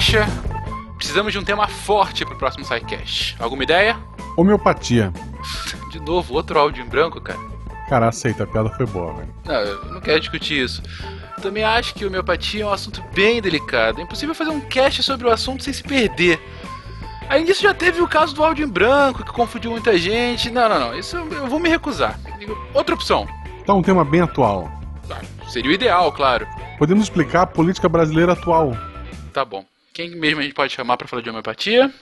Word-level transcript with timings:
acha? 0.00 0.26
Precisamos 0.96 1.30
de 1.30 1.38
um 1.38 1.44
tema 1.44 1.68
forte 1.68 2.24
pro 2.24 2.34
próximo 2.34 2.64
SciCast. 2.64 3.36
Alguma 3.38 3.64
ideia? 3.64 3.98
Homeopatia. 4.34 5.12
De 5.90 6.00
novo, 6.00 6.32
outro 6.32 6.58
áudio 6.58 6.82
em 6.82 6.88
branco, 6.88 7.20
cara. 7.20 7.38
Cara, 7.86 8.08
aceita, 8.08 8.44
a 8.44 8.46
piada 8.46 8.70
foi 8.70 8.86
boa, 8.86 9.12
velho. 9.12 9.28
Não, 9.44 9.54
eu 9.54 9.84
não 9.92 10.00
quero 10.00 10.18
discutir 10.18 10.64
isso. 10.64 10.82
Também 11.42 11.64
acho 11.64 11.92
que 11.92 12.06
homeopatia 12.06 12.62
é 12.62 12.66
um 12.66 12.72
assunto 12.72 13.04
bem 13.14 13.42
delicado. 13.42 14.00
É 14.00 14.02
impossível 14.02 14.34
fazer 14.34 14.48
um 14.48 14.60
cast 14.60 15.02
sobre 15.02 15.26
o 15.26 15.30
assunto 15.30 15.62
sem 15.62 15.72
se 15.72 15.82
perder. 15.82 16.40
Além 17.28 17.44
disso, 17.44 17.62
já 17.62 17.74
teve 17.74 18.00
o 18.00 18.08
caso 18.08 18.34
do 18.34 18.42
áudio 18.42 18.64
em 18.64 18.70
branco, 18.70 19.22
que 19.22 19.32
confundiu 19.32 19.70
muita 19.70 19.98
gente. 19.98 20.50
Não, 20.50 20.66
não, 20.66 20.80
não. 20.80 20.98
Isso 20.98 21.14
eu, 21.14 21.46
vou 21.46 21.60
me 21.60 21.68
recusar. 21.68 22.18
Outra 22.72 22.94
opção. 22.94 23.28
Tá 23.66 23.74
um 23.74 23.82
tema 23.82 24.02
bem 24.02 24.22
atual. 24.22 24.72
Ah, 25.10 25.20
seria 25.46 25.70
o 25.70 25.74
ideal, 25.74 26.10
claro. 26.10 26.48
Podemos 26.78 27.04
explicar 27.04 27.42
a 27.42 27.46
política 27.46 27.86
brasileira 27.86 28.32
atual. 28.32 28.74
Tá 29.34 29.44
bom. 29.44 29.69
Quem 29.92 30.10
mesmo 30.10 30.38
a 30.38 30.42
gente 30.44 30.54
pode 30.54 30.72
chamar 30.72 30.96
para 30.96 31.08
falar 31.08 31.20
de 31.20 31.28
homeopatia? 31.30 31.92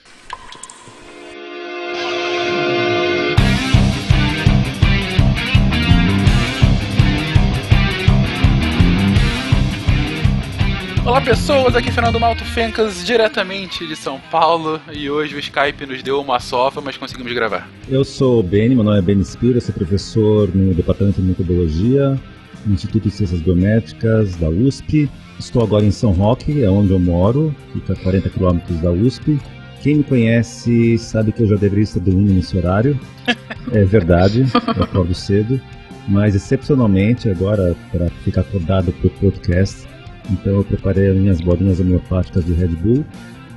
Olá 11.06 11.22
pessoas, 11.22 11.74
aqui 11.74 11.88
é 11.88 11.92
Fernando 11.92 12.20
Malto 12.20 12.44
Fencas, 12.44 13.06
diretamente 13.06 13.86
de 13.86 13.96
São 13.96 14.20
Paulo, 14.30 14.78
e 14.92 15.08
hoje 15.08 15.34
o 15.34 15.38
Skype 15.38 15.86
nos 15.86 16.02
deu 16.02 16.20
uma 16.20 16.38
sofa, 16.38 16.82
mas 16.82 16.98
conseguimos 16.98 17.32
gravar. 17.32 17.66
Eu 17.88 18.04
sou 18.04 18.40
o 18.40 18.42
Beni, 18.42 18.74
meu 18.74 18.84
nome 18.84 18.98
é 18.98 19.02
Beni 19.02 19.24
Spira, 19.24 19.58
sou 19.62 19.74
professor 19.74 20.54
no 20.54 20.74
Departamento 20.74 21.22
de 21.22 21.26
Metodologia, 21.26 22.20
no 22.66 22.74
Instituto 22.74 23.04
de 23.04 23.10
Ciências 23.10 23.40
Biométricas 23.40 24.36
da 24.36 24.48
USP. 24.48 25.08
Estou 25.38 25.62
agora 25.62 25.84
em 25.84 25.90
São 25.90 26.12
Roque, 26.12 26.62
é 26.62 26.70
onde 26.70 26.92
eu 26.92 26.98
moro, 26.98 27.54
fica 27.72 27.92
a 27.92 27.96
40 27.96 28.28
quilômetros 28.30 28.80
da 28.80 28.90
USP. 28.90 29.38
Quem 29.82 29.96
me 29.96 30.04
conhece 30.04 30.98
sabe 30.98 31.30
que 31.32 31.42
eu 31.42 31.46
já 31.46 31.56
deveria 31.56 31.84
estar 31.84 32.00
dormindo 32.00 32.32
nesse 32.32 32.56
horário. 32.56 32.98
É 33.70 33.84
verdade, 33.84 34.46
eu 34.74 34.82
acordo 34.82 35.14
cedo. 35.14 35.60
Mas 36.08 36.34
excepcionalmente, 36.34 37.28
agora, 37.28 37.76
para 37.92 38.08
ficar 38.24 38.40
acordado 38.40 38.90
para 38.92 39.08
o 39.08 39.10
podcast, 39.10 39.86
então 40.30 40.54
eu 40.54 40.64
preparei 40.64 41.10
as 41.10 41.16
minhas 41.16 41.38
bolinhas 41.38 41.78
homeopáticas 41.78 42.46
de 42.46 42.54
Red 42.54 42.68
Bull 42.68 43.04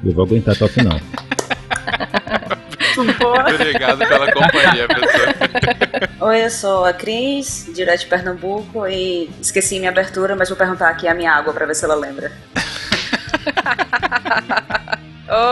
e 0.03 0.07
eu 0.09 0.13
vou 0.13 0.25
aguentar 0.25 0.53
até 0.53 0.65
o 0.65 0.67
final. 0.67 0.99
Obrigado 2.97 3.99
pela 3.99 4.31
companhia, 4.31 4.87
pessoal. 4.87 5.27
Oi, 6.29 6.45
eu 6.45 6.49
sou 6.49 6.85
a 6.85 6.93
Cris, 6.93 7.69
direto 7.73 8.01
de 8.01 8.07
Pernambuco, 8.07 8.87
e 8.87 9.29
esqueci 9.41 9.79
minha 9.79 9.91
abertura, 9.91 10.35
mas 10.35 10.49
vou 10.49 10.57
perguntar 10.57 10.89
aqui 10.89 11.07
a 11.07 11.13
minha 11.13 11.31
água 11.31 11.53
para 11.53 11.65
ver 11.65 11.75
se 11.75 11.85
ela 11.85 11.95
lembra. 11.95 12.31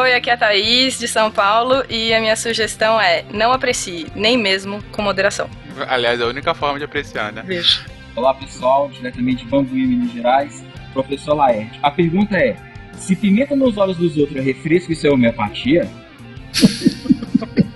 Oi, 0.01 0.13
aqui 0.13 0.29
é 0.29 0.33
a 0.33 0.37
Thaís, 0.37 0.99
de 0.99 1.07
São 1.07 1.31
Paulo, 1.31 1.83
e 1.89 2.13
a 2.13 2.19
minha 2.19 2.35
sugestão 2.35 2.99
é 2.99 3.23
não 3.33 3.53
aprecie, 3.53 4.07
nem 4.13 4.37
mesmo 4.37 4.83
com 4.91 5.01
moderação. 5.01 5.49
Aliás, 5.87 6.19
é 6.19 6.23
a 6.23 6.27
única 6.27 6.53
forma 6.53 6.77
de 6.77 6.85
apreciar, 6.85 7.31
né? 7.31 7.41
Beijo. 7.43 7.85
Olá 8.15 8.33
pessoal, 8.33 8.89
diretamente 8.89 9.45
de 9.45 9.49
Bambuí, 9.49 9.87
Minas 9.87 10.11
Gerais, 10.11 10.65
professor 10.91 11.35
Laerte. 11.35 11.79
A 11.81 11.89
pergunta 11.89 12.35
é: 12.35 12.57
se 12.97 13.15
pimenta 13.15 13.55
nos 13.55 13.77
olhos 13.77 13.95
dos 13.95 14.17
outros 14.17 14.37
é 14.37 14.41
refresco, 14.41 14.91
isso 14.91 15.07
é 15.07 15.09
homeopatia? 15.09 15.89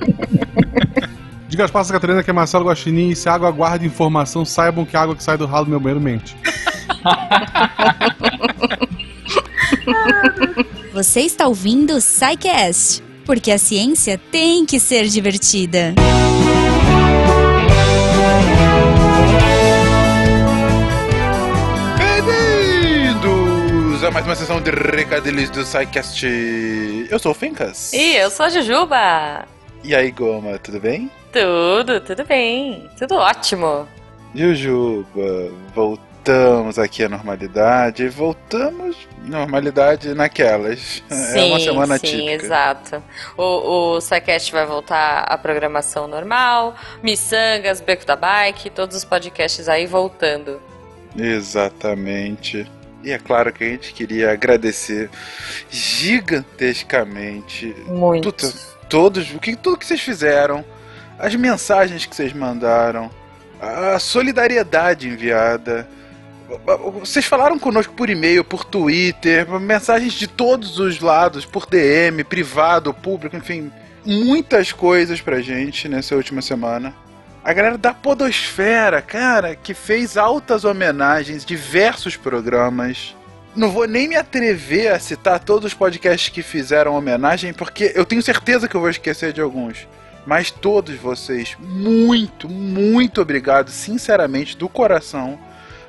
Diga 1.48 1.66
as 1.66 1.72
passas, 1.72 1.92
Catarina, 1.92 2.24
que 2.24 2.30
é 2.30 2.34
Marcelo 2.34 2.66
Guaxinim 2.66 3.10
e 3.10 3.16
se 3.16 3.30
a 3.30 3.34
água 3.34 3.52
guarda 3.52 3.86
informação, 3.86 4.44
saibam 4.44 4.86
que 4.86 4.98
a 4.98 5.02
água 5.02 5.16
que 5.16 5.24
sai 5.24 5.38
do 5.38 5.46
ralo 5.46 5.66
do 5.66 5.70
meu 5.70 5.80
banheiro 5.80 6.02
mente. 6.02 6.36
Você 10.94 11.22
está 11.22 11.48
ouvindo 11.48 11.96
o 11.96 12.02
SciCast, 12.02 13.04
porque 13.26 13.52
a 13.52 13.58
ciência 13.58 14.20
tem 14.32 14.66
que 14.66 14.80
ser 14.80 15.08
divertida. 15.08 15.94
Bem-vindos 21.98 24.04
a 24.04 24.12
mais 24.12 24.26
uma 24.26 24.36
sessão 24.36 24.62
de 24.62 24.72
recadilhos 24.72 25.50
do 25.50 25.66
SciCast. 25.66 26.26
Eu 27.10 27.20
sou 27.20 27.32
o 27.32 27.36
Fencas. 27.36 27.92
E 27.94 28.16
eu 28.16 28.30
sou 28.30 28.46
a 28.46 28.50
Jujuba. 28.50 29.46
E 29.84 29.94
aí, 29.94 30.12
Goma, 30.12 30.58
tudo 30.60 30.80
bem? 30.80 31.12
Tudo, 31.32 32.00
tudo 32.00 32.24
bem. 32.24 32.90
Tudo 32.98 33.16
ótimo. 33.16 33.86
Jujuba, 34.34 35.52
voltamos 35.76 36.80
aqui 36.80 37.04
à 37.04 37.10
normalidade. 37.10 38.08
Voltamos 38.08 38.96
normalidade 39.26 40.14
naquelas. 40.14 41.04
Sim, 41.10 41.40
é 41.40 41.44
uma 41.44 41.60
semana 41.60 41.98
sim, 41.98 42.08
típica. 42.08 42.32
exato. 42.32 43.04
O, 43.38 43.98
o 43.98 44.00
vai 44.52 44.66
voltar 44.66 45.24
à 45.24 45.38
programação 45.38 46.08
normal. 46.08 46.76
Missangas, 47.04 47.82
Beco 47.82 48.06
da 48.06 48.16
Bike, 48.16 48.70
todos 48.70 48.96
os 48.96 49.04
podcasts 49.04 49.68
aí 49.68 49.86
voltando. 49.86 50.62
Exatamente. 51.18 52.66
E 53.04 53.12
é 53.12 53.20
claro 53.20 53.52
que 53.52 53.66
a 53.66 53.68
gente 53.68 53.94
queria 53.94 54.32
agradecer 54.32 55.10
gigantescamente 55.70 57.76
Muito. 57.86 58.32
tudo, 58.32 58.54
todos, 58.94 59.34
o 59.34 59.40
que, 59.40 59.56
tudo 59.56 59.76
que 59.76 59.88
vocês 59.88 60.02
fizeram, 60.02 60.64
as 61.18 61.34
mensagens 61.34 62.06
que 62.06 62.16
vocês 62.16 62.32
mandaram, 62.32 63.10
a 63.60 63.98
solidariedade 63.98 65.08
enviada. 65.08 65.90
Vocês 67.00 67.26
falaram 67.26 67.58
conosco 67.58 67.92
por 67.96 68.08
e-mail, 68.08 68.44
por 68.44 68.64
Twitter, 68.64 69.50
mensagens 69.60 70.14
de 70.14 70.28
todos 70.28 70.78
os 70.78 71.00
lados, 71.00 71.44
por 71.44 71.66
DM, 71.66 72.24
privado, 72.24 72.94
público, 72.94 73.36
enfim, 73.36 73.72
muitas 74.06 74.72
coisas 74.72 75.20
pra 75.20 75.42
gente 75.42 75.90
nessa 75.90 76.16
última 76.16 76.44
semana. 76.44 76.94
A 77.44 77.52
galera 77.52 77.80
da 77.80 77.96
Podosfera, 77.96 79.02
cara, 79.02 79.56
que 79.56 79.74
fez 79.74 80.18
altas 80.18 80.66
homenagens, 80.66 81.44
diversos 81.44 82.16
programas. 82.16 83.16
Não 83.56 83.70
vou 83.70 83.88
nem 83.88 84.08
me 84.08 84.16
atrever 84.16 84.92
a 84.92 85.00
citar 85.00 85.40
todos 85.40 85.68
os 85.68 85.74
podcasts 85.74 86.30
que 86.30 86.42
fizeram 86.42 86.96
homenagem, 86.96 87.54
porque 87.54 87.92
eu 87.96 88.04
tenho 88.04 88.22
certeza 88.22 88.68
que 88.68 88.76
eu 88.76 88.82
vou 88.82 88.90
esquecer 88.90 89.32
de 89.32 89.42
alguns. 89.42 89.88
Mas 90.26 90.50
todos 90.50 90.96
vocês, 90.96 91.56
muito, 91.60 92.50
muito 92.50 93.22
obrigado, 93.22 93.70
sinceramente, 93.70 94.58
do 94.58 94.68
coração. 94.68 95.38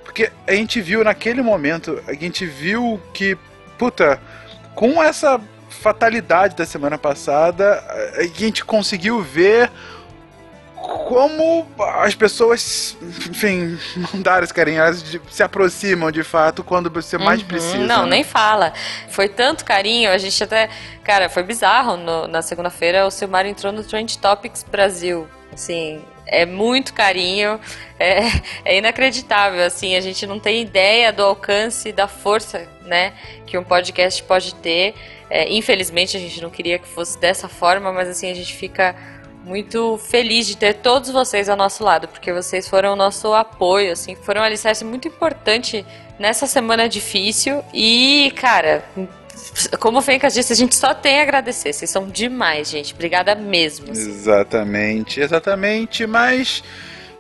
Porque 0.05 0.31
a 0.47 0.53
gente 0.53 0.81
viu 0.81 1.03
naquele 1.03 1.41
momento, 1.41 2.03
a 2.07 2.13
gente 2.13 2.45
viu 2.45 3.01
que, 3.13 3.37
puta, 3.79 4.21
com 4.75 5.03
essa 5.03 5.41
fatalidade 5.69 6.57
da 6.57 6.67
semana 6.67 6.99
passada, 6.99 7.83
a 8.17 8.23
gente 8.25 8.65
conseguiu 8.65 9.23
ver 9.23 9.71
como 11.06 11.66
as 11.78 12.15
pessoas, 12.15 12.97
enfim, 13.31 13.78
mandaram 14.12 14.44
esse 14.44 14.55
carinho, 14.55 14.81
elas 14.81 15.05
se 15.31 15.43
aproximam 15.43 16.10
de 16.10 16.22
fato 16.22 16.62
quando 16.62 16.91
você 16.91 17.19
mais 17.19 17.41
Uhum, 17.41 17.47
precisa. 17.49 17.78
Não, 17.87 18.05
né? 18.05 18.10
nem 18.10 18.25
fala. 18.25 18.72
Foi 19.09 19.28
tanto 19.28 19.65
carinho, 19.65 20.10
a 20.10 20.19
gente 20.19 20.43
até. 20.43 20.69
Cara, 21.03 21.28
foi 21.28 21.43
bizarro. 21.43 21.97
no- 21.97 22.27
na 22.28 22.41
segunda-feira, 22.43 23.06
o 23.06 23.10
Silmar 23.10 23.47
entrou 23.47 23.72
no 23.72 23.83
Trend 23.84 24.19
Topics 24.19 24.62
Brasil. 24.62 25.27
Assim, 25.53 26.03
é 26.27 26.44
muito 26.47 26.93
carinho, 26.94 27.60
é, 27.99 28.21
é 28.65 28.78
inacreditável. 28.78 29.62
Assim, 29.65 29.94
a 29.97 30.00
gente 30.00 30.27
não 30.27 30.38
tem 30.41 30.62
ideia 30.62 31.12
do 31.12 31.22
alcance, 31.22 31.93
da 31.93 32.09
força, 32.09 32.66
né, 32.83 33.12
que 33.47 33.56
um 33.59 33.62
podcast 33.65 34.22
pode 34.25 34.54
ter. 34.56 34.94
É, 35.31 35.50
infelizmente, 35.53 36.16
a 36.16 36.21
gente 36.21 36.41
não 36.43 36.50
queria 36.50 36.78
que 36.78 36.87
fosse 36.88 37.19
dessa 37.19 37.49
forma, 37.49 37.93
mas 37.93 38.09
assim, 38.09 38.31
a 38.31 38.34
gente 38.34 38.54
fica 38.54 38.94
muito 39.44 39.99
feliz 39.99 40.47
de 40.47 40.56
ter 40.56 40.75
todos 40.75 41.10
vocês 41.10 41.49
ao 41.49 41.56
nosso 41.56 41.84
lado, 41.84 42.09
porque 42.09 42.32
vocês 42.32 42.66
foram 42.66 42.94
o 42.94 42.97
nosso 42.97 43.32
apoio, 43.34 43.93
assim, 43.93 44.16
foram 44.16 44.41
um 44.41 44.44
alicerce 44.44 44.84
muito 44.84 45.06
importante 45.06 45.84
nessa 46.19 46.47
semana 46.47 46.88
difícil. 46.88 47.62
E, 47.72 48.33
cara, 48.36 48.83
como 49.78 49.98
o 49.98 50.03
Fencas 50.03 50.33
disse, 50.33 50.53
a 50.53 50.57
gente 50.57 50.74
só 50.74 50.95
tem 50.95 51.21
a 51.21 51.22
agradecer. 51.22 51.72
Vocês 51.72 51.91
são 51.91 52.09
demais, 52.09 52.71
gente. 52.71 52.95
Obrigada 52.95 53.34
mesmo. 53.34 53.92
assim. 53.92 54.09
Exatamente, 54.09 55.21
exatamente, 55.21 56.07
mas 56.07 56.65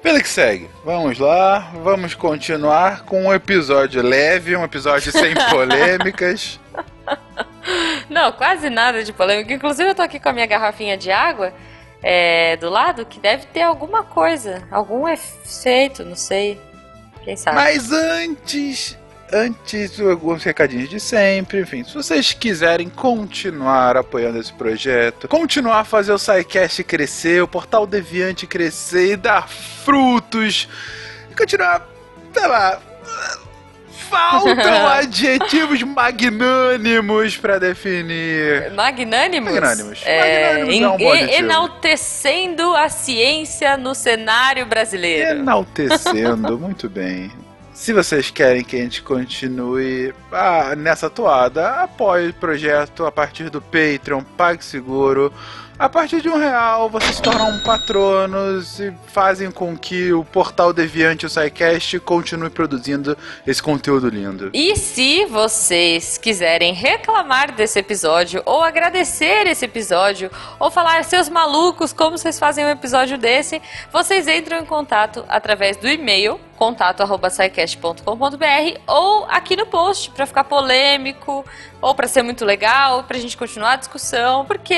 pelo 0.02 0.20
que 0.20 0.28
segue, 0.28 0.68
vamos 0.84 1.18
lá, 1.18 1.72
vamos 1.82 2.14
continuar 2.14 3.04
com 3.04 3.26
um 3.26 3.34
episódio 3.34 4.02
leve, 4.02 4.56
um 4.56 4.64
episódio 4.64 5.12
sem 5.12 5.34
polêmicas. 5.50 6.58
Não, 8.08 8.32
quase 8.32 8.70
nada 8.70 9.02
de 9.02 9.12
polêmica. 9.12 9.52
Inclusive, 9.52 9.90
eu 9.90 9.94
tô 9.94 10.02
aqui 10.02 10.18
com 10.18 10.28
a 10.28 10.32
minha 10.32 10.46
garrafinha 10.46 10.96
de 10.96 11.10
água 11.10 11.52
é, 12.06 12.54
do 12.58 12.68
lado, 12.68 13.06
que 13.06 13.18
deve 13.18 13.46
ter 13.46 13.62
alguma 13.62 14.02
coisa, 14.02 14.62
algum 14.70 15.08
efeito, 15.08 16.04
não 16.04 16.14
sei. 16.14 16.60
Quem 17.24 17.34
sabe? 17.34 17.56
Mas 17.56 17.90
antes, 17.90 18.98
antes, 19.32 19.98
alguns 19.98 20.44
recadinhos 20.44 20.90
de 20.90 21.00
sempre. 21.00 21.60
Enfim, 21.62 21.82
se 21.82 21.94
vocês 21.94 22.34
quiserem 22.34 22.90
continuar 22.90 23.96
apoiando 23.96 24.38
esse 24.38 24.52
projeto, 24.52 25.26
continuar 25.26 25.80
a 25.80 25.84
fazer 25.84 26.12
o 26.12 26.18
SciCast 26.18 26.84
crescer, 26.84 27.42
o 27.42 27.48
Portal 27.48 27.86
Deviante 27.86 28.46
crescer 28.46 29.12
e 29.12 29.16
dar 29.16 29.48
frutos, 29.48 30.68
continuar, 31.34 31.88
sei 32.34 32.46
lá, 32.46 32.82
Faltam 34.14 34.86
adjetivos 34.86 35.82
magnânimos 35.82 37.36
pra 37.36 37.58
definir. 37.58 38.70
Magnânimos? 38.72 39.52
Magnânimos. 39.52 40.02
É, 40.04 40.52
Magnânimos 40.52 40.82
é 40.82 40.88
um 40.88 40.96
bom 40.96 41.12
adjetivo. 41.12 41.38
enaltecendo 41.38 42.76
a 42.76 42.88
ciência 42.88 43.76
no 43.76 43.92
cenário 43.92 44.64
brasileiro. 44.66 45.40
Enaltecendo, 45.40 46.56
muito 46.60 46.88
bem. 46.88 47.32
Se 47.72 47.92
vocês 47.92 48.30
querem 48.30 48.62
que 48.62 48.76
a 48.76 48.78
gente 48.78 49.02
continue 49.02 50.14
ah, 50.30 50.76
nessa 50.76 51.10
toada, 51.10 51.82
apoie 51.82 52.28
o 52.28 52.34
projeto 52.34 53.04
a 53.04 53.10
partir 53.10 53.50
do 53.50 53.60
Patreon, 53.60 54.22
PagSeguro. 54.36 55.32
A 55.76 55.88
partir 55.88 56.22
de 56.22 56.28
um 56.28 56.38
real, 56.38 56.88
vocês 56.88 57.16
se 57.16 57.22
tornam 57.22 57.58
patronos 57.64 58.78
e 58.78 58.94
fazem 59.08 59.50
com 59.50 59.76
que 59.76 60.12
o 60.12 60.24
Portal 60.24 60.72
Deviante 60.72 61.24
e 61.24 61.26
o 61.26 61.28
SciCast 61.28 61.98
continue 61.98 62.48
produzindo 62.48 63.18
esse 63.44 63.60
conteúdo 63.60 64.08
lindo. 64.08 64.50
E 64.54 64.76
se 64.76 65.24
vocês 65.24 66.16
quiserem 66.16 66.72
reclamar 66.72 67.50
desse 67.52 67.80
episódio, 67.80 68.40
ou 68.46 68.62
agradecer 68.62 69.48
esse 69.48 69.64
episódio, 69.64 70.30
ou 70.60 70.70
falar 70.70 71.02
seus 71.02 71.28
malucos, 71.28 71.92
como 71.92 72.16
vocês 72.16 72.38
fazem 72.38 72.64
um 72.64 72.70
episódio 72.70 73.18
desse, 73.18 73.60
vocês 73.92 74.28
entram 74.28 74.60
em 74.60 74.64
contato 74.64 75.24
através 75.28 75.76
do 75.76 75.88
e-mail 75.88 76.38
contato@scicast.com.br 76.56 78.80
ou 78.86 79.24
aqui 79.24 79.56
no 79.56 79.66
post 79.66 80.12
para 80.12 80.24
ficar 80.24 80.44
polêmico 80.44 81.44
ou 81.84 81.94
para 81.94 82.08
ser 82.08 82.22
muito 82.22 82.46
legal, 82.46 83.04
pra 83.04 83.18
gente 83.18 83.36
continuar 83.36 83.72
a 83.72 83.76
discussão, 83.76 84.46
porque, 84.46 84.74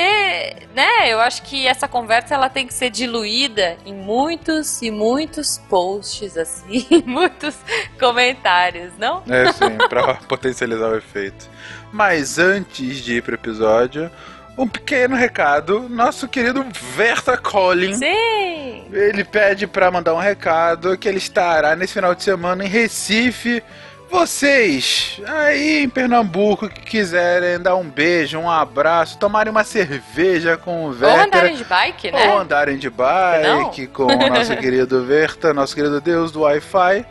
né, 0.75 1.07
eu 1.09 1.21
acho 1.21 1.41
que 1.43 1.65
essa 1.65 1.87
conversa 1.87 2.35
ela 2.35 2.49
tem 2.49 2.67
que 2.67 2.73
ser 2.73 2.89
diluída 2.89 3.77
em 3.85 3.93
muitos 3.93 4.81
e 4.81 4.91
muitos 4.91 5.57
posts 5.69 6.37
assim, 6.37 6.85
muitos 7.07 7.55
comentários, 7.97 8.91
não? 8.99 9.23
É, 9.29 9.53
sim, 9.53 9.77
pra 9.87 10.15
potencializar 10.27 10.89
o 10.89 10.97
efeito. 10.97 11.49
Mas 11.93 12.37
antes 12.37 12.97
de 12.97 13.15
ir 13.15 13.23
pro 13.23 13.35
episódio, 13.35 14.11
um 14.57 14.67
pequeno 14.67 15.15
recado. 15.15 15.87
Nosso 15.87 16.27
querido 16.27 16.65
Verta 16.93 17.37
Collin. 17.37 17.93
Sim! 17.93 18.85
Ele 18.91 19.23
pede 19.23 19.65
pra 19.65 19.89
mandar 19.89 20.13
um 20.13 20.19
recado 20.19 20.97
que 20.97 21.07
ele 21.07 21.19
estará 21.19 21.73
nesse 21.73 21.93
final 21.93 22.13
de 22.13 22.23
semana 22.23 22.65
em 22.65 22.67
Recife. 22.67 23.63
Vocês 24.09 25.21
aí 25.27 25.83
em 25.83 25.89
Pernambuco 25.89 26.69
que 26.69 26.81
quiserem 26.81 27.59
dar 27.59 27.75
um 27.75 27.89
beijo, 27.89 28.37
um 28.39 28.49
abraço, 28.49 29.17
tomarem 29.17 29.51
uma 29.51 29.63
cerveja 29.63 30.57
com 30.57 30.83
o 30.83 30.87
Ou 30.87 30.93
Verta. 30.93 31.23
andarem 31.23 31.55
de 31.55 31.63
bike, 31.63 32.11
né? 32.11 32.29
Ou 32.29 32.39
andarem 32.39 32.77
de 32.77 32.89
bike 32.89 33.87
com 33.87 34.03
o 34.05 34.07
nosso 34.29 34.55
querido 34.57 35.03
Verta, 35.05 35.53
nosso 35.53 35.75
querido 35.75 35.99
Deus 35.99 36.31
do 36.31 36.41
Wi-Fi. 36.41 37.05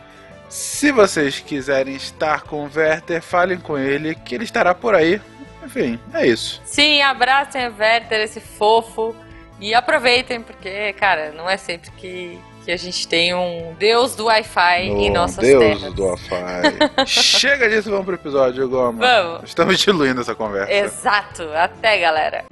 Se 0.49 0.93
vocês 0.93 1.41
quiserem 1.41 1.95
estar 1.97 2.43
com 2.43 2.65
o 2.65 2.71
Werther, 2.75 3.21
falem 3.21 3.59
com 3.59 3.77
ele 3.77 4.15
que 4.15 4.35
ele 4.35 4.45
estará 4.45 4.75
por 4.75 4.95
aí. 4.95 5.21
Enfim, 5.65 5.99
é 6.15 6.27
isso. 6.27 6.63
Sim, 6.65 7.03
abracem 7.03 7.69
o 7.69 7.75
Werther, 7.77 8.21
esse 8.21 8.41
fofo. 8.41 9.15
E 9.59 9.75
aproveitem, 9.75 10.41
porque, 10.43 10.93
cara, 10.93 11.33
não 11.33 11.49
é 11.49 11.57
sempre 11.57 11.91
que, 11.93 12.39
que 12.67 12.73
a 12.73 12.77
gente 12.77 13.07
tem 13.07 13.33
um 13.33 13.77
deus 13.79 14.17
do 14.17 14.25
Wi-Fi 14.25 14.83
em 14.83 15.11
Oh, 15.11 15.13
nossas 15.15 15.39
Deus 15.47 15.63
terras. 15.81 15.95
do 15.95 16.05
Wi-Fi. 16.05 17.07
Chega 17.07 17.69
disso, 17.69 17.89
vamos 17.91 18.05
pro 18.05 18.17
episódio, 18.17 18.69
Goma. 18.69 19.07
Vamos. 19.07 19.45
Estamos 19.45 19.79
diluindo 19.79 20.21
essa 20.21 20.35
conversa. 20.35 20.73
Exato. 20.73 21.45
Até, 21.55 22.01
galera. 22.01 22.45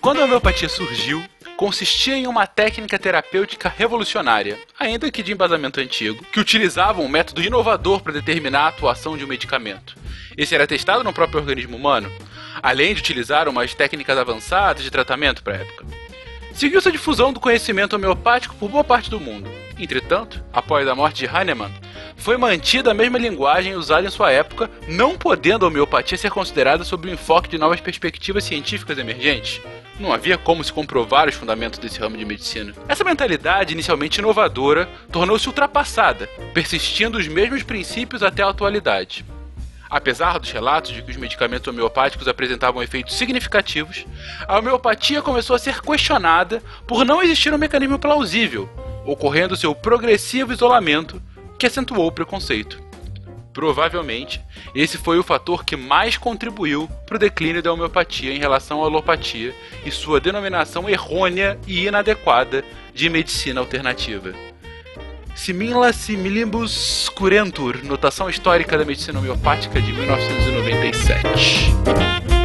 Quando 0.00 0.20
a 0.20 0.24
homeopatia 0.24 0.68
surgiu, 0.68 1.22
consistia 1.56 2.16
em 2.16 2.26
uma 2.26 2.46
técnica 2.46 2.98
terapêutica 2.98 3.72
revolucionária, 3.74 4.58
ainda 4.78 5.10
que 5.10 5.22
de 5.22 5.32
embasamento 5.32 5.80
antigo, 5.80 6.24
que 6.32 6.38
utilizava 6.38 7.00
um 7.00 7.08
método 7.08 7.42
inovador 7.42 8.02
para 8.02 8.12
determinar 8.12 8.64
a 8.64 8.68
atuação 8.68 9.16
de 9.16 9.24
um 9.24 9.28
medicamento. 9.28 9.96
Esse 10.36 10.54
era 10.54 10.66
testado 10.66 11.02
no 11.02 11.14
próprio 11.14 11.40
organismo 11.40 11.76
humano, 11.76 12.12
além 12.62 12.94
de 12.94 13.00
utilizar 13.00 13.48
umas 13.48 13.74
técnicas 13.74 14.18
avançadas 14.18 14.82
de 14.82 14.90
tratamento 14.90 15.42
para 15.42 15.54
a 15.54 15.60
época. 15.60 15.86
Seguiu-se 16.52 16.88
a 16.88 16.92
difusão 16.92 17.32
do 17.32 17.40
conhecimento 17.40 17.96
homeopático 17.96 18.54
por 18.56 18.68
boa 18.70 18.84
parte 18.84 19.10
do 19.10 19.20
mundo. 19.20 19.50
Entretanto, 19.78 20.42
após 20.52 20.88
a 20.88 20.94
morte 20.94 21.18
de 21.18 21.26
Hahnemann, 21.26 21.72
foi 22.16 22.36
mantida 22.38 22.90
a 22.90 22.94
mesma 22.94 23.18
linguagem 23.18 23.74
usada 23.74 24.06
em 24.06 24.10
sua 24.10 24.32
época, 24.32 24.70
não 24.88 25.18
podendo 25.18 25.66
a 25.66 25.68
homeopatia 25.68 26.16
ser 26.16 26.30
considerada 26.30 26.82
sob 26.82 27.08
o 27.08 27.12
enfoque 27.12 27.48
de 27.48 27.58
novas 27.58 27.80
perspectivas 27.80 28.44
científicas 28.44 28.96
emergentes. 28.98 29.60
Não 30.00 30.12
havia 30.12 30.38
como 30.38 30.64
se 30.64 30.72
comprovar 30.72 31.28
os 31.28 31.34
fundamentos 31.34 31.78
desse 31.78 31.98
ramo 32.00 32.16
de 32.16 32.24
medicina. 32.24 32.74
Essa 32.88 33.04
mentalidade, 33.04 33.74
inicialmente 33.74 34.18
inovadora, 34.18 34.88
tornou-se 35.12 35.46
ultrapassada, 35.46 36.26
persistindo 36.54 37.18
os 37.18 37.28
mesmos 37.28 37.62
princípios 37.62 38.22
até 38.22 38.42
a 38.42 38.48
atualidade. 38.48 39.24
Apesar 39.88 40.38
dos 40.38 40.50
relatos 40.50 40.92
de 40.92 41.02
que 41.02 41.10
os 41.10 41.16
medicamentos 41.16 41.68
homeopáticos 41.68 42.26
apresentavam 42.26 42.82
efeitos 42.82 43.16
significativos, 43.16 44.04
a 44.48 44.58
homeopatia 44.58 45.22
começou 45.22 45.54
a 45.54 45.58
ser 45.58 45.80
questionada 45.80 46.62
por 46.86 47.04
não 47.04 47.22
existir 47.22 47.54
um 47.54 47.58
mecanismo 47.58 47.98
plausível, 47.98 48.68
ocorrendo 49.06 49.56
seu 49.56 49.74
progressivo 49.74 50.52
isolamento, 50.52 51.22
que 51.58 51.66
acentuou 51.66 52.08
o 52.08 52.12
preconceito. 52.12 52.84
Provavelmente, 53.52 54.42
esse 54.74 54.98
foi 54.98 55.18
o 55.18 55.22
fator 55.22 55.64
que 55.64 55.76
mais 55.76 56.18
contribuiu 56.18 56.90
para 57.06 57.16
o 57.16 57.18
declínio 57.18 57.62
da 57.62 57.72
homeopatia 57.72 58.34
em 58.34 58.38
relação 58.38 58.82
à 58.82 58.84
alopatia 58.84 59.54
e 59.82 59.90
sua 59.90 60.20
denominação 60.20 60.90
errônea 60.90 61.58
e 61.66 61.86
inadequada 61.86 62.62
de 62.92 63.08
medicina 63.08 63.60
alternativa. 63.60 64.34
Simila 65.34 65.90
similibus 65.92 67.08
curentur, 67.10 67.82
notação 67.82 68.28
histórica 68.28 68.76
da 68.76 68.84
medicina 68.84 69.18
homeopática 69.18 69.80
de 69.80 69.90
1997. 69.90 72.35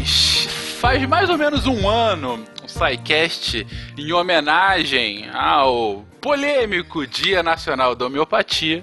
Queridões, 0.00 0.46
faz 0.80 1.06
mais 1.06 1.28
ou 1.28 1.36
menos 1.36 1.66
um 1.66 1.88
ano 1.88 2.44
o 2.62 2.68
SciCast, 2.68 3.66
em 3.96 4.12
homenagem 4.12 5.28
ao 5.32 6.04
polêmico 6.20 7.06
Dia 7.06 7.42
Nacional 7.42 7.94
da 7.94 8.06
Homeopatia, 8.06 8.82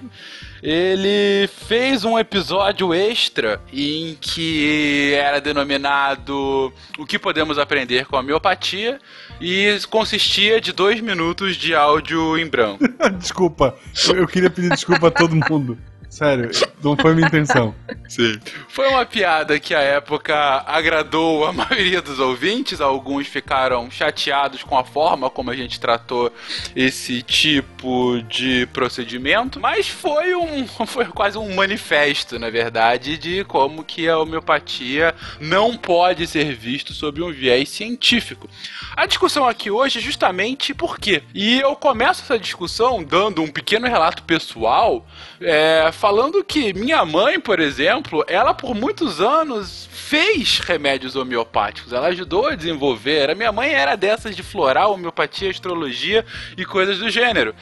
ele 0.62 1.48
fez 1.48 2.04
um 2.04 2.18
episódio 2.18 2.92
extra 2.92 3.60
em 3.72 4.16
que 4.20 5.12
era 5.14 5.40
denominado 5.40 6.72
O 6.98 7.06
que 7.06 7.18
podemos 7.18 7.58
aprender 7.58 8.06
com 8.06 8.16
a 8.16 8.20
homeopatia 8.20 8.98
e 9.40 9.78
consistia 9.88 10.60
de 10.60 10.72
dois 10.72 11.00
minutos 11.00 11.56
de 11.56 11.74
áudio 11.74 12.36
em 12.36 12.46
branco. 12.46 12.82
desculpa, 13.18 13.76
eu 14.14 14.26
queria 14.26 14.50
pedir 14.50 14.70
desculpa 14.70 15.08
a 15.08 15.10
todo 15.10 15.36
mundo. 15.48 15.78
Sério, 16.08 16.50
não 16.82 16.96
foi 16.96 17.14
minha 17.14 17.26
intenção. 17.26 17.74
Sim. 18.08 18.40
Foi 18.68 18.88
uma 18.88 19.04
piada 19.04 19.60
que 19.60 19.74
à 19.74 19.80
época 19.80 20.34
agradou 20.66 21.44
a 21.44 21.52
maioria 21.52 22.00
dos 22.00 22.18
ouvintes, 22.18 22.80
alguns 22.80 23.26
ficaram 23.26 23.90
chateados 23.90 24.62
com 24.62 24.76
a 24.78 24.84
forma 24.84 25.28
como 25.28 25.50
a 25.50 25.56
gente 25.56 25.78
tratou 25.78 26.32
esse 26.74 27.22
tipo 27.22 28.22
de 28.28 28.66
procedimento, 28.72 29.60
mas 29.60 29.88
foi 29.88 30.34
um 30.34 30.66
foi 30.86 31.04
quase 31.06 31.36
um 31.36 31.54
manifesto, 31.54 32.38
na 32.38 32.50
verdade, 32.50 33.18
de 33.18 33.44
como 33.44 33.84
que 33.84 34.08
a 34.08 34.18
homeopatia 34.18 35.14
não 35.40 35.76
pode 35.76 36.26
ser 36.26 36.54
visto 36.54 36.92
sob 36.94 37.22
um 37.22 37.30
viés 37.30 37.68
científico. 37.68 38.48
A 38.96 39.06
discussão 39.06 39.46
aqui 39.46 39.70
hoje 39.70 39.98
é 39.98 40.02
justamente 40.02 40.72
por 40.72 40.98
quê. 40.98 41.22
E 41.34 41.60
eu 41.60 41.76
começo 41.76 42.22
essa 42.22 42.38
discussão 42.38 43.02
dando 43.02 43.42
um 43.42 43.48
pequeno 43.48 43.86
relato 43.86 44.22
pessoal, 44.22 45.06
é, 45.40 45.90
falando 45.98 46.44
que 46.44 46.72
minha 46.72 47.04
mãe, 47.04 47.40
por 47.40 47.58
exemplo, 47.58 48.24
ela 48.28 48.54
por 48.54 48.74
muitos 48.74 49.20
anos 49.20 49.88
fez 49.92 50.60
remédios 50.60 51.16
homeopáticos. 51.16 51.92
Ela 51.92 52.08
ajudou 52.08 52.46
a 52.46 52.54
desenvolver. 52.54 53.30
A 53.30 53.34
minha 53.34 53.50
mãe 53.50 53.70
era 53.72 53.96
dessas 53.96 54.36
de 54.36 54.42
floral, 54.42 54.94
homeopatia, 54.94 55.50
astrologia 55.50 56.24
e 56.56 56.64
coisas 56.64 56.98
do 56.98 57.10
gênero. 57.10 57.54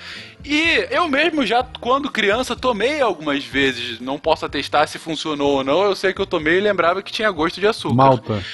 E 0.44 0.86
eu 0.90 1.08
mesmo 1.08 1.44
já, 1.46 1.64
quando 1.80 2.10
criança, 2.10 2.54
tomei 2.54 3.00
algumas 3.00 3.42
vezes. 3.44 3.98
Não 4.00 4.18
posso 4.18 4.44
atestar 4.44 4.86
se 4.86 4.98
funcionou 4.98 5.52
ou 5.56 5.64
não. 5.64 5.82
Eu 5.82 5.96
sei 5.96 6.12
que 6.12 6.20
eu 6.20 6.26
tomei 6.26 6.58
e 6.58 6.60
lembrava 6.60 7.02
que 7.02 7.10
tinha 7.10 7.30
gosto 7.30 7.58
de 7.58 7.66
açúcar. 7.66 7.94
Malta. 7.94 8.44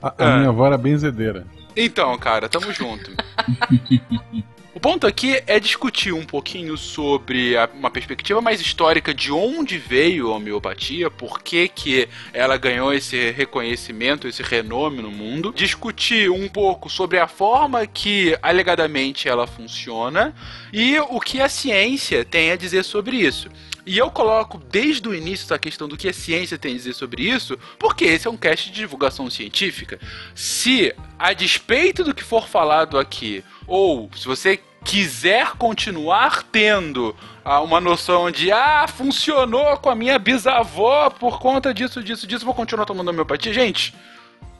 A, 0.00 0.08
a 0.08 0.14
Ah. 0.18 0.36
minha 0.36 0.48
avó 0.50 0.66
era 0.66 0.78
benzedeira. 0.78 1.44
Então, 1.76 2.16
cara, 2.18 2.48
tamo 2.48 2.72
junto. 2.72 3.10
O 4.74 4.80
ponto 4.80 5.06
aqui 5.06 5.40
é 5.46 5.60
discutir 5.60 6.12
um 6.12 6.24
pouquinho 6.24 6.76
sobre 6.76 7.56
a, 7.56 7.70
uma 7.72 7.92
perspectiva 7.92 8.40
mais 8.40 8.60
histórica 8.60 9.14
de 9.14 9.30
onde 9.30 9.78
veio 9.78 10.32
a 10.32 10.34
homeopatia, 10.34 11.08
por 11.08 11.44
que, 11.44 11.68
que 11.68 12.08
ela 12.32 12.56
ganhou 12.56 12.92
esse 12.92 13.30
reconhecimento, 13.30 14.26
esse 14.26 14.42
renome 14.42 15.00
no 15.00 15.12
mundo. 15.12 15.52
Discutir 15.54 16.28
um 16.28 16.48
pouco 16.48 16.90
sobre 16.90 17.20
a 17.20 17.28
forma 17.28 17.86
que 17.86 18.36
alegadamente 18.42 19.28
ela 19.28 19.46
funciona 19.46 20.34
e 20.72 20.98
o 20.98 21.20
que 21.20 21.40
a 21.40 21.48
ciência 21.48 22.24
tem 22.24 22.50
a 22.50 22.56
dizer 22.56 22.82
sobre 22.82 23.16
isso. 23.16 23.48
E 23.86 23.98
eu 23.98 24.10
coloco 24.10 24.58
desde 24.58 25.06
o 25.06 25.14
início 25.14 25.54
a 25.54 25.58
questão 25.58 25.86
do 25.86 25.96
que 25.96 26.08
a 26.08 26.12
ciência 26.12 26.56
tem 26.56 26.72
a 26.72 26.76
dizer 26.76 26.94
sobre 26.94 27.22
isso, 27.22 27.58
porque 27.78 28.04
esse 28.04 28.26
é 28.26 28.30
um 28.30 28.36
cast 28.36 28.70
de 28.70 28.76
divulgação 28.76 29.28
científica. 29.28 30.00
Se, 30.34 30.94
a 31.18 31.32
despeito 31.32 32.02
do 32.02 32.14
que 32.14 32.24
for 32.24 32.48
falado 32.48 32.98
aqui, 32.98 33.44
ou 33.66 34.10
se 34.16 34.26
você 34.26 34.58
quiser 34.84 35.52
continuar 35.52 36.42
tendo 36.44 37.16
ah, 37.44 37.60
uma 37.60 37.80
noção 37.80 38.30
de 38.30 38.52
ah, 38.52 38.86
funcionou 38.86 39.76
com 39.78 39.90
a 39.90 39.94
minha 39.94 40.18
bisavó 40.18 41.10
por 41.10 41.38
conta 41.38 41.72
disso, 41.72 42.02
disso, 42.02 42.26
disso, 42.26 42.44
vou 42.44 42.54
continuar 42.54 42.84
tomando 42.86 43.08
homeopatia, 43.08 43.52
gente. 43.52 43.94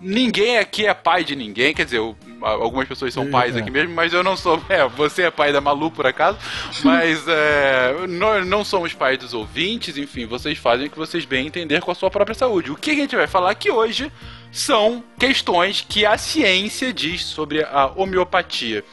Ninguém 0.04 0.58
aqui 0.58 0.84
é 0.84 0.92
pai 0.92 1.24
de 1.24 1.34
ninguém, 1.34 1.72
quer 1.72 1.86
dizer, 1.86 1.96
eu, 1.96 2.14
algumas 2.42 2.86
pessoas 2.86 3.14
são 3.14 3.30
pais 3.30 3.56
é. 3.56 3.60
aqui 3.60 3.70
mesmo, 3.70 3.94
mas 3.94 4.12
eu 4.12 4.22
não 4.22 4.36
sou. 4.36 4.62
É, 4.68 4.86
você 4.88 5.22
é 5.22 5.30
pai 5.30 5.52
da 5.52 5.60
Malu 5.60 5.90
por 5.90 6.06
acaso, 6.06 6.38
mas 6.82 7.26
é, 7.28 8.06
nós 8.08 8.46
não 8.46 8.64
somos 8.64 8.92
pais 8.92 9.18
dos 9.18 9.32
ouvintes, 9.32 9.96
enfim, 9.96 10.26
vocês 10.26 10.58
fazem 10.58 10.86
o 10.86 10.90
que 10.90 10.98
vocês 10.98 11.24
bem 11.24 11.46
entender 11.46 11.80
com 11.80 11.90
a 11.90 11.94
sua 11.94 12.10
própria 12.10 12.34
saúde. 12.34 12.72
O 12.72 12.76
que 12.76 12.90
a 12.90 12.94
gente 12.94 13.14
vai 13.14 13.26
falar 13.26 13.50
aqui 13.50 13.70
hoje 13.70 14.10
são 14.50 15.02
questões 15.18 15.80
que 15.88 16.04
a 16.04 16.18
ciência 16.18 16.92
diz 16.92 17.22
sobre 17.22 17.62
a 17.62 17.92
homeopatia. 17.94 18.84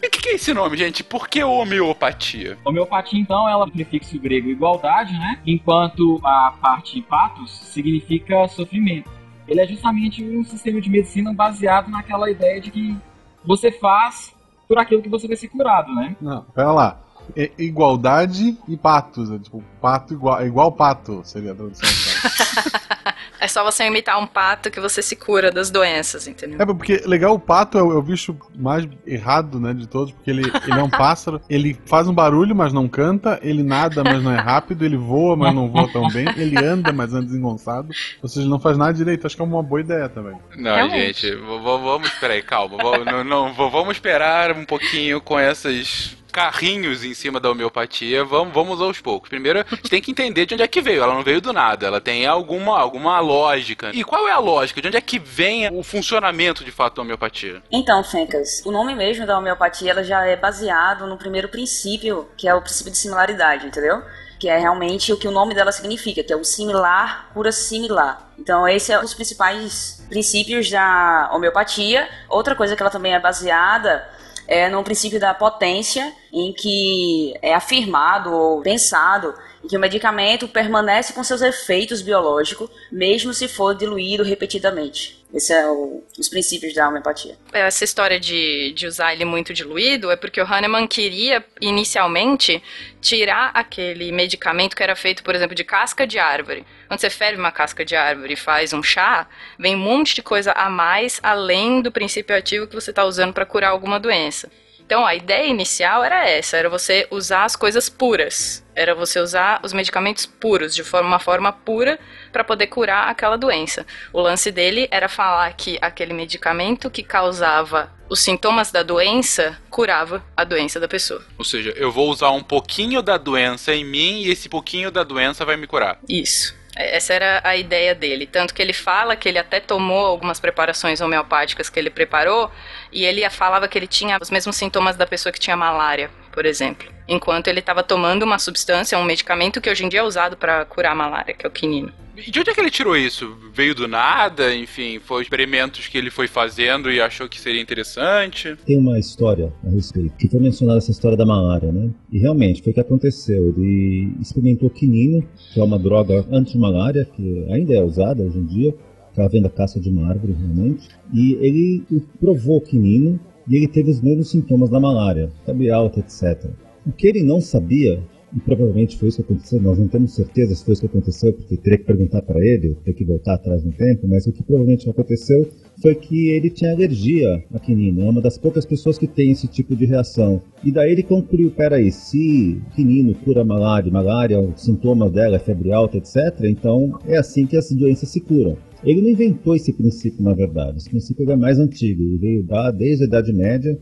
E 0.00 0.06
o 0.06 0.10
que, 0.10 0.20
que 0.20 0.28
é 0.28 0.34
esse 0.34 0.54
nome, 0.54 0.76
gente? 0.76 1.02
Por 1.02 1.28
que 1.28 1.42
homeopatia? 1.42 2.56
Homeopatia, 2.64 3.18
então, 3.18 3.48
ela 3.48 3.64
é 3.64 3.68
o 3.68 3.70
prefixo 3.70 4.18
grego 4.18 4.48
igualdade, 4.48 5.12
né? 5.12 5.40
Enquanto 5.44 6.20
a 6.24 6.54
parte 6.60 7.02
patos 7.02 7.50
significa 7.72 8.46
sofrimento. 8.48 9.17
Ele 9.48 9.60
é 9.60 9.66
justamente 9.66 10.22
um 10.22 10.44
sistema 10.44 10.80
de 10.80 10.90
medicina 10.90 11.32
baseado 11.32 11.90
naquela 11.90 12.30
ideia 12.30 12.60
de 12.60 12.70
que 12.70 12.96
você 13.44 13.72
faz 13.72 14.34
por 14.68 14.78
aquilo 14.78 15.02
que 15.02 15.08
você 15.08 15.26
vai 15.26 15.36
ser 15.36 15.48
curado, 15.48 15.92
né? 15.94 16.14
Não, 16.20 16.42
pera 16.54 16.70
lá. 16.70 17.00
É 17.34 17.50
igualdade 17.58 18.56
e 18.68 18.76
patos. 18.76 19.30
É 19.30 19.38
tipo, 19.38 19.64
pato 19.80 20.14
igual, 20.14 20.46
igual 20.46 20.72
pato, 20.72 21.22
seria 21.24 21.52
a 21.52 21.54
tradução. 21.54 21.88
É 23.40 23.48
só 23.48 23.64
você 23.64 23.84
imitar 23.84 24.18
um 24.18 24.26
pato 24.26 24.70
que 24.70 24.80
você 24.80 25.02
se 25.02 25.16
cura 25.16 25.50
das 25.50 25.70
doenças, 25.70 26.26
entendeu? 26.26 26.60
É, 26.60 26.66
porque 26.66 27.02
legal, 27.06 27.34
o 27.34 27.38
pato 27.38 27.78
é 27.78 27.82
o, 27.82 27.92
é 27.92 27.96
o 27.96 28.02
bicho 28.02 28.36
mais 28.54 28.86
errado, 29.06 29.60
né, 29.60 29.72
de 29.72 29.86
todos, 29.86 30.12
porque 30.12 30.30
ele, 30.30 30.42
ele 30.42 30.78
é 30.78 30.82
um 30.82 30.90
pássaro, 30.90 31.40
ele 31.48 31.78
faz 31.86 32.08
um 32.08 32.14
barulho, 32.14 32.54
mas 32.54 32.72
não 32.72 32.88
canta, 32.88 33.38
ele 33.42 33.62
nada, 33.62 34.02
mas 34.02 34.22
não 34.22 34.32
é 34.32 34.38
rápido, 34.38 34.84
ele 34.84 34.96
voa, 34.96 35.36
mas 35.36 35.54
não 35.54 35.70
voa 35.70 35.90
tão 35.92 36.08
bem, 36.08 36.26
ele 36.36 36.58
anda, 36.58 36.92
mas 36.92 37.12
anda 37.12 37.26
desengonçado, 37.26 37.88
ou 38.22 38.28
seja, 38.28 38.42
ele 38.42 38.50
não 38.50 38.60
faz 38.60 38.76
nada 38.76 38.92
direito, 38.92 39.26
acho 39.26 39.36
que 39.36 39.42
é 39.42 39.44
uma 39.44 39.62
boa 39.62 39.80
ideia 39.80 40.08
também. 40.08 40.38
Não, 40.56 40.74
Realmente. 40.74 41.28
gente, 41.28 41.36
vamos, 41.36 42.10
peraí, 42.10 42.42
calma. 42.42 42.76
não, 43.04 43.24
não, 43.24 43.52
vamos 43.54 43.96
esperar 43.96 44.52
um 44.52 44.64
pouquinho 44.64 45.20
com 45.20 45.38
essas 45.38 46.17
carrinhos 46.32 47.04
em 47.04 47.14
cima 47.14 47.40
da 47.40 47.50
homeopatia. 47.50 48.24
Vamos, 48.24 48.54
vamos 48.54 48.80
aos 48.80 49.00
poucos. 49.00 49.28
Primeiro, 49.28 49.60
a 49.60 49.74
gente 49.74 49.90
tem 49.90 50.00
que 50.00 50.10
entender 50.10 50.46
de 50.46 50.54
onde 50.54 50.62
é 50.62 50.68
que 50.68 50.80
veio. 50.80 51.02
Ela 51.02 51.14
não 51.14 51.22
veio 51.22 51.40
do 51.40 51.52
nada, 51.52 51.86
ela 51.86 52.00
tem 52.00 52.26
alguma, 52.26 52.78
alguma 52.78 53.18
lógica. 53.20 53.90
E 53.92 54.04
qual 54.04 54.28
é 54.28 54.32
a 54.32 54.38
lógica? 54.38 54.80
De 54.80 54.88
onde 54.88 54.96
é 54.96 55.00
que 55.00 55.18
vem 55.18 55.68
o 55.72 55.82
funcionamento 55.82 56.64
de 56.64 56.70
fato 56.70 56.96
da 56.96 57.02
homeopatia? 57.02 57.62
Então, 57.70 58.02
Fencas, 58.04 58.62
o 58.64 58.70
nome 58.70 58.94
mesmo 58.94 59.26
da 59.26 59.38
homeopatia 59.38 59.90
ela 59.90 60.04
já 60.04 60.24
é 60.24 60.36
baseado 60.36 61.06
no 61.06 61.16
primeiro 61.16 61.48
princípio, 61.48 62.28
que 62.36 62.48
é 62.48 62.54
o 62.54 62.60
princípio 62.60 62.92
de 62.92 62.98
similaridade, 62.98 63.66
entendeu? 63.66 64.02
Que 64.38 64.48
é 64.48 64.56
realmente 64.56 65.12
o 65.12 65.16
que 65.16 65.26
o 65.26 65.32
nome 65.32 65.54
dela 65.54 65.72
significa, 65.72 66.22
que 66.22 66.32
é 66.32 66.36
o 66.36 66.44
similar 66.44 67.30
cura 67.34 67.50
similar. 67.50 68.30
Então, 68.38 68.68
esse 68.68 68.92
é 68.92 68.98
um 68.98 69.02
dos 69.02 69.14
principais 69.14 70.04
princípios 70.08 70.70
da 70.70 71.30
homeopatia. 71.32 72.08
Outra 72.28 72.54
coisa 72.54 72.76
que 72.76 72.82
ela 72.82 72.90
também 72.90 73.14
é 73.14 73.18
baseada 73.18 74.08
é 74.48 74.68
no 74.70 74.82
princípio 74.82 75.20
da 75.20 75.34
potência, 75.34 76.10
em 76.32 76.52
que 76.54 77.34
é 77.42 77.54
afirmado 77.54 78.32
ou 78.32 78.62
pensado 78.62 79.34
que 79.68 79.76
o 79.76 79.80
medicamento 79.80 80.48
permanece 80.48 81.12
com 81.12 81.22
seus 81.22 81.42
efeitos 81.42 82.00
biológicos, 82.02 82.70
mesmo 82.90 83.34
se 83.34 83.46
for 83.46 83.74
diluído 83.74 84.24
repetidamente. 84.24 85.18
Esse 85.32 85.52
é 85.52 85.66
o, 85.66 86.02
os 86.18 86.26
princípios 86.28 86.72
da 86.72 86.88
homeopatia. 86.88 87.36
Essa 87.52 87.84
história 87.84 88.18
de, 88.18 88.72
de 88.72 88.86
usar 88.86 89.12
ele 89.12 89.26
muito 89.26 89.52
diluído 89.52 90.10
é 90.10 90.16
porque 90.16 90.40
o 90.40 90.44
Hahnemann 90.44 90.86
queria, 90.86 91.44
inicialmente, 91.60 92.62
tirar 93.00 93.50
aquele 93.52 94.10
medicamento 94.10 94.74
que 94.74 94.82
era 94.82 94.96
feito, 94.96 95.22
por 95.22 95.34
exemplo, 95.34 95.54
de 95.54 95.64
casca 95.64 96.06
de 96.06 96.18
árvore. 96.18 96.64
Quando 96.86 97.00
você 97.00 97.10
ferve 97.10 97.38
uma 97.38 97.52
casca 97.52 97.84
de 97.84 97.94
árvore 97.94 98.32
e 98.32 98.36
faz 98.36 98.72
um 98.72 98.82
chá, 98.82 99.28
vem 99.58 99.76
um 99.76 99.78
monte 99.78 100.14
de 100.14 100.22
coisa 100.22 100.52
a 100.52 100.70
mais 100.70 101.20
além 101.22 101.82
do 101.82 101.92
princípio 101.92 102.34
ativo 102.34 102.66
que 102.66 102.74
você 102.74 102.88
está 102.88 103.04
usando 103.04 103.34
para 103.34 103.44
curar 103.44 103.70
alguma 103.70 104.00
doença. 104.00 104.50
Então, 104.88 105.04
a 105.04 105.14
ideia 105.14 105.46
inicial 105.46 106.02
era 106.02 106.26
essa, 106.26 106.56
era 106.56 106.70
você 106.70 107.06
usar 107.10 107.44
as 107.44 107.54
coisas 107.54 107.90
puras. 107.90 108.64
Era 108.74 108.94
você 108.94 109.20
usar 109.20 109.60
os 109.62 109.74
medicamentos 109.74 110.24
puros, 110.24 110.74
de 110.74 110.82
forma, 110.82 111.06
uma 111.06 111.18
forma 111.18 111.52
pura, 111.52 111.98
para 112.32 112.42
poder 112.42 112.68
curar 112.68 113.10
aquela 113.10 113.36
doença. 113.36 113.86
O 114.14 114.22
lance 114.22 114.50
dele 114.50 114.88
era 114.90 115.06
falar 115.06 115.52
que 115.52 115.76
aquele 115.82 116.14
medicamento 116.14 116.90
que 116.90 117.02
causava 117.02 117.92
os 118.08 118.20
sintomas 118.20 118.72
da 118.72 118.82
doença 118.82 119.60
curava 119.68 120.24
a 120.34 120.42
doença 120.42 120.80
da 120.80 120.88
pessoa. 120.88 121.22
Ou 121.36 121.44
seja, 121.44 121.74
eu 121.76 121.92
vou 121.92 122.08
usar 122.08 122.30
um 122.30 122.42
pouquinho 122.42 123.02
da 123.02 123.18
doença 123.18 123.74
em 123.74 123.84
mim 123.84 124.22
e 124.22 124.30
esse 124.30 124.48
pouquinho 124.48 124.90
da 124.90 125.04
doença 125.04 125.44
vai 125.44 125.58
me 125.58 125.66
curar. 125.66 125.98
Isso. 126.08 126.56
Essa 126.78 127.12
era 127.12 127.40
a 127.42 127.56
ideia 127.56 127.92
dele. 127.92 128.24
Tanto 128.24 128.54
que 128.54 128.62
ele 128.62 128.72
fala 128.72 129.16
que 129.16 129.28
ele 129.28 129.38
até 129.38 129.58
tomou 129.58 130.06
algumas 130.06 130.38
preparações 130.38 131.00
homeopáticas 131.00 131.68
que 131.68 131.78
ele 131.78 131.90
preparou 131.90 132.50
e 132.92 133.04
ele 133.04 133.28
falava 133.30 133.66
que 133.66 133.76
ele 133.76 133.88
tinha 133.88 134.16
os 134.20 134.30
mesmos 134.30 134.54
sintomas 134.54 134.96
da 134.96 135.04
pessoa 135.04 135.32
que 135.32 135.40
tinha 135.40 135.56
malária, 135.56 136.08
por 136.32 136.46
exemplo. 136.46 136.88
Enquanto 137.08 137.48
ele 137.48 137.58
estava 137.58 137.82
tomando 137.82 138.22
uma 138.22 138.38
substância, 138.38 138.96
um 138.96 139.04
medicamento 139.04 139.60
que 139.60 139.68
hoje 139.68 139.84
em 139.84 139.88
dia 139.88 140.00
é 140.00 140.02
usado 140.04 140.36
para 140.36 140.64
curar 140.66 140.92
a 140.92 140.94
malária, 140.94 141.34
que 141.34 141.44
é 141.44 141.48
o 141.48 141.52
quinino. 141.52 141.92
E 142.26 142.30
de 142.32 142.40
onde 142.40 142.50
é 142.50 142.54
que 142.54 142.60
ele 142.60 142.70
tirou 142.70 142.96
isso? 142.96 143.36
Veio 143.54 143.74
do 143.74 143.86
nada? 143.86 144.52
Enfim, 144.54 144.98
foi 144.98 145.22
experimentos 145.22 145.86
que 145.86 145.96
ele 145.96 146.10
foi 146.10 146.26
fazendo 146.26 146.90
e 146.90 147.00
achou 147.00 147.28
que 147.28 147.40
seria 147.40 147.60
interessante? 147.60 148.56
Tem 148.66 148.76
uma 148.76 148.98
história 148.98 149.52
a 149.64 149.70
respeito, 149.70 150.16
que 150.16 150.28
foi 150.28 150.40
mencionada 150.40 150.78
essa 150.78 150.90
história 150.90 151.16
da 151.16 151.24
malária, 151.24 151.70
né? 151.70 151.90
E 152.10 152.18
realmente 152.18 152.60
foi 152.60 152.72
o 152.72 152.74
que 152.74 152.80
aconteceu. 152.80 153.54
Ele 153.56 154.12
experimentou 154.20 154.68
quinino, 154.68 155.24
que 155.52 155.60
é 155.60 155.62
uma 155.62 155.78
droga 155.78 156.26
anti-malária, 156.32 157.04
que 157.04 157.46
ainda 157.52 157.74
é 157.74 157.82
usada 157.82 158.24
hoje 158.24 158.38
em 158.38 158.46
dia, 158.46 158.72
que 159.14 159.20
ela 159.20 159.28
vem 159.28 159.42
da 159.42 159.50
casca 159.50 159.78
de 159.78 159.88
uma 159.88 160.08
árvore, 160.08 160.32
realmente. 160.32 160.88
E 161.12 161.34
ele 161.34 161.84
provou 162.18 162.60
quinino 162.60 163.20
e 163.48 163.56
ele 163.56 163.68
teve 163.68 163.92
os 163.92 164.00
mesmos 164.00 164.30
sintomas 164.30 164.70
da 164.70 164.80
malária, 164.80 165.30
febre 165.46 165.70
alta, 165.70 166.00
etc. 166.00 166.50
O 166.84 166.90
que 166.90 167.06
ele 167.06 167.22
não 167.22 167.40
sabia 167.40 168.02
e 168.34 168.40
provavelmente 168.40 168.98
foi 168.98 169.08
isso 169.08 169.22
que 169.22 169.32
aconteceu, 169.32 169.60
nós 169.60 169.78
não 169.78 169.88
temos 169.88 170.14
certeza 170.14 170.54
se 170.54 170.64
foi 170.64 170.72
isso 170.72 170.82
que 170.82 170.86
aconteceu, 170.86 171.32
porque 171.32 171.56
teria 171.56 171.78
que 171.78 171.84
perguntar 171.84 172.22
para 172.22 172.38
ele, 172.44 172.74
teria 172.84 172.94
que 172.94 173.04
voltar 173.04 173.34
atrás 173.34 173.64
no 173.64 173.72
tempo, 173.72 174.06
mas 174.06 174.26
o 174.26 174.32
que 174.32 174.42
provavelmente 174.42 174.88
aconteceu 174.88 175.48
foi 175.80 175.94
que 175.94 176.28
ele 176.30 176.50
tinha 176.50 176.72
alergia 176.72 177.42
à 177.52 177.58
quinina, 177.58 178.04
é 178.04 178.10
uma 178.10 178.20
das 178.20 178.36
poucas 178.36 178.66
pessoas 178.66 178.98
que 178.98 179.06
tem 179.06 179.30
esse 179.30 179.46
tipo 179.46 179.74
de 179.74 179.86
reação. 179.86 180.42
E 180.62 180.72
daí 180.72 180.92
ele 180.92 181.02
concluiu, 181.02 181.50
peraí, 181.50 181.90
se 181.90 182.60
quinino 182.74 183.14
cura 183.14 183.44
malária, 183.44 183.90
malária, 183.90 184.40
os 184.40 184.62
sintomas 184.62 185.12
dela 185.12 185.36
é 185.36 185.38
febre 185.38 185.72
alta, 185.72 185.96
etc., 185.96 186.44
então 186.44 186.98
é 187.06 187.16
assim 187.16 187.46
que 187.46 187.56
as 187.56 187.70
doenças 187.70 188.10
se 188.10 188.20
curam. 188.20 188.56
Ele 188.84 189.02
não 189.02 189.08
inventou 189.08 189.56
esse 189.56 189.72
princípio, 189.72 190.22
na 190.22 190.34
verdade, 190.34 190.78
esse 190.78 190.90
princípio 190.90 191.28
é 191.30 191.36
mais 191.36 191.58
antigo, 191.58 192.02
ele 192.02 192.18
veio 192.18 192.44
da, 192.44 192.70
desde 192.70 193.04
a 193.04 193.06
Idade 193.06 193.32
Média, 193.32 193.76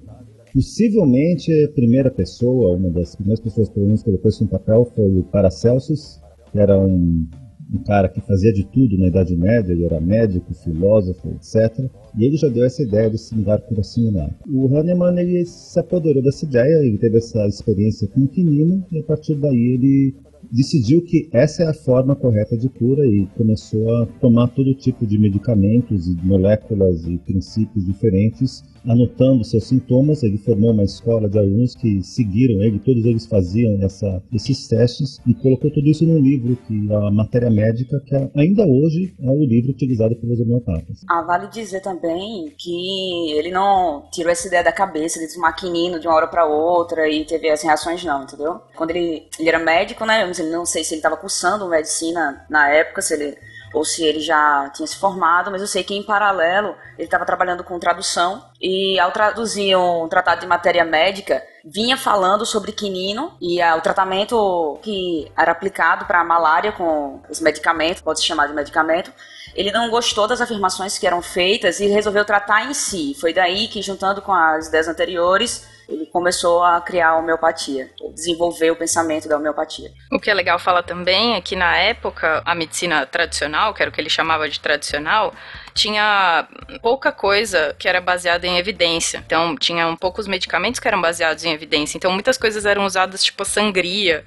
Possivelmente 0.57 1.53
a 1.65 1.69
primeira 1.69 2.11
pessoa, 2.11 2.75
uma 2.75 2.89
das 2.89 3.15
primeiras 3.15 3.41
pessoas 3.41 3.69
pelo 3.69 3.85
menos 3.85 4.01
que 4.01 4.07
colocou 4.07 4.31
isso 4.31 4.43
no 4.43 4.49
papel 4.49 4.91
foi 4.97 5.19
o 5.19 5.23
Paracelsus, 5.25 6.19
que 6.51 6.59
era 6.59 6.81
um, 6.81 7.29
um 7.75 7.83
cara 7.85 8.09
que 8.09 8.23
fazia 8.23 8.55
de 8.55 8.65
tudo 8.65 8.97
na 8.97 9.09
Idade 9.09 9.37
Média, 9.37 9.75
ele 9.75 9.85
era 9.85 10.01
médico, 10.01 10.55
filósofo, 10.55 11.29
etc. 11.29 11.91
E 12.19 12.25
ele 12.25 12.39
já 12.39 12.49
deu 12.49 12.65
essa 12.65 12.83
ideia 12.83 13.11
do 13.11 13.19
similar 13.19 13.61
por 13.69 13.79
assimilar. 13.79 14.35
O 14.51 14.67
Hahnemann 14.75 15.19
ele 15.19 15.45
se 15.45 15.79
apoderou 15.79 16.23
dessa 16.23 16.47
ideia, 16.47 16.87
ele 16.87 16.97
teve 16.97 17.19
essa 17.19 17.47
experiência 17.47 18.09
com 18.09 18.23
o 18.23 18.29
quinino, 18.29 18.83
e 18.91 19.01
a 19.01 19.03
partir 19.03 19.35
daí 19.35 19.75
ele 19.75 20.15
decidiu 20.51 21.03
que 21.03 21.29
essa 21.35 21.65
é 21.65 21.69
a 21.69 21.75
forma 21.75 22.17
correta 22.17 22.57
de 22.57 22.71
cura 22.71 23.05
e 23.05 23.27
começou 23.37 23.95
a 23.95 24.07
tomar 24.23 24.49
todo 24.49 24.75
tipo 24.75 25.07
de 25.07 25.19
medicamentos 25.19 26.07
e 26.07 26.17
moléculas 26.25 27.05
e 27.07 27.19
princípios 27.19 27.85
diferentes 27.85 28.63
anotando 28.87 29.45
seus 29.45 29.64
sintomas. 29.64 30.23
Ele 30.23 30.38
formou 30.38 30.73
uma 30.73 30.85
escola 30.85 31.28
de 31.28 31.38
alunos 31.38 31.75
que 31.75 32.02
seguiram 32.02 32.62
ele, 32.62 32.78
todos 32.78 33.05
eles 33.05 33.26
faziam 33.26 33.83
essa, 33.83 34.23
esses 34.33 34.69
testes 34.69 35.21
e 35.26 35.35
colocou 35.35 35.71
tudo 35.71 35.88
isso 35.88 36.05
num 36.05 36.19
livro, 36.19 36.57
que 36.66 36.90
é 36.90 36.95
a 36.95 37.11
matéria 37.11 37.50
médica, 37.50 38.00
que 38.07 38.14
é, 38.14 38.31
ainda 38.37 38.64
hoje 38.64 39.14
é 39.21 39.31
o 39.31 39.45
livro 39.45 39.71
utilizado 39.71 40.16
pelos 40.16 40.40
homeopatas. 40.40 41.00
Ah, 41.09 41.23
vale 41.23 41.49
dizer 41.49 41.81
também 41.81 42.52
que 42.59 43.33
ele 43.33 43.50
não 43.50 44.09
tirou 44.11 44.31
essa 44.31 44.47
ideia 44.47 44.64
da 44.64 44.73
cabeça 44.73 45.19
de 45.19 45.33
tomar 45.33 45.52
quinino 45.52 45.99
de 45.99 46.07
uma 46.07 46.16
hora 46.16 46.26
para 46.26 46.47
outra 46.47 47.09
e 47.09 47.25
teve 47.25 47.49
as 47.49 47.62
reações, 47.62 48.02
não, 48.05 48.25
entendeu? 48.25 48.61
Quando 48.75 48.90
ele, 48.90 49.25
ele 49.38 49.49
era 49.49 49.59
médico, 49.59 50.05
né? 50.05 50.23
Eu 50.23 50.50
não 50.50 50.66
sei 50.66 50.85
se 50.85 50.95
ele 50.95 50.99
estava 50.99 51.16
cursando 51.16 51.69
medicina 51.69 52.45
na 52.49 52.69
época, 52.71 53.02
se 53.02 53.14
ele 53.14 53.37
ou 53.76 53.85
se 53.85 54.02
ele 54.02 54.21
já 54.21 54.71
tinha 54.71 54.87
se 54.87 54.97
formado, 54.97 55.50
mas 55.50 55.61
eu 55.61 55.66
sei 55.66 55.85
que 55.85 55.95
em 55.95 56.02
paralelo 56.02 56.75
ele 56.97 57.06
estava 57.06 57.26
trabalhando 57.26 57.62
com 57.62 57.78
tradução 57.78 58.42
e 58.59 58.99
ao 58.99 59.12
traduzir 59.12 59.76
um 59.76 60.09
tratado 60.09 60.40
de 60.40 60.47
matéria 60.47 60.83
médica, 60.83 61.42
vinha 61.62 61.95
falando 61.95 62.47
sobre 62.47 62.73
quinino 62.73 63.37
e 63.38 63.62
uh, 63.62 63.76
o 63.76 63.83
tratamento 63.83 64.78
que 64.83 65.30
era 65.37 65.52
aplicado 65.52 66.06
para 66.06 66.23
a 66.23 66.25
malária 66.25 66.73
com 66.73 67.21
os 67.28 67.38
medicamentos, 67.38 68.00
pode 68.00 68.21
se 68.21 68.26
chamar 68.26 68.47
de 68.47 68.54
medicamento, 68.54 69.12
ele 69.54 69.71
não 69.71 69.90
gostou 69.90 70.26
das 70.26 70.40
afirmações 70.40 70.97
que 70.97 71.06
eram 71.06 71.21
feitas 71.21 71.78
e 71.78 71.87
resolveu 71.87 72.25
tratar 72.25 72.64
em 72.64 72.73
si. 72.73 73.14
Foi 73.21 73.35
daí 73.35 73.68
que, 73.68 73.83
juntando 73.83 74.23
com 74.23 74.33
as 74.33 74.68
ideias 74.68 74.88
anteriores, 74.88 75.66
ele 75.88 76.07
começou 76.07 76.62
a 76.64 76.81
criar 76.81 77.11
a 77.11 77.19
homeopatia, 77.19 77.90
desenvolver 78.12 78.71
o 78.71 78.76
pensamento 78.76 79.28
da 79.28 79.37
homeopatia. 79.37 79.90
O 80.11 80.19
que 80.19 80.31
é 80.31 80.35
legal 80.35 80.59
falar 80.59 80.83
também 80.83 81.35
é 81.35 81.40
que 81.40 81.55
na 81.55 81.76
época 81.76 82.43
a 82.45 82.55
medicina 82.55 83.07
tradicional, 83.07 83.73
que 83.73 83.83
era 83.83 83.90
o 83.90 83.93
que 83.93 84.00
ele 84.00 84.11
chamava 84.11 84.49
de 84.49 84.59
tradicional, 84.59 85.33
tinha 85.75 86.49
pouca 86.83 87.12
coisa 87.12 87.75
que 87.78 87.88
era 87.88 88.00
baseada 88.00 88.47
em 88.47 88.59
evidência. 88.59 89.23
Então, 89.25 89.57
tinha 89.57 89.87
um 89.87 89.97
poucos 89.97 90.26
medicamentos 90.26 90.81
que 90.81 90.88
eram 90.88 91.00
baseados 91.00 91.45
em 91.45 91.52
evidência. 91.52 91.97
Então, 91.97 92.11
muitas 92.11 92.37
coisas 92.37 92.66
eram 92.66 92.85
usadas 92.85 93.23
tipo 93.23 93.45
sangria. 93.45 94.25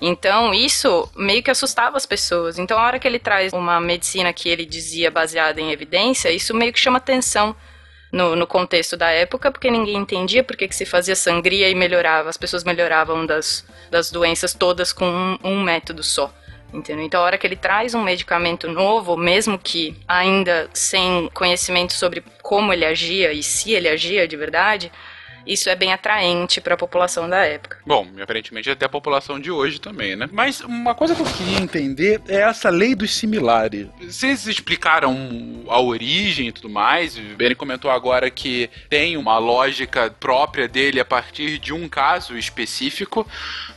Então, 0.00 0.52
isso 0.52 1.10
meio 1.16 1.42
que 1.42 1.50
assustava 1.50 1.96
as 1.96 2.04
pessoas. 2.04 2.58
Então, 2.58 2.78
a 2.78 2.84
hora 2.84 2.98
que 2.98 3.08
ele 3.08 3.18
traz 3.18 3.52
uma 3.52 3.80
medicina 3.80 4.32
que 4.32 4.48
ele 4.48 4.66
dizia 4.66 5.10
baseada 5.10 5.60
em 5.60 5.72
evidência, 5.72 6.30
isso 6.30 6.54
meio 6.54 6.72
que 6.72 6.78
chama 6.78 6.98
atenção 6.98 7.56
no, 8.10 8.34
no 8.34 8.46
contexto 8.46 8.96
da 8.96 9.10
época, 9.10 9.50
porque 9.50 9.70
ninguém 9.70 9.96
entendia 9.96 10.42
por 10.42 10.56
que, 10.56 10.70
se 10.72 10.86
fazia 10.86 11.14
sangria 11.14 11.68
e 11.68 11.74
melhorava, 11.74 12.28
as 12.28 12.36
pessoas 12.36 12.64
melhoravam 12.64 13.26
das, 13.26 13.64
das 13.90 14.10
doenças 14.10 14.54
todas 14.54 14.92
com 14.92 15.06
um, 15.06 15.38
um 15.44 15.62
método 15.62 16.02
só. 16.02 16.32
Entendeu? 16.72 17.04
Então, 17.04 17.22
a 17.22 17.24
hora 17.24 17.38
que 17.38 17.46
ele 17.46 17.56
traz 17.56 17.94
um 17.94 18.02
medicamento 18.02 18.68
novo, 18.68 19.16
mesmo 19.16 19.58
que 19.58 19.96
ainda 20.06 20.68
sem 20.74 21.30
conhecimento 21.32 21.94
sobre 21.94 22.22
como 22.42 22.72
ele 22.72 22.84
agia 22.84 23.32
e 23.32 23.42
se 23.42 23.72
ele 23.72 23.88
agia 23.88 24.28
de 24.28 24.36
verdade, 24.36 24.92
isso 25.48 25.70
é 25.70 25.74
bem 25.74 25.94
atraente 25.94 26.60
para 26.60 26.74
a 26.74 26.76
população 26.76 27.26
da 27.26 27.38
época. 27.38 27.78
Bom, 27.86 28.06
aparentemente 28.22 28.70
até 28.70 28.84
a 28.84 28.88
população 28.88 29.40
de 29.40 29.50
hoje 29.50 29.80
também, 29.80 30.14
né? 30.14 30.28
Mas 30.30 30.60
uma 30.60 30.94
coisa 30.94 31.14
que 31.14 31.22
eu 31.22 31.26
queria 31.26 31.58
entender 31.58 32.20
é 32.28 32.42
essa 32.42 32.68
lei 32.68 32.94
dos 32.94 33.14
similares. 33.14 33.86
Vocês 33.98 34.46
explicaram 34.46 35.64
a 35.68 35.80
origem 35.80 36.48
e 36.48 36.52
tudo 36.52 36.68
mais. 36.68 37.16
O 37.16 37.22
Benny 37.36 37.54
comentou 37.54 37.90
agora 37.90 38.28
que 38.28 38.68
tem 38.90 39.16
uma 39.16 39.38
lógica 39.38 40.14
própria 40.20 40.68
dele 40.68 41.00
a 41.00 41.04
partir 41.04 41.58
de 41.58 41.72
um 41.72 41.88
caso 41.88 42.36
específico, 42.36 43.26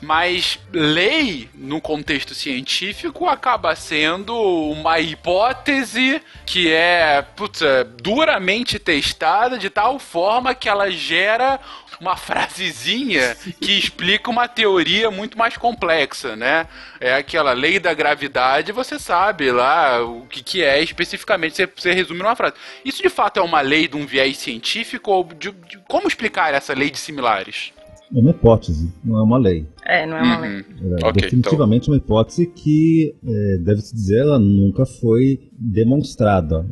mas 0.01 0.59
lei 0.73 1.49
no 1.55 1.79
contexto 1.79 2.35
científico 2.35 3.29
acaba 3.29 3.73
sendo 3.77 4.35
uma 4.35 4.99
hipótese 4.99 6.21
que 6.45 6.69
é 6.69 7.21
putz, 7.21 7.61
duramente 8.01 8.77
testada 8.77 9.57
de 9.57 9.69
tal 9.69 9.97
forma 9.97 10.53
que 10.53 10.67
ela 10.67 10.91
gera 10.91 11.60
uma 11.99 12.17
frasezinha 12.17 13.35
que 13.59 13.77
explica 13.77 14.29
uma 14.29 14.47
teoria 14.47 15.11
muito 15.11 15.37
mais 15.37 15.55
complexa, 15.55 16.35
né? 16.35 16.67
É 16.99 17.13
aquela 17.13 17.53
lei 17.53 17.79
da 17.79 17.93
gravidade, 17.93 18.71
você 18.71 18.97
sabe 18.97 19.51
lá 19.51 20.03
o 20.03 20.25
que, 20.25 20.43
que 20.43 20.63
é 20.63 20.81
especificamente, 20.81 21.55
você, 21.55 21.67
você 21.67 21.93
resume 21.93 22.19
numa 22.19 22.35
frase. 22.35 22.55
Isso 22.83 23.01
de 23.03 23.09
fato 23.09 23.39
é 23.39 23.43
uma 23.43 23.61
lei 23.61 23.87
de 23.87 23.95
um 23.95 24.05
viés 24.05 24.37
científico 24.37 25.11
ou 25.11 25.23
de, 25.23 25.51
de, 25.51 25.77
como 25.87 26.07
explicar 26.07 26.53
essa 26.53 26.73
lei 26.73 26.89
de 26.89 26.97
similares? 26.97 27.71
É 28.13 28.19
uma 28.19 28.31
hipótese, 28.31 28.91
não 29.03 29.19
é 29.19 29.23
uma 29.23 29.37
lei. 29.37 29.65
É, 29.85 30.05
não 30.05 30.17
é 30.17 30.21
uma 30.21 30.39
lei. 30.39 30.65
Uhum. 30.81 30.97
É 30.97 31.07
okay, 31.07 31.21
definitivamente 31.21 31.83
então. 31.83 31.93
uma 31.93 31.97
hipótese 31.97 32.45
que, 32.45 33.15
é, 33.25 33.57
deve-se 33.59 33.93
dizer, 33.93 34.19
ela 34.19 34.37
nunca 34.37 34.85
foi 34.85 35.49
demonstrada. 35.57 36.65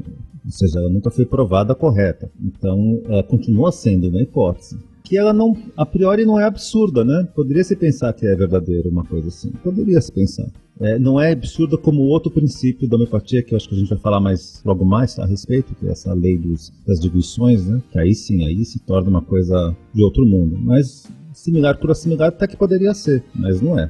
Ou 0.43 0.52
seja, 0.52 0.80
ela 0.80 0.89
nunca 0.89 1.12
foi 1.12 1.25
provada 1.25 1.75
correta. 1.75 2.32
Então, 2.41 3.02
ela 3.06 3.23
continua 3.23 3.71
sendo 3.71 4.08
uma 4.08 4.21
hipótese 4.21 4.78
que 5.10 5.17
ela 5.17 5.34
não, 5.34 5.58
a 5.75 5.88
priori 5.88 6.23
não 6.23 6.39
é 6.39 6.43
absurda, 6.43 7.04
né? 7.04 7.28
Poderia 7.34 7.63
se 7.63 7.75
pensar 7.75 8.13
que 8.13 8.28
é 8.28 8.36
verdadeiro 8.36 8.89
uma 8.89 9.04
coisa 9.04 9.30
assim. 9.30 9.49
Poderia 9.63 9.99
se 9.99 10.12
pensar. 10.12 10.45
É, 10.80 10.99
não 10.99 11.19
é 11.19 11.32
absurda 11.32 11.80
como 11.80 12.04
outro 12.04 12.30
princípio 12.30 12.88
da 12.88 12.95
homeopatia, 12.95 13.41
que 13.41 13.56
eu 13.56 13.58
acho 13.58 13.67
que 13.67 13.73
a 13.73 13.78
gente 13.80 13.89
vai 13.89 13.97
falar 13.97 14.19
mais 14.19 14.62
logo 14.63 14.86
mais 14.86 15.17
a 15.17 15.25
respeito, 15.25 15.73
que 15.73 15.88
é 15.88 15.91
essa 15.91 16.13
lei 16.13 16.38
dos, 16.38 16.71
das 16.86 16.99
diluições, 16.99 17.65
né? 17.65 17.82
Que 17.91 17.97
aí 17.97 18.13
sim, 18.13 18.45
aí 18.45 18.63
se 18.63 18.78
torna 18.80 19.10
uma 19.10 19.23
coisa 19.23 19.75
de 19.95 20.04
outro 20.04 20.23
mundo. 20.28 20.56
Mas 20.60 21.08
similar 21.34 21.80
por 21.80 21.95
similar 21.95 22.30
até 22.30 22.45
que 22.45 22.56
poderia 22.56 22.93
ser, 22.93 23.23
mas 23.34 23.60
não 23.62 23.80
é. 23.80 23.89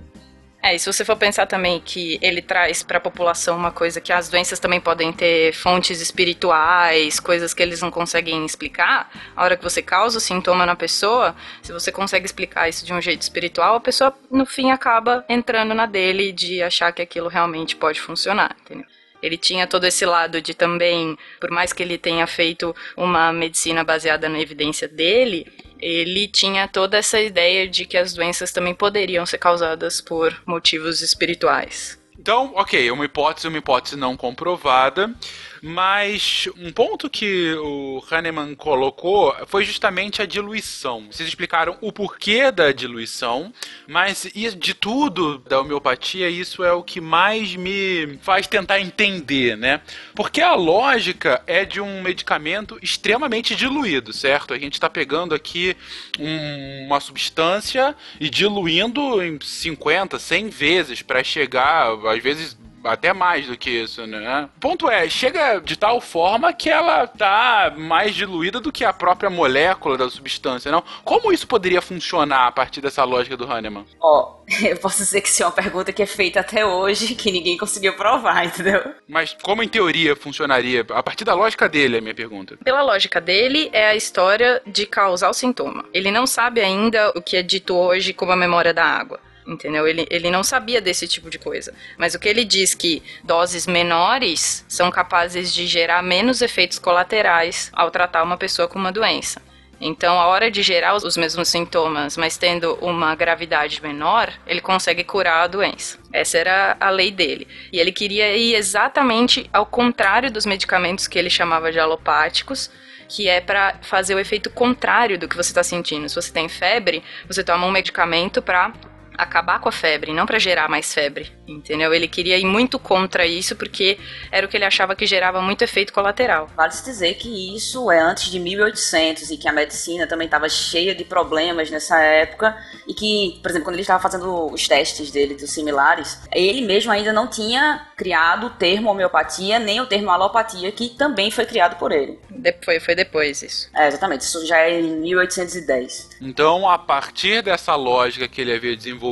É, 0.62 0.76
e 0.76 0.80
se 0.80 0.92
você 0.92 1.06
for 1.06 1.16
pensar 1.16 1.46
também 1.46 1.80
que 1.80 2.20
ele 2.22 2.42
traz 2.42 2.84
para 2.84 2.98
a 2.98 3.02
população 3.02 3.56
uma 3.56 3.72
coisa 3.72 4.02
que 4.02 4.12
as 4.12 4.28
doenças 4.28 4.60
também 4.60 4.82
podem 4.82 5.14
ter 5.14 5.54
fontes 5.54 6.02
espirituais, 6.02 7.18
coisas 7.18 7.54
que 7.54 7.64
eles 7.64 7.82
não 7.82 7.90
conseguem 7.90 8.46
explicar, 8.46 9.10
a 9.36 9.44
hora 9.44 9.56
que 9.56 9.64
você 9.64 9.82
causa 9.82 10.18
o 10.18 10.22
sintoma 10.22 10.66
na 10.66 10.76
pessoa, 10.76 11.34
se 11.62 11.72
você 11.72 11.94
consegue 11.94 12.26
explicar 12.26 12.68
isso 12.68 12.86
de 12.86 12.94
um 12.94 13.02
jeito 13.02 13.22
espiritual, 13.22 13.76
a 13.76 13.80
pessoa 13.80 14.14
no 14.30 14.46
fim 14.46 14.70
acaba 14.70 15.24
entrando 15.30 15.74
na 15.74 15.86
dele 15.86 16.34
de 16.34 16.62
achar 16.62 16.92
que 16.92 17.02
aquilo 17.02 17.30
realmente 17.30 17.78
pode 17.78 18.02
funcionar, 18.02 18.54
entendeu? 18.62 18.86
Ele 19.22 19.38
tinha 19.38 19.68
todo 19.68 19.86
esse 19.86 20.06
lado 20.06 20.42
de 20.42 20.54
também, 20.54 21.18
por 21.40 21.52
mais 21.52 21.74
que 21.74 21.84
ele 21.84 21.98
tenha 21.98 22.26
feito 22.26 22.76
uma 22.96 23.32
medicina 23.34 23.84
baseada 23.84 24.30
na 24.30 24.40
evidência 24.40 24.88
dele, 24.88 25.46
ele 25.80 26.28
tinha 26.28 26.68
toda 26.68 26.98
essa 26.98 27.20
ideia 27.20 27.68
de 27.68 27.86
que 27.86 27.98
as 27.98 28.14
doenças 28.14 28.52
também 28.52 28.74
poderiam 28.74 29.26
ser 29.26 29.38
causadas 29.38 30.02
por 30.02 30.36
motivos 30.46 31.02
espirituais. 31.02 32.00
Então, 32.18 32.52
ok, 32.56 32.92
uma 32.92 33.06
hipótese, 33.06 33.48
uma 33.48 33.58
hipótese 33.58 33.96
não 33.96 34.18
comprovada. 34.18 35.14
Mas 35.62 36.48
um 36.58 36.72
ponto 36.72 37.10
que 37.10 37.54
o 37.56 38.04
Hahnemann 38.10 38.56
colocou 38.56 39.36
foi 39.48 39.64
justamente 39.64 40.22
a 40.22 40.26
diluição. 40.26 41.08
Vocês 41.12 41.28
explicaram 41.28 41.78
o 41.82 41.92
porquê 41.92 42.52
da 42.52 42.72
diluição, 42.72 43.54
mas 43.88 44.28
de 44.58 44.74
tudo 44.74 45.40
da 45.40 45.62
homeopatia, 45.62 46.30
isso 46.30 46.64
é 46.64 46.72
o 46.72 46.84
que 46.84 47.02
mais 47.02 47.56
me 47.56 48.18
faz 48.22 48.48
tentar 48.48 48.80
entender, 48.80 49.58
né? 49.58 49.82
Porque 50.16 50.42
a 50.42 50.56
lógica 50.56 51.42
é 51.46 51.66
de 51.66 51.82
um 51.82 52.02
medicamento 52.02 52.78
extremamente 52.82 53.56
diluído, 53.56 54.14
certo? 54.14 54.54
A 54.54 54.60
gente 54.60 54.74
está 54.74 54.90
pegando 54.90 55.34
aqui 55.36 55.76
um, 56.20 56.86
uma 56.86 57.00
substância 57.00 57.96
e 58.20 58.30
diluindo 58.30 59.22
em 59.24 59.40
50, 59.42 60.20
100 60.20 60.50
vezes 60.50 61.02
para 61.02 61.24
chegar, 61.24 61.94
às 62.08 62.22
vezes 62.22 62.58
até 62.84 63.14
mais 63.14 63.48
do 63.48 63.58
que 63.58 63.70
isso, 63.70 64.06
né? 64.06 64.50
O 64.58 64.60
ponto 64.60 64.90
é, 64.90 65.08
chega 65.10 65.60
de 65.60 65.76
tal 65.78 66.00
forma 66.02 66.54
que 66.54 66.70
ela 66.70 67.08
tá 67.08 67.74
mais 67.78 68.16
diluída 68.16 68.60
do 68.60 68.72
que 68.72 68.86
a 68.86 68.94
própria 68.94 69.30
molécula 69.30 69.98
da 69.98 70.10
substância, 70.10 70.72
não? 70.72 70.84
Como 71.04 71.32
isso 71.32 71.48
poderia 71.48 71.82
funcionar 71.82 72.48
a 72.48 72.52
partir 72.52 72.82
dessa 72.82 73.04
lógica 73.04 73.38
do 73.38 73.50
Hahnemann? 73.52 73.86
Ó, 74.02 74.38
oh, 74.42 74.46
eu 74.66 74.78
posso 74.78 75.00
dizer 75.00 75.22
que 75.22 75.30
isso 75.30 75.44
é 75.44 75.46
uma 75.46 75.52
pergunta 75.52 75.92
que 75.94 76.04
é 76.04 76.06
feita 76.06 76.40
até 76.40 76.66
hoje, 76.66 77.16
que 77.16 77.32
ninguém 77.32 77.58
conseguiu 77.58 77.96
provar, 77.96 78.46
entendeu? 78.46 78.94
Mas 79.08 79.36
como 79.42 79.64
em 79.64 79.68
teoria 79.68 80.16
funcionaria? 80.16 80.86
A 80.90 81.04
partir 81.04 81.24
da 81.24 81.34
lógica 81.34 81.68
dele, 81.68 81.96
é 81.96 82.00
a 82.00 82.02
minha 82.02 82.16
pergunta. 82.16 82.58
Pela 82.64 82.82
lógica 82.82 83.20
dele, 83.20 83.70
é 83.74 83.88
a 83.88 83.96
história 83.96 84.62
de 84.66 84.86
causar 84.86 85.30
o 85.30 85.34
sintoma. 85.34 85.86
Ele 85.94 86.12
não 86.12 86.26
sabe 86.26 86.62
ainda 86.62 87.10
o 87.16 87.22
que 87.22 87.38
é 87.38 87.44
dito 87.44 87.76
hoje 87.76 88.14
como 88.14 88.32
a 88.32 88.36
memória 88.36 88.74
da 88.74 88.84
água 88.84 89.20
entendeu? 89.50 89.88
Ele, 89.88 90.08
ele 90.10 90.30
não 90.30 90.44
sabia 90.44 90.80
desse 90.80 91.08
tipo 91.08 91.30
de 91.30 91.40
coisa. 91.40 91.74
Mas 91.98 92.14
o 92.14 92.20
que 92.20 92.30
ele 92.30 92.46
diz 92.46 92.74
que 92.74 93.02
doses 93.24 93.66
menores 93.66 94.64
são 94.68 94.92
capazes 94.92 95.54
de 95.54 95.68
gerar 95.68 96.02
menos 96.02 96.42
efeitos 96.42 96.80
colaterais 96.80 97.70
ao 97.74 97.92
tratar 97.92 98.24
uma 98.24 98.38
pessoa 98.38 98.68
com 98.68 98.78
uma 98.78 98.92
doença. 98.92 99.42
Então, 99.82 100.20
a 100.20 100.28
hora 100.28 100.52
de 100.52 100.62
gerar 100.62 100.94
os 100.94 101.16
mesmos 101.16 101.48
sintomas, 101.48 102.18
mas 102.18 102.38
tendo 102.38 102.78
uma 102.82 103.16
gravidade 103.16 103.82
menor, 103.82 104.30
ele 104.46 104.60
consegue 104.60 105.06
curar 105.06 105.44
a 105.44 105.48
doença. 105.48 105.98
Essa 106.12 106.38
era 106.38 106.78
a 106.80 106.90
lei 106.90 107.12
dele. 107.12 107.48
E 107.72 107.80
ele 107.80 107.94
queria 107.94 108.36
ir 108.36 108.56
exatamente 108.56 109.50
ao 109.54 109.66
contrário 109.66 110.30
dos 110.30 110.46
medicamentos 110.46 111.08
que 111.08 111.18
ele 111.18 111.30
chamava 111.30 111.72
de 111.72 111.80
alopáticos, 111.80 112.70
que 113.08 113.30
é 113.30 113.40
para 113.40 113.80
fazer 113.82 114.16
o 114.16 114.20
efeito 114.20 114.50
contrário 114.50 115.18
do 115.18 115.30
que 115.30 115.36
você 115.38 115.50
está 115.50 115.64
sentindo. 115.64 116.10
Se 116.10 116.16
você 116.16 116.32
tem 116.32 116.50
febre, 116.50 117.02
você 117.26 117.42
toma 117.42 117.66
um 117.66 117.72
medicamento 117.72 118.42
para 118.42 118.74
acabar 119.20 119.60
com 119.60 119.68
a 119.68 119.72
febre, 119.72 120.14
não 120.14 120.26
para 120.26 120.40
gerar 120.40 120.70
mais 120.70 120.94
febre, 120.94 121.32
entendeu? 121.46 121.94
Ele 121.94 122.08
queria 122.08 122.38
ir 122.38 122.46
muito 122.46 122.80
contra 122.80 123.26
isso 123.26 123.56
porque 123.56 123.98
era 124.32 124.46
o 124.46 124.50
que 124.50 124.56
ele 124.56 124.66
achava 124.66 124.96
que 124.96 125.06
gerava 125.06 125.42
muito 125.42 125.62
efeito 125.62 125.92
colateral. 125.92 126.48
Vale 126.56 126.72
se 126.72 126.84
dizer 126.86 127.16
que 127.16 127.56
isso 127.56 127.92
é 127.92 128.00
antes 128.00 128.32
de 128.32 128.40
1800 128.40 129.30
e 129.30 129.38
que 129.38 129.48
a 129.48 129.52
medicina 129.52 130.08
também 130.08 130.26
estava 130.26 130.48
cheia 130.48 130.96
de 130.96 131.04
problemas 131.04 131.70
nessa 131.70 132.00
época 132.02 132.58
e 132.88 132.94
que, 132.94 133.40
por 133.42 133.52
exemplo, 133.52 133.66
quando 133.66 133.76
ele 133.76 133.82
estava 133.82 134.02
fazendo 134.02 134.52
os 134.52 134.68
testes 134.68 135.12
dele 135.12 135.36
dos 135.36 135.52
similares, 135.52 136.22
ele 136.32 136.62
mesmo 136.62 136.92
ainda 136.92 137.12
não 137.12 137.28
tinha 137.28 137.88
criado 137.98 138.48
o 138.48 138.50
termo 138.52 138.90
homeopatia 138.90 139.60
nem 139.60 139.82
o 139.82 139.86
termo 139.86 140.10
alopatia 140.10 140.72
que 140.72 140.90
também 140.90 141.30
foi 141.30 141.46
criado 141.46 141.78
por 141.78 141.92
ele. 141.92 142.18
De 142.30 142.56
foi, 142.64 142.80
foi 142.80 142.96
depois 142.96 143.42
isso. 143.42 143.70
É, 143.76 143.88
exatamente. 143.88 144.22
Isso 144.22 144.46
já 144.46 144.58
é 144.60 144.80
em 144.80 145.02
1810. 145.02 146.10
Então, 146.22 146.70
a 146.70 146.78
partir 146.78 147.42
dessa 147.42 147.76
lógica 147.76 148.28
que 148.28 148.42
ele 148.42 148.54
havia 148.54 148.76
desenvolvido, 148.76 149.09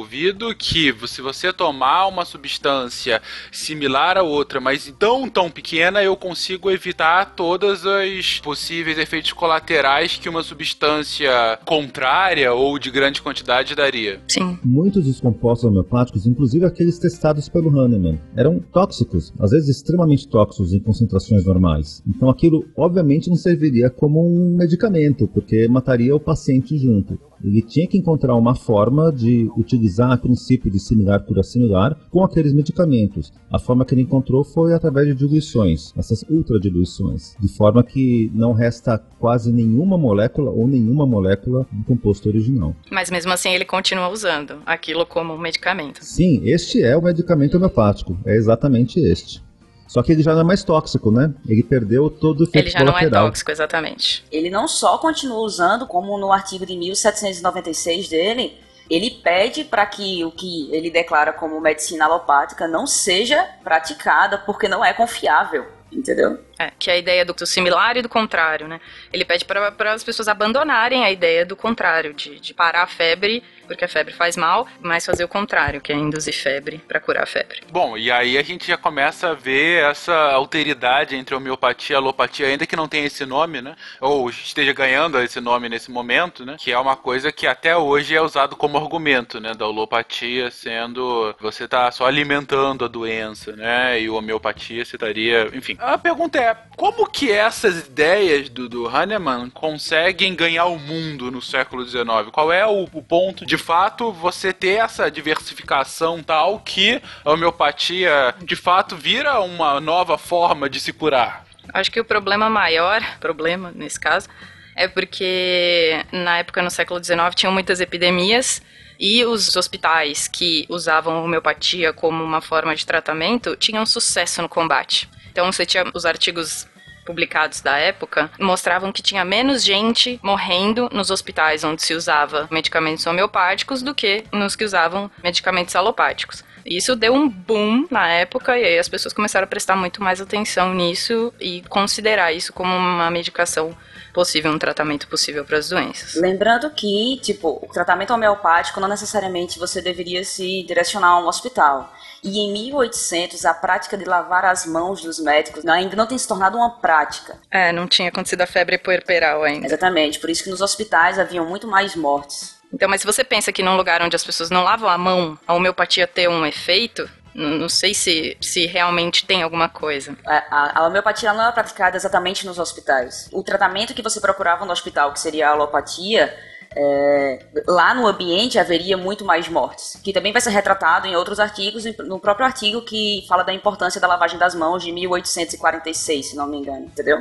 que 0.57 0.93
se 1.07 1.21
você 1.21 1.53
tomar 1.53 2.07
uma 2.07 2.25
substância 2.25 3.21
similar 3.51 4.17
a 4.17 4.23
outra, 4.23 4.59
mas 4.59 4.93
tão 4.97 5.29
tão 5.29 5.49
pequena, 5.49 6.03
eu 6.03 6.15
consigo 6.15 6.69
evitar 6.69 7.35
todos 7.35 7.83
os 7.85 8.39
possíveis 8.39 8.97
efeitos 8.97 9.33
colaterais 9.33 10.17
que 10.17 10.29
uma 10.29 10.43
substância 10.43 11.59
contrária 11.65 12.53
ou 12.53 12.77
de 12.79 12.89
grande 12.91 13.21
quantidade 13.21 13.75
daria. 13.75 14.19
Sim. 14.27 14.57
Muitos 14.63 15.05
dos 15.05 15.19
compostos 15.19 15.69
homeopáticos, 15.69 16.25
inclusive 16.25 16.65
aqueles 16.65 16.99
testados 16.99 17.49
pelo 17.49 17.69
Hahnemann, 17.69 18.19
eram 18.35 18.59
tóxicos, 18.59 19.33
às 19.39 19.51
vezes 19.51 19.69
extremamente 19.69 20.27
tóxicos 20.27 20.73
em 20.73 20.79
concentrações 20.79 21.45
normais. 21.45 22.01
Então 22.07 22.29
aquilo, 22.29 22.65
obviamente, 22.75 23.29
não 23.29 23.35
serviria 23.35 23.89
como 23.89 24.21
um 24.21 24.55
medicamento, 24.57 25.27
porque 25.27 25.67
mataria 25.67 26.15
o 26.15 26.19
paciente 26.19 26.77
junto. 26.77 27.19
Ele 27.43 27.61
tinha 27.61 27.87
que 27.87 27.97
encontrar 27.97 28.35
uma 28.35 28.55
forma 28.55 29.11
de 29.11 29.49
utilizar 29.55 29.86
o 29.99 30.17
princípio 30.17 30.69
de 30.71 30.79
similar 30.79 31.21
cura 31.23 31.43
similar 31.43 31.97
com 32.11 32.23
aqueles 32.23 32.53
medicamentos. 32.53 33.31
A 33.51 33.59
forma 33.59 33.85
que 33.85 33.93
ele 33.93 34.01
encontrou 34.01 34.43
foi 34.43 34.73
através 34.73 35.07
de 35.07 35.15
diluições, 35.15 35.93
essas 35.97 36.23
ultradiluições, 36.29 37.35
de 37.39 37.47
forma 37.47 37.83
que 37.83 38.31
não 38.33 38.51
resta 38.53 38.97
quase 39.19 39.51
nenhuma 39.51 39.97
molécula 39.97 40.51
ou 40.51 40.67
nenhuma 40.67 41.05
molécula 41.05 41.65
do 41.71 41.83
composto 41.85 42.27
original. 42.29 42.75
Mas 42.91 43.09
mesmo 43.09 43.31
assim 43.31 43.53
ele 43.53 43.65
continua 43.65 44.09
usando 44.09 44.57
aquilo 44.65 45.05
como 45.05 45.37
medicamento. 45.37 46.03
Sim, 46.03 46.41
este 46.43 46.81
é 46.81 46.95
o 46.95 47.01
medicamento 47.01 47.55
homeopático, 47.55 48.17
é 48.25 48.35
exatamente 48.35 48.99
este. 48.99 49.45
Só 49.87 50.03
que 50.03 50.11
ele 50.11 50.21
já 50.21 50.33
não 50.33 50.41
é 50.41 50.43
mais 50.43 50.65
tóxico, 50.65 51.09
né? 51.11 51.33
Ele 51.47 51.63
perdeu 51.63 52.09
todo 52.09 52.41
o 52.41 52.43
efeito 52.43 52.65
Ele 52.65 52.71
já 52.71 52.79
não 52.79 52.89
é 52.89 52.99
colateral. 52.99 53.27
tóxico, 53.27 53.51
exatamente. 53.51 54.25
Ele 54.29 54.49
não 54.49 54.67
só 54.67 54.97
continua 54.97 55.37
usando, 55.39 55.87
como 55.87 56.17
no 56.19 56.31
artigo 56.33 56.65
de 56.65 56.75
1796 56.75 58.09
dele, 58.09 58.51
ele 58.89 59.11
pede 59.11 59.63
para 59.63 59.85
que 59.85 60.23
o 60.23 60.31
que 60.31 60.73
ele 60.73 60.89
declara 60.89 61.33
como 61.33 61.59
medicina 61.59 62.05
alopática 62.05 62.67
não 62.67 62.87
seja 62.87 63.43
praticada 63.63 64.37
porque 64.37 64.67
não 64.67 64.83
é 64.83 64.93
confiável, 64.93 65.65
entendeu? 65.91 66.39
É, 66.57 66.71
que 66.77 66.89
a 66.89 66.97
ideia 66.97 67.25
do, 67.25 67.33
do 67.33 67.45
similar 67.45 67.97
e 67.97 68.01
do 68.01 68.09
contrário, 68.09 68.67
né? 68.67 68.79
Ele 69.11 69.25
pede 69.25 69.45
para 69.45 69.93
as 69.93 70.03
pessoas 70.03 70.27
abandonarem 70.27 71.03
a 71.03 71.11
ideia 71.11 71.45
do 71.45 71.55
contrário, 71.55 72.13
de, 72.13 72.39
de 72.39 72.53
parar 72.53 72.83
a 72.83 72.87
febre, 72.87 73.43
porque 73.67 73.85
a 73.85 73.87
febre 73.87 74.13
faz 74.13 74.35
mal, 74.35 74.67
mas 74.79 75.05
fazer 75.05 75.23
o 75.23 75.27
contrário, 75.27 75.81
que 75.81 75.91
é 75.91 75.95
induzir 75.95 76.33
febre 76.33 76.79
para 76.87 76.99
curar 76.99 77.23
a 77.23 77.25
febre. 77.25 77.61
Bom, 77.71 77.97
e 77.97 78.11
aí 78.11 78.37
a 78.37 78.43
gente 78.43 78.67
já 78.67 78.77
começa 78.77 79.29
a 79.29 79.33
ver 79.33 79.83
essa 79.83 80.15
alteridade 80.31 81.15
entre 81.15 81.35
homeopatia 81.35 81.95
e 81.95 81.97
alopatia, 81.97 82.47
ainda 82.47 82.65
que 82.65 82.75
não 82.75 82.87
tenha 82.87 83.05
esse 83.05 83.25
nome, 83.25 83.61
né? 83.61 83.75
Ou 83.99 84.29
esteja 84.29 84.73
ganhando 84.73 85.19
esse 85.19 85.39
nome 85.39 85.69
nesse 85.69 85.91
momento, 85.91 86.45
né? 86.45 86.55
Que 86.57 86.71
é 86.71 86.79
uma 86.79 86.95
coisa 86.95 87.31
que 87.31 87.45
até 87.45 87.75
hoje 87.75 88.15
é 88.15 88.21
usado 88.21 88.55
como 88.55 88.77
argumento, 88.77 89.39
né? 89.39 89.53
Da 89.53 89.65
alopatia 89.65 90.49
sendo 90.51 91.35
você 91.39 91.67
tá 91.67 91.91
só 91.91 92.05
alimentando 92.05 92.85
a 92.85 92.87
doença, 92.87 93.55
né? 93.55 93.99
E 93.99 94.09
o 94.09 94.15
homeopatia 94.15 94.83
você 94.83 94.95
estaria. 94.95 95.49
Enfim. 95.53 95.75
A 95.79 95.97
pergunta 95.97 96.39
é: 96.39 96.55
como 96.75 97.09
que 97.09 97.31
essas 97.31 97.87
ideias 97.87 98.49
do, 98.49 98.69
do 98.69 98.87
Hahnemann 98.87 99.49
conseguem 99.49 100.35
ganhar 100.35 100.65
o 100.65 100.79
mundo 100.79 101.31
no 101.31 101.41
século 101.41 101.85
XIX? 101.85 102.29
Qual 102.31 102.51
é 102.51 102.65
o, 102.65 102.83
o 102.91 103.01
ponto 103.01 103.45
de 103.45 103.56
fato 103.57 104.11
você 104.11 104.53
ter 104.53 104.79
essa 104.79 105.09
diversificação 105.09 106.21
tal 106.21 106.59
que 106.59 107.01
a 107.23 107.31
homeopatia 107.31 108.35
de 108.43 108.55
fato 108.55 108.95
vira 108.95 109.39
uma 109.41 109.79
nova 109.79 110.17
forma 110.17 110.69
de 110.69 110.79
se 110.79 110.93
curar? 110.93 111.45
Acho 111.73 111.91
que 111.91 111.99
o 111.99 112.05
problema 112.05 112.49
maior, 112.49 113.01
problema 113.19 113.71
nesse 113.75 113.99
caso, 113.99 114.29
é 114.75 114.87
porque 114.87 116.05
na 116.11 116.37
época, 116.37 116.61
no 116.61 116.69
século 116.69 117.03
XIX, 117.03 117.35
tinham 117.35 117.51
muitas 117.51 117.81
epidemias 117.81 118.61
e 118.99 119.23
os 119.25 119.55
hospitais 119.55 120.27
que 120.27 120.65
usavam 120.69 121.23
homeopatia 121.23 121.93
como 121.93 122.23
uma 122.23 122.41
forma 122.41 122.75
de 122.75 122.85
tratamento 122.85 123.55
tinham 123.55 123.85
sucesso 123.85 124.41
no 124.41 124.49
combate. 124.49 125.09
Então 125.31 125.51
você 125.51 125.65
tinha 125.65 125.85
os 125.93 126.05
artigos 126.05 126.67
publicados 127.07 127.61
da 127.61 127.77
época 127.77 128.29
mostravam 128.37 128.91
que 128.91 129.01
tinha 129.01 129.23
menos 129.23 129.63
gente 129.63 130.19
morrendo 130.21 130.89
nos 130.91 131.09
hospitais 131.09 131.63
onde 131.63 131.81
se 131.81 131.93
usava 131.93 132.49
medicamentos 132.51 133.07
homeopáticos 133.07 133.81
do 133.81 133.95
que 133.95 134.25
nos 134.33 134.57
que 134.57 134.65
usavam 134.65 135.09
medicamentos 135.23 135.73
alopáticos. 135.73 136.43
Isso 136.65 136.97
deu 136.97 137.13
um 137.13 137.29
boom 137.29 137.87
na 137.89 138.09
época 138.09 138.59
e 138.59 138.65
aí 138.65 138.77
as 138.77 138.89
pessoas 138.89 139.13
começaram 139.13 139.45
a 139.45 139.47
prestar 139.47 139.77
muito 139.77 140.03
mais 140.03 140.19
atenção 140.19 140.73
nisso 140.73 141.33
e 141.39 141.61
considerar 141.69 142.33
isso 142.33 142.51
como 142.51 142.75
uma 142.75 143.09
medicação 143.09 143.75
possível, 144.13 144.51
um 144.51 144.59
tratamento 144.59 145.07
possível 145.07 145.45
para 145.45 145.59
as 145.59 145.69
doenças. 145.69 146.15
Lembrando 146.15 146.69
que, 146.71 147.19
tipo, 147.21 147.59
o 147.61 147.71
tratamento 147.71 148.13
homeopático 148.13 148.81
não 148.81 148.87
necessariamente 148.89 149.59
você 149.59 149.81
deveria 149.81 150.23
se 150.23 150.63
direcionar 150.63 151.09
a 151.09 151.19
um 151.19 151.27
hospital. 151.27 151.93
E 152.23 152.39
em 152.39 152.51
1800, 152.53 153.45
a 153.45 153.53
prática 153.53 153.97
de 153.97 154.05
lavar 154.05 154.45
as 154.45 154.65
mãos 154.65 155.01
dos 155.01 155.19
médicos 155.19 155.65
ainda 155.65 155.95
não 155.95 156.05
tem 156.07 156.17
se 156.17 156.27
tornado 156.27 156.57
uma 156.57 156.69
prática. 156.79 157.37
É, 157.51 157.71
não 157.71 157.87
tinha 157.87 158.09
acontecido 158.09 158.41
a 158.41 158.47
febre 158.47 158.77
puerperal 158.77 159.43
ainda. 159.43 159.65
Exatamente, 159.65 160.19
por 160.19 160.29
isso 160.29 160.43
que 160.43 160.49
nos 160.49 160.61
hospitais 160.61 161.19
haviam 161.19 161.45
muito 161.45 161.67
mais 161.67 161.95
mortes. 161.95 162.57
Então, 162.73 162.89
mas 162.89 163.01
se 163.01 163.07
você 163.07 163.23
pensa 163.23 163.51
que 163.53 163.63
num 163.63 163.77
lugar 163.77 164.01
onde 164.01 164.15
as 164.15 164.23
pessoas 164.23 164.49
não 164.49 164.63
lavam 164.63 164.89
a 164.89 164.97
mão, 164.97 165.39
a 165.47 165.53
homeopatia 165.53 166.05
ter 166.05 166.27
um 166.27 166.45
efeito, 166.45 167.09
não 167.33 167.69
sei 167.69 167.93
se, 167.93 168.35
se 168.41 168.65
realmente 168.65 169.25
tem 169.25 169.41
alguma 169.43 169.69
coisa. 169.69 170.17
A, 170.25 170.37
a- 170.49 170.79
a 170.79 170.87
homeopatia 170.87 171.31
não 171.33 171.47
é 171.47 171.51
praticada 171.51 171.95
exatamente 171.95 172.45
nos 172.45 172.57
hospitais. 172.59 173.29
O 173.31 173.41
tratamento 173.43 173.93
que 173.93 174.01
você 174.01 174.19
procurava 174.19 174.65
no 174.65 174.71
hospital, 174.73 175.13
que 175.13 175.19
seria 175.19 175.47
a 175.47 175.51
alopatia, 175.51 176.35
é, 176.79 177.39
lá 177.67 177.95
no 177.95 178.05
ambiente 178.05 178.59
haveria 178.59 178.95
muito 178.95 179.25
mais 179.25 179.49
mortes, 179.49 179.99
que 180.03 180.13
também 180.13 180.31
vai 180.31 180.39
ser 180.39 180.51
retratado 180.51 181.07
em 181.07 181.15
outros 181.15 181.39
artigos, 181.39 181.83
no 182.05 182.19
próprio 182.19 182.45
artigo 182.45 182.83
que 182.83 183.25
fala 183.27 183.43
da 183.43 183.51
importância 183.51 183.99
da 183.99 184.07
lavagem 184.07 184.37
das 184.37 184.53
mãos 184.53 184.83
de 184.83 184.91
1846, 184.91 186.27
se 186.27 186.35
não 186.35 186.45
me 186.45 186.57
engano, 186.57 186.85
entendeu? 186.85 187.17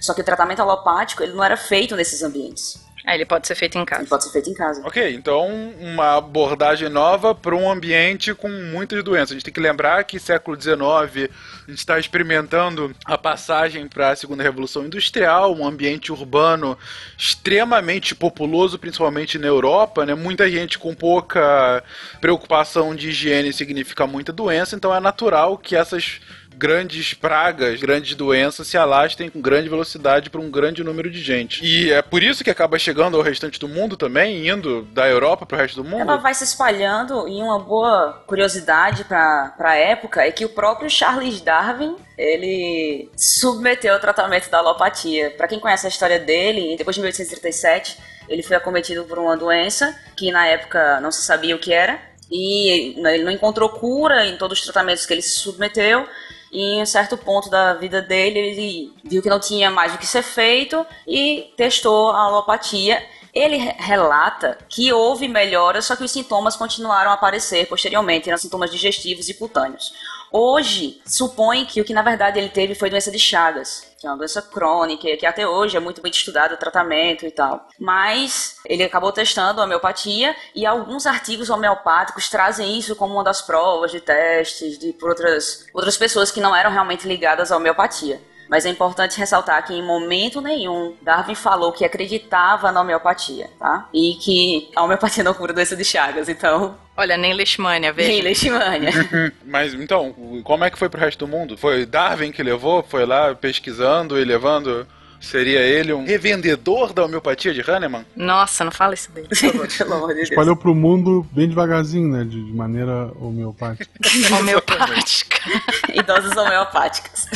Só 0.00 0.14
que 0.14 0.22
o 0.22 0.24
tratamento 0.24 0.60
alopático 0.60 1.22
ele 1.22 1.34
não 1.34 1.44
era 1.44 1.56
feito 1.56 1.94
nesses 1.94 2.22
ambientes, 2.22 2.85
É, 3.06 3.14
ele 3.14 3.24
pode 3.24 3.46
ser 3.46 3.54
feito 3.54 3.76
em 3.76 3.82
ele 3.82 3.86
casa. 3.86 4.06
pode 4.06 4.24
ser 4.24 4.30
feito 4.32 4.50
em 4.50 4.54
casa. 4.54 4.82
Ok, 4.84 5.14
então 5.14 5.48
uma 5.78 6.16
abordagem 6.16 6.88
nova 6.88 7.36
para 7.36 7.54
um 7.54 7.70
ambiente 7.70 8.34
com 8.34 8.48
muitas 8.48 9.04
doenças. 9.04 9.30
A 9.30 9.34
gente 9.34 9.44
tem 9.44 9.54
que 9.54 9.60
lembrar 9.60 10.02
que 10.02 10.18
século 10.18 10.60
XIX 10.60 10.76
a 10.80 11.70
gente 11.70 11.78
está 11.78 12.00
experimentando 12.00 12.92
a 13.04 13.16
passagem 13.16 13.86
para 13.86 14.10
a 14.10 14.16
segunda 14.16 14.42
revolução 14.42 14.84
industrial, 14.84 15.54
um 15.54 15.64
ambiente 15.64 16.10
urbano 16.10 16.76
extremamente 17.16 18.12
populoso, 18.12 18.76
principalmente 18.76 19.38
na 19.38 19.46
Europa, 19.46 20.04
né? 20.04 20.14
Muita 20.16 20.50
gente 20.50 20.76
com 20.76 20.92
pouca 20.92 21.84
preocupação 22.20 22.92
de 22.92 23.10
higiene 23.10 23.52
significa 23.52 24.04
muita 24.04 24.32
doença, 24.32 24.74
então 24.74 24.92
é 24.92 24.98
natural 24.98 25.56
que 25.56 25.76
essas 25.76 26.20
grandes 26.56 27.12
pragas, 27.12 27.78
grandes 27.80 28.14
doenças 28.14 28.66
se 28.66 28.76
alastrem 28.76 29.28
com 29.28 29.40
grande 29.40 29.68
velocidade 29.68 30.30
para 30.30 30.40
um 30.40 30.50
grande 30.50 30.82
número 30.82 31.10
de 31.10 31.20
gente. 31.20 31.64
E 31.64 31.92
é 31.92 32.00
por 32.00 32.22
isso 32.22 32.42
que 32.42 32.50
acaba 32.50 32.78
chegando 32.78 33.16
ao 33.16 33.22
restante 33.22 33.60
do 33.60 33.68
mundo 33.68 33.96
também, 33.96 34.48
indo 34.48 34.82
da 34.82 35.06
Europa 35.08 35.44
para 35.44 35.56
o 35.56 35.60
resto 35.60 35.82
do 35.82 35.88
mundo. 35.88 36.02
Ela 36.02 36.16
vai 36.16 36.34
se 36.34 36.44
espalhando 36.44 37.28
e 37.28 37.42
uma 37.42 37.58
boa 37.58 38.24
curiosidade 38.26 39.04
para 39.04 39.54
a 39.58 39.74
época 39.74 40.22
é 40.22 40.30
que 40.30 40.44
o 40.44 40.48
próprio 40.48 40.88
Charles 40.88 41.40
Darwin 41.40 41.96
ele 42.16 43.10
submeteu 43.16 43.92
ao 43.92 44.00
tratamento 44.00 44.50
da 44.50 44.58
alopatia. 44.58 45.30
Para 45.32 45.48
quem 45.48 45.60
conhece 45.60 45.86
a 45.86 45.90
história 45.90 46.18
dele, 46.18 46.74
depois 46.76 46.96
de 46.96 47.02
1837 47.02 47.98
ele 48.28 48.42
foi 48.42 48.56
acometido 48.56 49.04
por 49.04 49.18
uma 49.18 49.36
doença 49.36 49.94
que 50.16 50.32
na 50.32 50.46
época 50.46 51.00
não 51.00 51.12
se 51.12 51.22
sabia 51.22 51.54
o 51.54 51.58
que 51.58 51.72
era 51.72 52.00
e 52.30 52.94
ele 53.06 53.22
não 53.22 53.30
encontrou 53.30 53.68
cura 53.68 54.26
em 54.26 54.36
todos 54.36 54.58
os 54.58 54.64
tratamentos 54.64 55.06
que 55.06 55.12
ele 55.12 55.22
se 55.22 55.38
submeteu. 55.40 56.06
Em 56.52 56.80
um 56.80 56.86
certo 56.86 57.16
ponto 57.16 57.50
da 57.50 57.74
vida 57.74 58.00
dele, 58.00 58.38
ele 58.38 58.92
viu 59.04 59.22
que 59.22 59.28
não 59.28 59.40
tinha 59.40 59.70
mais 59.70 59.94
o 59.94 59.98
que 59.98 60.06
ser 60.06 60.22
feito 60.22 60.86
e 61.06 61.52
testou 61.56 62.10
a 62.10 62.20
alopatia 62.22 63.02
Ele 63.34 63.56
re- 63.58 63.74
relata 63.78 64.56
que 64.68 64.90
houve 64.92 65.28
melhora, 65.28 65.82
só 65.82 65.94
que 65.94 66.04
os 66.04 66.10
sintomas 66.10 66.56
continuaram 66.56 67.10
a 67.10 67.14
aparecer 67.14 67.66
posteriormente, 67.66 68.28
eram 68.30 68.38
sintomas 68.38 68.70
digestivos 68.70 69.28
e 69.28 69.34
cutâneos. 69.34 69.92
Hoje, 70.38 71.00
supõe 71.06 71.64
que 71.64 71.80
o 71.80 71.84
que 71.84 71.94
na 71.94 72.02
verdade 72.02 72.38
ele 72.38 72.50
teve 72.50 72.74
foi 72.74 72.90
doença 72.90 73.10
de 73.10 73.18
Chagas, 73.18 73.90
que 73.98 74.06
é 74.06 74.10
uma 74.10 74.18
doença 74.18 74.42
crônica, 74.42 75.16
que 75.16 75.24
até 75.24 75.48
hoje 75.48 75.78
é 75.78 75.80
muito 75.80 76.02
bem 76.02 76.12
estudado 76.12 76.52
o 76.52 76.58
tratamento 76.58 77.24
e 77.24 77.30
tal. 77.30 77.66
Mas 77.80 78.58
ele 78.66 78.84
acabou 78.84 79.10
testando 79.10 79.62
a 79.62 79.64
homeopatia 79.64 80.36
e 80.54 80.66
alguns 80.66 81.06
artigos 81.06 81.48
homeopáticos 81.48 82.28
trazem 82.28 82.78
isso 82.78 82.94
como 82.94 83.14
uma 83.14 83.24
das 83.24 83.40
provas 83.40 83.90
de 83.90 83.98
testes 83.98 84.78
de 84.78 84.92
por 84.92 85.08
outras, 85.08 85.64
outras 85.72 85.96
pessoas 85.96 86.30
que 86.30 86.38
não 86.38 86.54
eram 86.54 86.70
realmente 86.70 87.08
ligadas 87.08 87.50
à 87.50 87.56
homeopatia. 87.56 88.20
Mas 88.48 88.64
é 88.64 88.70
importante 88.70 89.18
ressaltar 89.18 89.64
que 89.64 89.74
em 89.74 89.82
momento 89.82 90.40
nenhum 90.40 90.94
Darwin 91.02 91.34
falou 91.34 91.72
que 91.72 91.84
acreditava 91.84 92.70
na 92.72 92.80
homeopatia, 92.80 93.50
tá? 93.58 93.88
E 93.92 94.14
que 94.14 94.70
a 94.74 94.82
homeopatia 94.82 95.24
não 95.24 95.34
cura 95.34 95.52
doença 95.52 95.76
de 95.76 95.84
Chagas, 95.84 96.28
então, 96.28 96.76
Olha, 96.96 97.16
nem 97.16 97.34
leishmania, 97.34 97.92
veja. 97.92 98.08
nem 98.08 98.22
leishmania. 98.22 98.90
Mas 99.44 99.74
então, 99.74 100.14
como 100.42 100.64
é 100.64 100.70
que 100.70 100.78
foi 100.78 100.88
pro 100.88 101.00
resto 101.00 101.26
do 101.26 101.28
mundo? 101.28 101.56
Foi 101.56 101.84
Darwin 101.84 102.32
que 102.32 102.42
levou? 102.42 102.82
Foi 102.82 103.04
lá 103.04 103.34
pesquisando 103.34 104.18
e 104.18 104.24
levando? 104.24 104.86
Seria 105.20 105.60
ele 105.60 105.92
um 105.92 106.04
revendedor 106.04 106.92
da 106.92 107.04
homeopatia 107.04 107.52
de 107.52 107.60
Hahnemann? 107.60 108.04
Nossa, 108.14 108.64
não 108.64 108.70
fala 108.70 108.94
isso 108.94 109.10
dele. 109.10 109.28
Pelo 109.28 109.94
amor 109.94 110.08
de 110.08 110.14
Deus. 110.14 110.28
Espalhou 110.30 110.56
pro 110.56 110.74
mundo 110.74 111.26
bem 111.32 111.48
devagarzinho, 111.48 112.08
né? 112.08 112.24
De, 112.24 112.42
de 112.42 112.52
maneira 112.52 113.10
homeopática. 113.20 113.88
Homeopática. 114.38 115.36
Em 115.92 116.02
doses 116.02 116.36
homeopáticas. 116.36 117.26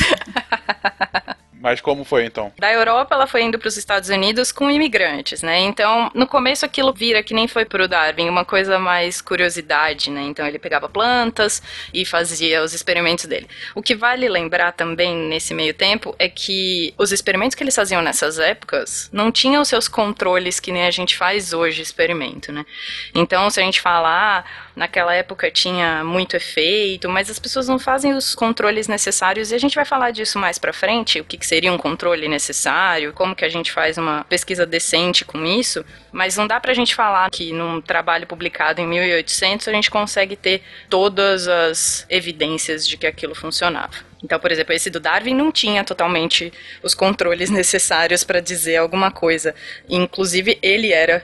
Mas 1.61 1.79
como 1.79 2.03
foi 2.03 2.25
então? 2.25 2.51
Da 2.57 2.73
Europa, 2.73 3.13
ela 3.13 3.27
foi 3.27 3.43
indo 3.43 3.59
para 3.59 3.67
os 3.67 3.77
Estados 3.77 4.09
Unidos 4.09 4.51
com 4.51 4.69
imigrantes, 4.69 5.43
né? 5.43 5.59
Então, 5.59 6.11
no 6.15 6.25
começo 6.25 6.65
aquilo 6.65 6.91
vira 6.91 7.21
que 7.21 7.33
nem 7.33 7.47
foi 7.47 7.65
pro 7.65 7.87
Darwin, 7.87 8.27
uma 8.27 8.43
coisa 8.43 8.79
mais 8.79 9.21
curiosidade, 9.21 10.09
né? 10.09 10.21
Então, 10.23 10.45
ele 10.45 10.57
pegava 10.57 10.89
plantas 10.89 11.61
e 11.93 12.03
fazia 12.03 12.63
os 12.63 12.73
experimentos 12.73 13.25
dele. 13.25 13.47
O 13.75 13.81
que 13.81 13.95
vale 13.95 14.27
lembrar 14.27 14.71
também 14.71 15.15
nesse 15.15 15.53
meio 15.53 15.73
tempo 15.73 16.15
é 16.17 16.27
que 16.27 16.93
os 16.97 17.11
experimentos 17.11 17.53
que 17.53 17.63
eles 17.63 17.75
faziam 17.75 18.01
nessas 18.01 18.39
épocas 18.39 19.09
não 19.13 19.31
tinham 19.31 19.63
seus 19.63 19.87
controles 19.87 20.59
que 20.59 20.71
nem 20.71 20.85
a 20.85 20.91
gente 20.91 21.15
faz 21.15 21.53
hoje 21.53 21.81
experimento, 21.81 22.51
né? 22.51 22.65
Então, 23.13 23.49
se 23.51 23.59
a 23.59 23.63
gente 23.63 23.79
falar, 23.79 24.39
ah, 24.39 24.70
naquela 24.75 25.13
época 25.13 25.51
tinha 25.51 26.03
muito 26.03 26.35
efeito, 26.35 27.09
mas 27.09 27.29
as 27.29 27.39
pessoas 27.39 27.67
não 27.67 27.77
fazem 27.77 28.13
os 28.13 28.33
controles 28.33 28.87
necessários 28.87 29.51
e 29.51 29.55
a 29.55 29.57
gente 29.57 29.75
vai 29.75 29.85
falar 29.85 30.11
disso 30.11 30.39
mais 30.39 30.57
pra 30.57 30.73
frente, 30.73 31.19
o 31.19 31.23
que, 31.23 31.37
que 31.37 31.45
seria 31.45 31.71
um 31.71 31.77
controle 31.77 32.27
necessário, 32.27 33.13
como 33.13 33.35
que 33.35 33.45
a 33.45 33.49
gente 33.49 33.71
faz 33.71 33.97
uma 33.97 34.23
pesquisa 34.25 34.65
decente 34.65 35.25
com 35.25 35.45
isso, 35.45 35.85
mas 36.11 36.37
não 36.37 36.47
dá 36.47 36.59
pra 36.59 36.73
gente 36.73 36.95
falar 36.95 37.29
que 37.29 37.51
num 37.51 37.81
trabalho 37.81 38.27
publicado 38.27 38.81
em 38.81 38.87
1800 38.87 39.67
a 39.67 39.71
gente 39.71 39.91
consegue 39.91 40.35
ter 40.35 40.61
todas 40.89 41.47
as 41.47 42.05
evidências 42.09 42.87
de 42.87 42.97
que 42.97 43.07
aquilo 43.07 43.35
funcionava. 43.35 44.11
Então, 44.23 44.39
por 44.39 44.51
exemplo, 44.51 44.73
esse 44.73 44.89
do 44.89 44.99
Darwin 44.99 45.33
não 45.33 45.51
tinha 45.51 45.83
totalmente 45.83 46.53
os 46.83 46.93
controles 46.93 47.49
necessários 47.51 48.23
para 48.23 48.39
dizer 48.39 48.77
alguma 48.77 49.11
coisa. 49.11 49.55
Inclusive, 49.89 50.59
ele 50.61 50.93
era 50.93 51.23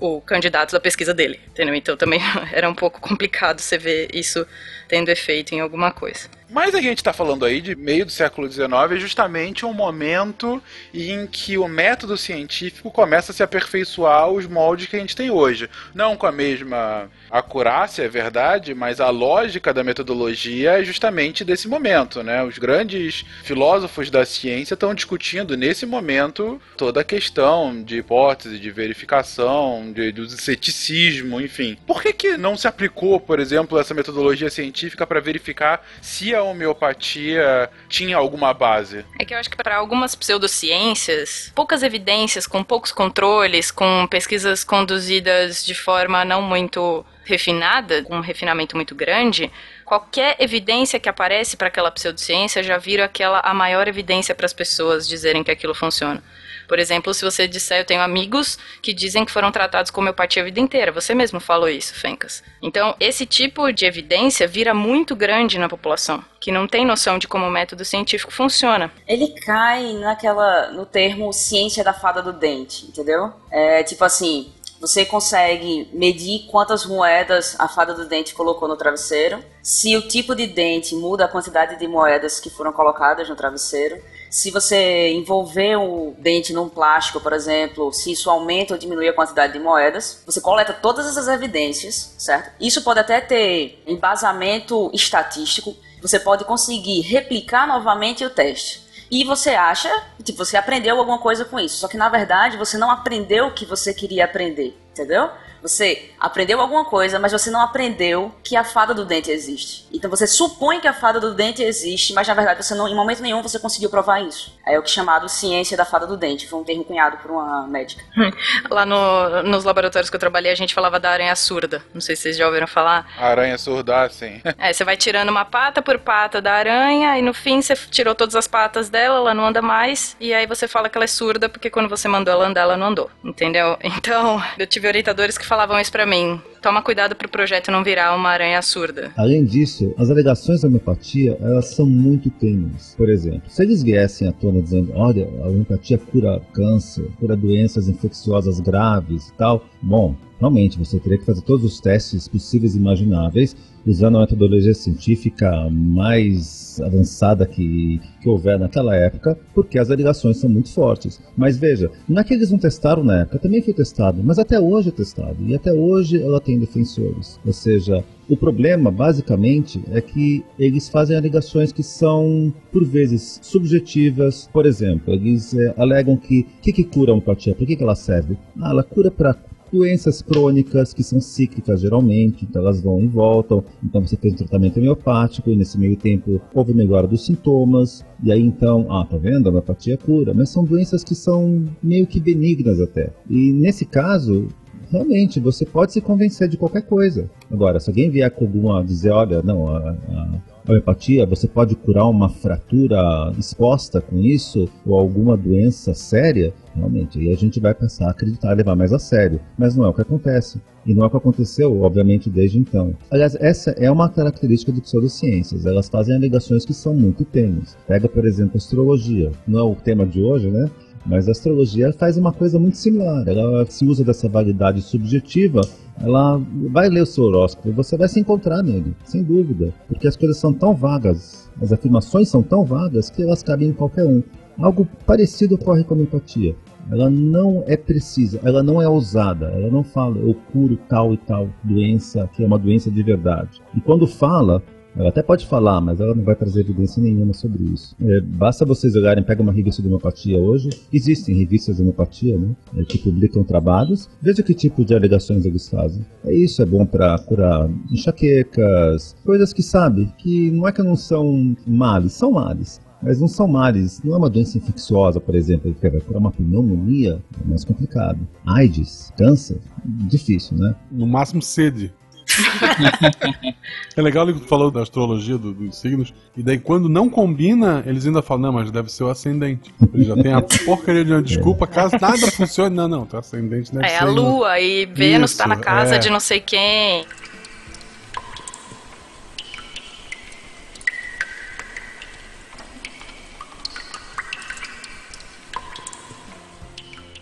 o 0.00 0.20
candidato 0.20 0.72
da 0.72 0.80
pesquisa 0.80 1.12
dele, 1.12 1.38
entendeu? 1.48 1.74
Então 1.74 1.96
também 1.96 2.20
era 2.52 2.68
um 2.68 2.74
pouco 2.74 3.00
complicado 3.00 3.60
você 3.60 3.76
ver 3.76 4.08
isso 4.12 4.46
tendo 4.88 5.10
efeito 5.10 5.54
em 5.54 5.60
alguma 5.60 5.92
coisa. 5.92 6.28
Mas 6.48 6.74
a 6.74 6.80
gente 6.80 7.04
tá 7.04 7.12
falando 7.12 7.44
aí 7.44 7.60
de 7.60 7.76
meio 7.76 8.04
do 8.04 8.10
século 8.10 8.50
XIX, 8.50 8.72
é 8.90 8.96
justamente 8.96 9.64
um 9.64 9.72
momento 9.72 10.60
em 10.92 11.24
que 11.26 11.56
o 11.56 11.68
método 11.68 12.16
científico 12.16 12.90
começa 12.90 13.30
a 13.30 13.34
se 13.34 13.42
aperfeiçoar 13.42 14.22
aos 14.22 14.46
moldes 14.46 14.88
que 14.88 14.96
a 14.96 14.98
gente 14.98 15.14
tem 15.14 15.30
hoje. 15.30 15.70
Não 15.94 16.16
com 16.16 16.26
a 16.26 16.32
mesma 16.32 17.08
acurácia, 17.30 18.02
é 18.02 18.08
verdade, 18.08 18.74
mas 18.74 19.00
a 19.00 19.08
lógica 19.10 19.72
da 19.72 19.84
metodologia 19.84 20.80
é 20.80 20.84
justamente 20.84 21.44
desse 21.44 21.68
momento, 21.68 22.22
né? 22.22 22.42
Os 22.42 22.58
grandes 22.58 23.24
filósofos 23.42 24.10
da 24.10 24.24
ciência 24.24 24.74
estão 24.74 24.94
discutindo 24.94 25.56
nesse 25.56 25.86
momento 25.86 26.60
toda 26.76 27.00
a 27.00 27.04
questão 27.04 27.82
de 27.82 27.98
hipótese, 27.98 28.58
de 28.58 28.70
verificação, 28.70 29.92
de, 29.92 30.12
do 30.12 30.28
ceticismo, 30.28 31.40
enfim. 31.40 31.76
Por 31.86 32.02
que, 32.02 32.12
que 32.12 32.36
não 32.36 32.56
se 32.56 32.66
aplicou, 32.66 33.20
por 33.20 33.38
exemplo, 33.38 33.78
essa 33.78 33.94
metodologia 33.94 34.50
científica 34.50 35.06
para 35.06 35.20
verificar 35.20 35.86
se 36.00 36.34
a 36.34 36.42
homeopatia 36.42 37.70
tinha 37.88 38.16
alguma 38.16 38.52
base? 38.52 39.04
É 39.18 39.24
que 39.24 39.34
eu 39.34 39.38
acho 39.38 39.50
que 39.50 39.56
para 39.56 39.76
algumas 39.76 40.14
pseudociências, 40.14 41.52
poucas 41.54 41.82
evidências, 41.82 42.46
com 42.46 42.64
poucos 42.64 42.92
controles, 42.92 43.70
com 43.70 44.06
pesquisas 44.08 44.64
conduzidas 44.64 45.64
de 45.64 45.74
forma 45.74 46.24
não 46.24 46.42
muito 46.42 47.04
refinada, 47.30 48.02
com 48.02 48.16
um 48.16 48.20
refinamento 48.20 48.76
muito 48.76 48.94
grande, 48.94 49.50
qualquer 49.84 50.36
evidência 50.38 51.00
que 51.00 51.08
aparece 51.08 51.56
para 51.56 51.68
aquela 51.68 51.90
pseudociência 51.90 52.62
já 52.62 52.76
vira 52.76 53.04
aquela 53.04 53.40
a 53.40 53.54
maior 53.54 53.88
evidência 53.88 54.34
para 54.34 54.46
as 54.46 54.52
pessoas 54.52 55.08
dizerem 55.08 55.42
que 55.42 55.50
aquilo 55.50 55.74
funciona. 55.74 56.22
Por 56.70 56.78
exemplo, 56.78 57.12
se 57.12 57.24
você 57.24 57.48
disser, 57.48 57.80
eu 57.80 57.84
tenho 57.84 58.00
amigos 58.00 58.56
que 58.80 58.94
dizem 58.94 59.24
que 59.24 59.32
foram 59.32 59.50
tratados 59.50 59.90
com 59.90 60.00
homeopatia 60.00 60.40
a 60.40 60.44
vida 60.44 60.60
inteira. 60.60 60.92
Você 60.92 61.12
mesmo 61.16 61.40
falou 61.40 61.68
isso, 61.68 61.92
Fencas. 61.94 62.44
Então, 62.62 62.94
esse 63.00 63.26
tipo 63.26 63.72
de 63.72 63.84
evidência 63.84 64.46
vira 64.46 64.72
muito 64.72 65.16
grande 65.16 65.58
na 65.58 65.68
população, 65.68 66.24
que 66.38 66.52
não 66.52 66.68
tem 66.68 66.86
noção 66.86 67.18
de 67.18 67.26
como 67.26 67.44
o 67.44 67.50
método 67.50 67.84
científico 67.84 68.32
funciona. 68.32 68.88
Ele 69.08 69.34
cai 69.44 69.94
naquela 69.94 70.70
no 70.70 70.86
termo 70.86 71.32
ciência 71.32 71.82
da 71.82 71.92
fada 71.92 72.22
do 72.22 72.32
dente, 72.32 72.86
entendeu? 72.86 73.32
É 73.50 73.82
tipo 73.82 74.04
assim, 74.04 74.52
você 74.80 75.04
consegue 75.04 75.90
medir 75.92 76.46
quantas 76.50 76.86
moedas 76.86 77.54
a 77.58 77.68
fada 77.68 77.92
do 77.92 78.06
dente 78.06 78.34
colocou 78.34 78.66
no 78.66 78.76
travesseiro, 78.76 79.44
se 79.62 79.94
o 79.94 80.08
tipo 80.08 80.34
de 80.34 80.46
dente 80.46 80.94
muda 80.94 81.26
a 81.26 81.28
quantidade 81.28 81.78
de 81.78 81.86
moedas 81.86 82.40
que 82.40 82.48
foram 82.48 82.72
colocadas 82.72 83.28
no 83.28 83.36
travesseiro, 83.36 84.02
se 84.30 84.50
você 84.50 85.10
envolver 85.10 85.76
o 85.76 86.14
dente 86.18 86.52
num 86.52 86.68
plástico, 86.68 87.20
por 87.20 87.32
exemplo, 87.32 87.92
se 87.92 88.12
isso 88.12 88.30
aumenta 88.30 88.72
ou 88.72 88.78
diminui 88.78 89.08
a 89.08 89.12
quantidade 89.12 89.52
de 89.52 89.58
moedas, 89.58 90.22
você 90.24 90.40
coleta 90.40 90.72
todas 90.72 91.06
essas 91.06 91.28
evidências, 91.28 92.14
certo? 92.16 92.52
Isso 92.58 92.82
pode 92.82 93.00
até 93.00 93.20
ter 93.20 93.82
embasamento 93.86 94.90
estatístico, 94.94 95.76
você 96.00 96.18
pode 96.18 96.44
conseguir 96.44 97.02
replicar 97.02 97.66
novamente 97.66 98.24
o 98.24 98.30
teste. 98.30 98.88
E 99.10 99.24
você 99.24 99.50
acha, 99.50 99.90
tipo, 100.22 100.44
você 100.44 100.56
aprendeu 100.56 100.96
alguma 100.98 101.18
coisa 101.18 101.44
com 101.44 101.58
isso. 101.58 101.78
Só 101.78 101.88
que 101.88 101.96
na 101.96 102.08
verdade 102.08 102.56
você 102.56 102.78
não 102.78 102.90
aprendeu 102.90 103.48
o 103.48 103.54
que 103.54 103.66
você 103.66 103.92
queria 103.92 104.24
aprender, 104.24 104.78
entendeu? 104.92 105.30
Você 105.62 106.10
aprendeu 106.18 106.60
alguma 106.60 106.84
coisa, 106.84 107.18
mas 107.18 107.32
você 107.32 107.50
não 107.50 107.60
aprendeu 107.60 108.34
que 108.42 108.56
a 108.56 108.64
fada 108.64 108.94
do 108.94 109.04
dente 109.04 109.30
existe. 109.30 109.86
Então 109.92 110.08
você 110.10 110.26
supõe 110.26 110.80
que 110.80 110.88
a 110.88 110.92
fada 110.92 111.20
do 111.20 111.34
dente 111.34 111.62
existe, 111.62 112.12
mas 112.12 112.26
na 112.28 112.34
verdade 112.34 112.62
você 112.64 112.74
não, 112.74 112.88
em 112.88 112.94
momento 112.94 113.22
nenhum 113.22 113.42
você 113.42 113.58
conseguiu 113.58 113.90
provar 113.90 114.20
isso. 114.20 114.52
É 114.66 114.78
o 114.78 114.82
que 114.82 114.90
é 114.90 114.92
chamado 114.92 115.28
ciência 115.28 115.76
da 115.76 115.84
fada 115.84 116.06
do 116.06 116.16
dente. 116.16 116.46
Foi 116.48 116.60
um 116.60 116.64
termo 116.64 116.84
cunhado 116.84 117.16
por 117.18 117.30
uma 117.30 117.66
médica. 117.66 118.02
Lá 118.70 118.84
no- 118.86 119.42
nos 119.42 119.64
laboratórios 119.64 120.08
que 120.10 120.16
eu 120.16 120.20
trabalhei, 120.20 120.52
a 120.52 120.54
gente 120.56 120.74
falava 120.74 120.98
da 121.00 121.10
aranha 121.10 121.34
surda. 121.36 121.82
Não 121.92 122.00
sei 122.00 122.16
se 122.16 122.22
vocês 122.22 122.36
já 122.36 122.46
ouviram 122.46 122.66
falar. 122.66 123.06
A 123.18 123.26
aranha 123.26 123.56
surda, 123.58 124.08
sim. 124.08 124.40
É, 124.58 124.72
você 124.72 124.84
vai 124.84 124.96
tirando 124.96 125.30
uma 125.30 125.44
pata 125.44 125.80
por 125.80 125.98
pata 125.98 126.40
da 126.42 126.52
aranha 126.52 127.18
e 127.18 127.22
no 127.22 127.32
fim 127.32 127.62
você 127.62 127.74
tirou 127.74 128.14
todas 128.14 128.34
as 128.36 128.46
patas 128.46 128.90
dela, 128.90 129.16
ela 129.16 129.34
não 129.34 129.46
anda 129.46 129.62
mais, 129.62 130.16
e 130.20 130.34
aí 130.34 130.46
você 130.46 130.68
fala 130.68 130.88
que 130.88 130.98
ela 130.98 131.04
é 131.04 131.08
surda 131.08 131.48
porque 131.48 131.70
quando 131.70 131.88
você 131.88 132.06
mandou 132.08 132.32
ela 132.34 132.46
andar, 132.46 132.62
ela 132.62 132.76
não 132.76 132.88
andou, 132.88 133.10
entendeu? 133.24 133.78
Então, 133.82 134.42
eu 134.58 134.66
tive 134.66 134.86
orientadores 134.86 135.38
que 135.38 135.46
falavam 135.50 135.80
isso 135.80 135.90
pra 135.90 136.06
mim. 136.06 136.40
Toma 136.60 136.82
cuidado 136.82 137.16
pro 137.16 137.28
projeto 137.28 137.70
não 137.70 137.82
virar 137.82 138.14
uma 138.14 138.28
aranha 138.28 138.60
surda. 138.60 139.12
Além 139.16 139.44
disso, 139.44 139.94
as 139.96 140.10
alegações 140.10 140.60
da 140.60 140.68
homeopatia, 140.68 141.38
elas 141.40 141.68
são 141.68 141.86
muito 141.86 142.28
tênues. 142.28 142.94
Por 142.96 143.08
exemplo, 143.08 143.48
se 143.48 143.62
eles 143.62 143.82
viessem 143.82 144.28
à 144.28 144.32
tona 144.32 144.60
dizendo, 144.60 144.92
olha, 144.94 145.26
a 145.42 145.48
homeopatia 145.48 145.96
cura 145.96 146.40
câncer, 146.52 147.08
cura 147.18 147.34
doenças 147.34 147.88
infecciosas 147.88 148.60
graves 148.60 149.28
e 149.28 149.32
tal, 149.34 149.64
bom, 149.80 150.14
realmente 150.38 150.78
você 150.78 150.98
teria 150.98 151.18
que 151.18 151.24
fazer 151.24 151.42
todos 151.42 151.64
os 151.64 151.80
testes 151.80 152.28
possíveis 152.28 152.74
e 152.74 152.78
imagináveis 152.78 153.56
usando 153.86 154.18
a 154.18 154.20
metodologia 154.20 154.74
científica 154.74 155.68
mais 155.70 156.80
avançada 156.80 157.46
que, 157.46 158.00
que 158.20 158.28
houver 158.28 158.58
naquela 158.58 158.94
época, 158.94 159.38
porque 159.54 159.78
as 159.78 159.90
alegações 159.90 160.38
são 160.38 160.50
muito 160.50 160.72
fortes. 160.72 161.20
Mas 161.36 161.56
veja, 161.56 161.90
não 162.08 162.20
é 162.20 162.24
que 162.24 162.34
eles 162.34 162.50
não 162.50 162.58
testaram 162.58 163.02
na 163.02 163.20
época, 163.20 163.38
também 163.38 163.62
foi 163.62 163.74
testado, 163.74 164.22
mas 164.22 164.38
até 164.38 164.60
hoje 164.60 164.88
é 164.88 164.92
testado, 164.92 165.36
e 165.46 165.54
até 165.54 165.72
hoje 165.72 166.22
ela 166.22 166.40
tem 166.40 166.49
defensores. 166.58 167.38
Ou 167.44 167.52
seja, 167.52 168.04
o 168.28 168.36
problema, 168.36 168.90
basicamente, 168.90 169.82
é 169.90 170.00
que 170.00 170.44
eles 170.58 170.88
fazem 170.88 171.16
alegações 171.16 171.72
que 171.72 171.82
são, 171.82 172.52
por 172.70 172.84
vezes, 172.84 173.40
subjetivas. 173.42 174.48
Por 174.52 174.66
exemplo, 174.66 175.12
eles 175.12 175.52
é, 175.54 175.74
alegam 175.76 176.16
que 176.16 176.40
o 176.40 176.62
que, 176.62 176.72
que 176.72 176.84
cura 176.84 177.10
a 177.10 177.14
homeopatia? 177.14 177.54
Para 177.54 177.66
que, 177.66 177.76
que 177.76 177.82
ela 177.82 177.96
serve? 177.96 178.38
Ah, 178.60 178.70
ela 178.70 178.82
cura 178.82 179.10
para 179.10 179.36
doenças 179.72 180.20
crônicas 180.20 180.92
que 180.92 181.02
são 181.02 181.20
cíclicas 181.20 181.80
geralmente, 181.80 182.44
então 182.44 182.62
elas 182.62 182.80
vão 182.80 183.00
e 183.00 183.06
voltam. 183.06 183.64
Então 183.82 184.04
você 184.04 184.16
fez 184.16 184.34
um 184.34 184.38
tratamento 184.38 184.78
homeopático 184.78 185.50
e 185.50 185.56
nesse 185.56 185.78
meio 185.78 185.96
tempo 185.96 186.40
houve 186.54 186.74
melhora 186.74 187.06
dos 187.06 187.24
sintomas. 187.24 188.04
E 188.22 188.32
aí 188.32 188.40
então, 188.40 188.86
ah, 188.90 189.04
tá 189.04 189.16
vendo? 189.16 189.46
A 189.46 189.50
homeopatia 189.50 189.96
cura. 189.96 190.34
Mas 190.34 190.50
são 190.50 190.64
doenças 190.64 191.04
que 191.04 191.14
são 191.14 191.64
meio 191.82 192.06
que 192.06 192.20
benignas 192.20 192.80
até. 192.80 193.10
E 193.28 193.52
nesse 193.52 193.84
caso, 193.84 194.48
realmente, 194.90 195.40
você 195.40 195.64
pode 195.64 195.92
se 195.92 196.00
convencer 196.00 196.48
de 196.48 196.56
qualquer 196.56 196.82
coisa. 196.82 197.30
Agora, 197.50 197.78
se 197.80 197.88
alguém 197.88 198.10
vier 198.10 198.30
com 198.30 198.44
alguma, 198.44 198.84
dizer, 198.84 199.10
olha, 199.10 199.42
não, 199.42 199.68
a, 199.68 199.90
a 199.90 201.26
você 201.26 201.48
pode 201.48 201.74
curar 201.74 202.08
uma 202.08 202.28
fratura 202.28 203.32
exposta 203.38 204.00
com 204.00 204.18
isso, 204.18 204.68
ou 204.86 204.98
alguma 204.98 205.36
doença 205.36 205.94
séria, 205.94 206.52
realmente, 206.74 207.18
aí 207.18 207.32
a 207.32 207.36
gente 207.36 207.58
vai 207.58 207.74
passar 207.74 208.06
a 208.06 208.10
acreditar, 208.10 208.52
levar 208.52 208.76
mais 208.76 208.92
a 208.92 208.98
sério. 208.98 209.40
Mas 209.58 209.74
não 209.74 209.84
é 209.84 209.88
o 209.88 209.94
que 209.94 210.02
acontece. 210.02 210.60
E 210.86 210.94
não 210.94 211.04
é 211.04 211.06
o 211.06 211.10
que 211.10 211.16
aconteceu, 211.16 211.82
obviamente, 211.82 212.30
desde 212.30 212.58
então. 212.58 212.94
Aliás, 213.10 213.34
essa 213.34 213.72
é 213.72 213.90
uma 213.90 214.08
característica 214.08 214.72
de 214.72 214.80
pseudociências. 214.80 215.66
Elas 215.66 215.88
fazem 215.88 216.14
alegações 216.16 216.64
que 216.64 216.72
são 216.72 216.94
muito 216.94 217.24
tênues. 217.24 217.76
Pega, 217.86 218.08
por 218.08 218.26
exemplo, 218.26 218.52
a 218.54 218.58
astrologia. 218.58 219.30
Não 219.46 219.58
é 219.58 219.62
o 219.62 219.74
tema 219.74 220.06
de 220.06 220.22
hoje, 220.22 220.48
né? 220.48 220.70
Mas 221.04 221.28
a 221.28 221.32
astrologia 221.32 221.92
faz 221.92 222.16
uma 222.16 222.32
coisa 222.32 222.58
muito 222.58 222.76
similar. 222.76 223.26
Ela 223.26 223.64
se 223.66 223.84
usa 223.84 224.04
dessa 224.04 224.28
validade 224.28 224.82
subjetiva. 224.82 225.62
Ela 226.02 226.40
vai 226.70 226.88
ler 226.88 227.02
o 227.02 227.06
seu 227.06 227.24
horóscopo, 227.24 227.72
você 227.72 227.94
vai 227.94 228.08
se 228.08 228.18
encontrar 228.18 228.62
nele, 228.62 228.96
sem 229.04 229.22
dúvida, 229.22 229.70
porque 229.86 230.08
as 230.08 230.16
coisas 230.16 230.38
são 230.38 230.50
tão 230.50 230.74
vagas, 230.74 231.50
as 231.60 231.72
afirmações 231.72 232.26
são 232.30 232.42
tão 232.42 232.64
vagas 232.64 233.10
que 233.10 233.22
elas 233.22 233.42
cabem 233.42 233.68
em 233.68 233.72
qualquer 233.72 234.06
um. 234.06 234.22
Algo 234.58 234.88
parecido 235.04 235.56
ocorre 235.56 235.84
com 235.84 235.94
a 235.94 235.98
empatia. 235.98 236.56
Ela 236.90 237.10
não 237.10 237.62
é 237.66 237.76
precisa, 237.76 238.40
ela 238.42 238.62
não 238.62 238.80
é 238.80 238.88
ousada, 238.88 239.46
ela 239.46 239.70
não 239.70 239.84
fala 239.84 240.16
eu 240.18 240.34
curo 240.50 240.78
tal 240.88 241.12
e 241.12 241.18
tal 241.18 241.48
doença, 241.62 242.28
que 242.34 242.42
é 242.42 242.46
uma 242.46 242.58
doença 242.58 242.90
de 242.90 243.02
verdade. 243.02 243.60
E 243.74 243.80
quando 243.80 244.06
fala, 244.06 244.62
ela 244.96 245.08
até 245.08 245.22
pode 245.22 245.46
falar, 245.46 245.80
mas 245.80 246.00
ela 246.00 246.14
não 246.14 246.24
vai 246.24 246.34
trazer 246.34 246.60
evidência 246.60 247.02
nenhuma 247.02 247.32
sobre 247.32 247.64
isso. 247.64 247.94
É, 248.00 248.20
basta 248.20 248.64
vocês 248.64 248.94
olharem, 248.94 249.22
pega 249.22 249.42
uma 249.42 249.52
revista 249.52 249.80
de 249.80 249.88
homeopatia 249.88 250.38
hoje, 250.38 250.70
existem 250.92 251.36
revistas 251.36 251.76
de 251.76 251.82
homeopatia, 251.82 252.38
né? 252.38 252.54
É, 252.76 252.84
que 252.84 252.98
publicam 252.98 253.44
trabalhos, 253.44 254.08
veja 254.20 254.42
que 254.42 254.54
tipo 254.54 254.84
de 254.84 254.94
alegações 254.94 255.44
eles 255.44 255.68
fazem. 255.68 256.04
É 256.24 256.34
isso, 256.34 256.62
é 256.62 256.66
bom 256.66 256.84
para 256.84 257.18
curar 257.18 257.68
enxaquecas, 257.90 259.16
coisas 259.24 259.52
que 259.52 259.62
sabe, 259.62 260.12
que 260.18 260.50
não 260.50 260.66
é 260.66 260.72
que 260.72 260.82
não 260.82 260.96
são 260.96 261.56
males, 261.66 262.12
são 262.12 262.32
males. 262.32 262.80
Mas 263.02 263.18
não 263.18 263.28
são 263.28 263.48
males, 263.48 264.02
não 264.04 264.14
é 264.14 264.18
uma 264.18 264.28
doença 264.28 264.58
infecciosa, 264.58 265.18
por 265.18 265.34
exemplo, 265.34 265.74
que 265.74 265.88
vai 265.88 266.00
curar 266.00 266.18
uma 266.18 266.30
pneumonia, 266.30 267.18
é 267.42 267.48
mais 267.48 267.64
complicado. 267.64 268.18
AIDS, 268.44 269.10
câncer, 269.16 269.58
difícil, 269.84 270.58
né? 270.58 270.76
No 270.92 271.06
máximo 271.06 271.40
sede. 271.40 271.90
é 273.96 274.02
legal 274.02 274.26
que 274.26 274.34
tu 274.34 274.46
falou 274.46 274.70
da 274.70 274.82
astrologia 274.82 275.36
do, 275.38 275.52
dos 275.52 275.76
signos, 275.76 276.12
e 276.36 276.42
daí 276.42 276.58
quando 276.58 276.88
não 276.88 277.08
combina, 277.08 277.82
eles 277.86 278.06
ainda 278.06 278.22
falam, 278.22 278.42
não, 278.42 278.52
mas 278.52 278.70
deve 278.70 278.90
ser 278.90 279.04
o 279.04 279.08
ascendente. 279.08 279.72
Ele 279.92 280.04
já 280.04 280.14
tem 280.16 280.32
a 280.32 280.42
porcaria 280.42 281.04
de 281.04 281.12
uma 281.12 281.22
desculpa, 281.22 281.66
caso 281.66 281.96
nada 282.00 282.30
funcione. 282.30 282.74
Não, 282.74 282.88
não, 282.88 283.06
teu 283.06 283.18
ascendente 283.18 283.72
deve 283.72 283.84
é, 283.84 283.88
ser. 283.88 283.94
É 283.94 283.98
a 283.98 284.04
lua, 284.04 284.60
e 284.60 284.86
Vênus 284.86 285.30
Isso, 285.30 285.38
tá 285.38 285.46
na 285.46 285.56
casa 285.56 285.96
é. 285.96 285.98
de 285.98 286.10
não 286.10 286.20
sei 286.20 286.40
quem. 286.40 287.04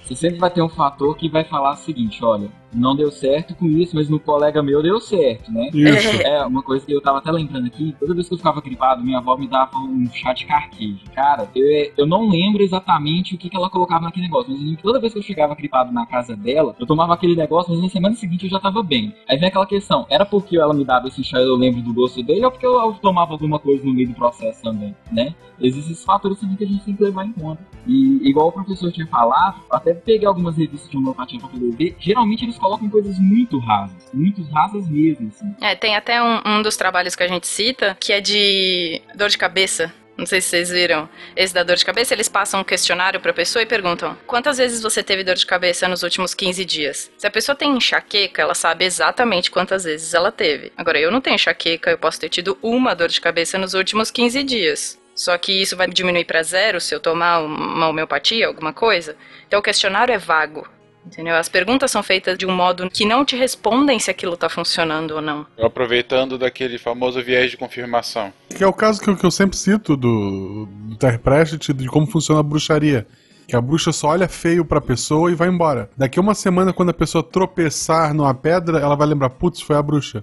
Você 0.09 0.17
sempre 0.17 0.39
vai 0.39 0.51
ter 0.51 0.63
um 0.63 0.71
fator 0.71 1.15
que 1.17 1.29
vai 1.29 1.45
falar 1.45 1.73
o 1.73 1.77
seguinte, 1.77 2.25
olha, 2.25 2.51
não 2.73 2.95
deu 2.95 3.11
certo 3.11 3.55
com 3.55 3.67
isso, 3.67 3.95
mas 3.95 4.09
no 4.09 4.21
colega 4.21 4.63
meu 4.63 4.83
deu 4.83 5.01
certo, 5.01 5.51
né? 5.51 5.71
Isso. 5.73 6.23
É, 6.23 6.45
uma 6.45 6.63
coisa 6.63 6.85
que 6.85 6.93
eu 6.93 7.01
tava 7.01 7.19
até 7.19 7.31
lembrando 7.31 7.67
aqui, 7.67 7.95
toda 7.99 8.15
vez 8.15 8.29
que 8.29 8.35
eu 8.35 8.39
ficava 8.39 8.61
gripado, 8.61 9.03
minha 9.03 9.19
avó 9.19 9.37
me 9.37 9.47
dava 9.47 9.79
um 9.79 10.09
chá 10.13 10.33
de 10.33 10.47
carquejo. 10.47 11.01
Cara, 11.15 11.49
eu, 11.55 11.93
eu 11.97 12.07
não 12.07 12.29
lembro 12.29 12.63
exatamente 12.63 13.35
o 13.35 13.39
que, 13.39 13.49
que 13.49 13.57
ela 13.57 13.71
colocava 13.71 14.05
naquele 14.05 14.27
negócio, 14.27 14.57
mas 14.57 14.81
toda 14.81 15.01
vez 15.01 15.13
que 15.13 15.19
eu 15.19 15.23
chegava 15.23 15.55
gripado 15.55 15.93
na 15.93 16.07
casa 16.07 16.37
dela, 16.37 16.75
eu 16.79 16.87
tomava 16.87 17.15
aquele 17.15 17.35
negócio, 17.35 17.73
mas 17.73 17.83
na 17.83 17.89
semana 17.89 18.15
seguinte 18.15 18.45
eu 18.45 18.51
já 18.51 18.61
tava 18.61 18.83
bem. 18.83 19.15
Aí 19.29 19.39
vem 19.39 19.49
aquela 19.49 19.67
questão, 19.67 20.07
era 20.11 20.25
porque 20.25 20.57
ela 20.57 20.75
me 20.75 20.85
dava 20.85 21.09
esse 21.09 21.23
chá 21.25 21.41
e 21.41 21.45
eu 21.45 21.57
lembro 21.57 21.83
do 21.83 21.95
gosto 21.95 22.23
dele, 22.23 22.45
ou 22.45 22.51
porque 22.51 22.67
eu 22.67 22.95
tomava 23.01 23.33
alguma 23.33 23.59
coisa 23.59 23.85
no 23.85 23.93
meio 23.93 24.09
do 24.09 24.15
processo 24.15 24.63
também, 24.63 24.95
né? 25.11 25.35
Existem 25.61 25.93
esses 25.93 26.05
fatores 26.05 26.39
também 26.39 26.57
que 26.57 26.65
a 26.65 26.67
gente 26.67 26.85
tem 26.85 26.95
que 26.95 27.03
levar 27.03 27.25
em 27.25 27.33
conta. 27.33 27.67
E 27.87 28.29
igual 28.29 28.49
o 28.49 28.53
professor 28.53 28.93
tinha 28.93 29.07
falado, 29.07 29.61
até 29.71 29.95
peguei 29.95 30.27
algumas 30.27 30.57
revistas 30.57 30.91
de 30.91 30.97
homeopatia 30.97 31.41
pra 31.41 31.49
poder 31.49 31.71
ver, 31.73 31.97
geralmente 31.99 32.45
eles 32.45 32.58
colocam 32.59 32.89
coisas 32.89 33.19
muito 33.19 33.59
rasas, 33.59 34.11
muito 34.13 34.43
rasas 34.51 34.89
mesmo, 34.89 35.29
assim. 35.29 35.55
É, 35.61 35.75
tem 35.75 35.97
até 35.97 36.23
um, 36.23 36.41
um 36.45 36.63
dos 36.63 36.77
trabalhos 36.77 37.15
que 37.15 37.23
a 37.23 37.29
gente 37.29 37.47
cita, 37.47 37.97
que 38.01 38.13
é 38.13 38.21
de 38.21 39.01
dor 39.15 39.29
de 39.29 39.39
cabeça. 39.39 39.93
Não 40.19 40.27
sei 40.27 40.41
se 40.41 40.49
vocês 40.49 40.71
viram. 40.71 41.09
Esse 41.37 41.55
da 41.55 41.63
dor 41.63 41.77
de 41.77 41.85
cabeça, 41.85 42.13
eles 42.13 42.29
passam 42.29 42.61
um 42.61 42.65
questionário 42.65 43.21
pra 43.21 43.33
pessoa 43.33 43.63
e 43.63 43.67
perguntam: 43.67 44.19
quantas 44.27 44.59
vezes 44.59 44.83
você 44.83 45.01
teve 45.01 45.23
dor 45.23 45.37
de 45.37 45.47
cabeça 45.47 45.87
nos 45.87 46.03
últimos 46.03 46.35
15 46.35 46.65
dias? 46.65 47.09
Se 47.17 47.27
a 47.27 47.31
pessoa 47.31 47.55
tem 47.55 47.77
enxaqueca, 47.77 48.43
ela 48.43 48.55
sabe 48.55 48.85
exatamente 48.85 49.49
quantas 49.49 49.85
vezes 49.85 50.13
ela 50.13 50.33
teve. 50.33 50.73
Agora, 50.77 50.99
eu 50.99 51.13
não 51.13 51.21
tenho 51.21 51.37
enxaqueca, 51.37 51.93
eu 51.93 51.99
posso 51.99 52.19
ter 52.19 52.29
tido 52.29 52.59
uma 52.61 52.95
dor 52.95 53.09
de 53.09 53.21
cabeça 53.21 53.57
nos 53.57 53.75
últimos 53.75 54.11
15 54.11 54.43
dias. 54.43 54.99
Só 55.15 55.37
que 55.39 55.53
isso 55.53 55.77
vai 55.77 55.89
diminuir 55.89 56.25
para 56.25 56.43
zero 56.43 56.81
se 56.81 56.95
eu 56.95 57.01
tomar 57.01 57.41
uma 57.41 57.89
homeopatia, 57.89 58.47
alguma 58.49 58.73
coisa. 58.73 59.17
Então 59.47 59.61
o 59.61 59.63
questionário 59.63 60.13
é 60.13 60.19
vago. 60.19 60.67
Entendeu? 61.07 61.37
As 61.37 61.49
perguntas 61.49 61.91
são 61.91 62.03
feitas 62.03 62.37
de 62.37 62.47
um 62.47 62.55
modo 62.55 62.89
que 62.91 63.05
não 63.05 63.25
te 63.25 63.37
respondem 63.37 63.99
se 63.99 64.11
aquilo 64.11 64.37
tá 64.37 64.49
funcionando 64.49 65.13
ou 65.13 65.23
não. 65.23 65.47
Aproveitando 65.59 66.37
daquele 66.37 66.79
famoso 66.79 67.23
viés 67.23 67.51
de 67.51 67.57
confirmação. 67.57 68.33
Que 68.55 68.63
é 68.63 68.67
o 68.67 68.73
caso 68.73 69.01
que 69.01 69.09
eu, 69.09 69.17
que 69.17 69.25
eu 69.25 69.31
sempre 69.31 69.57
cito 69.57 69.97
do, 69.97 70.67
do 70.67 70.97
Terry 70.97 71.19
Pratchett, 71.19 71.73
de 71.73 71.87
como 71.89 72.07
funciona 72.07 72.41
a 72.41 72.43
bruxaria. 72.43 73.07
Que 73.49 73.57
a 73.57 73.63
bruxa 73.63 73.93
só 73.93 74.09
olha 74.09 74.29
feio 74.29 74.63
pra 74.63 74.79
pessoa 74.79 75.33
e 75.33 75.35
vai 75.35 75.49
embora. 75.49 75.89
Daqui 75.97 76.19
a 76.19 76.23
uma 76.23 76.35
semana, 76.35 76.71
quando 76.71 76.91
a 76.91 76.95
pessoa 76.95 77.25
tropeçar 77.25 78.13
numa 78.13 78.35
pedra, 78.35 78.79
ela 78.79 78.95
vai 78.95 79.07
lembrar, 79.07 79.31
putz, 79.31 79.63
foi 79.63 79.75
a 79.75 79.81
bruxa. 79.81 80.23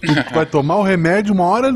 tu 0.00 0.32
vai 0.34 0.46
tomar 0.46 0.76
o 0.76 0.82
remédio, 0.82 1.34
uma 1.34 1.44
hora, 1.44 1.70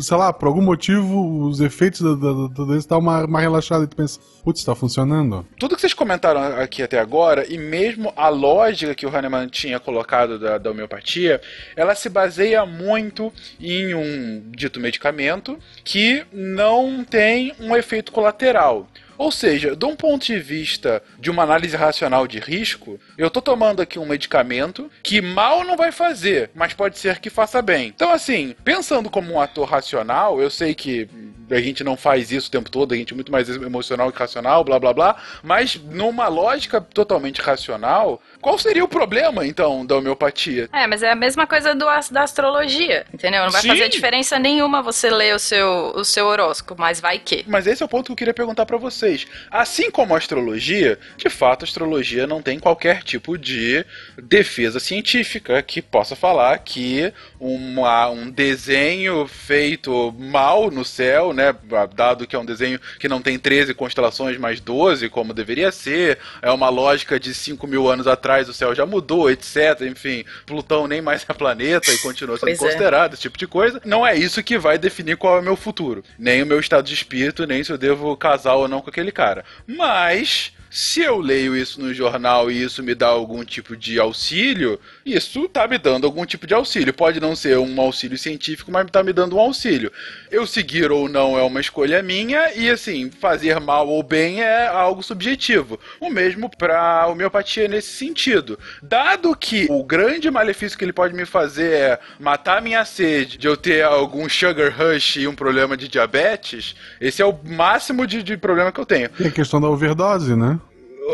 sei 0.00 0.16
lá, 0.16 0.32
por 0.32 0.48
algum 0.48 0.62
motivo, 0.62 1.46
os 1.46 1.60
efeitos 1.60 2.00
da, 2.00 2.14
da, 2.16 2.48
da 2.48 2.64
doença 2.64 2.88
dão 2.88 2.98
uma, 2.98 3.24
uma 3.24 3.40
relaxada 3.40 3.84
e 3.84 3.86
tu 3.86 3.94
pensa, 3.94 4.18
putz, 4.42 4.64
tá 4.64 4.74
funcionando. 4.74 5.46
Tudo 5.60 5.76
que 5.76 5.80
vocês 5.80 5.94
comentaram 5.94 6.40
aqui 6.60 6.82
até 6.82 6.98
agora, 6.98 7.46
e 7.48 7.56
mesmo 7.56 8.12
a 8.16 8.28
lógica 8.28 8.96
que 8.96 9.06
o 9.06 9.16
Hahnemann 9.16 9.48
tinha 9.48 9.78
colocado 9.78 10.40
da, 10.40 10.58
da 10.58 10.72
homeopatia, 10.72 11.40
ela 11.76 11.94
se 11.94 12.08
baseia 12.08 12.66
muito 12.66 13.32
em 13.60 13.94
um 13.94 14.42
dito 14.50 14.80
medicamento 14.80 15.56
que 15.84 16.26
não 16.32 17.04
tem 17.04 17.54
um 17.60 17.76
efeito 17.76 18.10
colateral. 18.10 18.88
Ou 19.18 19.30
seja, 19.30 19.74
de 19.74 19.84
um 19.84 19.96
ponto 19.96 20.26
de 20.26 20.38
vista 20.38 21.02
de 21.18 21.30
uma 21.30 21.42
análise 21.42 21.76
racional 21.76 22.26
de 22.26 22.38
risco, 22.38 22.98
eu 23.16 23.30
tô 23.30 23.40
tomando 23.40 23.80
aqui 23.80 23.98
um 23.98 24.06
medicamento 24.06 24.90
que 25.02 25.20
mal 25.20 25.64
não 25.64 25.76
vai 25.76 25.92
fazer, 25.92 26.50
mas 26.54 26.74
pode 26.74 26.98
ser 26.98 27.18
que 27.20 27.30
faça 27.30 27.60
bem. 27.62 27.88
Então, 27.88 28.12
assim, 28.12 28.54
pensando 28.64 29.10
como 29.10 29.32
um 29.32 29.40
ator 29.40 29.68
racional, 29.68 30.40
eu 30.40 30.50
sei 30.50 30.74
que 30.74 31.08
a 31.50 31.60
gente 31.60 31.84
não 31.84 31.96
faz 31.96 32.32
isso 32.32 32.48
o 32.48 32.50
tempo 32.50 32.70
todo, 32.70 32.92
a 32.92 32.96
gente 32.96 33.12
é 33.12 33.14
muito 33.14 33.30
mais 33.30 33.48
emocional 33.48 34.10
que 34.10 34.18
racional, 34.18 34.64
blá 34.64 34.78
blá 34.78 34.92
blá, 34.92 35.16
mas 35.42 35.76
numa 35.76 36.28
lógica 36.28 36.80
totalmente 36.80 37.40
racional, 37.40 38.20
qual 38.46 38.60
seria 38.60 38.84
o 38.84 38.88
problema, 38.88 39.44
então, 39.44 39.84
da 39.84 39.96
homeopatia? 39.96 40.68
É, 40.72 40.86
mas 40.86 41.02
é 41.02 41.10
a 41.10 41.16
mesma 41.16 41.48
coisa 41.48 41.74
do, 41.74 41.84
da 42.12 42.22
astrologia, 42.22 43.04
entendeu? 43.12 43.42
Não 43.42 43.50
vai 43.50 43.60
Sim. 43.60 43.70
fazer 43.70 43.88
diferença 43.88 44.38
nenhuma 44.38 44.80
você 44.80 45.10
ler 45.10 45.34
o 45.34 45.38
seu, 45.40 45.92
o 45.96 46.04
seu 46.04 46.26
horóscopo, 46.26 46.80
mas 46.80 47.00
vai 47.00 47.18
que. 47.18 47.44
Mas 47.48 47.66
esse 47.66 47.82
é 47.82 47.84
o 47.84 47.88
ponto 47.88 48.06
que 48.06 48.12
eu 48.12 48.16
queria 48.16 48.32
perguntar 48.32 48.64
pra 48.64 48.76
vocês. 48.76 49.26
Assim 49.50 49.90
como 49.90 50.14
a 50.14 50.18
astrologia, 50.18 50.96
de 51.16 51.28
fato 51.28 51.64
a 51.64 51.66
astrologia 51.66 52.24
não 52.24 52.40
tem 52.40 52.60
qualquer 52.60 53.02
tipo 53.02 53.36
de 53.36 53.84
defesa 54.16 54.78
científica 54.78 55.60
que 55.60 55.82
possa 55.82 56.14
falar 56.14 56.56
que 56.58 57.12
uma, 57.40 58.08
um 58.10 58.30
desenho 58.30 59.26
feito 59.26 60.14
mal 60.16 60.70
no 60.70 60.84
céu, 60.84 61.32
né, 61.32 61.52
dado 61.96 62.28
que 62.28 62.36
é 62.36 62.38
um 62.38 62.46
desenho 62.46 62.78
que 63.00 63.08
não 63.08 63.20
tem 63.20 63.40
13 63.40 63.74
constelações, 63.74 64.38
mas 64.38 64.60
12, 64.60 65.08
como 65.08 65.34
deveria 65.34 65.72
ser, 65.72 66.20
é 66.40 66.52
uma 66.52 66.68
lógica 66.68 67.18
de 67.18 67.34
5 67.34 67.66
mil 67.66 67.90
anos 67.90 68.06
atrás 68.06 68.35
o 68.48 68.52
céu 68.52 68.74
já 68.74 68.84
mudou, 68.84 69.30
etc. 69.30 69.80
Enfim, 69.82 70.24
Plutão 70.44 70.86
nem 70.86 71.00
mais 71.00 71.24
é 71.28 71.32
planeta 71.32 71.92
e 71.92 71.98
continua 71.98 72.36
sendo 72.36 72.48
Pois 72.48 72.60
é. 72.60 72.64
considerado, 72.64 73.14
esse 73.14 73.22
tipo 73.22 73.38
de 73.38 73.46
coisa. 73.46 73.80
Não 73.84 74.06
é 74.06 74.14
isso 74.16 74.42
que 74.42 74.58
vai 74.58 74.78
definir 74.78 75.16
qual 75.16 75.36
é 75.36 75.40
o 75.40 75.44
meu 75.44 75.56
futuro. 75.56 76.04
Nem 76.18 76.42
o 76.42 76.46
meu 76.46 76.60
estado 76.60 76.86
de 76.86 76.94
espírito, 76.94 77.46
nem 77.46 77.64
se 77.64 77.72
eu 77.72 77.78
devo 77.78 78.16
casar 78.16 78.54
ou 78.54 78.68
não 78.68 78.80
com 78.80 78.90
aquele 78.90 79.12
cara. 79.12 79.44
Mas. 79.66 80.52
Se 80.78 81.00
eu 81.00 81.18
leio 81.20 81.56
isso 81.56 81.80
no 81.80 81.94
jornal 81.94 82.50
e 82.50 82.62
isso 82.62 82.82
me 82.82 82.94
dá 82.94 83.06
algum 83.06 83.42
tipo 83.42 83.74
de 83.74 83.98
auxílio, 83.98 84.78
isso 85.06 85.48
tá 85.48 85.66
me 85.66 85.78
dando 85.78 86.04
algum 86.04 86.26
tipo 86.26 86.46
de 86.46 86.52
auxílio. 86.52 86.92
Pode 86.92 87.18
não 87.18 87.34
ser 87.34 87.56
um 87.56 87.80
auxílio 87.80 88.18
científico, 88.18 88.70
mas 88.70 88.90
tá 88.90 89.02
me 89.02 89.10
dando 89.10 89.36
um 89.36 89.40
auxílio. 89.40 89.90
Eu 90.30 90.46
seguir 90.46 90.92
ou 90.92 91.08
não 91.08 91.38
é 91.38 91.42
uma 91.42 91.62
escolha 91.62 92.02
minha 92.02 92.52
e 92.54 92.68
assim, 92.68 93.10
fazer 93.10 93.58
mal 93.58 93.88
ou 93.88 94.02
bem 94.02 94.42
é 94.42 94.66
algo 94.66 95.02
subjetivo. 95.02 95.80
O 95.98 96.10
mesmo 96.10 96.50
para 96.50 97.06
homeopatia 97.06 97.66
nesse 97.68 97.96
sentido. 97.96 98.58
Dado 98.82 99.34
que 99.34 99.66
o 99.70 99.82
grande 99.82 100.30
malefício 100.30 100.76
que 100.76 100.84
ele 100.84 100.92
pode 100.92 101.14
me 101.14 101.24
fazer 101.24 101.72
é 101.72 102.00
matar 102.20 102.60
minha 102.60 102.84
sede, 102.84 103.38
de 103.38 103.48
eu 103.48 103.56
ter 103.56 103.82
algum 103.82 104.28
sugar 104.28 104.70
rush 104.70 105.16
e 105.16 105.26
um 105.26 105.34
problema 105.34 105.74
de 105.74 105.88
diabetes, 105.88 106.76
esse 107.00 107.22
é 107.22 107.24
o 107.24 107.34
máximo 107.42 108.06
de, 108.06 108.22
de 108.22 108.36
problema 108.36 108.70
que 108.70 108.78
eu 108.78 108.84
tenho. 108.84 109.08
Tem 109.08 109.28
a 109.28 109.32
questão 109.32 109.58
da 109.58 109.70
overdose, 109.70 110.36
né? 110.36 110.60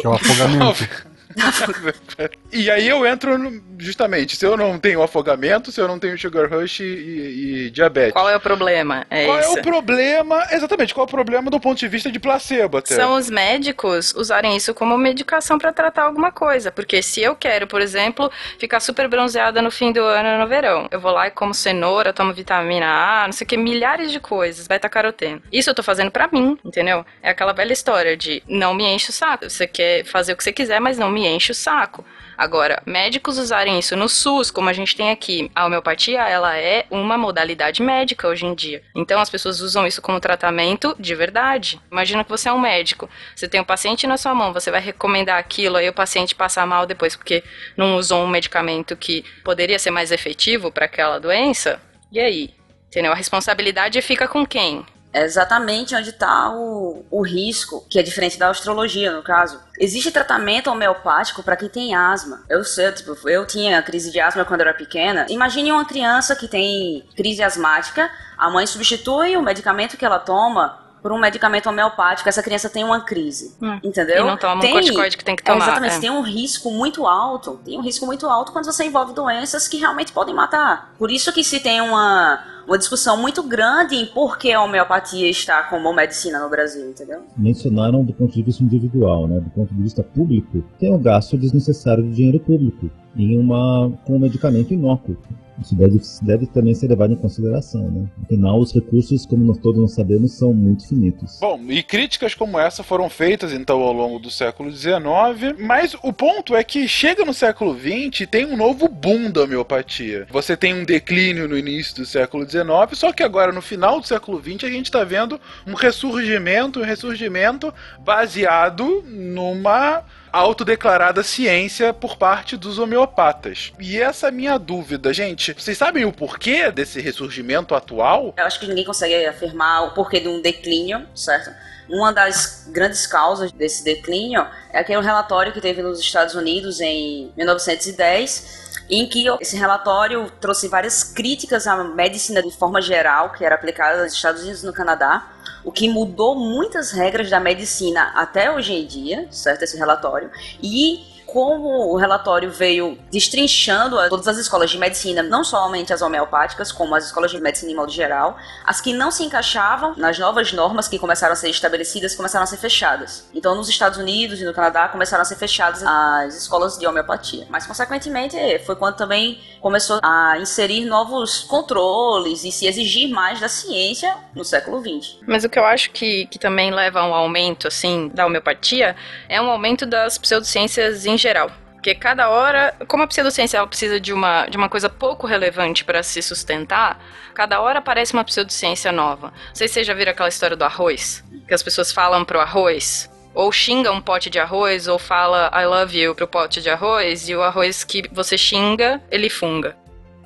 Que 0.00 0.06
é 0.06 0.10
o 0.10 0.14
afogamento. 0.14 0.88
e 2.52 2.70
aí 2.70 2.88
eu 2.88 3.06
entro 3.06 3.38
no, 3.38 3.62
justamente, 3.78 4.36
se 4.36 4.44
eu 4.44 4.56
não 4.56 4.78
tenho 4.78 5.02
afogamento, 5.02 5.72
se 5.72 5.80
eu 5.80 5.88
não 5.88 5.98
tenho 5.98 6.18
sugar 6.18 6.50
rush 6.50 6.80
e, 6.80 6.84
e, 6.84 7.70
diabetes. 7.70 8.12
Qual 8.12 8.28
é 8.28 8.36
o 8.36 8.40
problema? 8.40 9.06
É 9.10 9.24
qual 9.24 9.40
isso. 9.40 9.56
é 9.56 9.60
o 9.60 9.62
problema? 9.62 10.46
Exatamente, 10.50 10.94
qual 10.94 11.04
é 11.04 11.08
o 11.08 11.10
problema 11.10 11.50
do 11.50 11.58
ponto 11.58 11.78
de 11.78 11.88
vista 11.88 12.10
de 12.10 12.20
placebo 12.20 12.78
até? 12.78 12.94
São 12.94 13.14
os 13.14 13.30
médicos 13.30 14.14
usarem 14.14 14.56
isso 14.56 14.74
como 14.74 14.96
medicação 14.98 15.58
para 15.58 15.72
tratar 15.72 16.04
alguma 16.04 16.30
coisa, 16.30 16.70
porque 16.70 17.02
se 17.02 17.20
eu 17.22 17.34
quero, 17.34 17.66
por 17.66 17.80
exemplo, 17.80 18.30
ficar 18.58 18.80
super 18.80 19.08
bronzeada 19.08 19.60
no 19.62 19.70
fim 19.70 19.92
do 19.92 20.02
ano 20.02 20.38
no 20.38 20.46
verão, 20.46 20.88
eu 20.90 21.00
vou 21.00 21.12
lá 21.12 21.26
e 21.26 21.30
como 21.30 21.54
cenoura, 21.54 22.12
tomo 22.12 22.32
vitamina 22.32 22.86
A, 22.86 23.26
não 23.26 23.32
sei 23.32 23.44
o 23.44 23.48
que, 23.48 23.56
milhares 23.56 24.12
de 24.12 24.20
coisas, 24.20 24.66
beta-caroteno. 24.66 25.42
Isso 25.50 25.70
eu 25.70 25.74
tô 25.74 25.82
fazendo 25.82 26.10
para 26.10 26.28
mim, 26.28 26.58
entendeu? 26.64 27.04
É 27.22 27.30
aquela 27.30 27.52
velha 27.52 27.72
história 27.72 28.16
de 28.16 28.42
não 28.46 28.74
me 28.74 28.84
enche 28.84 29.10
o 29.10 29.12
saco. 29.12 29.48
Você 29.48 29.66
quer 29.66 30.04
fazer 30.04 30.32
o 30.32 30.36
que 30.36 30.44
você 30.44 30.52
quiser, 30.52 30.80
mas 30.80 30.98
não 30.98 31.10
me 31.10 31.26
enche 31.26 31.52
o 31.52 31.54
saco. 31.54 32.04
Agora, 32.36 32.82
médicos 32.86 33.38
usarem 33.38 33.78
isso 33.78 33.96
no 33.96 34.08
SUS, 34.08 34.50
como 34.50 34.68
a 34.68 34.72
gente 34.72 34.96
tem 34.96 35.10
aqui, 35.10 35.50
a 35.54 35.66
homeopatia, 35.66 36.20
ela 36.28 36.56
é 36.56 36.86
uma 36.90 37.18
modalidade 37.18 37.82
médica 37.82 38.28
hoje 38.28 38.46
em 38.46 38.54
dia. 38.54 38.82
Então 38.94 39.20
as 39.20 39.30
pessoas 39.30 39.60
usam 39.60 39.86
isso 39.86 40.02
como 40.02 40.20
tratamento 40.20 40.96
de 40.98 41.14
verdade. 41.14 41.80
Imagina 41.90 42.24
que 42.24 42.30
você 42.30 42.48
é 42.48 42.52
um 42.52 42.60
médico, 42.60 43.08
você 43.34 43.48
tem 43.48 43.60
um 43.60 43.64
paciente 43.64 44.06
na 44.06 44.16
sua 44.16 44.34
mão, 44.34 44.52
você 44.52 44.70
vai 44.70 44.80
recomendar 44.80 45.38
aquilo, 45.38 45.76
aí 45.76 45.88
o 45.88 45.92
paciente 45.92 46.34
passa 46.34 46.64
mal 46.66 46.86
depois 46.86 47.16
porque 47.16 47.42
não 47.76 47.96
usou 47.96 48.22
um 48.24 48.28
medicamento 48.28 48.96
que 48.96 49.24
poderia 49.44 49.78
ser 49.78 49.90
mais 49.90 50.10
efetivo 50.10 50.70
para 50.70 50.86
aquela 50.86 51.18
doença. 51.18 51.80
E 52.10 52.20
aí? 52.20 52.54
Entendeu? 52.88 53.12
A 53.12 53.16
responsabilidade 53.16 54.00
fica 54.02 54.28
com 54.28 54.44
quem? 54.44 54.84
É 55.12 55.24
exatamente 55.24 55.94
onde 55.94 56.10
está 56.10 56.50
o, 56.50 57.04
o 57.10 57.22
risco, 57.22 57.84
que 57.88 57.98
é 57.98 58.02
diferente 58.02 58.38
da 58.38 58.48
astrologia, 58.48 59.12
no 59.12 59.22
caso. 59.22 59.60
Existe 59.78 60.10
tratamento 60.10 60.70
homeopático 60.70 61.42
para 61.42 61.56
quem 61.56 61.68
tem 61.68 61.94
asma. 61.94 62.42
Eu 62.48 62.64
sei, 62.64 62.90
tipo, 62.92 63.16
eu 63.28 63.46
tinha 63.46 63.82
crise 63.82 64.10
de 64.10 64.20
asma 64.20 64.44
quando 64.44 64.60
eu 64.60 64.68
era 64.68 64.76
pequena. 64.76 65.26
Imagine 65.28 65.72
uma 65.72 65.84
criança 65.84 66.34
que 66.34 66.48
tem 66.48 67.04
crise 67.14 67.42
asmática, 67.42 68.10
a 68.38 68.48
mãe 68.50 68.66
substitui 68.66 69.36
o 69.36 69.42
medicamento 69.42 69.96
que 69.96 70.04
ela 70.04 70.18
toma 70.18 70.82
por 71.02 71.10
um 71.10 71.18
medicamento 71.18 71.68
homeopático, 71.68 72.28
essa 72.28 72.42
criança 72.42 72.70
tem 72.70 72.84
uma 72.84 73.00
crise. 73.00 73.56
Hum. 73.60 73.80
Entendeu? 73.82 74.24
E 74.24 74.26
não 74.26 74.36
toma 74.36 74.60
tem, 74.60 74.70
um 74.70 74.74
corticoide 74.74 75.16
que 75.16 75.24
tem 75.24 75.34
que 75.34 75.42
tomar. 75.42 75.58
É, 75.58 75.62
exatamente, 75.62 75.96
é. 75.96 76.00
tem 76.00 76.10
um 76.10 76.22
risco 76.22 76.70
muito 76.70 77.06
alto. 77.06 77.60
Tem 77.64 77.76
um 77.76 77.82
risco 77.82 78.06
muito 78.06 78.28
alto 78.28 78.52
quando 78.52 78.66
você 78.66 78.84
envolve 78.84 79.12
doenças 79.12 79.66
que 79.66 79.78
realmente 79.78 80.12
podem 80.12 80.32
matar. 80.32 80.94
Por 80.96 81.10
isso 81.10 81.32
que 81.32 81.42
se 81.42 81.58
tem 81.58 81.80
uma, 81.80 82.38
uma 82.66 82.78
discussão 82.78 83.20
muito 83.20 83.42
grande 83.42 83.96
em 83.96 84.06
por 84.06 84.38
que 84.38 84.52
a 84.52 84.62
homeopatia 84.62 85.28
está 85.28 85.62
como 85.64 85.92
medicina 85.92 86.38
no 86.38 86.48
Brasil, 86.48 86.88
entendeu? 86.88 87.20
Mencionaram 87.36 88.04
do 88.04 88.12
ponto 88.12 88.32
de 88.32 88.42
vista 88.42 88.62
individual, 88.62 89.26
né? 89.26 89.40
Do 89.40 89.50
ponto 89.50 89.74
de 89.74 89.82
vista 89.82 90.02
público, 90.02 90.62
tem 90.78 90.92
um 90.92 91.00
gasto 91.00 91.36
desnecessário 91.36 92.02
de 92.04 92.14
dinheiro 92.14 92.40
público 92.40 92.90
em 93.16 93.38
uma 93.38 93.90
com 94.04 94.16
um 94.16 94.18
medicamento 94.18 94.72
inócuo. 94.72 95.16
Isso 95.60 95.74
deve, 95.74 96.00
deve 96.22 96.46
também 96.46 96.74
ser 96.74 96.88
levado 96.88 97.12
em 97.12 97.16
consideração, 97.16 97.90
né? 97.90 98.08
Afinal, 98.24 98.58
os 98.58 98.72
recursos, 98.72 99.26
como 99.26 99.44
nós 99.44 99.58
todos 99.58 99.80
nós 99.80 99.92
sabemos, 99.92 100.32
são 100.32 100.52
muito 100.52 100.88
finitos. 100.88 101.38
Bom, 101.40 101.60
e 101.68 101.82
críticas 101.82 102.34
como 102.34 102.58
essa 102.58 102.82
foram 102.82 103.08
feitas 103.10 103.52
então 103.52 103.80
ao 103.80 103.92
longo 103.92 104.18
do 104.18 104.30
século 104.30 104.70
XIX, 104.70 105.58
mas 105.58 105.94
o 106.02 106.12
ponto 106.12 106.56
é 106.56 106.64
que 106.64 106.88
chega 106.88 107.24
no 107.24 107.34
século 107.34 107.76
XX 107.78 108.20
e 108.22 108.26
tem 108.26 108.46
um 108.46 108.56
novo 108.56 108.88
boom 108.88 109.30
da 109.30 109.42
homeopatia. 109.42 110.26
Você 110.30 110.56
tem 110.56 110.74
um 110.74 110.84
declínio 110.84 111.48
no 111.48 111.56
início 111.56 111.96
do 111.96 112.06
século 112.06 112.48
XIX, 112.48 112.64
só 112.94 113.12
que 113.12 113.22
agora 113.22 113.52
no 113.52 113.62
final 113.62 114.00
do 114.00 114.06
século 114.06 114.40
XX 114.42 114.64
a 114.64 114.70
gente 114.70 114.86
está 114.86 115.04
vendo 115.04 115.40
um 115.66 115.74
ressurgimento, 115.74 116.80
um 116.80 116.84
ressurgimento 116.84 117.72
baseado 118.00 119.02
numa 119.06 120.02
autodeclarada 120.32 121.22
ciência 121.22 121.92
por 121.92 122.16
parte 122.16 122.56
dos 122.56 122.78
homeopatas. 122.78 123.72
E 123.78 124.00
essa 124.00 124.26
é 124.26 124.28
a 124.30 124.32
minha 124.32 124.58
dúvida, 124.58 125.12
gente. 125.12 125.52
Vocês 125.52 125.76
sabem 125.76 126.04
o 126.04 126.12
porquê 126.12 126.70
desse 126.70 127.00
ressurgimento 127.00 127.74
atual? 127.74 128.34
Eu 128.36 128.46
acho 128.46 128.58
que 128.58 128.66
ninguém 128.66 128.84
consegue 128.84 129.26
afirmar 129.26 129.84
o 129.84 129.90
porquê 129.94 130.20
de 130.20 130.28
um 130.28 130.40
declínio, 130.40 131.06
certo? 131.14 131.50
Uma 131.88 132.12
das 132.12 132.68
grandes 132.68 133.06
causas 133.06 133.52
desse 133.52 133.84
declínio 133.84 134.46
é 134.72 134.78
aquele 134.78 135.02
relatório 135.02 135.52
que 135.52 135.60
teve 135.60 135.82
nos 135.82 136.00
Estados 136.00 136.34
Unidos 136.34 136.80
em 136.80 137.30
1910, 137.36 138.84
em 138.88 139.06
que 139.06 139.26
esse 139.40 139.56
relatório 139.56 140.30
trouxe 140.40 140.68
várias 140.68 141.04
críticas 141.04 141.66
à 141.66 141.84
medicina 141.84 142.42
de 142.42 142.50
forma 142.50 142.80
geral, 142.80 143.30
que 143.32 143.44
era 143.44 143.54
aplicada 143.54 144.02
nos 144.02 144.14
Estados 144.14 144.42
Unidos 144.42 144.62
e 144.62 144.66
no 144.66 144.72
Canadá, 144.72 145.28
o 145.64 145.70
que 145.70 145.88
mudou 145.88 146.34
muitas 146.34 146.90
regras 146.90 147.30
da 147.30 147.38
medicina 147.40 148.12
até 148.14 148.50
hoje 148.50 148.72
em 148.72 148.86
dia, 148.86 149.26
certo? 149.30 149.62
Esse 149.62 149.76
relatório. 149.76 150.30
E 150.62 151.11
como 151.32 151.90
o 151.90 151.96
relatório 151.96 152.50
veio 152.50 152.98
destrinchando 153.10 153.96
todas 154.10 154.28
as 154.28 154.36
escolas 154.36 154.70
de 154.70 154.76
medicina, 154.76 155.22
não 155.22 155.42
somente 155.42 155.90
as 155.90 156.02
homeopáticas, 156.02 156.70
como 156.70 156.94
as 156.94 157.06
escolas 157.06 157.30
de 157.30 157.40
medicina 157.40 157.72
em 157.72 157.74
modo 157.74 157.90
geral, 157.90 158.36
as 158.66 158.82
que 158.82 158.92
não 158.92 159.10
se 159.10 159.24
encaixavam 159.24 159.94
nas 159.96 160.18
novas 160.18 160.52
normas 160.52 160.88
que 160.88 160.98
começaram 160.98 161.32
a 161.32 161.36
ser 161.36 161.48
estabelecidas 161.48 162.14
começaram 162.14 162.44
a 162.44 162.46
ser 162.46 162.58
fechadas. 162.58 163.26
Então, 163.32 163.54
nos 163.54 163.66
Estados 163.70 163.98
Unidos 163.98 164.42
e 164.42 164.44
no 164.44 164.52
Canadá 164.52 164.88
começaram 164.88 165.22
a 165.22 165.24
ser 165.24 165.36
fechadas 165.36 165.82
as 165.82 166.36
escolas 166.36 166.76
de 166.76 166.86
homeopatia. 166.86 167.46
Mas, 167.48 167.66
consequentemente, 167.66 168.36
foi 168.66 168.76
quando 168.76 168.96
também 168.96 169.40
começou 169.60 170.00
a 170.02 170.36
inserir 170.38 170.84
novos 170.84 171.40
controles 171.44 172.44
e 172.44 172.52
se 172.52 172.66
exigir 172.66 173.08
mais 173.08 173.40
da 173.40 173.48
ciência 173.48 174.14
no 174.34 174.44
século 174.44 174.80
XX. 174.80 175.18
Mas 175.26 175.44
o 175.44 175.48
que 175.48 175.58
eu 175.58 175.64
acho 175.64 175.90
que, 175.92 176.26
que 176.26 176.38
também 176.38 176.70
leva 176.70 177.00
a 177.00 177.06
um 177.06 177.14
aumento, 177.14 177.68
assim, 177.68 178.10
da 178.12 178.26
homeopatia 178.26 178.94
é 179.28 179.40
um 179.40 179.48
aumento 179.48 179.86
das 179.86 180.18
pseudociências 180.18 181.06
em 181.06 181.21
geral. 181.22 181.50
Porque 181.74 181.96
cada 181.96 182.28
hora, 182.28 182.72
como 182.86 183.02
a 183.02 183.06
pseudociência 183.08 183.56
ela 183.56 183.66
precisa 183.66 183.98
de 183.98 184.12
uma, 184.12 184.46
de 184.46 184.56
uma 184.56 184.68
coisa 184.68 184.88
pouco 184.88 185.26
relevante 185.26 185.84
para 185.84 186.00
se 186.02 186.22
sustentar, 186.22 187.02
cada 187.34 187.60
hora 187.60 187.80
aparece 187.80 188.12
uma 188.12 188.22
pseudociência 188.22 188.92
nova. 188.92 189.32
Não 189.48 189.54
sei 189.54 189.66
se 189.66 189.74
vocês 189.74 189.86
já 189.88 189.94
viram 189.94 190.12
aquela 190.12 190.28
história 190.28 190.56
do 190.56 190.64
arroz, 190.64 191.24
que 191.48 191.52
as 191.52 191.62
pessoas 191.62 191.90
falam 191.90 192.24
pro 192.24 192.38
arroz, 192.38 193.10
ou 193.34 193.50
xinga 193.50 193.90
um 193.90 194.00
pote 194.00 194.30
de 194.30 194.38
arroz, 194.38 194.86
ou 194.86 194.96
fala 194.96 195.50
I 195.52 195.66
love 195.66 195.98
you 195.98 196.14
pro 196.14 196.28
pote 196.28 196.62
de 196.62 196.70
arroz, 196.70 197.28
e 197.28 197.34
o 197.34 197.42
arroz 197.42 197.82
que 197.82 198.08
você 198.12 198.38
xinga, 198.38 199.02
ele 199.10 199.28
funga. 199.28 199.76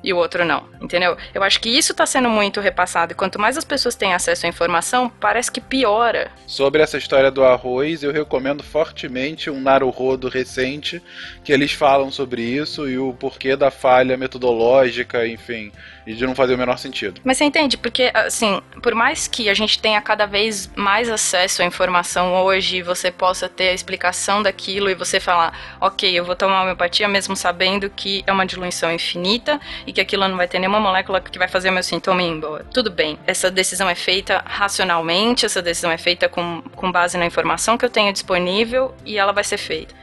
E 0.03 0.13
o 0.13 0.17
outro 0.17 0.45
não, 0.45 0.63
entendeu? 0.81 1.17
Eu 1.33 1.43
acho 1.43 1.59
que 1.59 1.69
isso 1.69 1.91
está 1.91 2.05
sendo 2.05 2.29
muito 2.29 2.61
repassado. 2.61 3.11
E 3.11 3.15
quanto 3.15 3.39
mais 3.39 3.57
as 3.57 3.65
pessoas 3.65 3.95
têm 3.95 4.13
acesso 4.13 4.45
à 4.45 4.49
informação, 4.49 5.09
parece 5.09 5.51
que 5.51 5.59
piora. 5.59 6.31
Sobre 6.45 6.81
essa 6.81 6.97
história 6.97 7.31
do 7.31 7.43
arroz, 7.43 8.03
eu 8.03 8.11
recomendo 8.11 8.63
fortemente 8.63 9.49
um 9.49 9.59
Naruhodo 9.59 10.29
recente, 10.29 11.01
que 11.43 11.51
eles 11.51 11.71
falam 11.71 12.11
sobre 12.11 12.41
isso 12.41 12.87
e 12.87 12.97
o 12.97 13.13
porquê 13.13 13.55
da 13.55 13.71
falha 13.71 14.15
metodológica, 14.15 15.27
enfim, 15.27 15.71
e 16.07 16.13
de 16.13 16.25
não 16.25 16.33
fazer 16.33 16.55
o 16.55 16.57
menor 16.57 16.77
sentido. 16.77 17.19
Mas 17.23 17.37
você 17.37 17.43
entende? 17.43 17.77
Porque, 17.77 18.09
assim, 18.13 18.61
por 18.81 18.95
mais 18.95 19.27
que 19.27 19.49
a 19.49 19.53
gente 19.53 19.77
tenha 19.79 20.01
cada 20.01 20.25
vez 20.25 20.71
mais 20.73 21.09
acesso 21.09 21.61
à 21.61 21.65
informação 21.65 22.33
hoje, 22.33 22.81
você 22.81 23.11
possa 23.11 23.49
ter 23.49 23.69
a 23.69 23.73
explicação 23.73 24.41
daquilo 24.41 24.89
e 24.89 24.95
você 24.95 25.19
falar, 25.19 25.77
ok, 25.81 26.17
eu 26.17 26.23
vou 26.23 26.35
tomar 26.35 26.63
homeopatia 26.63 27.09
mesmo 27.09 27.35
sabendo 27.35 27.89
que 27.89 28.23
é 28.25 28.31
uma 28.31 28.45
diluição 28.45 28.89
infinita 28.89 29.59
e 29.85 29.91
que 29.91 29.99
aquilo 29.99 30.25
não 30.29 30.37
vai 30.37 30.47
ter 30.47 30.59
nenhuma 30.59 30.79
molécula 30.79 31.19
que 31.19 31.37
vai 31.37 31.49
fazer 31.49 31.71
meu 31.71 31.83
sintoma 31.83 32.23
ir 32.23 32.27
embora. 32.27 32.63
Tudo 32.73 32.89
bem, 32.89 33.19
essa 33.27 33.51
decisão 33.51 33.89
é 33.89 33.95
feita 33.95 34.41
racionalmente, 34.45 35.45
essa 35.45 35.61
decisão 35.61 35.91
é 35.91 35.97
feita 35.97 36.29
com, 36.29 36.61
com 36.73 36.89
base 36.89 37.17
na 37.17 37.25
informação 37.25 37.77
que 37.77 37.83
eu 37.83 37.89
tenho 37.89 38.13
disponível 38.13 38.95
e 39.05 39.17
ela 39.17 39.33
vai 39.33 39.43
ser 39.43 39.57
feita. 39.57 39.93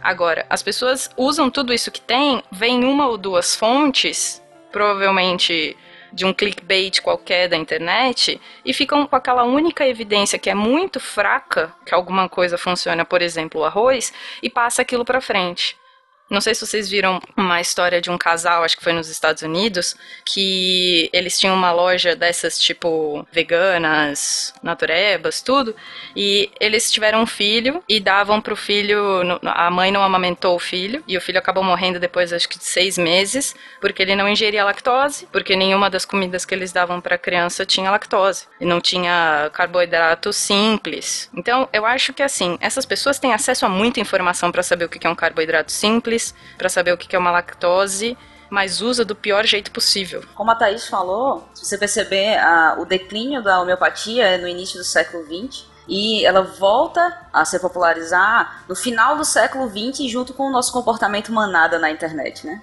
Agora, 0.00 0.46
as 0.48 0.62
pessoas 0.62 1.10
usam 1.16 1.50
tudo 1.50 1.74
isso 1.74 1.90
que 1.90 2.00
tem, 2.00 2.42
vem 2.50 2.84
uma 2.84 3.06
ou 3.06 3.18
duas 3.18 3.54
fontes, 3.54 4.42
provavelmente 4.70 5.76
de 6.12 6.24
um 6.24 6.32
clickbait 6.32 7.00
qualquer 7.00 7.48
da 7.48 7.56
internet, 7.56 8.40
e 8.64 8.74
ficam 8.74 9.06
com 9.06 9.16
aquela 9.16 9.44
única 9.44 9.86
evidência 9.86 10.38
que 10.38 10.50
é 10.50 10.54
muito 10.54 10.98
fraca, 10.98 11.72
que 11.86 11.94
alguma 11.94 12.28
coisa 12.28 12.58
funciona, 12.58 13.04
por 13.04 13.22
exemplo, 13.22 13.60
o 13.60 13.64
arroz, 13.64 14.12
e 14.42 14.50
passa 14.50 14.82
aquilo 14.82 15.04
para 15.04 15.20
frente. 15.20 15.79
Não 16.30 16.40
sei 16.40 16.54
se 16.54 16.64
vocês 16.64 16.88
viram 16.88 17.20
uma 17.36 17.60
história 17.60 18.00
de 18.00 18.08
um 18.08 18.16
casal, 18.16 18.62
acho 18.62 18.76
que 18.76 18.84
foi 18.84 18.92
nos 18.92 19.08
Estados 19.08 19.42
Unidos, 19.42 19.96
que 20.24 21.10
eles 21.12 21.36
tinham 21.36 21.56
uma 21.56 21.72
loja 21.72 22.14
dessas 22.14 22.56
tipo 22.56 23.26
veganas, 23.32 24.54
naturebas, 24.62 25.42
tudo, 25.42 25.74
e 26.14 26.48
eles 26.60 26.92
tiveram 26.92 27.22
um 27.22 27.26
filho 27.26 27.82
e 27.88 27.98
davam 27.98 28.40
pro 28.40 28.54
filho, 28.54 29.00
a 29.42 29.68
mãe 29.72 29.90
não 29.90 30.04
amamentou 30.04 30.54
o 30.54 30.60
filho 30.60 31.02
e 31.08 31.16
o 31.16 31.20
filho 31.20 31.40
acabou 31.40 31.64
morrendo 31.64 31.98
depois 31.98 32.32
acho 32.32 32.48
que 32.48 32.58
de 32.58 32.64
seis 32.64 32.96
meses, 32.96 33.52
porque 33.80 34.00
ele 34.00 34.14
não 34.14 34.28
ingeria 34.28 34.64
lactose, 34.64 35.26
porque 35.32 35.56
nenhuma 35.56 35.90
das 35.90 36.04
comidas 36.04 36.44
que 36.44 36.54
eles 36.54 36.70
davam 36.70 37.00
para 37.00 37.18
criança 37.18 37.66
tinha 37.66 37.90
lactose 37.90 38.46
e 38.60 38.64
não 38.64 38.80
tinha 38.80 39.50
carboidrato 39.52 40.32
simples. 40.32 41.28
Então 41.34 41.68
eu 41.72 41.84
acho 41.84 42.12
que 42.12 42.22
assim 42.22 42.56
essas 42.60 42.86
pessoas 42.86 43.18
têm 43.18 43.32
acesso 43.32 43.66
a 43.66 43.68
muita 43.68 43.98
informação 43.98 44.52
para 44.52 44.62
saber 44.62 44.84
o 44.84 44.88
que 44.88 45.04
é 45.04 45.10
um 45.10 45.14
carboidrato 45.16 45.72
simples 45.72 46.19
para 46.56 46.68
saber 46.68 46.92
o 46.92 46.98
que 46.98 47.14
é 47.14 47.18
uma 47.18 47.30
lactose, 47.30 48.16
mas 48.50 48.80
usa 48.82 49.04
do 49.04 49.14
pior 49.14 49.46
jeito 49.46 49.70
possível. 49.70 50.24
Como 50.34 50.50
a 50.50 50.54
Thaís 50.54 50.88
falou, 50.88 51.48
se 51.54 51.64
você 51.64 51.78
perceber, 51.78 52.36
a, 52.38 52.76
o 52.78 52.84
declínio 52.84 53.42
da 53.42 53.60
homeopatia 53.60 54.24
é 54.24 54.38
no 54.38 54.48
início 54.48 54.78
do 54.78 54.84
século 54.84 55.24
XX 55.24 55.70
e 55.88 56.24
ela 56.24 56.42
volta 56.42 57.28
a 57.32 57.44
se 57.44 57.58
popularizar 57.58 58.64
no 58.68 58.76
final 58.76 59.16
do 59.16 59.24
século 59.24 59.68
XX 59.68 60.10
junto 60.10 60.34
com 60.34 60.48
o 60.48 60.50
nosso 60.50 60.72
comportamento 60.72 61.32
manada 61.32 61.78
na 61.78 61.90
internet, 61.90 62.46
né? 62.46 62.60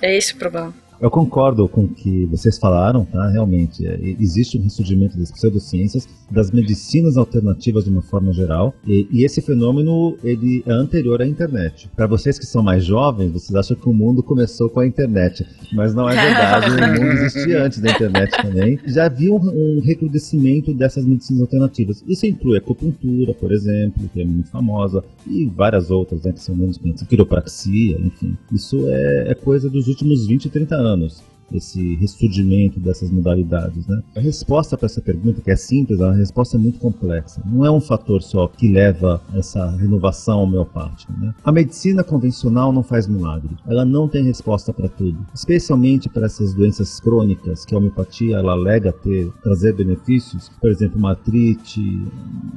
É, 0.00 0.06
é 0.06 0.16
esse 0.16 0.34
o 0.34 0.38
problema. 0.38 0.74
Eu 1.02 1.10
concordo 1.10 1.68
com 1.68 1.82
o 1.82 1.88
que 1.88 2.26
vocês 2.26 2.56
falaram, 2.56 3.04
tá? 3.04 3.28
Realmente, 3.28 3.84
é, 3.84 3.98
existe 4.20 4.56
um 4.56 4.62
ressurgimento 4.62 5.18
das 5.18 5.32
pseudociências, 5.32 6.08
das 6.30 6.52
medicinas 6.52 7.16
alternativas 7.16 7.82
de 7.82 7.90
uma 7.90 8.02
forma 8.02 8.32
geral, 8.32 8.72
e, 8.86 9.08
e 9.10 9.24
esse 9.24 9.40
fenômeno 9.40 10.16
ele 10.22 10.62
é 10.64 10.70
anterior 10.70 11.20
à 11.20 11.26
internet. 11.26 11.90
Para 11.96 12.06
vocês 12.06 12.38
que 12.38 12.46
são 12.46 12.62
mais 12.62 12.84
jovens, 12.84 13.32
vocês 13.32 13.52
acham 13.56 13.76
que 13.76 13.88
o 13.88 13.92
mundo 13.92 14.22
começou 14.22 14.70
com 14.70 14.78
a 14.78 14.86
internet, 14.86 15.44
mas 15.72 15.92
não 15.92 16.08
é 16.08 16.14
verdade. 16.14 16.70
o 16.70 17.02
mundo 17.02 17.18
existia 17.18 17.64
antes 17.64 17.80
da 17.80 17.90
internet 17.90 18.30
também. 18.40 18.78
Já 18.86 19.06
havia 19.06 19.34
um, 19.34 19.38
um 19.38 19.80
recrudescimento 19.80 20.72
dessas 20.72 21.04
medicinas 21.04 21.42
alternativas. 21.42 22.04
Isso 22.06 22.26
inclui 22.26 22.54
a 22.54 22.60
acupuntura, 22.60 23.34
por 23.34 23.50
exemplo, 23.50 24.08
que 24.14 24.22
é 24.22 24.24
muito 24.24 24.50
famosa, 24.50 25.02
e 25.26 25.46
várias 25.46 25.90
outras, 25.90 26.22
né, 26.22 26.30
que 26.30 26.40
são 26.40 26.54
menos 26.54 26.78
conhecidas, 26.78 27.08
quiropraxia, 27.08 27.98
enfim. 27.98 28.38
Isso 28.52 28.88
é, 28.88 29.32
é 29.32 29.34
coisa 29.34 29.68
dos 29.68 29.88
últimos 29.88 30.28
20, 30.28 30.48
30 30.48 30.76
anos 30.76 30.91
anos 30.92 31.22
esse 31.56 31.94
ressurgimento 31.96 32.80
dessas 32.80 33.10
modalidades, 33.10 33.86
né? 33.86 34.02
A 34.16 34.20
resposta 34.20 34.76
para 34.76 34.86
essa 34.86 35.00
pergunta, 35.00 35.40
que 35.40 35.50
é 35.50 35.56
simples, 35.56 36.00
a 36.00 36.12
resposta 36.12 36.56
é 36.56 36.60
muito 36.60 36.78
complexa. 36.78 37.42
Não 37.44 37.64
é 37.64 37.70
um 37.70 37.80
fator 37.80 38.22
só 38.22 38.48
que 38.48 38.68
leva 38.68 39.20
essa 39.34 39.70
renovação 39.76 40.42
homeopática, 40.42 41.12
né? 41.18 41.34
A 41.44 41.52
medicina 41.52 42.02
convencional 42.02 42.72
não 42.72 42.82
faz 42.82 43.06
milagre. 43.06 43.56
Ela 43.66 43.84
não 43.84 44.08
tem 44.08 44.24
resposta 44.24 44.72
para 44.72 44.88
tudo, 44.88 45.18
especialmente 45.34 46.08
para 46.08 46.26
essas 46.26 46.54
doenças 46.54 46.98
crônicas 47.00 47.64
que 47.64 47.74
a 47.74 47.78
homeopatia 47.78 48.36
ela 48.36 48.52
alega 48.52 48.92
ter 48.92 49.30
trazer 49.42 49.74
benefícios, 49.74 50.50
por 50.60 50.70
exemplo, 50.70 51.00
matrite, 51.00 51.80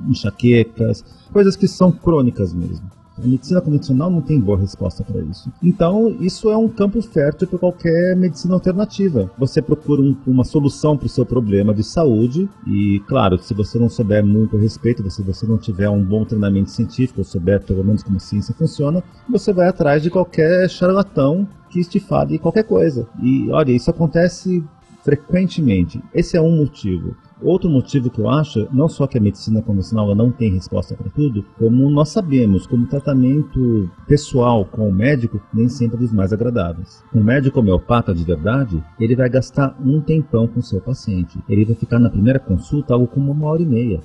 enxaquecas, 0.08 1.04
coisas 1.32 1.56
que 1.56 1.68
são 1.68 1.92
crônicas 1.92 2.54
mesmo. 2.54 2.90
A 3.22 3.26
medicina 3.26 3.62
convencional 3.62 4.10
não 4.10 4.22
tem 4.22 4.40
boa 4.40 4.58
resposta 4.58 5.04
para 5.04 5.22
isso. 5.22 5.52
Então, 5.64 6.16
isso 6.20 6.50
é 6.50 6.58
um 6.58 6.68
campo 6.68 7.02
fértil 7.02 7.48
para 7.48 7.60
qualquer 7.60 8.16
medicina 8.16 8.54
alternativa. 8.54 9.32
Você 9.38 9.62
procura 9.62 10.02
um, 10.02 10.16
uma 10.28 10.44
solução 10.44 10.98
para 10.98 11.06
o 11.06 11.10
seu 11.10 11.26
problema 11.26 11.74
de 11.74 11.84
saúde 11.84 12.50
e, 12.68 13.02
claro, 13.08 13.38
se 13.38 13.54
você 13.54 13.80
não 13.80 13.90
souber 13.90 14.26
muito 14.26 14.58
a 14.58 14.60
respeito, 14.60 15.10
se 15.10 15.22
você 15.22 15.46
não 15.46 15.58
tiver 15.58 15.90
um 15.90 16.04
bom 16.04 16.26
treinamento 16.26 16.72
científico, 16.72 17.22
ou 17.22 17.26
souber 17.26 17.62
pelo 17.62 17.84
menos 17.84 18.04
como 18.04 18.18
a 18.18 18.20
ciência 18.20 18.54
funciona, 18.54 19.04
você 19.30 19.54
vai 19.54 19.68
atrás 19.68 20.04
de 20.04 20.10
qualquer 20.10 20.70
charlatão 20.70 21.48
que 21.70 21.84
te 21.84 22.00
fale 22.00 22.40
qualquer 22.40 22.64
coisa. 22.64 23.08
E, 23.22 23.50
olha, 23.52 23.72
isso 23.72 23.90
acontece 23.90 24.64
frequentemente. 25.04 26.02
Esse 26.14 26.36
é 26.36 26.42
um 26.42 26.58
motivo. 26.58 27.16
Outro 27.46 27.70
motivo 27.70 28.10
que 28.10 28.20
eu 28.20 28.28
acho, 28.28 28.68
não 28.74 28.90
só 28.90 29.06
que 29.06 29.20
a 29.20 29.22
medicina 29.22 29.62
convencional 29.62 30.16
não 30.16 30.32
tem 30.32 30.52
resposta 30.52 30.96
para 30.96 31.12
tudo, 31.12 31.46
como 31.60 31.88
nós 31.92 32.10
sabemos, 32.10 32.66
como 32.66 32.88
tratamento 32.88 33.88
pessoal 34.08 34.66
com 34.66 34.90
o 34.90 34.92
médico 34.92 35.40
nem 35.54 35.70
sempre 35.70 35.98
é 35.98 36.00
dos 36.00 36.12
mais 36.12 36.34
agradáveis. 36.34 37.04
Um 37.14 37.24
médico 37.24 37.60
homeopata 37.60 38.16
de 38.16 38.24
verdade, 38.24 38.84
ele 39.00 39.16
vai 39.16 39.30
gastar 39.30 39.80
um 39.80 40.02
tempão 40.02 40.48
com 40.48 40.60
seu 40.60 40.82
paciente. 40.82 41.38
Ele 41.48 41.66
vai 41.66 41.76
ficar 41.76 42.00
na 42.00 42.10
primeira 42.10 42.40
consulta 42.40 42.96
algo 42.96 43.06
como 43.06 43.32
uma 43.32 43.46
hora 43.46 43.62
e 43.62 43.66
meia. 43.66 44.00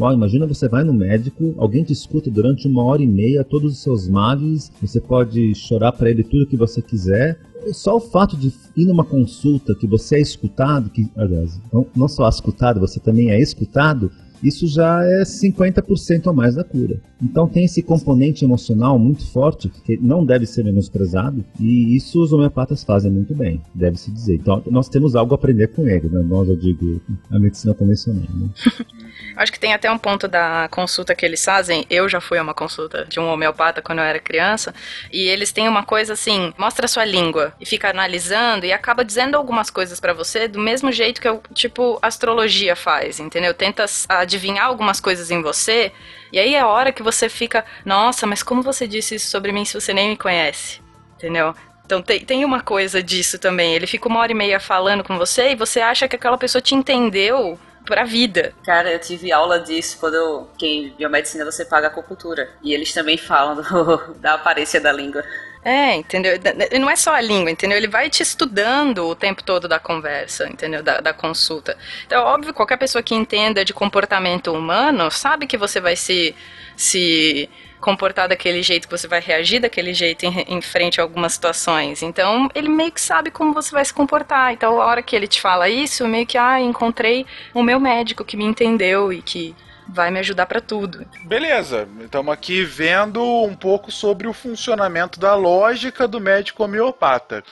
Ó, 0.00 0.12
imagina 0.12 0.46
você 0.46 0.68
vai 0.68 0.84
no 0.84 0.94
médico, 0.94 1.56
alguém 1.58 1.82
te 1.82 1.92
escuta 1.92 2.30
durante 2.30 2.68
uma 2.68 2.84
hora 2.84 3.02
e 3.02 3.06
meia 3.08 3.42
todos 3.42 3.72
os 3.72 3.82
seus 3.82 4.08
males, 4.08 4.70
você 4.80 5.00
pode 5.00 5.52
chorar 5.56 5.90
para 5.90 6.08
ele 6.08 6.22
tudo 6.22 6.46
que 6.46 6.56
você 6.56 6.80
quiser, 6.80 7.40
só 7.72 7.96
o 7.96 8.00
fato 8.00 8.36
de 8.36 8.52
ir 8.76 8.86
numa 8.86 9.04
consulta 9.04 9.74
que 9.74 9.86
você 9.86 10.16
é 10.16 10.20
escutado, 10.20 10.90
que, 10.90 11.10
aliás, 11.16 11.60
não, 11.72 12.08
só 12.08 12.28
escutado, 12.28 12.80
você 12.80 13.00
também 13.00 13.30
é 13.30 13.40
escutado, 13.40 14.10
isso 14.42 14.66
já 14.66 15.02
é 15.04 15.22
50% 15.22 16.28
a 16.28 16.32
mais 16.32 16.54
da 16.54 16.64
cura. 16.64 17.00
Então 17.22 17.48
tem 17.48 17.64
esse 17.64 17.82
componente 17.82 18.44
emocional 18.44 18.98
muito 18.98 19.26
forte 19.32 19.68
que 19.68 19.96
não 19.96 20.24
deve 20.24 20.46
ser 20.46 20.64
menosprezado 20.64 21.44
e 21.58 21.96
isso 21.96 22.22
os 22.22 22.32
homeopatas 22.32 22.84
fazem 22.84 23.10
muito 23.10 23.34
bem, 23.34 23.60
deve-se 23.74 24.10
dizer. 24.10 24.36
Então 24.36 24.62
nós 24.70 24.88
temos 24.88 25.16
algo 25.16 25.34
a 25.34 25.36
aprender 25.36 25.68
com 25.68 25.86
ele, 25.86 26.08
né? 26.08 26.22
nós, 26.22 26.48
eu 26.48 26.56
digo, 26.56 27.00
a 27.30 27.38
medicina 27.38 27.74
convencional. 27.74 28.22
Né? 28.34 28.48
Acho 29.36 29.52
que 29.52 29.60
tem 29.60 29.72
até 29.72 29.90
um 29.90 29.98
ponto 29.98 30.26
da 30.26 30.68
consulta 30.68 31.14
que 31.14 31.24
eles 31.24 31.44
fazem. 31.44 31.86
Eu 31.88 32.08
já 32.08 32.20
fui 32.20 32.38
a 32.38 32.42
uma 32.42 32.54
consulta 32.54 33.04
de 33.04 33.20
um 33.20 33.28
homeopata 33.28 33.80
quando 33.80 34.00
eu 34.00 34.04
era 34.04 34.18
criança. 34.18 34.74
E 35.12 35.28
eles 35.28 35.52
têm 35.52 35.68
uma 35.68 35.84
coisa 35.84 36.14
assim: 36.14 36.52
mostra 36.58 36.86
a 36.86 36.88
sua 36.88 37.04
língua 37.04 37.52
e 37.60 37.66
fica 37.66 37.88
analisando 37.88 38.66
e 38.66 38.72
acaba 38.72 39.04
dizendo 39.04 39.36
algumas 39.36 39.70
coisas 39.70 40.00
para 40.00 40.12
você 40.12 40.48
do 40.48 40.58
mesmo 40.58 40.90
jeito 40.90 41.20
que 41.20 41.28
eu, 41.28 41.40
tipo, 41.54 41.98
astrologia 42.02 42.74
faz, 42.74 43.20
entendeu? 43.20 43.54
Tenta 43.54 43.86
adivinhar 44.28 44.66
algumas 44.66 45.00
coisas 45.00 45.30
em 45.30 45.42
você. 45.42 45.92
E 46.32 46.38
aí 46.38 46.54
é 46.54 46.60
a 46.60 46.68
hora 46.68 46.92
que 46.92 47.02
você 47.02 47.28
fica: 47.28 47.64
nossa, 47.84 48.26
mas 48.26 48.42
como 48.42 48.62
você 48.62 48.86
disse 48.86 49.14
isso 49.14 49.28
sobre 49.30 49.50
mim 49.52 49.64
se 49.64 49.74
você 49.74 49.92
nem 49.92 50.10
me 50.10 50.16
conhece? 50.16 50.80
Entendeu? 51.16 51.54
Então 51.84 52.02
tem, 52.02 52.20
tem 52.20 52.44
uma 52.44 52.60
coisa 52.60 53.02
disso 53.02 53.38
também. 53.38 53.74
Ele 53.74 53.86
fica 53.86 54.08
uma 54.08 54.20
hora 54.20 54.30
e 54.30 54.34
meia 54.34 54.60
falando 54.60 55.02
com 55.02 55.16
você 55.16 55.52
e 55.52 55.56
você 55.56 55.80
acha 55.80 56.06
que 56.06 56.16
aquela 56.16 56.36
pessoa 56.36 56.60
te 56.60 56.74
entendeu 56.74 57.58
pra 57.84 58.04
vida. 58.04 58.52
Cara, 58.62 58.92
eu 58.92 59.00
tive 59.00 59.32
aula 59.32 59.58
disso 59.58 59.96
quando 59.98 60.14
eu. 60.14 60.50
Que 60.58 60.66
em 60.66 60.90
biomedicina 60.90 61.44
você 61.44 61.64
paga 61.64 61.86
acupuntura. 61.86 62.50
E 62.62 62.74
eles 62.74 62.92
também 62.92 63.16
falam 63.16 63.56
do, 63.56 64.14
da 64.20 64.34
aparência 64.34 64.78
da 64.78 64.92
língua. 64.92 65.24
É, 65.64 65.96
entendeu? 65.96 66.38
E 66.70 66.78
não 66.78 66.88
é 66.88 66.96
só 66.96 67.14
a 67.14 67.20
língua, 67.20 67.50
entendeu? 67.50 67.76
Ele 67.76 67.88
vai 67.88 68.08
te 68.08 68.22
estudando 68.22 69.06
o 69.06 69.14
tempo 69.14 69.42
todo 69.42 69.66
da 69.66 69.78
conversa, 69.78 70.48
entendeu? 70.48 70.82
Da, 70.82 71.00
da 71.00 71.12
consulta. 71.12 71.76
Então, 72.06 72.24
óbvio, 72.24 72.54
qualquer 72.54 72.76
pessoa 72.76 73.02
que 73.02 73.14
entenda 73.14 73.64
de 73.64 73.74
comportamento 73.74 74.52
humano 74.52 75.10
sabe 75.10 75.46
que 75.46 75.56
você 75.56 75.80
vai 75.80 75.96
se, 75.96 76.34
se 76.76 77.50
comportar 77.80 78.28
daquele 78.28 78.62
jeito, 78.62 78.88
que 78.88 78.96
você 78.96 79.08
vai 79.08 79.20
reagir 79.20 79.60
daquele 79.60 79.92
jeito 79.92 80.24
em, 80.24 80.44
em, 80.48 80.60
frente 80.60 81.00
a 81.00 81.04
algumas 81.04 81.32
situações. 81.32 82.02
Então, 82.02 82.48
ele 82.54 82.68
meio 82.68 82.92
que 82.92 83.00
sabe 83.00 83.30
como 83.30 83.52
você 83.52 83.72
vai 83.72 83.84
se 83.84 83.92
comportar. 83.92 84.52
Então, 84.52 84.80
a 84.80 84.86
hora 84.86 85.02
que 85.02 85.14
ele 85.14 85.26
te 85.26 85.40
fala 85.40 85.68
isso, 85.68 86.06
meio 86.06 86.26
que, 86.26 86.38
ah, 86.38 86.60
encontrei 86.60 87.26
o 87.52 87.62
meu 87.62 87.80
médico 87.80 88.24
que 88.24 88.36
me 88.36 88.44
entendeu 88.44 89.12
e 89.12 89.20
que 89.20 89.54
vai 89.88 90.10
me 90.10 90.18
ajudar 90.18 90.46
para 90.46 90.60
tudo. 90.60 91.06
Beleza, 91.24 91.88
estamos 92.00 92.32
aqui 92.32 92.62
vendo 92.64 93.22
um 93.22 93.54
pouco 93.54 93.90
sobre 93.90 94.26
o 94.26 94.32
funcionamento 94.32 95.18
da 95.18 95.34
lógica 95.34 96.06
do 96.06 96.20
médico 96.20 96.64
homeopata. 96.64 97.42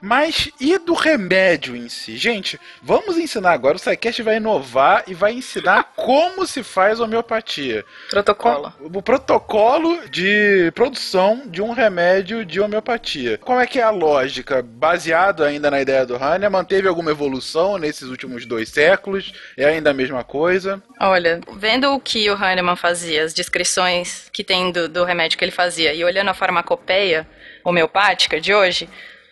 Mas 0.00 0.50
e 0.60 0.78
do 0.78 0.94
remédio 0.94 1.74
em 1.74 1.88
si? 1.88 2.16
Gente, 2.16 2.58
vamos 2.82 3.18
ensinar 3.18 3.52
agora. 3.52 3.76
O 3.76 3.78
SciCast 3.78 4.22
vai 4.22 4.36
inovar 4.36 5.04
e 5.06 5.14
vai 5.14 5.32
ensinar 5.32 5.92
como 5.96 6.46
se 6.46 6.62
faz 6.62 7.00
homeopatia. 7.00 7.84
Protocolo. 8.08 8.72
O 8.80 9.02
protocolo 9.02 10.08
de 10.08 10.70
produção 10.74 11.42
de 11.46 11.60
um 11.60 11.72
remédio 11.72 12.44
de 12.44 12.60
homeopatia. 12.60 13.38
Qual 13.38 13.60
é 13.60 13.66
que 13.66 13.78
é 13.78 13.82
a 13.82 13.90
lógica? 13.90 14.62
Baseado 14.62 15.42
ainda 15.42 15.70
na 15.70 15.80
ideia 15.80 16.06
do 16.06 16.16
Hahnemann, 16.16 16.60
manteve 16.60 16.86
alguma 16.86 17.10
evolução 17.10 17.78
nesses 17.78 18.08
últimos 18.08 18.44
dois 18.44 18.68
séculos? 18.68 19.32
É 19.56 19.64
ainda 19.64 19.90
a 19.90 19.94
mesma 19.94 20.22
coisa? 20.22 20.82
Olha, 21.00 21.40
vendo 21.56 21.92
o 21.94 22.00
que 22.00 22.30
o 22.30 22.34
Hahnemann 22.34 22.76
fazia, 22.76 23.24
as 23.24 23.32
descrições 23.32 24.28
que 24.32 24.44
tem 24.44 24.70
do, 24.70 24.88
do 24.88 25.04
remédio 25.04 25.38
que 25.38 25.44
ele 25.44 25.50
fazia, 25.50 25.94
e 25.94 26.04
olhando 26.04 26.28
a 26.28 26.34
farmacopeia 26.34 27.26
homeopática 27.64 28.40
de 28.40 28.54
hoje, 28.54 28.88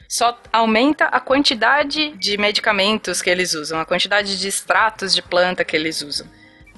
só 0.09 0.40
aumenta 0.50 1.04
a 1.04 1.20
quantidade 1.20 2.12
de 2.16 2.38
medicamentos 2.38 3.20
que 3.20 3.28
eles 3.28 3.52
usam, 3.52 3.78
a 3.78 3.84
quantidade 3.84 4.40
de 4.40 4.48
extratos 4.48 5.14
de 5.14 5.20
planta 5.20 5.64
que 5.64 5.76
eles 5.76 6.00
usam. 6.00 6.26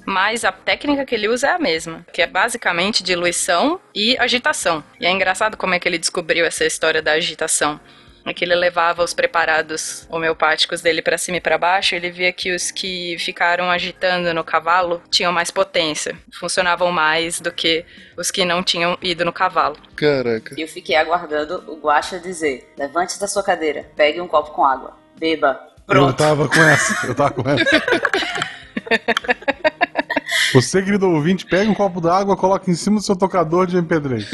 Mas 0.04 0.44
a 0.44 0.50
técnica 0.50 1.06
que 1.06 1.14
ele 1.14 1.28
usa 1.28 1.46
é 1.46 1.52
a 1.52 1.58
mesma, 1.58 2.04
que 2.12 2.20
é 2.20 2.26
basicamente 2.26 3.04
diluição 3.04 3.80
e 3.94 4.18
agitação. 4.18 4.82
E 4.98 5.06
é 5.06 5.10
engraçado 5.10 5.56
como 5.56 5.74
é 5.74 5.78
que 5.78 5.88
ele 5.88 5.98
descobriu 5.98 6.44
essa 6.44 6.64
história 6.64 7.00
da 7.00 7.12
agitação. 7.12 7.78
Que 8.34 8.44
ele 8.44 8.54
levava 8.54 9.02
os 9.02 9.12
preparados 9.12 10.06
homeopáticos 10.10 10.80
dele 10.80 11.02
para 11.02 11.18
cima 11.18 11.38
e 11.38 11.40
para 11.40 11.58
baixo, 11.58 11.94
ele 11.94 12.10
via 12.10 12.32
que 12.32 12.54
os 12.54 12.70
que 12.70 13.16
ficaram 13.18 13.70
agitando 13.70 14.32
no 14.32 14.44
cavalo 14.44 15.02
tinham 15.10 15.32
mais 15.32 15.50
potência, 15.50 16.16
funcionavam 16.38 16.92
mais 16.92 17.40
do 17.40 17.50
que 17.50 17.84
os 18.16 18.30
que 18.30 18.44
não 18.44 18.62
tinham 18.62 18.96
ido 19.02 19.24
no 19.24 19.32
cavalo. 19.32 19.76
Caraca. 19.96 20.54
E 20.56 20.62
eu 20.62 20.68
fiquei 20.68 20.96
aguardando 20.96 21.64
o 21.66 21.80
Guaxa 21.80 22.18
dizer: 22.18 22.72
levante 22.78 23.18
da 23.18 23.26
sua 23.26 23.42
cadeira, 23.42 23.90
pegue 23.96 24.20
um 24.20 24.28
copo 24.28 24.52
com 24.52 24.64
água, 24.64 24.96
beba. 25.18 25.58
Eu 25.88 25.94
Pronto. 25.94 26.16
tava 26.16 26.48
com 26.48 26.62
essa, 26.62 27.06
eu 27.06 27.14
tava 27.14 27.32
com 27.32 27.48
essa. 27.48 27.64
Você, 30.52 30.82
querido 30.82 31.08
ouvinte, 31.08 31.46
pega 31.46 31.70
um 31.70 31.74
copo 31.74 32.00
d'água, 32.00 32.36
coloca 32.36 32.70
em 32.70 32.74
cima 32.74 32.96
do 32.96 33.04
seu 33.04 33.16
tocador 33.16 33.66
de 33.66 33.76
MP3. 33.76 34.26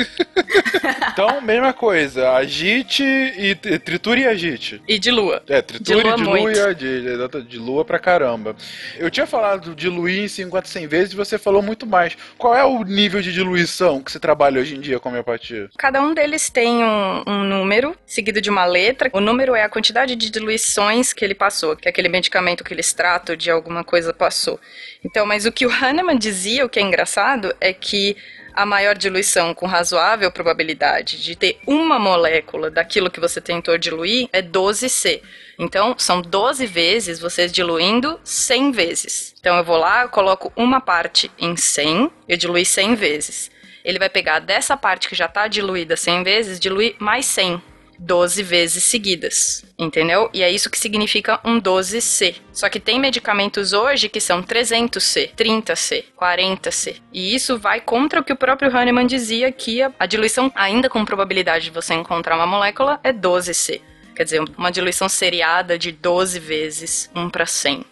Então, 1.12 1.40
mesma 1.40 1.72
coisa. 1.72 2.32
Agite 2.32 3.02
e 3.02 3.56
e 3.64 3.78
triture 3.78 4.20
e 4.20 4.26
agite. 4.26 4.82
E 4.86 4.98
de 4.98 5.10
lua. 5.10 5.42
É, 5.48 5.62
triture, 5.62 6.00
Dilua 6.00 6.16
dilua 6.16 6.36
muito. 6.38 6.58
e 6.58 6.60
agite. 6.60 7.48
Dilua 7.48 7.84
pra 7.86 7.98
caramba. 7.98 8.54
Eu 8.98 9.10
tinha 9.10 9.26
falado 9.26 9.70
de 9.70 9.74
diluir 9.86 10.24
em 10.24 10.28
50, 10.28 10.68
100 10.68 10.86
vezes 10.86 11.12
e 11.14 11.16
você 11.16 11.38
falou 11.38 11.62
muito 11.62 11.86
mais. 11.86 12.14
Qual 12.36 12.54
é 12.54 12.62
o 12.64 12.82
nível 12.84 13.22
de 13.22 13.32
diluição 13.32 14.02
que 14.02 14.12
você 14.12 14.18
trabalha 14.20 14.60
hoje 14.60 14.76
em 14.76 14.80
dia 14.80 15.00
com 15.00 15.08
a 15.08 15.12
homeopatia? 15.12 15.70
Cada 15.78 16.02
um 16.02 16.12
deles 16.12 16.50
tem 16.50 16.84
um, 16.84 17.22
um 17.26 17.44
número 17.44 17.96
seguido 18.04 18.40
de 18.40 18.50
uma 18.50 18.66
letra. 18.66 19.08
O 19.14 19.20
número 19.20 19.54
é 19.54 19.62
a 19.62 19.68
quantidade 19.70 20.14
de 20.16 20.28
diluições 20.28 21.14
que 21.14 21.24
ele 21.24 21.34
passou, 21.34 21.74
que 21.76 21.88
aquele 21.88 22.08
medicamento, 22.10 22.62
aquele 22.62 22.80
extrato 22.80 23.34
de 23.36 23.50
alguma 23.50 23.82
coisa 23.82 24.12
passou. 24.12 24.60
Então, 25.06 25.24
mas 25.24 25.46
o 25.46 25.52
que 25.52 25.64
o 25.64 25.70
Hahnemann 25.70 26.18
dizia, 26.18 26.66
o 26.66 26.68
que 26.68 26.80
é 26.80 26.82
engraçado, 26.82 27.54
é 27.60 27.72
que 27.72 28.16
a 28.52 28.66
maior 28.66 28.96
diluição 28.96 29.54
com 29.54 29.64
razoável 29.64 30.32
probabilidade 30.32 31.22
de 31.22 31.36
ter 31.36 31.60
uma 31.64 31.96
molécula 31.96 32.72
daquilo 32.72 33.08
que 33.08 33.20
você 33.20 33.40
tentou 33.40 33.78
diluir 33.78 34.28
é 34.32 34.42
12C. 34.42 35.22
Então, 35.60 35.94
são 35.96 36.20
12 36.20 36.66
vezes 36.66 37.20
você 37.20 37.46
diluindo 37.46 38.18
100 38.24 38.72
vezes. 38.72 39.32
Então, 39.38 39.56
eu 39.56 39.62
vou 39.62 39.76
lá, 39.76 40.02
eu 40.02 40.08
coloco 40.08 40.52
uma 40.56 40.80
parte 40.80 41.30
em 41.38 41.56
100, 41.56 42.10
eu 42.28 42.36
diluí 42.36 42.66
100 42.66 42.96
vezes. 42.96 43.48
Ele 43.84 44.00
vai 44.00 44.08
pegar 44.08 44.40
dessa 44.40 44.76
parte 44.76 45.08
que 45.08 45.14
já 45.14 45.26
está 45.26 45.46
diluída 45.46 45.96
100 45.96 46.24
vezes, 46.24 46.58
diluir 46.58 46.96
mais 46.98 47.26
100. 47.26 47.62
12 47.98 48.42
vezes 48.42 48.84
seguidas, 48.84 49.64
entendeu? 49.78 50.30
E 50.32 50.42
é 50.42 50.50
isso 50.50 50.70
que 50.70 50.78
significa 50.78 51.40
um 51.44 51.60
12C. 51.60 52.36
Só 52.52 52.68
que 52.68 52.80
tem 52.80 52.98
medicamentos 52.98 53.72
hoje 53.72 54.08
que 54.08 54.20
são 54.20 54.42
300C, 54.42 55.30
30C, 55.34 56.04
40C. 56.18 56.96
E 57.12 57.34
isso 57.34 57.58
vai 57.58 57.80
contra 57.80 58.20
o 58.20 58.24
que 58.24 58.32
o 58.32 58.36
próprio 58.36 58.74
Hahnemann 58.74 59.06
dizia 59.06 59.50
que 59.52 59.82
a, 59.82 60.06
diluição, 60.06 60.50
ainda 60.54 60.88
com 60.88 61.04
probabilidade 61.04 61.66
de 61.66 61.70
você 61.70 61.94
encontrar 61.94 62.36
uma 62.36 62.46
molécula, 62.46 63.00
é 63.02 63.12
12C. 63.12 63.80
Quer 64.14 64.24
dizer, 64.24 64.42
uma 64.56 64.72
diluição 64.72 65.08
seriada 65.08 65.78
de 65.78 65.92
12 65.92 66.38
vezes 66.40 67.10
1 67.14 67.28
para 67.28 67.44
100, 67.44 67.84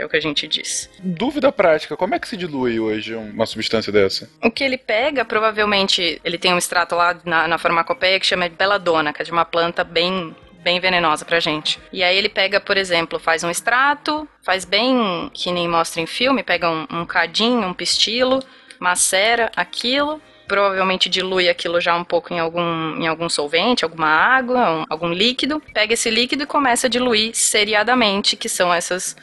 que 0.00 0.02
é 0.02 0.06
o 0.06 0.08
que 0.08 0.16
a 0.16 0.20
gente 0.20 0.48
diz. 0.48 0.88
Dúvida 0.98 1.52
prática, 1.52 1.94
como 1.96 2.14
é 2.14 2.18
que 2.18 2.26
se 2.26 2.36
dilui 2.36 2.80
hoje 2.80 3.14
uma 3.14 3.44
substância 3.44 3.92
dessa? 3.92 4.30
O 4.42 4.50
que 4.50 4.64
ele 4.64 4.78
pega, 4.78 5.24
provavelmente, 5.26 6.18
ele 6.24 6.38
tem 6.38 6.54
um 6.54 6.58
extrato 6.58 6.94
lá 6.94 7.18
na, 7.24 7.46
na 7.46 7.58
farmacopeia 7.58 8.18
que 8.18 8.26
chama 8.26 8.48
de 8.48 8.56
beladona, 8.56 9.12
que 9.12 9.20
é 9.20 9.24
de 9.24 9.30
uma 9.32 9.44
planta 9.44 9.84
bem 9.84 10.34
bem 10.62 10.78
venenosa 10.78 11.24
pra 11.24 11.40
gente. 11.40 11.78
E 11.90 12.02
aí 12.02 12.14
ele 12.18 12.28
pega, 12.28 12.60
por 12.60 12.76
exemplo, 12.76 13.18
faz 13.18 13.42
um 13.42 13.48
extrato, 13.50 14.28
faz 14.42 14.66
bem 14.66 15.30
que 15.32 15.50
nem 15.50 15.66
mostra 15.66 16.02
em 16.02 16.06
filme, 16.06 16.42
pega 16.42 16.68
um, 16.70 16.86
um 16.90 17.06
cadinho, 17.06 17.66
um 17.66 17.72
pistilo, 17.72 18.42
macera 18.78 19.50
aquilo, 19.56 20.20
provavelmente 20.46 21.08
dilui 21.08 21.48
aquilo 21.48 21.80
já 21.80 21.96
um 21.96 22.04
pouco 22.04 22.34
em 22.34 22.38
algum, 22.38 22.94
em 23.00 23.06
algum 23.06 23.26
solvente, 23.30 23.84
alguma 23.84 24.08
água, 24.08 24.70
um- 24.70 24.84
algum 24.90 25.10
líquido, 25.10 25.62
pega 25.72 25.94
esse 25.94 26.10
líquido 26.10 26.42
e 26.42 26.46
começa 26.46 26.88
a 26.88 26.90
diluir 26.90 27.30
seriadamente, 27.34 28.36
que 28.36 28.48
são 28.48 28.70
essas 28.74 29.16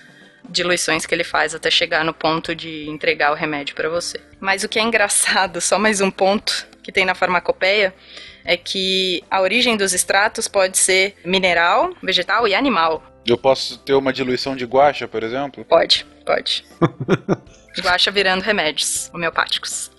diluições 0.50 1.06
que 1.06 1.14
ele 1.14 1.24
faz 1.24 1.54
até 1.54 1.70
chegar 1.70 2.04
no 2.04 2.14
ponto 2.14 2.56
de 2.56 2.90
entregar 2.90 3.32
o 3.32 3.36
remédio 3.36 3.76
para 3.76 3.90
você. 3.90 4.20
Mas 4.40 4.64
o 4.64 4.70
que 4.70 4.80
é 4.80 4.82
engraçado, 4.82 5.60
só 5.62 5.78
mais 5.78 6.02
um 6.02 6.12
ponto 6.12 6.68
que 6.82 6.92
tem 6.92 7.06
na 7.06 7.16
farmacopeia, 7.16 7.94
é 8.46 8.56
que 8.56 9.24
a 9.30 9.42
origem 9.42 9.76
dos 9.76 9.94
extratos 9.94 10.48
pode 10.48 10.78
ser 10.78 11.16
mineral, 11.26 11.94
vegetal 12.02 12.48
e 12.48 12.56
animal. 12.56 13.04
Eu 13.26 13.38
posso 13.38 13.78
ter 13.80 13.94
uma 13.94 14.14
diluição 14.14 14.56
de 14.56 14.66
guacha, 14.66 15.06
por 15.06 15.22
exemplo? 15.22 15.66
Pode, 15.66 16.06
pode. 16.26 16.64
Guaxa 17.82 18.10
virando 18.10 18.42
remédios 18.42 19.10
homeopáticos. 19.14 19.92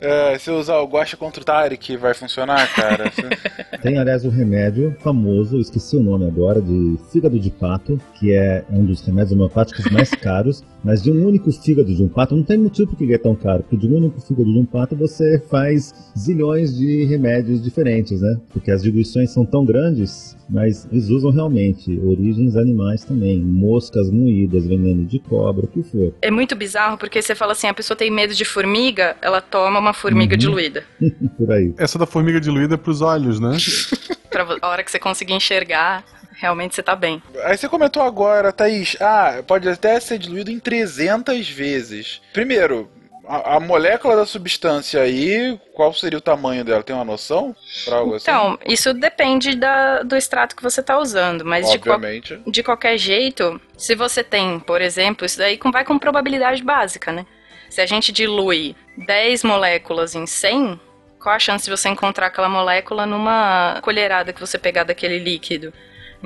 É, 0.00 0.38
se 0.38 0.50
eu 0.50 0.58
usar 0.58 0.78
o 0.78 0.86
guacha 0.86 1.16
contra 1.16 1.40
o 1.40 1.44
Tarek, 1.44 1.96
vai 1.96 2.14
funcionar, 2.14 2.72
cara? 2.74 3.10
Tem, 3.82 3.98
aliás, 3.98 4.24
um 4.24 4.30
remédio 4.30 4.96
famoso, 5.00 5.58
esqueci 5.60 5.96
o 5.96 6.02
nome 6.02 6.26
agora, 6.26 6.60
de 6.60 6.98
fígado 7.12 7.38
de 7.38 7.50
pato, 7.50 8.00
que 8.14 8.32
é 8.32 8.64
um 8.70 8.84
dos 8.84 9.00
remédios 9.00 9.32
homeopáticos 9.32 9.90
mais 9.90 10.10
caros, 10.10 10.64
mas 10.86 11.02
de 11.02 11.10
um 11.10 11.26
único 11.26 11.50
fígado 11.50 11.92
de 11.92 12.00
um 12.02 12.08
pato, 12.08 12.36
não 12.36 12.44
tem 12.44 12.56
motivo 12.56 12.88
porque 12.90 13.02
ele 13.02 13.14
é 13.14 13.18
tão 13.18 13.34
caro, 13.34 13.64
porque 13.64 13.76
de 13.76 13.88
um 13.92 13.96
único 13.96 14.20
fígado 14.20 14.50
de 14.52 14.58
um 14.58 14.64
pato 14.64 14.94
você 14.94 15.40
faz 15.50 15.92
zilhões 16.16 16.76
de 16.76 17.04
remédios 17.04 17.60
diferentes, 17.60 18.20
né? 18.20 18.36
Porque 18.52 18.70
as 18.70 18.82
diluições 18.82 19.30
são 19.32 19.44
tão 19.44 19.64
grandes, 19.64 20.36
mas 20.48 20.86
eles 20.92 21.08
usam 21.08 21.30
realmente 21.32 21.98
origens 21.98 22.54
animais 22.56 23.02
também, 23.04 23.40
moscas 23.40 24.10
moídas, 24.10 24.64
veneno 24.66 25.04
de 25.04 25.18
cobra, 25.18 25.64
o 25.64 25.68
que 25.68 25.82
for. 25.82 26.14
É 26.22 26.30
muito 26.30 26.54
bizarro 26.54 26.96
porque 26.96 27.20
você 27.20 27.34
fala 27.34 27.50
assim, 27.52 27.66
a 27.66 27.74
pessoa 27.74 27.96
tem 27.96 28.10
medo 28.10 28.32
de 28.34 28.44
formiga, 28.44 29.16
ela 29.20 29.40
toma 29.40 29.80
uma 29.80 29.92
formiga 29.92 30.34
Uhum. 30.34 30.38
diluída. 30.38 30.84
Por 31.36 31.50
aí. 31.50 31.74
Essa 31.76 31.98
da 31.98 32.06
formiga 32.06 32.40
diluída 32.40 32.74
é 32.74 32.78
pros 32.78 33.00
olhos, 33.02 33.40
né? 33.40 33.56
Pra 34.30 34.46
a 34.62 34.68
hora 34.68 34.84
que 34.84 34.90
você 34.90 34.98
conseguir 34.98 35.32
enxergar, 35.34 36.04
realmente 36.38 36.74
você 36.74 36.82
tá 36.82 36.94
bem. 36.96 37.22
Aí 37.44 37.56
você 37.56 37.68
comentou 37.68 38.02
agora, 38.02 38.52
Thaís, 38.52 38.96
ah, 39.00 39.42
pode 39.46 39.68
até 39.68 39.98
ser 40.00 40.18
diluído 40.18 40.50
em 40.50 40.58
300 40.60 41.48
vezes. 41.48 42.20
Primeiro, 42.32 42.90
a, 43.28 43.56
a 43.56 43.60
molécula 43.60 44.14
da 44.16 44.24
substância 44.26 45.00
aí, 45.02 45.58
qual 45.74 45.92
seria 45.92 46.18
o 46.18 46.22
tamanho 46.22 46.64
dela? 46.64 46.82
Tem 46.82 46.94
uma 46.94 47.04
noção? 47.04 47.54
Pra 47.84 47.96
algo 47.96 48.14
assim? 48.14 48.24
Então, 48.30 48.58
isso 48.66 48.94
depende 48.94 49.56
da- 49.56 50.02
do 50.02 50.14
extrato 50.16 50.54
que 50.54 50.62
você 50.62 50.82
tá 50.82 50.98
usando, 50.98 51.44
mas 51.44 51.68
de, 51.70 51.76
Obviamente. 51.76 52.40
de 52.46 52.62
qualquer 52.62 52.96
jeito, 52.98 53.60
se 53.76 53.94
você 53.94 54.22
tem, 54.22 54.60
por 54.60 54.80
exemplo, 54.80 55.26
isso 55.26 55.38
daí 55.38 55.58
vai 55.72 55.84
com 55.84 55.98
probabilidade 55.98 56.62
básica, 56.62 57.10
né? 57.12 57.26
Se 57.68 57.80
a 57.80 57.86
gente 57.86 58.12
dilui 58.12 58.76
10 58.96 59.42
moléculas 59.42 60.14
em 60.14 60.24
100, 60.24 60.80
qual 61.20 61.34
a 61.34 61.38
chance 61.40 61.64
de 61.64 61.70
você 61.70 61.88
encontrar 61.88 62.26
aquela 62.26 62.48
molécula 62.48 63.04
numa 63.04 63.80
colherada 63.82 64.32
que 64.32 64.40
você 64.40 64.56
pegar 64.56 64.84
daquele 64.84 65.18
líquido? 65.18 65.72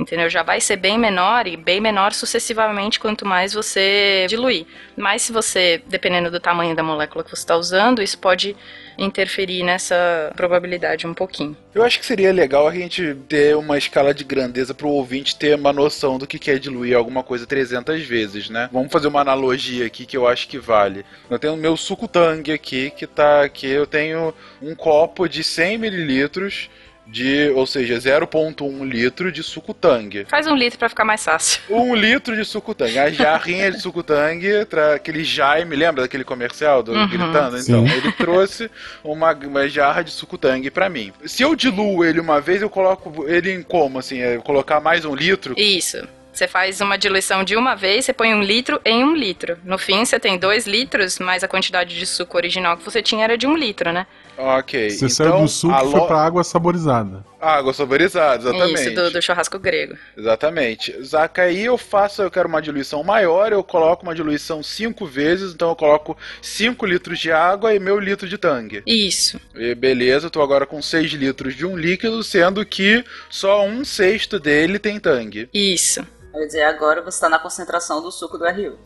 Entendeu? 0.01 0.31
Já 0.31 0.43
vai 0.43 0.63
ser 0.63 0.77
bem 0.77 0.99
menor 0.99 1.47
e 1.47 1.59
bem 1.59 1.79
menor 1.79 2.15
sucessivamente 2.15 2.99
quanto 2.99 3.27
mais 3.27 3.53
você 3.53 4.25
diluir. 4.31 4.65
Mas 4.97 5.21
se 5.21 5.31
você, 5.31 5.83
dependendo 5.87 6.31
do 6.31 6.41
tamanho 6.41 6.75
da 6.75 6.83
molécula 6.83 7.23
que 7.23 7.29
você 7.29 7.43
está 7.43 7.55
usando, 7.55 8.03
isso 8.03 8.19
pode 8.19 8.57
interferir 8.97 9.63
nessa 9.63 10.33
probabilidade 10.35 11.07
um 11.07 11.13
pouquinho. 11.13 11.55
Eu 11.75 11.83
acho 11.83 11.99
que 11.99 12.07
seria 12.07 12.33
legal 12.33 12.67
a 12.67 12.75
gente 12.75 13.15
ter 13.29 13.55
uma 13.55 13.77
escala 13.77 14.15
de 14.15 14.25
grandeza 14.25 14.73
pro 14.73 14.89
ouvinte 14.89 15.37
ter 15.37 15.55
uma 15.55 15.73
noção 15.73 16.17
do 16.17 16.27
que 16.27 16.51
é 16.51 16.59
diluir 16.59 16.97
alguma 16.97 17.23
coisa 17.23 17.47
300 17.47 18.03
vezes, 18.03 18.49
né? 18.49 18.71
Vamos 18.73 18.91
fazer 18.91 19.09
uma 19.09 19.21
analogia 19.21 19.85
aqui 19.85 20.07
que 20.07 20.17
eu 20.17 20.27
acho 20.27 20.49
que 20.49 20.59
vale. 20.59 21.05
Eu 21.29 21.39
tenho 21.39 21.53
o 21.53 21.59
meu 21.59 21.77
suco 21.77 22.09
tangue 22.09 22.53
aqui, 22.53 22.91
que 22.91 23.07
tá 23.07 23.43
aqui, 23.43 23.67
eu 23.67 23.87
tenho 23.87 24.33
um 24.63 24.75
copo 24.75 25.29
de 25.29 25.45
100 25.45 25.77
mililitros 25.77 26.71
de, 27.11 27.51
ou 27.57 27.67
seja, 27.67 27.95
0.1 27.99 28.85
litro 28.89 29.33
de 29.33 29.43
suco 29.43 29.75
tangue. 29.75 30.25
Faz 30.29 30.47
um 30.47 30.55
litro 30.55 30.79
para 30.79 30.89
ficar 30.89 31.05
mais 31.05 31.25
fácil. 31.25 31.61
Um 31.69 31.95
litro 31.95 32.37
de 32.37 32.45
suco 32.45 32.75
tangue. 32.75 32.99
A 32.99 33.11
jarrinha 33.11 33.71
de 33.71 33.81
suco 33.81 34.03
tangue, 34.03 34.65
tra- 34.67 34.95
aquele 34.95 35.25
Jaime, 35.25 35.75
lembra 35.77 36.03
daquele 36.03 36.25
comercial 36.25 36.83
do 36.83 36.93
Uhum. 36.93 37.09
gritando? 37.09 37.59
Sim. 37.59 37.73
Então, 37.73 37.87
ele 37.87 38.13
trouxe 38.13 38.71
uma, 39.03 39.33
uma 39.33 39.69
jarra 39.69 40.03
de 40.03 40.11
suco 40.11 40.39
tangue 40.39 40.71
pra 40.71 40.89
mim. 40.89 41.13
Se 41.25 41.43
eu 41.43 41.55
diluo 41.57 42.05
ele 42.05 42.21
uma 42.21 42.41
vez, 42.41 42.63
eu 42.63 42.71
coloco 42.71 43.27
ele 43.29 43.53
em 43.53 43.63
como, 43.63 43.99
assim? 43.99 44.21
É 44.21 44.37
colocar 44.39 44.81
mais 44.81 45.05
um 45.05 45.15
litro? 45.15 45.55
Isso. 45.59 46.07
Você 46.33 46.47
faz 46.47 46.81
uma 46.81 46.97
diluição 46.97 47.43
de 47.43 47.57
uma 47.57 47.75
vez, 47.75 48.05
você 48.05 48.13
põe 48.13 48.33
um 48.33 48.41
litro 48.41 48.81
em 48.85 49.03
um 49.05 49.15
litro. 49.15 49.59
No 49.65 49.77
fim, 49.77 50.05
você 50.05 50.19
tem 50.19 50.39
dois 50.39 50.65
litros, 50.65 51.19
mas 51.19 51.43
a 51.43 51.49
quantidade 51.49 51.99
de 51.99 52.07
suco 52.07 52.37
original 52.37 52.77
que 52.77 52.85
você 52.85 53.03
tinha 53.03 53.25
era 53.25 53.37
de 53.37 53.49
um 53.49 53.57
litro, 53.57 53.93
né? 53.93 54.07
Ok. 54.41 54.91
Você 54.91 54.97
então, 54.97 55.09
saiu 55.11 55.41
do 55.41 55.49
suco 55.49 55.75
e 55.75 55.91
foi 55.91 56.01
lo- 56.01 56.07
pra 56.07 56.19
água 56.23 56.43
saborizada. 56.43 57.25
Água 57.41 57.73
saborizada, 57.73 58.43
exatamente. 58.49 58.81
Isso, 58.81 58.95
do, 58.95 59.11
do 59.11 59.23
churrasco 59.23 59.59
grego. 59.59 59.97
Exatamente. 60.17 60.95
Zaca, 61.03 61.43
aí 61.43 61.65
eu 61.65 61.77
faço, 61.79 62.23
eu 62.23 62.31
quero 62.31 62.49
uma 62.49 62.61
diluição 62.61 63.03
maior, 63.03 63.53
eu 63.53 63.63
coloco 63.63 64.03
uma 64.03 64.15
diluição 64.15 64.63
cinco 64.63 65.07
vezes, 65.07 65.53
então 65.55 65.71
eu 65.71 65.77
coloco 65.77 66.17
5 66.43 66.85
litros 66.87 67.19
de 67.19 67.33
água 67.33 67.75
e 67.75 67.79
meu 67.79 67.99
litro 67.99 68.29
de 68.29 68.37
tangue. 68.39 68.83
Isso. 68.87 69.41
E 69.55 69.75
beleza, 69.75 70.27
eu 70.27 70.31
tô 70.31 70.43
agora 70.43 70.67
com 70.67 70.81
6 70.83 71.13
litros 71.13 71.55
de 71.55 71.65
um 71.67 71.77
líquido, 71.77 72.23
sendo 72.23 72.65
que 72.65 73.05
só 73.29 73.65
um 73.67 73.85
sexto 73.85 74.39
dele 74.39 74.79
tem 74.79 74.99
tangue. 75.01 75.49
Isso. 75.53 76.05
Eu 76.33 76.41
ia 76.41 76.47
dizer, 76.47 76.63
agora 76.63 77.03
você 77.03 77.21
tá 77.21 77.29
na 77.29 77.39
concentração 77.39 78.01
do 78.01 78.11
suco 78.13 78.39
do 78.39 78.45
RU. 78.45 78.79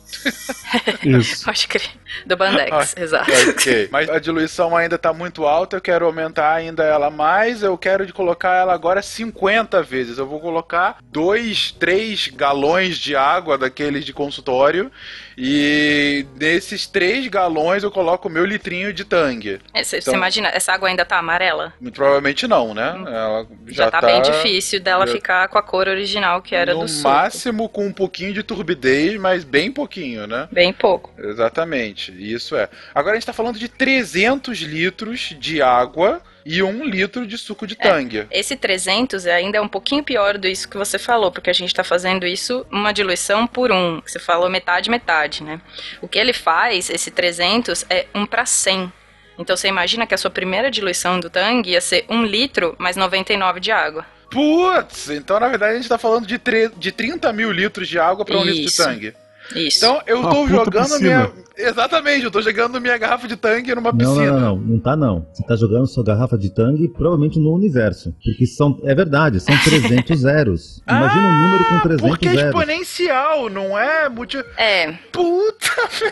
Isso. 1.20 1.44
Pode 1.44 1.68
crer. 1.68 1.90
Do 2.24 2.36
Bandex, 2.36 2.94
exato. 2.96 3.30
Ok. 3.50 3.88
Mas 3.90 4.08
a 4.08 4.18
diluição 4.18 4.74
ainda 4.76 4.96
tá 4.96 5.12
muito 5.12 5.44
alta, 5.44 5.76
eu 5.76 5.80
quero 5.80 6.06
aumentar 6.06 6.54
ainda 6.54 6.84
ela 6.84 7.10
mais, 7.10 7.62
eu 7.62 7.76
quero 7.76 8.06
de 8.06 8.12
colocar 8.12 8.54
ela 8.54 8.72
agora 8.72 9.02
50 9.02 9.82
vezes. 9.82 10.16
Eu 10.16 10.26
vou 10.26 10.40
colocar 10.40 10.98
2, 11.04 11.72
3 11.72 12.28
galões 12.28 12.96
de 12.96 13.14
água 13.14 13.58
daqueles 13.58 14.04
de 14.04 14.12
consultório 14.12 14.90
e 15.36 16.24
nesses 16.38 16.86
3 16.86 17.26
galões 17.28 17.82
eu 17.82 17.90
coloco 17.90 18.28
o 18.28 18.30
meu 18.30 18.44
litrinho 18.44 18.92
de 18.92 19.04
tangue. 19.04 19.60
Você 19.74 19.98
Então- 19.98 20.14
imagina, 20.14 20.48
essa 20.48 20.72
água 20.72 20.88
ainda 20.88 21.04
tá 21.04 21.18
amarela? 21.18 21.72
Muito 21.80 21.94
provavelmente 21.94 22.46
não, 22.46 22.72
né? 22.74 22.88
Ela 23.06 23.42
Hum. 23.42 23.56
Já, 23.68 23.90
tá, 23.90 24.00
bem 24.00 24.22
difícil 24.22 24.80
dela 24.80 25.06
já- 25.06 25.12
ficar 25.12 25.48
com 25.48 25.58
a 25.58 25.62
cor 25.62 25.88
original 25.88 26.40
que 26.42 26.54
era 26.54 26.74
no 26.74 26.80
do 26.80 26.88
suco. 26.88 27.08
máximo 27.08 27.68
com 27.68 27.86
um 27.86 27.92
pouquinho 27.92 28.32
de 28.32 28.42
turbidez, 28.42 29.18
mas 29.20 29.44
bem 29.44 29.70
pouquinho, 29.72 30.26
né? 30.26 30.48
Bem 30.52 30.72
pouco. 30.72 31.12
Exatamente, 31.18 32.12
isso 32.12 32.56
é. 32.56 32.68
Agora 32.94 33.12
a 33.12 33.14
gente 33.16 33.26
tá 33.26 33.32
falando 33.32 33.58
de 33.58 33.68
300 33.68 34.58
litros 34.60 35.34
de 35.38 35.60
água 35.62 36.22
e 36.44 36.62
um 36.62 36.84
litro 36.84 37.26
de 37.26 37.38
suco 37.38 37.66
de 37.66 37.74
tangue. 37.74 38.26
Esse 38.30 38.56
300 38.56 39.26
ainda 39.26 39.58
é 39.58 39.60
um 39.60 39.68
pouquinho 39.68 40.02
pior 40.02 40.36
do 40.36 40.46
isso 40.46 40.68
que 40.68 40.76
você 40.76 40.98
falou, 40.98 41.32
porque 41.32 41.50
a 41.50 41.54
gente 41.54 41.68
está 41.68 41.82
fazendo 41.82 42.26
isso 42.26 42.66
uma 42.70 42.92
diluição 42.92 43.46
por 43.46 43.72
um. 43.72 44.00
Você 44.04 44.18
falou 44.18 44.48
metade, 44.50 44.90
metade, 44.90 45.42
né? 45.42 45.60
O 46.00 46.08
que 46.08 46.18
ele 46.18 46.32
faz, 46.32 46.90
esse 46.90 47.10
300, 47.10 47.86
é 47.88 48.06
um 48.14 48.26
para 48.26 48.44
100. 48.44 48.92
Então 49.38 49.56
você 49.56 49.68
imagina 49.68 50.06
que 50.06 50.14
a 50.14 50.18
sua 50.18 50.30
primeira 50.30 50.70
diluição 50.70 51.18
do 51.18 51.30
tangue 51.30 51.70
ia 51.70 51.80
ser 51.80 52.04
1 52.08 52.24
litro 52.24 52.76
mais 52.78 52.96
99 52.96 53.60
de 53.60 53.72
água. 53.72 54.06
Putz, 54.30 55.10
então 55.10 55.38
na 55.38 55.48
verdade 55.48 55.72
a 55.72 55.76
gente 55.76 55.88
tá 55.88 55.98
falando 55.98 56.26
de, 56.26 56.40
de 56.76 56.92
30 56.92 57.32
mil 57.32 57.50
litros 57.50 57.88
de 57.88 57.98
água 57.98 58.24
para 58.24 58.36
um 58.36 58.44
litro 58.44 58.70
de 58.70 58.76
tangue. 58.76 59.14
Isso. 59.54 59.78
Então 59.78 60.00
eu 60.06 60.20
Uma 60.20 60.30
tô 60.30 60.46
jogando 60.48 60.84
piscina. 60.90 60.98
minha. 61.00 61.44
Exatamente, 61.56 62.24
eu 62.24 62.30
tô 62.30 62.40
jogando 62.42 62.80
minha 62.80 62.98
garrafa 62.98 63.28
de 63.28 63.36
tangue 63.36 63.74
numa 63.74 63.92
piscina. 63.96 64.26
não, 64.32 64.40
não, 64.40 64.40
não, 64.40 64.56
não 64.56 64.78
tá 64.80 64.96
não. 64.96 65.26
Você 65.32 65.44
tá 65.46 65.54
jogando 65.54 65.86
sua 65.86 66.02
garrafa 66.02 66.36
de 66.36 66.50
tangue 66.52 66.88
provavelmente 66.88 67.38
no 67.38 67.54
universo. 67.54 68.12
Porque 68.24 68.46
são, 68.46 68.80
é 68.82 68.94
verdade, 68.94 69.38
são 69.40 69.54
300 69.62 70.18
zeros. 70.18 70.82
Imagina 70.88 71.28
um 71.28 71.40
número 71.42 71.64
com 71.68 71.78
300 71.80 72.08
Porque 72.08 72.26
é 72.28 72.30
zeros. 72.32 72.46
exponencial, 72.48 73.48
não 73.50 73.78
é? 73.78 74.08
Multi... 74.08 74.38
É, 74.56 74.92
Puta 75.12 75.70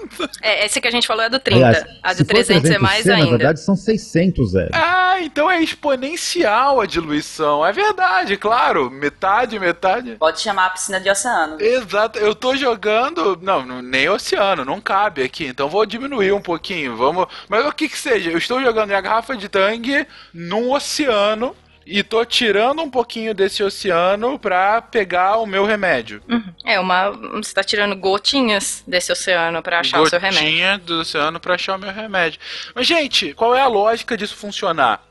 é, 0.43 0.65
esse 0.67 0.81
que 0.81 0.89
a 0.89 0.91
gente 0.91 1.07
falou 1.07 1.23
é 1.25 1.29
do 1.29 1.39
30. 1.39 1.67
Aliás, 1.67 1.85
a 2.03 2.13
do 2.13 2.19
for 2.19 2.27
300 2.27 2.71
é 2.71 2.79
mais 2.79 3.05
300C, 3.05 3.09
Na 3.09 3.15
ainda. 3.17 3.31
verdade, 3.31 3.61
são 3.61 3.77
600 3.77 4.51
zeros. 4.53 4.71
Ah, 4.73 5.17
então 5.21 5.51
é 5.51 5.61
exponencial 5.63 6.81
a 6.81 6.87
diluição. 6.87 7.65
É 7.65 7.73
verdade, 7.73 8.37
claro. 8.37 8.91
Metade, 8.91 9.59
metade. 9.59 10.17
Pode 10.19 10.41
chamar 10.41 10.67
a 10.67 10.71
piscina 10.71 11.01
de 11.01 11.09
oceano. 11.11 11.61
Exato, 11.61 12.19
eu 12.19 12.35
tô 12.35 12.57
jogando. 12.57 13.39
Não, 13.43 13.65
não- 13.65 13.83
nem 13.83 14.09
oceano, 14.09 14.65
não 14.65 14.81
cabe 14.81 15.23
aqui. 15.23 15.47
Então 15.47 15.69
vou 15.69 15.85
diminuir 15.87 16.33
um 16.33 16.41
pouquinho. 16.41 16.97
Vamos. 16.97 17.27
Mas 17.49 17.67
o 17.67 17.73
que 17.73 17.89
que 17.89 17.99
seja, 17.99 18.31
eu 18.31 18.39
estou 18.39 18.61
jogando 18.61 18.89
minha 18.89 19.01
garrafa 19.01 19.37
de 19.37 19.49
tangue 19.49 20.07
num 20.33 20.73
oceano. 20.73 21.55
E 21.87 22.03
tô 22.03 22.25
tirando 22.25 22.83
um 22.83 22.91
pouquinho 22.91 23.35
desse 23.35 23.63
oceano 23.63 24.39
pra 24.39 24.81
pegar 24.81 25.39
o 25.39 25.47
meu 25.47 25.65
remédio. 25.65 26.23
É 26.65 26.79
uma. 26.79 27.11
Você 27.11 27.53
tá 27.53 27.63
tirando 27.65 27.97
gotinhas 27.97 28.83
desse 28.87 29.11
oceano 29.13 29.63
pra 29.63 29.81
achar 29.81 30.01
o 30.01 30.07
seu 30.07 30.19
remédio. 30.19 30.45
Gotinha 30.45 30.79
do 30.79 31.01
oceano 31.01 31.41
pra 31.41 31.55
achar 31.55 31.77
o 31.77 31.79
meu 31.79 31.93
remédio. 31.93 32.41
Mas, 32.75 32.87
gente, 32.87 33.35
qual 33.35 33.55
é 33.55 33.61
a 33.61 33.67
lógica 33.69 34.17
disso 34.17 34.37
funcionar? 34.37 35.05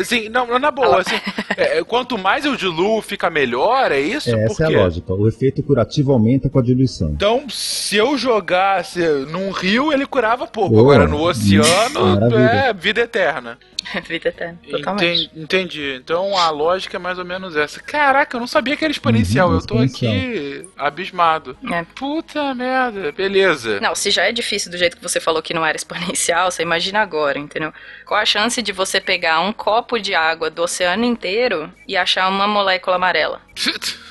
Assim, 0.00 0.28
não, 0.28 0.58
na 0.58 0.70
boa, 0.70 1.00
assim, 1.00 1.14
é, 1.56 1.82
quanto 1.84 2.16
mais 2.18 2.44
eu 2.44 2.56
diluo, 2.56 3.00
fica 3.02 3.30
melhor, 3.30 3.92
é 3.92 4.00
isso? 4.00 4.34
É, 4.34 4.44
essa 4.44 4.64
é 4.64 4.66
a 4.66 4.82
lógica. 4.82 5.12
O 5.14 5.28
efeito 5.28 5.62
curativo 5.62 6.12
aumenta 6.12 6.48
com 6.48 6.58
a 6.58 6.62
diluição. 6.62 7.10
Então, 7.10 7.48
se 7.48 7.96
eu 7.96 8.16
jogasse 8.18 9.00
num 9.30 9.50
rio, 9.50 9.92
ele 9.92 10.06
curava 10.06 10.46
pouco. 10.46 10.74
Oh, 10.76 10.80
Agora 10.80 11.06
no 11.06 11.22
oceano, 11.22 12.16
maravilha. 12.20 12.38
é 12.40 12.72
vida 12.72 13.00
eterna. 13.02 13.58
Vida 14.08 14.28
eterna, 14.30 14.58
totalmente. 14.70 15.30
Entendi, 15.34 15.42
entendi. 15.42 16.00
Então 16.02 16.36
a 16.36 16.50
lógica 16.50 16.96
é 16.96 16.98
mais 16.98 17.18
ou 17.18 17.24
menos 17.24 17.54
essa. 17.54 17.80
Caraca, 17.80 18.36
eu 18.36 18.40
não 18.40 18.46
sabia 18.46 18.76
que 18.76 18.84
era 18.84 18.90
exponencial. 18.90 19.48
Uhum, 19.50 19.56
eu 19.56 19.66
tô 19.66 19.78
aqui 19.78 20.66
abismado. 20.76 21.56
É. 21.70 21.84
Puta 21.94 22.54
merda, 22.54 23.12
beleza. 23.12 23.80
Não, 23.80 23.94
se 23.94 24.10
já 24.10 24.24
é 24.24 24.32
difícil 24.32 24.70
do 24.70 24.78
jeito 24.78 24.96
que 24.96 25.02
você 25.02 25.20
falou 25.20 25.42
que 25.42 25.52
não 25.54 25.64
era 25.64 25.76
exponencial, 25.76 26.50
você 26.50 26.62
imagina 26.62 27.00
agora, 27.00 27.38
entendeu? 27.38 27.72
Qual 28.06 28.18
a 28.18 28.24
chance 28.24 28.62
de 28.62 28.72
você 28.72 29.00
pegar 29.00 29.40
um 29.44 29.52
copo 29.52 29.98
de 29.98 30.14
água 30.14 30.50
do 30.50 30.62
oceano 30.62 31.04
inteiro 31.04 31.72
e 31.86 31.96
achar 31.96 32.28
uma 32.28 32.46
molécula 32.46 32.96
amarela? 32.96 33.40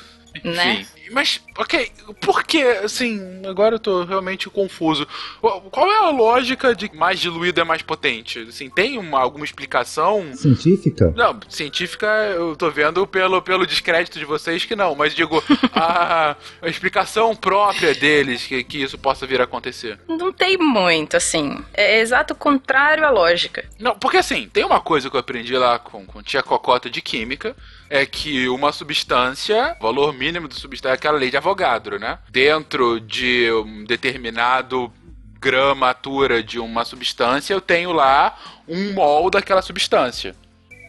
Né? 0.43 0.85
Mas, 1.11 1.41
ok, 1.57 1.91
por 2.21 2.43
que, 2.43 2.61
assim, 2.61 3.41
agora 3.45 3.75
eu 3.75 3.79
tô 3.79 4.03
realmente 4.03 4.49
confuso. 4.49 5.07
Qual 5.41 5.91
é 5.91 5.97
a 5.97 6.09
lógica 6.09 6.75
de 6.75 6.87
que 6.87 6.97
mais 6.97 7.19
diluído 7.19 7.59
é 7.59 7.63
mais 7.63 7.81
potente? 7.81 8.39
Assim, 8.47 8.69
tem 8.69 8.97
uma, 8.97 9.19
alguma 9.19 9.45
explicação? 9.45 10.33
Científica? 10.35 11.13
Não, 11.15 11.39
científica 11.49 12.07
eu 12.35 12.55
tô 12.55 12.69
vendo 12.69 13.05
pelo, 13.05 13.41
pelo 13.41 13.65
descrédito 13.65 14.17
de 14.17 14.25
vocês 14.25 14.65
que 14.65 14.75
não, 14.75 14.95
mas 14.95 15.13
digo, 15.13 15.43
a, 15.73 16.35
a 16.61 16.67
explicação 16.67 17.35
própria 17.35 17.93
deles 17.93 18.45
que, 18.45 18.63
que 18.63 18.81
isso 18.81 18.97
possa 18.97 19.27
vir 19.27 19.41
a 19.41 19.43
acontecer. 19.43 19.99
Não 20.07 20.31
tem 20.31 20.57
muito, 20.57 21.17
assim. 21.17 21.63
É 21.73 21.99
exato 21.99 22.33
o 22.33 22.37
contrário 22.37 23.05
à 23.05 23.09
lógica. 23.09 23.65
Não, 23.79 23.97
porque 23.97 24.17
assim, 24.17 24.49
tem 24.51 24.63
uma 24.63 24.79
coisa 24.79 25.09
que 25.09 25.15
eu 25.15 25.19
aprendi 25.19 25.55
lá 25.57 25.79
com, 25.79 26.05
com 26.05 26.21
tia 26.21 26.41
Cocota 26.41 26.89
de 26.89 27.01
Química, 27.01 27.55
é 27.93 28.07
que 28.07 28.49
uma 28.49 28.71
substância, 28.71 29.77
o 29.79 29.83
valor 29.83 30.11
mínimo 30.13 30.47
de 30.47 30.55
substância 30.55 30.93
é 30.93 30.95
aquela 30.95 31.15
lei 31.15 31.29
de 31.29 31.37
Avogadro, 31.37 31.99
né? 31.99 32.17
Dentro 32.27 32.99
de 32.99 33.51
um 33.51 33.83
determinado 33.85 34.91
gramatura 35.39 36.41
de 36.41 36.57
uma 36.57 36.85
substância, 36.85 37.53
eu 37.53 37.61
tenho 37.61 37.91
lá 37.91 38.35
um 38.67 38.93
mol 38.93 39.29
daquela 39.29 39.61
substância. 39.61 40.35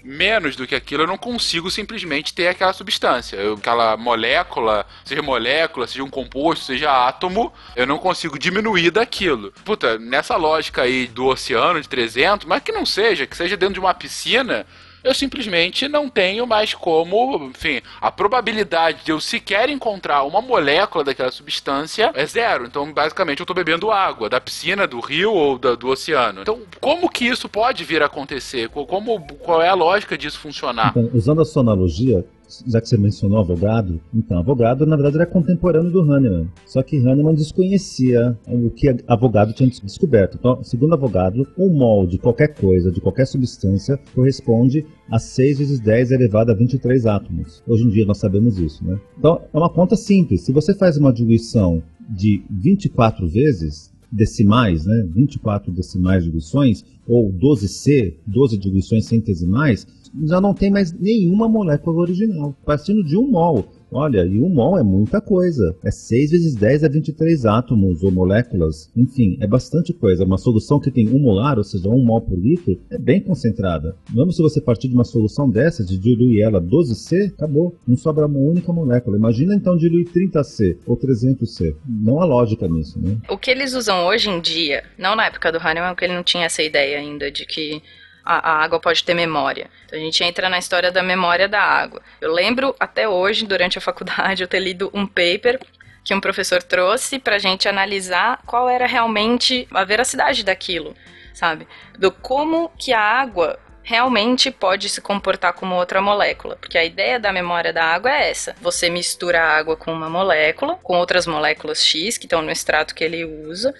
Menos 0.02 0.56
do 0.56 0.66
que 0.66 0.74
aquilo, 0.74 1.02
eu 1.02 1.06
não 1.06 1.18
consigo 1.18 1.70
simplesmente 1.70 2.32
ter 2.32 2.48
aquela 2.48 2.72
substância. 2.72 3.36
Eu- 3.36 3.54
aquela 3.54 3.98
molécula, 3.98 4.86
seja 5.04 5.20
molécula, 5.20 5.86
seja 5.86 6.04
um 6.04 6.10
composto, 6.10 6.64
seja 6.64 6.90
átomo, 7.06 7.52
eu 7.76 7.86
não 7.86 7.98
consigo 7.98 8.38
diminuir 8.38 8.90
daquilo. 8.90 9.52
Puta, 9.62 9.98
nessa 9.98 10.36
lógica 10.36 10.82
aí 10.82 11.06
do 11.06 11.26
oceano 11.26 11.82
de 11.82 11.88
300, 11.88 12.46
mas 12.46 12.62
que 12.62 12.72
não 12.72 12.86
seja, 12.86 13.26
que 13.26 13.36
seja 13.36 13.58
dentro 13.58 13.74
de 13.74 13.80
uma 13.80 13.92
piscina, 13.92 14.66
eu 15.04 15.14
simplesmente 15.14 15.86
não 15.86 16.08
tenho 16.08 16.46
mais 16.46 16.72
como, 16.72 17.44
enfim, 17.50 17.80
a 18.00 18.10
probabilidade 18.10 19.04
de 19.04 19.12
eu 19.12 19.20
sequer 19.20 19.68
encontrar 19.68 20.22
uma 20.24 20.40
molécula 20.40 21.04
daquela 21.04 21.30
substância 21.30 22.10
é 22.14 22.24
zero. 22.26 22.64
Então, 22.66 22.90
basicamente, 22.92 23.40
eu 23.40 23.46
tô 23.46 23.52
bebendo 23.54 23.90
água 23.90 24.30
da 24.30 24.40
piscina, 24.40 24.86
do 24.86 24.98
rio 25.00 25.32
ou 25.32 25.58
da- 25.58 25.74
do 25.74 25.88
oceano. 25.88 26.40
Então, 26.42 26.60
como 26.80 27.08
que 27.10 27.26
isso 27.26 27.48
pode 27.48 27.84
vir 27.84 28.02
a 28.02 28.06
acontecer? 28.06 28.68
Co- 28.70 28.86
Como, 28.86 29.20
qual 29.38 29.60
é 29.60 29.68
a 29.68 29.74
lógica 29.74 30.16
disso 30.16 30.38
funcionar? 30.38 30.90
Então, 30.96 31.10
usando 31.12 31.42
a 31.42 31.44
sua 31.44 31.62
analogia, 31.62 32.24
já 32.66 32.80
que 32.80 32.88
você 32.88 32.96
mencionou 32.96 33.38
Avogadro, 33.38 34.00
então, 34.12 34.38
Avogadro 34.38 34.86
na 34.86 34.96
verdade 34.96 35.16
era 35.16 35.26
contemporâneo 35.26 35.90
do 35.90 36.00
Hahnemann. 36.00 36.48
Só 36.66 36.82
que 36.82 36.96
Hahnemann 36.96 37.34
desconhecia 37.34 38.36
o 38.46 38.70
que 38.70 38.94
Avogadro 39.06 39.54
tinha 39.54 39.68
descoberto. 39.68 40.36
Então, 40.38 40.62
segundo 40.62 40.94
Avogadro, 40.94 41.46
um 41.58 41.70
mol 41.70 42.06
de 42.06 42.18
qualquer 42.18 42.54
coisa, 42.54 42.90
de 42.90 43.00
qualquer 43.00 43.26
substância, 43.26 43.98
corresponde 44.14 44.84
a 45.10 45.18
6 45.18 45.58
vezes 45.58 45.80
10 45.80 46.12
elevado 46.12 46.50
a 46.50 46.54
23 46.54 47.06
átomos. 47.06 47.62
Hoje 47.66 47.84
em 47.84 47.88
dia 47.88 48.06
nós 48.06 48.18
sabemos 48.18 48.58
isso, 48.58 48.84
né? 48.84 48.98
Então, 49.18 49.40
é 49.52 49.58
uma 49.58 49.70
conta 49.70 49.96
simples. 49.96 50.42
Se 50.42 50.52
você 50.52 50.74
faz 50.74 50.96
uma 50.96 51.12
diluição 51.12 51.82
de 52.08 52.42
24 52.50 53.26
vezes, 53.28 53.92
decimais, 54.14 54.86
né? 54.86 55.06
24 55.12 55.72
decimais 55.72 56.24
diluições, 56.24 56.84
ou 57.06 57.32
12C, 57.32 58.14
12 58.26 58.56
diluições 58.58 59.06
centesimais, 59.06 59.86
já 60.22 60.40
não 60.40 60.54
tem 60.54 60.70
mais 60.70 60.92
nenhuma 60.92 61.48
molécula 61.48 62.00
original, 62.00 62.56
partindo 62.64 63.02
de 63.02 63.16
um 63.16 63.30
mol. 63.30 63.64
Olha, 63.96 64.24
e 64.24 64.40
um 64.40 64.48
mol 64.48 64.76
é 64.76 64.82
muita 64.82 65.20
coisa. 65.20 65.76
É 65.84 65.90
6 65.90 66.30
vezes 66.32 66.54
10 66.56 66.82
a 66.82 66.88
23 66.88 67.46
átomos 67.46 68.02
ou 68.02 68.10
moléculas. 68.10 68.90
Enfim, 68.96 69.38
é 69.40 69.46
bastante 69.46 69.92
coisa. 69.92 70.24
Uma 70.24 70.36
solução 70.36 70.80
que 70.80 70.90
tem 70.90 71.08
um 71.08 71.20
molar, 71.20 71.58
ou 71.58 71.64
seja, 71.64 71.88
um 71.88 72.04
mol 72.04 72.20
por 72.20 72.36
litro, 72.36 72.76
é 72.90 72.98
bem 72.98 73.20
concentrada. 73.20 73.96
Mesmo 74.12 74.32
se 74.32 74.42
você 74.42 74.60
partir 74.60 74.88
de 74.88 74.94
uma 74.94 75.04
solução 75.04 75.48
dessa, 75.48 75.84
de 75.84 75.96
diluir 75.96 76.42
ela 76.42 76.60
12C, 76.60 77.28
acabou. 77.28 77.76
Não 77.86 77.96
sobra 77.96 78.26
uma 78.26 78.40
única 78.40 78.72
molécula. 78.72 79.16
Imagina 79.16 79.54
então 79.54 79.76
diluir 79.76 80.08
30C 80.10 80.76
ou 80.86 80.96
300C. 80.96 81.76
Não 81.86 82.20
há 82.20 82.24
lógica 82.24 82.66
nisso, 82.66 83.00
né? 83.00 83.16
O 83.28 83.38
que 83.38 83.50
eles 83.52 83.74
usam 83.74 84.06
hoje 84.06 84.28
em 84.28 84.40
dia, 84.40 84.82
não 84.98 85.14
na 85.14 85.26
época 85.26 85.52
do 85.52 85.58
Hahnemann, 85.58 85.92
porque 85.92 86.06
ele 86.06 86.16
não 86.16 86.24
tinha 86.24 86.46
essa 86.46 86.64
ideia 86.64 86.98
ainda 86.98 87.30
de 87.30 87.46
que 87.46 87.80
a, 88.24 88.52
a 88.52 88.62
água 88.64 88.80
pode 88.80 89.04
ter 89.04 89.14
memória. 89.14 89.70
Então 89.86 89.98
a 89.98 90.02
gente 90.02 90.22
entra 90.24 90.48
na 90.48 90.58
história 90.58 90.90
da 90.90 91.02
memória 91.02 91.48
da 91.48 91.60
água. 91.60 92.00
Eu 92.20 92.32
lembro 92.32 92.74
até 92.80 93.08
hoje, 93.08 93.46
durante 93.46 93.78
a 93.78 93.80
faculdade, 93.80 94.42
eu 94.44 94.48
ter 94.48 94.60
lido 94.60 94.90
um 94.94 95.06
paper 95.06 95.60
que 96.02 96.14
um 96.14 96.20
professor 96.20 96.62
trouxe 96.62 97.18
pra 97.18 97.38
gente 97.38 97.68
analisar 97.68 98.40
qual 98.44 98.68
era 98.68 98.86
realmente 98.86 99.66
a 99.72 99.84
veracidade 99.84 100.44
daquilo, 100.44 100.94
sabe? 101.32 101.66
Do 101.98 102.12
como 102.12 102.70
que 102.78 102.92
a 102.92 103.00
água 103.00 103.58
realmente 103.82 104.50
pode 104.50 104.88
se 104.88 105.00
comportar 105.00 105.52
como 105.52 105.74
outra 105.74 106.00
molécula, 106.00 106.56
porque 106.56 106.78
a 106.78 106.84
ideia 106.84 107.20
da 107.20 107.32
memória 107.32 107.72
da 107.72 107.84
água 107.84 108.10
é 108.10 108.30
essa. 108.30 108.54
Você 108.60 108.88
mistura 108.88 109.42
a 109.42 109.56
água 109.56 109.76
com 109.76 109.92
uma 109.92 110.08
molécula, 110.08 110.76
com 110.82 110.96
outras 110.96 111.26
moléculas 111.26 111.84
X 111.84 112.18
que 112.18 112.24
estão 112.26 112.42
no 112.42 112.50
extrato 112.50 112.94
que 112.94 113.04
ele 113.04 113.24
usa. 113.24 113.74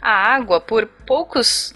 A 0.00 0.10
água, 0.10 0.60
por 0.60 0.86
poucos 0.86 1.74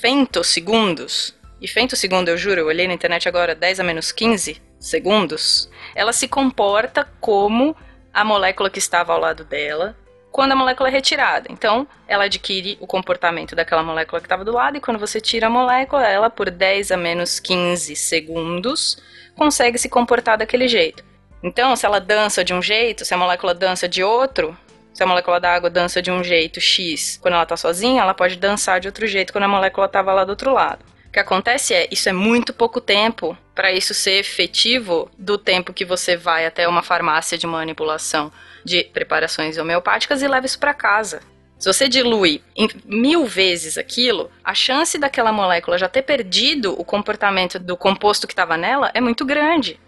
femtosegundos, 0.00 1.34
e 1.60 1.68
femtosegundo 1.68 2.30
eu 2.30 2.36
juro, 2.36 2.60
eu 2.60 2.66
olhei 2.66 2.88
na 2.88 2.94
internet 2.94 3.28
agora, 3.28 3.54
10 3.54 3.80
a 3.80 3.84
menos 3.84 4.12
15 4.12 4.60
segundos, 4.78 5.70
ela 5.94 6.12
se 6.12 6.28
comporta 6.28 7.08
como 7.20 7.74
a 8.12 8.24
molécula 8.24 8.68
que 8.68 8.78
estava 8.78 9.12
ao 9.12 9.20
lado 9.20 9.44
dela, 9.44 9.96
quando 10.32 10.52
a 10.52 10.56
molécula 10.56 10.88
é 10.88 10.92
retirada. 10.92 11.46
Então, 11.50 11.86
ela 12.06 12.24
adquire 12.24 12.76
o 12.80 12.86
comportamento 12.86 13.54
daquela 13.54 13.82
molécula 13.82 14.20
que 14.20 14.26
estava 14.26 14.44
do 14.44 14.52
lado, 14.52 14.76
e 14.76 14.80
quando 14.80 14.98
você 14.98 15.20
tira 15.20 15.46
a 15.46 15.50
molécula, 15.50 16.06
ela, 16.06 16.28
por 16.28 16.50
10 16.50 16.92
a 16.92 16.96
menos 16.96 17.40
15 17.40 17.94
segundos, 17.96 18.98
consegue 19.34 19.78
se 19.78 19.88
comportar 19.88 20.36
daquele 20.36 20.68
jeito. 20.68 21.04
Então, 21.42 21.76
se 21.76 21.86
ela 21.86 22.00
dança 22.00 22.44
de 22.44 22.52
um 22.52 22.60
jeito, 22.60 23.04
se 23.04 23.14
a 23.14 23.16
molécula 23.16 23.54
dança 23.54 23.88
de 23.88 24.02
outro, 24.02 24.56
se 24.96 25.02
a 25.02 25.06
molécula 25.06 25.38
da 25.38 25.52
água 25.52 25.68
dança 25.68 26.00
de 26.00 26.10
um 26.10 26.24
jeito 26.24 26.58
X 26.58 27.18
quando 27.20 27.34
ela 27.34 27.42
está 27.42 27.54
sozinha, 27.54 28.00
ela 28.00 28.14
pode 28.14 28.36
dançar 28.36 28.80
de 28.80 28.88
outro 28.88 29.06
jeito 29.06 29.30
quando 29.30 29.44
a 29.44 29.48
molécula 29.48 29.84
estava 29.84 30.10
lá 30.10 30.24
do 30.24 30.30
outro 30.30 30.50
lado. 30.54 30.86
O 31.06 31.10
que 31.10 31.20
acontece 31.20 31.74
é, 31.74 31.86
isso 31.90 32.08
é 32.08 32.14
muito 32.14 32.54
pouco 32.54 32.80
tempo 32.80 33.36
para 33.54 33.70
isso 33.70 33.92
ser 33.92 34.12
efetivo 34.12 35.10
do 35.18 35.36
tempo 35.36 35.74
que 35.74 35.84
você 35.84 36.16
vai 36.16 36.46
até 36.46 36.66
uma 36.66 36.82
farmácia 36.82 37.36
de 37.36 37.46
manipulação 37.46 38.32
de 38.64 38.84
preparações 38.84 39.58
homeopáticas 39.58 40.22
e 40.22 40.28
leva 40.28 40.46
isso 40.46 40.58
para 40.58 40.72
casa. 40.72 41.20
Se 41.58 41.70
você 41.70 41.88
dilui 41.88 42.42
em 42.56 42.66
mil 42.86 43.26
vezes 43.26 43.76
aquilo, 43.76 44.30
a 44.42 44.54
chance 44.54 44.96
daquela 44.96 45.30
molécula 45.30 45.76
já 45.76 45.90
ter 45.90 46.02
perdido 46.02 46.72
o 46.72 46.84
comportamento 46.86 47.58
do 47.58 47.76
composto 47.76 48.26
que 48.26 48.32
estava 48.32 48.56
nela 48.56 48.90
é 48.94 49.00
muito 49.02 49.26
grande 49.26 49.78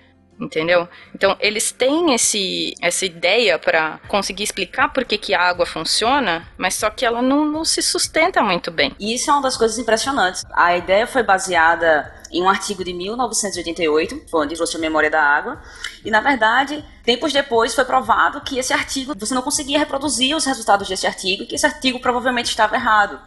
entendeu? 0.40 0.88
Então 1.14 1.36
eles 1.40 1.72
têm 1.72 2.14
esse, 2.14 2.74
essa 2.80 3.04
ideia 3.04 3.58
para 3.58 3.98
conseguir 4.08 4.44
explicar 4.44 4.92
por 4.92 5.04
que, 5.04 5.18
que 5.18 5.34
a 5.34 5.40
água 5.40 5.66
funciona, 5.66 6.46
mas 6.56 6.74
só 6.74 6.90
que 6.90 7.04
ela 7.04 7.20
não, 7.20 7.44
não 7.44 7.64
se 7.64 7.82
sustenta 7.82 8.42
muito 8.42 8.70
bem. 8.70 8.94
E 8.98 9.14
isso 9.14 9.30
é 9.30 9.32
uma 9.32 9.42
das 9.42 9.56
coisas 9.56 9.78
impressionantes. 9.78 10.44
A 10.52 10.76
ideia 10.76 11.06
foi 11.06 11.22
baseada 11.22 12.12
em 12.30 12.42
um 12.42 12.48
artigo 12.48 12.84
de 12.84 12.92
1988, 12.92 14.24
foi 14.30 14.44
onde 14.44 14.54
trouxe 14.54 14.76
a 14.76 14.80
memória 14.80 15.10
da 15.10 15.22
água, 15.22 15.60
e 16.04 16.10
na 16.10 16.20
verdade, 16.20 16.84
tempos 17.04 17.32
depois 17.32 17.74
foi 17.74 17.84
provado 17.84 18.40
que 18.42 18.58
esse 18.58 18.72
artigo, 18.72 19.14
você 19.16 19.34
não 19.34 19.42
conseguia 19.42 19.78
reproduzir 19.78 20.36
os 20.36 20.44
resultados 20.44 20.88
desse 20.88 21.06
artigo, 21.06 21.42
e 21.42 21.46
que 21.46 21.54
esse 21.54 21.66
artigo 21.66 22.00
provavelmente 22.00 22.46
estava 22.46 22.76
errado. 22.76 23.18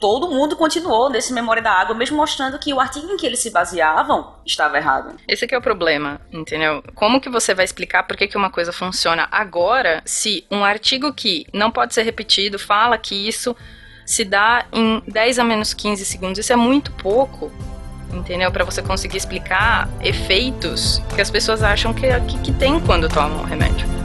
Todo 0.00 0.28
mundo 0.28 0.56
continuou 0.56 1.08
nesse 1.08 1.32
Memória 1.32 1.62
da 1.62 1.72
Água, 1.72 1.94
mesmo 1.94 2.16
mostrando 2.16 2.58
que 2.58 2.72
o 2.72 2.80
artigo 2.80 3.10
em 3.12 3.16
que 3.16 3.26
eles 3.26 3.40
se 3.40 3.50
baseavam 3.50 4.34
estava 4.44 4.76
errado. 4.76 5.16
Esse 5.26 5.46
é 5.52 5.58
o 5.58 5.62
problema, 5.62 6.20
entendeu? 6.32 6.82
Como 6.94 7.20
que 7.20 7.30
você 7.30 7.54
vai 7.54 7.64
explicar 7.64 8.02
por 8.02 8.16
que, 8.16 8.26
que 8.26 8.36
uma 8.36 8.50
coisa 8.50 8.72
funciona 8.72 9.28
agora 9.30 10.02
se 10.04 10.44
um 10.50 10.64
artigo 10.64 11.12
que 11.12 11.46
não 11.52 11.70
pode 11.70 11.94
ser 11.94 12.02
repetido 12.02 12.58
fala 12.58 12.98
que 12.98 13.28
isso 13.28 13.56
se 14.04 14.24
dá 14.24 14.66
em 14.72 15.02
10 15.06 15.38
a 15.38 15.44
menos 15.44 15.72
15 15.72 16.04
segundos? 16.04 16.38
Isso 16.38 16.52
é 16.52 16.56
muito 16.56 16.90
pouco 16.92 17.50
entendeu? 18.12 18.50
Para 18.52 18.64
você 18.64 18.80
conseguir 18.80 19.16
explicar 19.16 19.88
efeitos 20.00 21.02
que 21.14 21.20
as 21.20 21.30
pessoas 21.30 21.62
acham 21.62 21.92
que, 21.92 22.06
que, 22.20 22.38
que 22.38 22.52
tem 22.52 22.78
quando 22.80 23.08
tomam 23.08 23.40
o 23.40 23.44
remédio. 23.44 24.03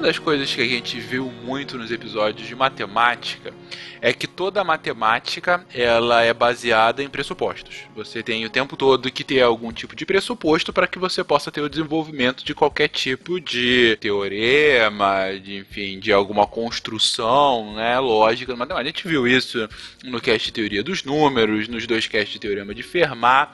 Das 0.00 0.18
coisas 0.18 0.52
que 0.54 0.60
a 0.60 0.66
gente 0.66 0.98
viu 0.98 1.32
muito 1.44 1.78
nos 1.78 1.90
episódios 1.90 2.46
de 2.46 2.54
matemática 2.54 3.52
é 4.00 4.12
que 4.12 4.26
toda 4.26 4.62
matemática 4.62 5.64
ela 5.74 6.22
é 6.22 6.32
baseada 6.32 7.02
em 7.02 7.08
pressupostos. 7.08 7.84
Você 7.94 8.22
tem 8.22 8.44
o 8.44 8.50
tempo 8.50 8.76
todo 8.76 9.10
que 9.10 9.24
ter 9.24 9.40
algum 9.40 9.72
tipo 9.72 9.96
de 9.96 10.04
pressuposto 10.04 10.72
para 10.72 10.86
que 10.86 10.98
você 10.98 11.24
possa 11.24 11.50
ter 11.50 11.60
o 11.60 11.68
desenvolvimento 11.68 12.44
de 12.44 12.54
qualquer 12.54 12.88
tipo 12.88 13.40
de 13.40 13.96
teorema, 14.00 15.38
de, 15.42 15.56
enfim, 15.56 15.98
de 15.98 16.12
alguma 16.12 16.46
construção, 16.46 17.74
né, 17.74 17.98
lógica 17.98 18.52
da 18.52 18.58
matemática. 18.58 18.88
A 18.88 18.92
gente 18.92 19.08
viu 19.08 19.26
isso 19.26 19.68
no 20.04 20.20
cast 20.20 20.46
de 20.46 20.52
teoria 20.52 20.82
dos 20.82 21.02
números, 21.02 21.68
nos 21.68 21.86
dois 21.86 22.06
casts 22.06 22.32
de 22.32 22.38
teorema 22.38 22.74
de 22.74 22.82
Fermat. 22.82 23.50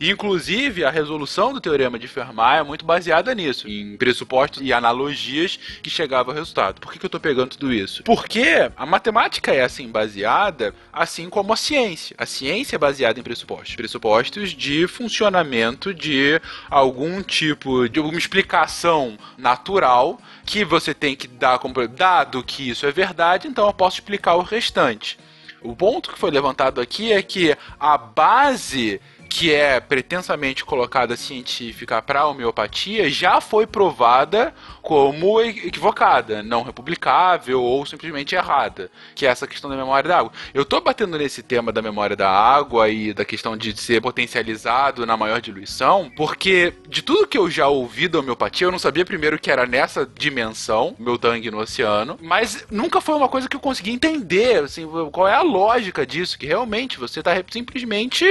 Inclusive, 0.00 0.84
a 0.84 0.90
resolução 0.90 1.52
do 1.52 1.60
teorema 1.60 1.98
de 1.98 2.08
Fermat 2.08 2.60
é 2.60 2.62
muito 2.62 2.84
baseada 2.84 3.34
nisso, 3.34 3.68
em 3.68 3.96
pressupostos 3.96 4.60
e 4.62 4.72
analogias 4.72 5.58
que 5.82 5.90
chegavam 5.90 6.32
ao 6.32 6.38
resultado. 6.38 6.80
Por 6.80 6.92
que, 6.92 6.98
que 6.98 7.04
eu 7.04 7.08
estou 7.08 7.20
pegando 7.20 7.50
tudo 7.50 7.72
isso? 7.72 8.02
Porque 8.02 8.70
a 8.76 8.86
matemática 8.86 9.52
é 9.52 9.62
assim 9.62 9.88
baseada, 9.88 10.74
assim 10.92 11.28
como 11.28 11.52
a 11.52 11.56
ciência. 11.56 12.14
A 12.18 12.26
ciência 12.26 12.76
é 12.76 12.78
baseada 12.78 13.18
em 13.18 13.22
pressupostos, 13.22 13.76
pressupostos 13.76 14.50
de 14.50 14.86
funcionamento 14.86 15.92
de 15.94 16.40
algum 16.70 17.22
tipo 17.22 17.88
de 17.88 17.98
alguma 17.98 18.18
explicação 18.18 19.16
natural 19.36 20.20
que 20.44 20.64
você 20.64 20.94
tem 20.94 21.16
que 21.16 21.26
dar 21.26 21.58
como 21.58 21.86
dado 21.88 22.42
que 22.42 22.70
isso 22.70 22.86
é 22.86 22.92
verdade, 22.92 23.48
então 23.48 23.66
eu 23.66 23.72
posso 23.72 23.96
explicar 23.96 24.34
o 24.34 24.42
restante. 24.42 25.18
O 25.64 25.74
ponto 25.74 26.12
que 26.12 26.18
foi 26.18 26.30
levantado 26.30 26.78
aqui 26.78 27.10
é 27.10 27.22
que 27.22 27.56
a 27.80 27.96
base 27.96 29.00
que 29.34 29.52
é 29.52 29.80
pretensamente 29.80 30.64
colocada 30.64 31.16
científica 31.16 32.00
para 32.00 32.20
a 32.20 32.28
homeopatia 32.28 33.10
já 33.10 33.40
foi 33.40 33.66
provada 33.66 34.54
como 34.80 35.40
equivocada, 35.40 36.40
não 36.40 36.62
republicável 36.62 37.60
ou 37.60 37.84
simplesmente 37.84 38.36
errada, 38.36 38.88
que 39.12 39.26
é 39.26 39.30
essa 39.30 39.44
questão 39.44 39.68
da 39.68 39.76
memória 39.76 40.08
da 40.08 40.18
água. 40.18 40.30
Eu 40.52 40.62
estou 40.62 40.80
batendo 40.80 41.18
nesse 41.18 41.42
tema 41.42 41.72
da 41.72 41.82
memória 41.82 42.14
da 42.14 42.30
água 42.30 42.88
e 42.88 43.12
da 43.12 43.24
questão 43.24 43.56
de 43.56 43.76
ser 43.76 44.00
potencializado 44.00 45.04
na 45.04 45.16
maior 45.16 45.40
diluição, 45.40 46.12
porque 46.16 46.72
de 46.88 47.02
tudo 47.02 47.26
que 47.26 47.36
eu 47.36 47.50
já 47.50 47.66
ouvi 47.66 48.06
da 48.06 48.20
homeopatia, 48.20 48.68
eu 48.68 48.72
não 48.72 48.78
sabia 48.78 49.04
primeiro 49.04 49.36
que 49.36 49.50
era 49.50 49.66
nessa 49.66 50.08
dimensão, 50.16 50.94
meu 50.96 51.18
tangue 51.18 51.50
no 51.50 51.58
oceano, 51.58 52.16
mas 52.22 52.64
nunca 52.70 53.00
foi 53.00 53.16
uma 53.16 53.28
coisa 53.28 53.48
que 53.48 53.56
eu 53.56 53.60
consegui 53.60 53.90
entender, 53.90 54.62
assim, 54.62 54.86
qual 55.10 55.26
é 55.26 55.34
a 55.34 55.42
lógica 55.42 56.06
disso, 56.06 56.38
que 56.38 56.46
realmente 56.46 57.00
você 57.00 57.18
está 57.18 57.32
simplesmente 57.50 58.24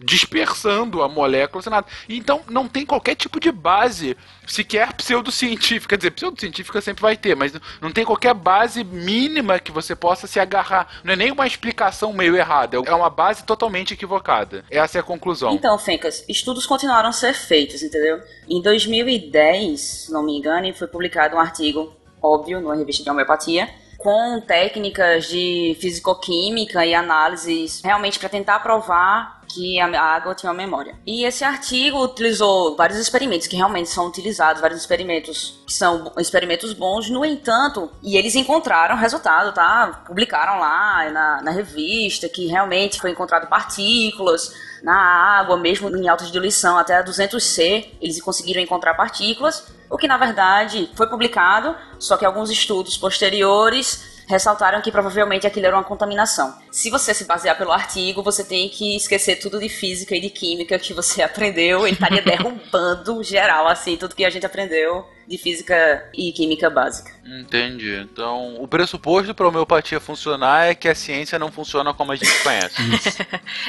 dispersando 0.00 0.47
dispersando 0.48 1.02
a 1.02 1.08
molécula 1.08 1.62
sem 1.62 1.70
nada. 1.70 1.86
Então 2.08 2.42
não 2.48 2.66
tem 2.68 2.86
qualquer 2.86 3.14
tipo 3.14 3.38
de 3.38 3.52
base 3.52 4.16
sequer 4.46 4.92
pseudocientífica. 4.94 5.90
Quer 5.90 5.96
dizer, 5.98 6.10
pseudocientífica 6.12 6.80
sempre 6.80 7.02
vai 7.02 7.16
ter, 7.16 7.36
mas 7.36 7.52
não 7.80 7.90
tem 7.90 8.04
qualquer 8.04 8.34
base 8.34 8.82
mínima 8.82 9.58
que 9.58 9.70
você 9.70 9.94
possa 9.94 10.26
se 10.26 10.40
agarrar. 10.40 11.00
Não 11.04 11.12
é 11.12 11.16
nem 11.16 11.30
uma 11.30 11.46
explicação 11.46 12.12
meio 12.12 12.36
errada, 12.36 12.76
é 12.76 12.94
uma 12.94 13.10
base 13.10 13.44
totalmente 13.44 13.94
equivocada. 13.94 14.64
Essa 14.70 14.98
é 14.98 15.00
a 15.00 15.04
conclusão. 15.04 15.52
Então, 15.52 15.78
Fencas, 15.78 16.24
estudos 16.28 16.66
continuaram 16.66 17.08
a 17.08 17.12
ser 17.12 17.34
feitos, 17.34 17.82
entendeu? 17.82 18.20
Em 18.48 18.62
2010, 18.62 19.80
se 19.80 20.12
não 20.12 20.22
me 20.22 20.36
engano, 20.36 20.72
foi 20.74 20.86
publicado 20.86 21.36
um 21.36 21.40
artigo, 21.40 21.94
óbvio, 22.22 22.60
numa 22.60 22.74
revista 22.74 23.02
de 23.02 23.10
homeopatia, 23.10 23.68
com 23.96 24.40
técnicas 24.40 25.26
de 25.26 25.76
fisicoquímica 25.80 26.86
e 26.86 26.94
análises 26.94 27.80
realmente 27.82 28.18
para 28.18 28.28
tentar 28.28 28.60
provar 28.60 29.37
que 29.48 29.80
a 29.80 30.02
água 30.02 30.34
tinha 30.34 30.50
uma 30.50 30.56
memória. 30.56 30.96
E 31.06 31.24
esse 31.24 31.44
artigo 31.44 32.02
utilizou 32.02 32.76
vários 32.76 32.98
experimentos 32.98 33.46
que 33.46 33.56
realmente 33.56 33.88
são 33.88 34.06
utilizados, 34.06 34.60
vários 34.60 34.80
experimentos 34.80 35.62
que 35.66 35.72
são 35.72 36.12
experimentos 36.18 36.72
bons, 36.72 37.08
no 37.10 37.24
entanto, 37.24 37.90
e 38.02 38.16
eles 38.16 38.34
encontraram 38.34 38.96
resultado, 38.96 39.52
tá? 39.52 40.04
Publicaram 40.06 40.60
lá 40.60 41.10
na, 41.10 41.42
na 41.42 41.50
revista 41.50 42.28
que 42.28 42.46
realmente 42.46 43.00
foi 43.00 43.10
encontrado 43.10 43.48
partículas 43.48 44.52
na 44.82 44.96
água, 44.96 45.56
mesmo 45.56 45.88
em 45.96 46.08
alta 46.08 46.24
diluição, 46.26 46.78
até 46.78 47.02
200C, 47.02 47.94
eles 48.00 48.20
conseguiram 48.20 48.60
encontrar 48.60 48.94
partículas, 48.94 49.66
o 49.90 49.96
que 49.96 50.06
na 50.06 50.16
verdade 50.16 50.90
foi 50.94 51.08
publicado, 51.08 51.74
só 51.98 52.16
que 52.16 52.24
alguns 52.24 52.50
estudos 52.50 52.96
posteriores 52.96 54.07
ressaltaram 54.28 54.80
que 54.82 54.92
provavelmente 54.92 55.46
aquilo 55.46 55.66
era 55.66 55.76
uma 55.76 55.84
contaminação. 55.84 56.54
Se 56.70 56.90
você 56.90 57.14
se 57.14 57.24
basear 57.24 57.56
pelo 57.56 57.72
artigo, 57.72 58.22
você 58.22 58.44
tem 58.44 58.68
que 58.68 58.94
esquecer 58.94 59.36
tudo 59.36 59.58
de 59.58 59.68
física 59.68 60.14
e 60.14 60.20
de 60.20 60.30
química 60.30 60.78
que 60.78 60.92
você 60.92 61.22
aprendeu, 61.22 61.86
ele 61.86 61.94
estaria 61.94 62.22
derrubando 62.22 63.22
geral, 63.24 63.66
assim, 63.66 63.96
tudo 63.96 64.14
que 64.14 64.24
a 64.24 64.30
gente 64.30 64.46
aprendeu 64.46 65.06
de 65.28 65.36
física 65.36 66.08
e 66.14 66.32
química 66.32 66.70
básica. 66.70 67.12
Entendi. 67.24 67.94
Então, 67.96 68.56
o 68.58 68.66
pressuposto 68.66 69.34
para 69.34 69.44
a 69.44 69.48
homeopatia 69.50 70.00
funcionar 70.00 70.70
é 70.70 70.74
que 70.74 70.88
a 70.88 70.94
ciência 70.94 71.38
não 71.38 71.52
funciona 71.52 71.92
como 71.92 72.12
a 72.12 72.16
gente 72.16 72.32
conhece. 72.42 72.76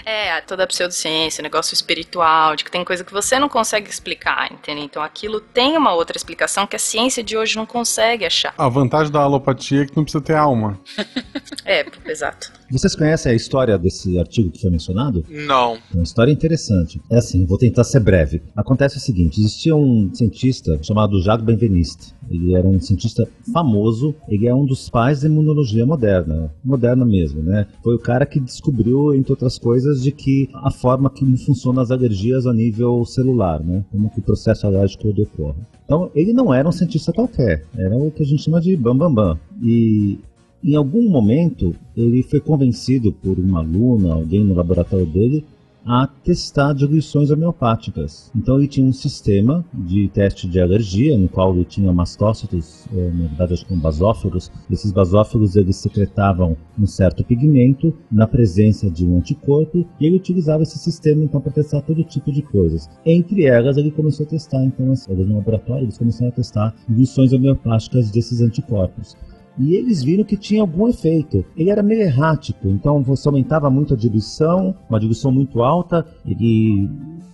É, 0.05 0.39
toda 0.41 0.63
a 0.63 0.67
pseudociência, 0.67 1.41
negócio 1.41 1.73
espiritual, 1.73 2.55
de 2.55 2.63
que 2.63 2.71
tem 2.71 2.85
coisa 2.85 3.03
que 3.03 3.11
você 3.11 3.37
não 3.37 3.49
consegue 3.49 3.89
explicar, 3.89 4.49
entendeu? 4.51 4.83
Então 4.85 5.03
aquilo 5.03 5.41
tem 5.41 5.75
uma 5.75 5.93
outra 5.93 6.15
explicação 6.15 6.65
que 6.65 6.77
a 6.77 6.79
ciência 6.79 7.21
de 7.21 7.35
hoje 7.35 7.57
não 7.57 7.65
consegue 7.65 8.25
achar. 8.25 8.53
A 8.57 8.69
vantagem 8.69 9.11
da 9.11 9.19
alopatia 9.19 9.83
é 9.83 9.85
que 9.85 9.97
não 9.97 10.03
precisa 10.03 10.23
ter 10.23 10.35
alma. 10.35 10.79
É, 11.65 11.85
exato. 12.05 12.58
Vocês 12.71 12.95
conhecem 12.95 13.31
a 13.31 13.35
história 13.35 13.77
desse 13.77 14.19
artigo 14.19 14.51
que 14.51 14.61
foi 14.61 14.69
mencionado? 14.69 15.23
não. 15.29 15.75
É 15.75 15.95
uma 15.95 16.03
história 16.03 16.31
interessante. 16.31 17.01
É 17.09 17.17
assim, 17.17 17.45
vou 17.45 17.57
tentar 17.57 17.83
ser 17.83 17.99
breve. 17.99 18.41
Acontece 18.55 18.97
o 18.97 18.99
seguinte: 18.99 19.39
existia 19.39 19.75
um 19.75 20.13
cientista 20.13 20.79
chamado 20.83 21.21
Jacques 21.21 21.45
Benveniste. 21.45 22.13
Ele 22.29 22.53
era 22.53 22.67
um 22.67 22.79
cientista 22.79 23.27
famoso. 23.51 24.13
Ele 24.27 24.47
é 24.47 24.53
um 24.53 24.65
dos 24.65 24.89
pais 24.89 25.21
da 25.21 25.27
imunologia 25.27 25.85
moderna, 25.85 26.53
moderna 26.63 27.03
mesmo, 27.03 27.41
né? 27.41 27.65
Foi 27.83 27.95
o 27.95 27.99
cara 27.99 28.25
que 28.25 28.39
descobriu, 28.39 29.15
entre 29.15 29.31
outras 29.31 29.57
coisas, 29.57 30.03
de 30.03 30.11
que 30.11 30.47
a 30.53 30.69
forma 30.69 31.09
que 31.09 31.25
funcionam 31.37 31.81
as 31.81 31.89
alergias 31.89 32.45
a 32.45 32.53
nível 32.53 33.03
celular, 33.05 33.63
né? 33.63 33.83
Como 33.91 34.09
que 34.11 34.19
o 34.19 34.23
processo 34.23 34.67
alérgico 34.67 35.09
ocorre. 35.09 35.59
Então, 35.83 36.11
ele 36.13 36.33
não 36.33 36.53
era 36.53 36.69
um 36.69 36.71
cientista 36.71 37.11
qualquer. 37.11 37.65
Era 37.75 37.95
o 37.97 38.11
que 38.11 38.21
a 38.21 38.25
gente 38.25 38.43
chama 38.43 38.61
de 38.61 38.75
bambambam. 38.77 39.09
Bam, 39.09 39.33
bam. 39.33 39.39
E 39.61 40.19
em 40.63 40.75
algum 40.75 41.09
momento, 41.09 41.73
ele 41.95 42.21
foi 42.23 42.39
convencido 42.39 43.13
por 43.13 43.39
uma 43.39 43.59
aluna, 43.59 44.13
alguém 44.13 44.43
no 44.43 44.53
laboratório 44.53 45.05
dele, 45.05 45.45
a 45.85 46.05
testar 46.05 46.73
diluições 46.73 47.31
homeopáticas. 47.31 48.29
Então 48.35 48.57
ele 48.57 48.67
tinha 48.67 48.85
um 48.85 48.93
sistema 48.93 49.65
de 49.73 50.07
teste 50.09 50.47
de 50.47 50.59
alergia, 50.59 51.17
no 51.17 51.29
qual 51.29 51.55
ele 51.55 51.65
tinha 51.65 51.91
mastócitos, 51.93 52.85
eh, 52.93 53.11
na 53.11 53.27
verdade 53.27 53.53
acho 53.53 53.65
que 53.65 53.75
basófilos. 53.75 54.51
Esses 54.69 54.91
basófilos 54.91 55.55
eles 55.55 55.77
secretavam 55.77 56.55
um 56.77 56.85
certo 56.85 57.23
pigmento 57.23 57.93
na 58.11 58.27
presença 58.27 58.89
de 58.89 59.05
um 59.05 59.17
anticorpo 59.17 59.85
e 59.99 60.05
ele 60.05 60.17
utilizava 60.17 60.63
esse 60.63 60.77
sistema 60.77 61.23
então 61.23 61.41
para 61.41 61.53
testar 61.53 61.81
todo 61.81 62.03
tipo 62.03 62.31
de 62.31 62.41
coisas. 62.41 62.89
Entre 63.05 63.45
elas 63.45 63.77
ele 63.77 63.91
começou 63.91 64.25
a 64.25 64.29
testar, 64.29 64.63
então, 64.63 64.93
ali 65.09 65.23
no 65.23 65.37
laboratório 65.37 65.85
eles 65.85 65.97
começaram 65.97 66.29
a 66.29 66.33
testar 66.33 66.75
diluições 66.87 67.31
homeopáticas 67.31 68.11
desses 68.11 68.41
anticorpos 68.41 69.15
e 69.59 69.75
eles 69.75 70.01
viram 70.01 70.23
que 70.23 70.37
tinha 70.37 70.61
algum 70.61 70.87
efeito. 70.87 71.45
Ele 71.55 71.69
era 71.69 71.83
meio 71.83 72.01
errático, 72.01 72.67
então 72.69 73.03
você 73.03 73.27
aumentava 73.27 73.69
muito 73.69 73.93
a 73.93 73.97
diluição, 73.97 74.73
uma 74.89 74.99
diluição 74.99 75.31
muito 75.31 75.61
alta, 75.61 76.05
ele 76.25 76.89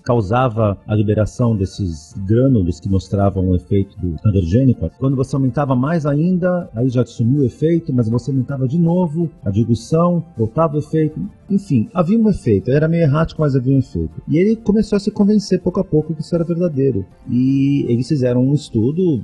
causava 0.05 0.77
a 0.87 0.95
liberação 0.95 1.57
desses 1.57 2.13
grânulos 2.25 2.79
que 2.79 2.87
mostravam 2.87 3.49
o 3.49 3.55
efeito 3.55 3.99
do 3.99 4.15
alergênico. 4.23 4.89
Quando 4.99 5.15
você 5.15 5.35
aumentava 5.35 5.75
mais 5.75 6.05
ainda, 6.05 6.69
aí 6.75 6.89
já 6.89 7.03
sumiu 7.05 7.41
o 7.41 7.45
efeito, 7.45 7.91
mas 7.91 8.07
você 8.07 8.29
aumentava 8.29 8.67
de 8.67 8.77
novo 8.77 9.29
a 9.43 9.49
diluição, 9.49 10.23
voltava 10.37 10.75
o 10.75 10.79
efeito. 10.79 11.19
Enfim, 11.49 11.89
havia 11.93 12.19
um 12.19 12.29
efeito. 12.29 12.71
Era 12.71 12.87
meio 12.87 13.03
errático, 13.03 13.41
mas 13.41 13.55
havia 13.55 13.75
um 13.75 13.79
efeito. 13.79 14.21
E 14.27 14.37
ele 14.37 14.55
começou 14.55 14.95
a 14.95 14.99
se 14.99 15.09
convencer 15.09 15.59
pouco 15.59 15.79
a 15.79 15.83
pouco 15.83 16.13
que 16.13 16.21
isso 16.21 16.35
era 16.35 16.43
verdadeiro. 16.43 17.03
E 17.29 17.85
eles 17.89 18.07
fizeram 18.07 18.43
um 18.43 18.53
estudo, 18.53 19.23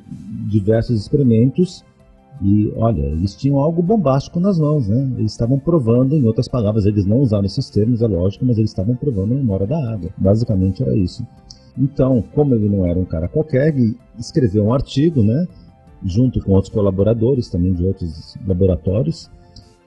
diversos 0.49 0.99
experimentos, 0.99 1.83
e 2.41 2.73
olha, 2.75 3.01
eles 3.01 3.35
tinham 3.35 3.59
algo 3.59 3.83
bombástico 3.83 4.39
nas 4.39 4.57
mãos, 4.57 4.87
né? 4.87 5.13
Eles 5.17 5.31
estavam 5.31 5.59
provando, 5.59 6.15
em 6.15 6.23
outras 6.25 6.47
palavras, 6.47 6.85
eles 6.85 7.05
não 7.05 7.19
usaram 7.19 7.45
esses 7.45 7.69
termos, 7.69 8.01
é 8.01 8.07
lógico, 8.07 8.45
mas 8.45 8.57
eles 8.57 8.71
estavam 8.71 8.95
provando 8.95 9.33
a 9.33 9.37
memória 9.37 9.67
da 9.67 9.77
água. 9.93 10.09
Basicamente 10.17 10.81
era 10.81 10.95
isso. 10.95 11.25
Então, 11.77 12.23
como 12.33 12.55
ele 12.55 12.67
não 12.67 12.85
era 12.85 12.97
um 12.97 13.05
cara 13.05 13.27
qualquer, 13.27 13.77
ele 13.77 13.95
escreveu 14.17 14.65
um 14.65 14.73
artigo, 14.73 15.21
né? 15.21 15.47
Junto 16.03 16.41
com 16.41 16.53
outros 16.53 16.73
colaboradores 16.73 17.47
também 17.47 17.73
de 17.73 17.85
outros 17.85 18.35
laboratórios, 18.45 19.29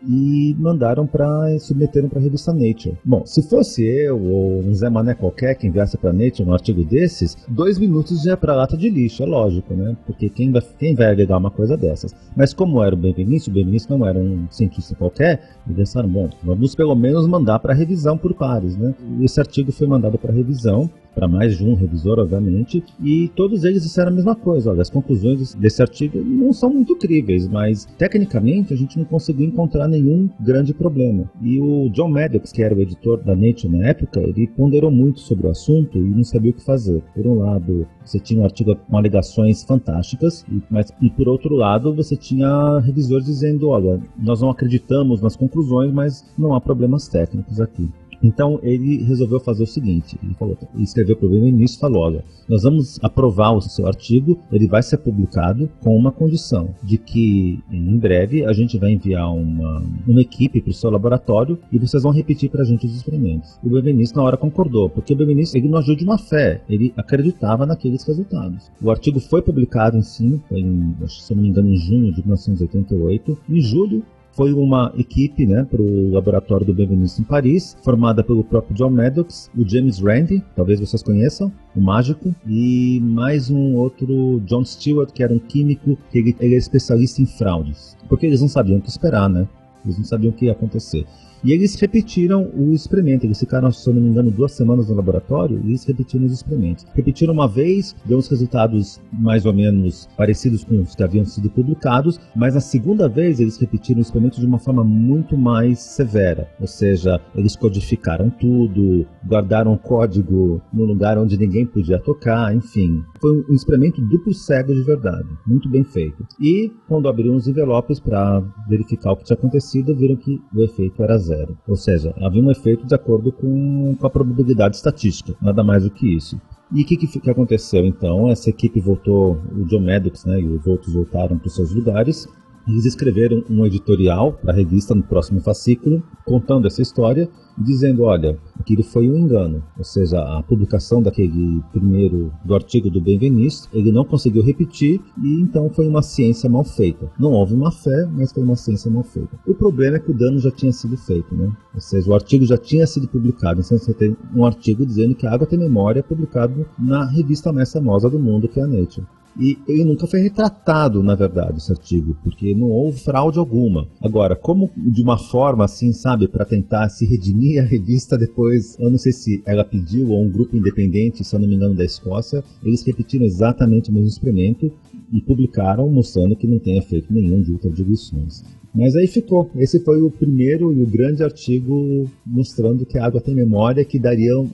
e 0.06 0.54
mandaram 0.58 1.06
para 1.06 1.58
submeteram 1.58 2.08
para 2.08 2.18
a 2.18 2.22
revista 2.22 2.52
Nature. 2.52 2.96
Bom, 3.04 3.24
se 3.24 3.42
fosse 3.42 3.84
eu 3.84 4.20
ou 4.20 4.60
um 4.60 4.74
Zé 4.74 4.88
Mané 4.88 5.14
qualquer 5.14 5.54
que 5.54 5.66
enviasse 5.66 5.96
para 5.96 6.12
Nature 6.12 6.48
um 6.48 6.52
artigo 6.52 6.84
desses, 6.84 7.36
dois 7.48 7.78
minutos 7.78 8.22
já 8.22 8.32
é 8.32 8.36
para 8.36 8.54
lata 8.54 8.76
de 8.76 8.88
lixo, 8.88 9.22
é 9.22 9.26
lógico, 9.26 9.74
né? 9.74 9.96
Porque 10.06 10.28
quem 10.28 10.50
vai, 10.50 10.62
quem 10.78 10.94
vai 10.94 11.06
agregar 11.06 11.38
uma 11.38 11.50
coisa 11.50 11.76
dessas? 11.76 12.14
Mas 12.36 12.52
como 12.52 12.82
era 12.82 12.94
o 12.94 12.98
Benveniste, 12.98 13.50
o 13.50 13.52
Benveniste 13.52 13.90
não 13.90 14.06
era 14.06 14.18
um 14.18 14.46
cientista 14.50 14.94
qualquer, 14.94 15.40
pensaram, 15.74 16.08
bom, 16.08 16.28
vamos 16.42 16.74
pelo 16.74 16.94
menos 16.94 17.26
mandar 17.26 17.58
para 17.58 17.74
revisão 17.74 18.16
por 18.16 18.34
pares, 18.34 18.76
né? 18.76 18.94
Esse 19.20 19.40
artigo 19.40 19.72
foi 19.72 19.86
mandado 19.86 20.18
para 20.18 20.32
revisão 20.32 20.90
para 21.14 21.28
mais 21.28 21.56
de 21.56 21.64
um 21.64 21.74
revisor, 21.74 22.18
obviamente, 22.18 22.82
e 23.02 23.28
todos 23.34 23.64
eles 23.64 23.82
disseram 23.82 24.10
a 24.10 24.14
mesma 24.14 24.34
coisa. 24.34 24.70
Olha, 24.70 24.82
as 24.82 24.90
conclusões 24.90 25.54
desse 25.54 25.80
artigo 25.80 26.18
não 26.22 26.52
são 26.52 26.72
muito 26.72 26.96
críveis, 26.96 27.48
mas 27.48 27.86
tecnicamente 27.98 28.72
a 28.72 28.76
gente 28.76 28.98
não 28.98 29.04
conseguiu 29.04 29.46
encontrar 29.46 29.88
nenhum 29.88 30.28
grande 30.40 30.74
problema. 30.74 31.30
E 31.40 31.60
o 31.60 31.88
John 31.90 32.08
Maddox, 32.08 32.52
que 32.52 32.62
era 32.62 32.74
o 32.74 32.80
editor 32.80 33.22
da 33.22 33.34
Nature 33.34 33.68
na 33.68 33.88
época, 33.88 34.20
ele 34.20 34.46
ponderou 34.46 34.90
muito 34.90 35.20
sobre 35.20 35.46
o 35.46 35.50
assunto 35.50 35.98
e 35.98 36.00
não 36.00 36.24
sabia 36.24 36.50
o 36.50 36.54
que 36.54 36.64
fazer. 36.64 37.02
Por 37.14 37.26
um 37.26 37.34
lado, 37.34 37.86
você 38.04 38.18
tinha 38.18 38.40
um 38.40 38.44
artigo 38.44 38.74
com 38.76 38.96
alegações 38.96 39.64
fantásticas, 39.64 40.44
mas 40.70 40.92
e 41.00 41.10
por 41.10 41.28
outro 41.28 41.54
lado, 41.54 41.94
você 41.94 42.16
tinha 42.16 42.78
revisores 42.80 43.26
dizendo, 43.26 43.68
olha, 43.68 44.00
nós 44.18 44.40
não 44.40 44.50
acreditamos 44.50 45.20
nas 45.20 45.36
conclusões, 45.36 45.92
mas 45.92 46.24
não 46.36 46.54
há 46.54 46.60
problemas 46.60 47.08
técnicos 47.08 47.60
aqui. 47.60 47.88
Então 48.22 48.58
ele 48.62 49.02
resolveu 49.04 49.40
fazer 49.40 49.64
o 49.64 49.66
seguinte: 49.66 50.18
ele, 50.22 50.34
falou, 50.34 50.56
escreveu 50.76 51.16
para 51.16 51.28
o 51.28 51.30
ministro 51.30 51.78
e 51.78 51.80
falou: 51.80 52.02
olha, 52.02 52.24
nós 52.48 52.62
vamos 52.62 52.98
aprovar 53.02 53.52
o 53.52 53.60
seu 53.60 53.86
artigo, 53.86 54.38
ele 54.52 54.66
vai 54.66 54.82
ser 54.82 54.98
publicado 54.98 55.68
com 55.80 55.96
uma 55.96 56.12
condição 56.12 56.74
de 56.82 56.98
que 56.98 57.60
em 57.70 57.98
breve 57.98 58.44
a 58.44 58.52
gente 58.52 58.78
vai 58.78 58.92
enviar 58.92 59.32
uma, 59.32 59.82
uma 60.06 60.20
equipe 60.20 60.60
para 60.60 60.70
o 60.70 60.74
seu 60.74 60.90
laboratório 60.90 61.58
e 61.72 61.78
vocês 61.78 62.02
vão 62.02 62.12
repetir 62.12 62.50
para 62.50 62.62
a 62.62 62.64
gente 62.64 62.86
os 62.86 62.94
experimentos. 62.94 63.58
O 63.62 63.68
Benveniste 63.68 64.16
na 64.16 64.22
hora 64.22 64.36
concordou, 64.36 64.88
porque 64.88 65.12
o 65.12 65.16
Benveniste 65.16 65.56
ele 65.56 65.68
não 65.68 65.78
agiu 65.78 65.96
de 65.96 66.04
uma 66.04 66.18
fé, 66.18 66.62
ele 66.68 66.92
acreditava 66.96 67.66
naqueles 67.66 68.04
resultados. 68.04 68.70
O 68.80 68.90
artigo 68.90 69.20
foi 69.20 69.42
publicado 69.42 69.96
em 69.96 70.02
foi 70.48 70.60
em, 70.60 70.94
se 71.08 71.34
não 71.34 71.42
me 71.42 71.48
engano, 71.48 71.68
em 71.68 71.76
junho 71.76 72.12
de 72.12 72.20
1988. 72.22 73.38
Em 73.48 73.60
julho, 73.60 74.04
foi 74.34 74.52
uma 74.52 74.92
equipe 74.96 75.46
né, 75.46 75.64
para 75.64 75.80
o 75.80 76.10
laboratório 76.10 76.66
do 76.66 76.74
Benveniste 76.74 77.20
em 77.20 77.24
Paris, 77.24 77.76
formada 77.82 78.22
pelo 78.22 78.44
próprio 78.44 78.74
John 78.74 78.90
Maddox, 78.90 79.50
o 79.56 79.66
James 79.66 80.00
Randi, 80.00 80.42
talvez 80.56 80.80
vocês 80.80 81.02
conheçam, 81.02 81.52
o 81.74 81.80
mágico, 81.80 82.34
e 82.46 83.00
mais 83.00 83.48
um 83.48 83.74
outro, 83.74 84.40
John 84.44 84.64
Stewart, 84.64 85.10
que 85.12 85.22
era 85.22 85.32
um 85.32 85.38
químico, 85.38 85.96
que 86.10 86.18
ele, 86.18 86.36
ele 86.40 86.54
é 86.54 86.58
especialista 86.58 87.22
em 87.22 87.26
fraudes. 87.26 87.96
Porque 88.08 88.26
eles 88.26 88.40
não 88.40 88.48
sabiam 88.48 88.78
o 88.78 88.82
que 88.82 88.88
esperar, 88.88 89.28
né? 89.28 89.48
Eles 89.84 89.98
não 89.98 90.04
sabiam 90.04 90.30
o 90.30 90.34
que 90.34 90.46
ia 90.46 90.52
acontecer. 90.52 91.06
E 91.44 91.52
eles 91.52 91.78
repetiram 91.78 92.50
o 92.56 92.72
experimento. 92.72 93.26
Eles 93.26 93.38
ficaram, 93.38 93.70
se 93.70 93.92
não 93.92 94.00
me 94.00 94.08
engano, 94.08 94.30
duas 94.30 94.52
semanas 94.52 94.88
no 94.88 94.94
laboratório 94.94 95.60
e 95.62 95.68
eles 95.68 95.84
repetiram 95.84 96.24
os 96.24 96.32
experimentos. 96.32 96.86
Repetiram 96.94 97.34
uma 97.34 97.46
vez, 97.46 97.94
deu 98.06 98.16
uns 98.16 98.28
resultados 98.28 98.98
mais 99.12 99.44
ou 99.44 99.52
menos 99.52 100.08
parecidos 100.16 100.64
com 100.64 100.80
os 100.80 100.94
que 100.94 101.02
haviam 101.02 101.26
sido 101.26 101.50
publicados, 101.50 102.18
mas 102.34 102.54
na 102.54 102.60
segunda 102.60 103.10
vez 103.10 103.40
eles 103.40 103.58
repetiram 103.58 103.98
o 103.98 104.02
experimento 104.02 104.40
de 104.40 104.46
uma 104.46 104.58
forma 104.58 104.82
muito 104.82 105.36
mais 105.36 105.80
severa. 105.80 106.48
Ou 106.58 106.66
seja, 106.66 107.20
eles 107.34 107.54
codificaram 107.54 108.30
tudo, 108.30 109.06
guardaram 109.26 109.74
o 109.74 109.78
código 109.78 110.62
no 110.72 110.86
lugar 110.86 111.18
onde 111.18 111.36
ninguém 111.36 111.66
podia 111.66 111.98
tocar, 111.98 112.56
enfim. 112.56 113.02
Foi 113.20 113.44
um 113.50 113.54
experimento 113.54 114.00
duplo 114.00 114.32
cego 114.32 114.74
de 114.74 114.82
verdade. 114.82 115.28
Muito 115.46 115.68
bem 115.68 115.84
feito. 115.84 116.26
E 116.40 116.72
quando 116.88 117.06
abriram 117.06 117.36
os 117.36 117.46
envelopes 117.46 118.00
para 118.00 118.42
verificar 118.66 119.12
o 119.12 119.16
que 119.16 119.24
tinha 119.24 119.36
acontecido, 119.36 119.94
viram 119.94 120.16
que 120.16 120.40
o 120.54 120.62
efeito 120.62 121.02
era 121.02 121.18
zero 121.18 121.33
zero. 121.34 121.56
Ou 121.66 121.76
seja, 121.76 122.14
havia 122.22 122.42
um 122.42 122.50
efeito 122.50 122.86
de 122.86 122.94
acordo 122.94 123.32
com, 123.32 123.96
com 123.98 124.06
a 124.06 124.10
probabilidade 124.10 124.76
estatística, 124.76 125.34
nada 125.40 125.62
mais 125.62 125.84
do 125.84 125.90
que 125.90 126.14
isso. 126.16 126.40
E 126.72 126.82
o 126.82 126.86
que, 126.86 126.96
que, 126.96 127.20
que, 127.20 127.30
aconteceu 127.30 127.84
então? 127.84 128.28
Essa 128.30 128.50
equipe 128.50 128.80
voltou, 128.80 129.38
o 129.52 129.64
John 129.66 129.80
Maddox 129.80 130.24
né, 130.24 130.40
e 130.40 130.46
os 130.46 130.66
outros 130.66 130.94
voltaram 130.94 131.38
para 131.38 131.46
os 131.46 131.54
seus 131.54 131.74
lugares. 131.74 132.26
Eles 132.66 132.86
escreveram 132.86 133.44
um 133.50 133.64
editorial 133.66 134.32
para 134.32 134.52
a 134.52 134.56
revista 134.56 134.94
no 134.94 135.02
próximo 135.02 135.40
fascículo, 135.40 136.02
contando 136.24 136.66
essa 136.66 136.80
história 136.80 137.28
dizendo, 137.56 138.02
olha, 138.02 138.38
aquilo 138.58 138.82
foi 138.82 139.08
um 139.08 139.16
engano, 139.16 139.62
ou 139.78 139.84
seja, 139.84 140.18
a 140.20 140.42
publicação 140.42 141.02
daquele 141.02 141.62
primeiro 141.72 142.32
do 142.44 142.54
artigo 142.54 142.90
do 142.90 143.00
Benveniste, 143.00 143.68
ele 143.72 143.92
não 143.92 144.04
conseguiu 144.04 144.42
repetir 144.42 145.00
e 145.22 145.40
então 145.40 145.70
foi 145.70 145.86
uma 145.86 146.02
ciência 146.02 146.50
mal 146.50 146.64
feita. 146.64 147.10
Não 147.18 147.32
houve 147.32 147.54
uma 147.54 147.70
fé, 147.70 148.06
mas 148.12 148.32
foi 148.32 148.42
uma 148.42 148.56
ciência 148.56 148.90
mal 148.90 149.04
feita. 149.04 149.38
O 149.46 149.54
problema 149.54 149.96
é 149.96 150.00
que 150.00 150.10
o 150.10 150.16
dano 150.16 150.38
já 150.38 150.50
tinha 150.50 150.72
sido 150.72 150.96
feito, 150.96 151.34
né? 151.34 151.52
Ou 151.74 151.80
seja, 151.80 152.10
o 152.10 152.14
artigo 152.14 152.44
já 152.44 152.56
tinha 152.56 152.86
sido 152.86 153.08
publicado. 153.08 153.60
Então 153.60 153.78
você 153.78 153.94
tem 153.94 154.16
um 154.34 154.44
artigo 154.44 154.84
dizendo 154.84 155.14
que 155.14 155.26
a 155.26 155.32
água 155.32 155.46
tem 155.46 155.58
memória 155.58 156.02
publicado 156.02 156.66
na 156.78 157.04
revista 157.04 157.52
mais 157.52 157.72
famosa 157.72 158.10
do 158.10 158.18
mundo, 158.18 158.48
que 158.48 158.58
é 158.58 158.64
a 158.64 158.66
Nature. 158.66 159.06
E 159.38 159.58
ele 159.66 159.84
nunca 159.84 160.06
foi 160.06 160.20
retratado, 160.20 161.02
na 161.02 161.14
verdade, 161.14 161.58
esse 161.58 161.72
artigo, 161.72 162.16
porque 162.22 162.54
não 162.54 162.68
houve 162.70 163.00
fraude 163.00 163.38
alguma. 163.38 163.88
Agora, 164.00 164.36
como 164.36 164.70
de 164.76 165.02
uma 165.02 165.18
forma 165.18 165.64
assim, 165.64 165.92
sabe, 165.92 166.28
para 166.28 166.44
tentar 166.44 166.88
se 166.88 167.04
redimir 167.04 167.60
a 167.60 167.66
revista 167.66 168.16
depois, 168.16 168.78
eu 168.78 168.90
não 168.90 168.98
sei 168.98 169.12
se 169.12 169.42
ela 169.44 169.64
pediu 169.64 170.10
ou 170.10 170.22
um 170.22 170.30
grupo 170.30 170.56
independente, 170.56 171.24
se 171.24 171.34
eu 171.34 171.40
não 171.40 171.48
me 171.48 171.56
engano, 171.56 171.74
da 171.74 171.84
Escócia, 171.84 172.44
eles 172.62 172.84
repetiram 172.84 173.24
exatamente 173.24 173.90
o 173.90 173.92
mesmo 173.92 174.08
experimento 174.08 174.70
e 175.12 175.20
publicaram 175.20 175.88
mostrando 175.90 176.36
que 176.36 176.46
não 176.46 176.58
tem 176.58 176.78
efeito 176.78 177.12
nenhum 177.12 177.42
de 177.42 177.52
ultradiluições. 177.52 178.42
Mas 178.74 178.96
aí 178.96 179.06
ficou. 179.06 179.50
Esse 179.56 179.78
foi 179.80 180.02
o 180.02 180.10
primeiro 180.10 180.72
e 180.72 180.82
o 180.82 180.86
grande 180.86 181.22
artigo 181.22 182.10
mostrando 182.26 182.84
que 182.84 182.98
a 182.98 183.06
água 183.06 183.20
tem 183.20 183.34
memória, 183.34 183.84
que 183.84 184.00
daria 184.00 184.36
um, 184.38 184.48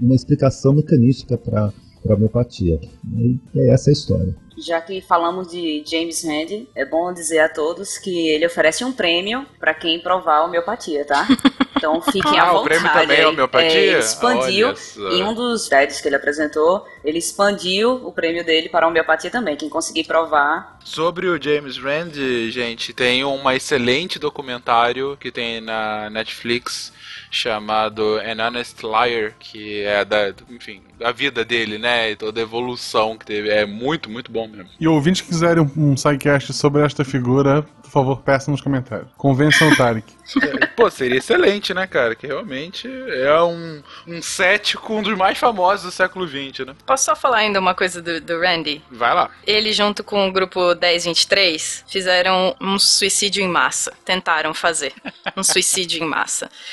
uma 0.00 0.14
explicação 0.14 0.74
mecanística 0.74 1.38
para 1.38 1.72
a 2.12 2.16
homeopatia. 2.16 2.80
E 3.16 3.38
é 3.56 3.70
essa 3.70 3.90
a 3.90 3.92
história. 3.92 4.34
Já 4.58 4.80
que 4.80 5.02
falamos 5.02 5.48
de 5.50 5.84
James 5.86 6.24
Randi, 6.24 6.66
é 6.74 6.84
bom 6.86 7.12
dizer 7.12 7.40
a 7.40 7.48
todos 7.48 7.98
que 7.98 8.30
ele 8.30 8.46
oferece 8.46 8.82
um 8.84 8.92
prêmio 8.92 9.44
para 9.60 9.74
quem 9.74 10.00
provar 10.00 10.36
a 10.38 10.44
homeopatia, 10.44 11.04
tá? 11.04 11.26
Então 11.78 12.00
fiquem 12.00 12.38
à 12.40 12.44
Ah, 12.44 12.52
vontade. 12.52 12.58
o 12.58 12.64
prêmio 12.64 12.92
também 12.94 13.20
é 13.20 13.28
homeopatia? 13.28 13.68
É, 13.68 13.84
ele 13.88 13.98
expandiu, 13.98 14.72
em 15.12 15.22
um 15.22 15.34
dos 15.34 15.68
TEDs 15.68 16.00
que 16.00 16.08
ele 16.08 16.16
apresentou, 16.16 16.86
ele 17.04 17.18
expandiu 17.18 17.96
o 17.96 18.10
prêmio 18.10 18.42
dele 18.42 18.70
para 18.70 18.86
a 18.86 18.88
homeopatia 18.88 19.30
também. 19.30 19.56
Quem 19.56 19.68
conseguir 19.68 20.04
provar. 20.04 20.78
Sobre 20.82 21.28
o 21.28 21.40
James 21.40 21.76
Rand, 21.76 22.12
gente, 22.48 22.94
tem 22.94 23.22
um 23.26 23.48
excelente 23.50 24.18
documentário 24.18 25.18
que 25.20 25.30
tem 25.30 25.60
na 25.60 26.08
Netflix 26.08 26.94
chamado 27.36 28.18
An 28.18 28.46
Honest 28.46 28.82
Liar, 28.82 29.34
que 29.38 29.82
é 29.82 30.04
da, 30.04 30.32
enfim, 30.50 30.82
a 31.02 31.12
vida 31.12 31.44
dele, 31.44 31.78
né, 31.78 32.12
e 32.12 32.16
toda 32.16 32.40
a 32.40 32.42
evolução 32.42 33.16
que 33.16 33.26
teve. 33.26 33.50
É 33.50 33.66
muito, 33.66 34.10
muito 34.10 34.32
bom 34.32 34.48
mesmo. 34.48 34.70
E 34.80 34.88
ouvintes 34.88 35.20
que 35.20 35.28
quiserem 35.28 35.62
um, 35.62 35.92
um 35.92 35.96
sidecast 35.96 36.52
sobre 36.52 36.82
esta 36.82 37.04
figura, 37.04 37.62
por 37.86 37.90
favor, 37.90 38.22
peçam 38.22 38.52
nos 38.52 38.60
comentários. 38.60 39.08
Convençam 39.16 39.68
o 39.68 39.76
Tarek. 39.76 40.16
Pô, 40.76 40.90
seria 40.90 41.18
excelente, 41.18 41.72
né, 41.72 41.86
cara? 41.86 42.14
Que 42.14 42.26
realmente 42.26 42.88
é 42.88 43.40
um, 43.42 43.82
um 44.06 44.20
cético, 44.20 44.92
um 44.92 45.02
dos 45.02 45.16
mais 45.16 45.38
famosos 45.38 45.86
do 45.86 45.90
século 45.90 46.26
XX, 46.26 46.66
né? 46.66 46.76
Posso 46.84 47.04
só 47.04 47.16
falar 47.16 47.38
ainda 47.38 47.60
uma 47.60 47.74
coisa 47.74 48.02
do, 48.02 48.20
do 48.20 48.40
Randy? 48.40 48.82
Vai 48.90 49.14
lá. 49.14 49.30
Ele, 49.46 49.72
junto 49.72 50.02
com 50.02 50.28
o 50.28 50.32
grupo 50.32 50.74
1023, 50.74 51.84
fizeram 51.88 52.56
um 52.60 52.78
suicídio 52.78 53.42
em 53.42 53.48
massa. 53.48 53.92
Tentaram 54.04 54.52
fazer 54.52 54.92
um 55.36 55.42
suicídio 55.42 56.02
em 56.02 56.06
massa. 56.06 56.50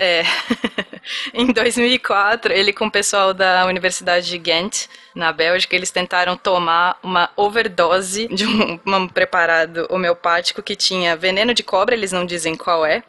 É. 0.00 0.22
em 1.32 1.46
2004, 1.52 2.52
ele 2.52 2.72
com 2.72 2.86
o 2.86 2.90
pessoal 2.90 3.32
da 3.32 3.66
Universidade 3.66 4.28
de 4.28 4.38
Ghent, 4.38 4.86
na 5.14 5.32
Bélgica, 5.32 5.74
eles 5.74 5.90
tentaram 5.90 6.36
tomar 6.36 6.98
uma 7.02 7.30
overdose 7.36 8.28
de 8.28 8.46
um, 8.46 8.78
um 8.86 9.08
preparado 9.08 9.86
homeopático 9.90 10.62
que 10.62 10.76
tinha 10.76 11.16
veneno 11.16 11.54
de 11.54 11.62
cobra, 11.62 11.94
eles 11.94 12.12
não 12.12 12.24
dizem 12.24 12.54
qual 12.54 12.84
é, 12.84 13.02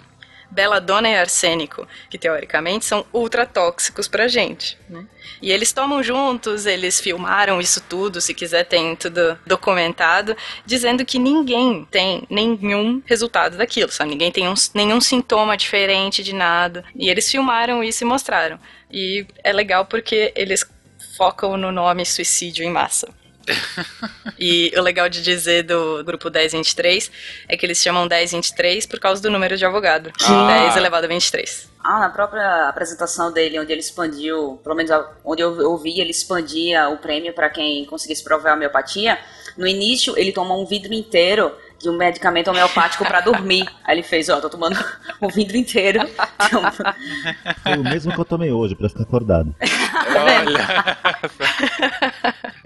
beladona 0.52 1.10
e 1.10 1.16
arsênico, 1.16 1.88
que 2.10 2.18
teoricamente 2.18 2.86
são 2.86 3.06
ultra 3.14 3.45
tóxicos 3.45 4.08
pra 4.08 4.28
gente. 4.28 4.78
Né? 4.89 5.06
E 5.41 5.52
eles 5.52 5.72
tomam 5.72 6.02
juntos, 6.04 6.66
eles 6.66 7.00
filmaram 7.00 7.62
isso 7.62 7.82
tudo, 7.88 8.20
se 8.20 8.34
quiser 8.34 8.66
tem 8.66 8.95
tudo 8.95 9.38
documentado, 9.45 10.36
dizendo 10.66 11.06
que 11.06 11.20
ninguém 11.20 11.88
tem 11.89 12.24
nenhum 12.30 13.02
resultado 13.06 13.58
daquilo, 13.58 13.91
sabe? 13.91 14.10
Ninguém 14.12 14.32
tem 14.32 14.47
um- 14.47 14.54
nenhum 14.74 15.00
sintoma 15.00 15.56
diferente 15.56 16.24
de 16.24 16.34
nada. 16.34 16.84
E 16.95 17.10
eles 17.10 17.30
filmaram 17.30 17.84
isso 17.84 18.04
e 18.04 18.08
mostraram. 18.08 18.60
E 18.91 19.26
é 19.43 19.54
legal 19.54 19.86
porque 19.86 20.34
eles 20.36 20.66
focam 21.16 21.56
no 21.58 21.72
nome 21.72 22.06
suicídio 22.06 22.66
em 22.66 22.72
massa. 22.72 23.08
E 24.37 24.71
o 24.77 24.81
legal 24.81 25.09
de 25.09 25.21
dizer 25.21 25.63
do 25.63 26.03
grupo 26.03 26.29
1023 26.29 27.11
é 27.47 27.57
que 27.57 27.65
eles 27.65 27.77
chamam 27.79 28.07
1023 28.07 28.85
por 28.85 28.99
causa 28.99 29.21
do 29.21 29.29
número 29.29 29.57
de 29.57 29.65
advogado. 29.65 30.11
Ah. 30.23 30.47
10 30.47 30.77
elevado 30.77 31.05
a 31.05 31.07
23. 31.07 31.69
Ah, 31.83 31.99
na 31.99 32.09
própria 32.09 32.67
apresentação 32.67 33.31
dele, 33.31 33.59
onde 33.59 33.71
ele 33.71 33.79
expandiu, 33.79 34.59
pelo 34.63 34.75
menos 34.75 34.91
onde 35.23 35.41
eu 35.41 35.57
ouvi, 35.69 35.99
ele 35.99 36.11
expandia 36.11 36.89
o 36.89 36.97
prêmio 36.97 37.33
para 37.33 37.49
quem 37.49 37.85
conseguisse 37.85 38.23
provar 38.23 38.51
a 38.51 38.53
homeopatia. 38.53 39.17
No 39.57 39.65
início, 39.65 40.17
ele 40.17 40.31
tomou 40.31 40.61
um 40.61 40.65
vidro 40.65 40.93
inteiro 40.93 41.51
de 41.79 41.89
um 41.89 41.95
medicamento 41.95 42.49
homeopático 42.49 43.05
para 43.05 43.21
dormir. 43.21 43.65
Aí 43.83 43.95
ele 43.95 44.03
fez, 44.03 44.27
ó, 44.29 44.39
tô 44.41 44.49
tomando 44.49 44.77
um 45.21 45.29
vidro 45.29 45.55
inteiro. 45.55 46.01
Foi 47.63 47.77
o 47.77 47.83
mesmo 47.83 48.13
que 48.13 48.19
eu 48.19 48.25
tomei 48.25 48.51
hoje, 48.51 48.75
para 48.75 48.89
ficar 48.89 49.03
acordado. 49.03 49.55
Olha. 49.61 50.97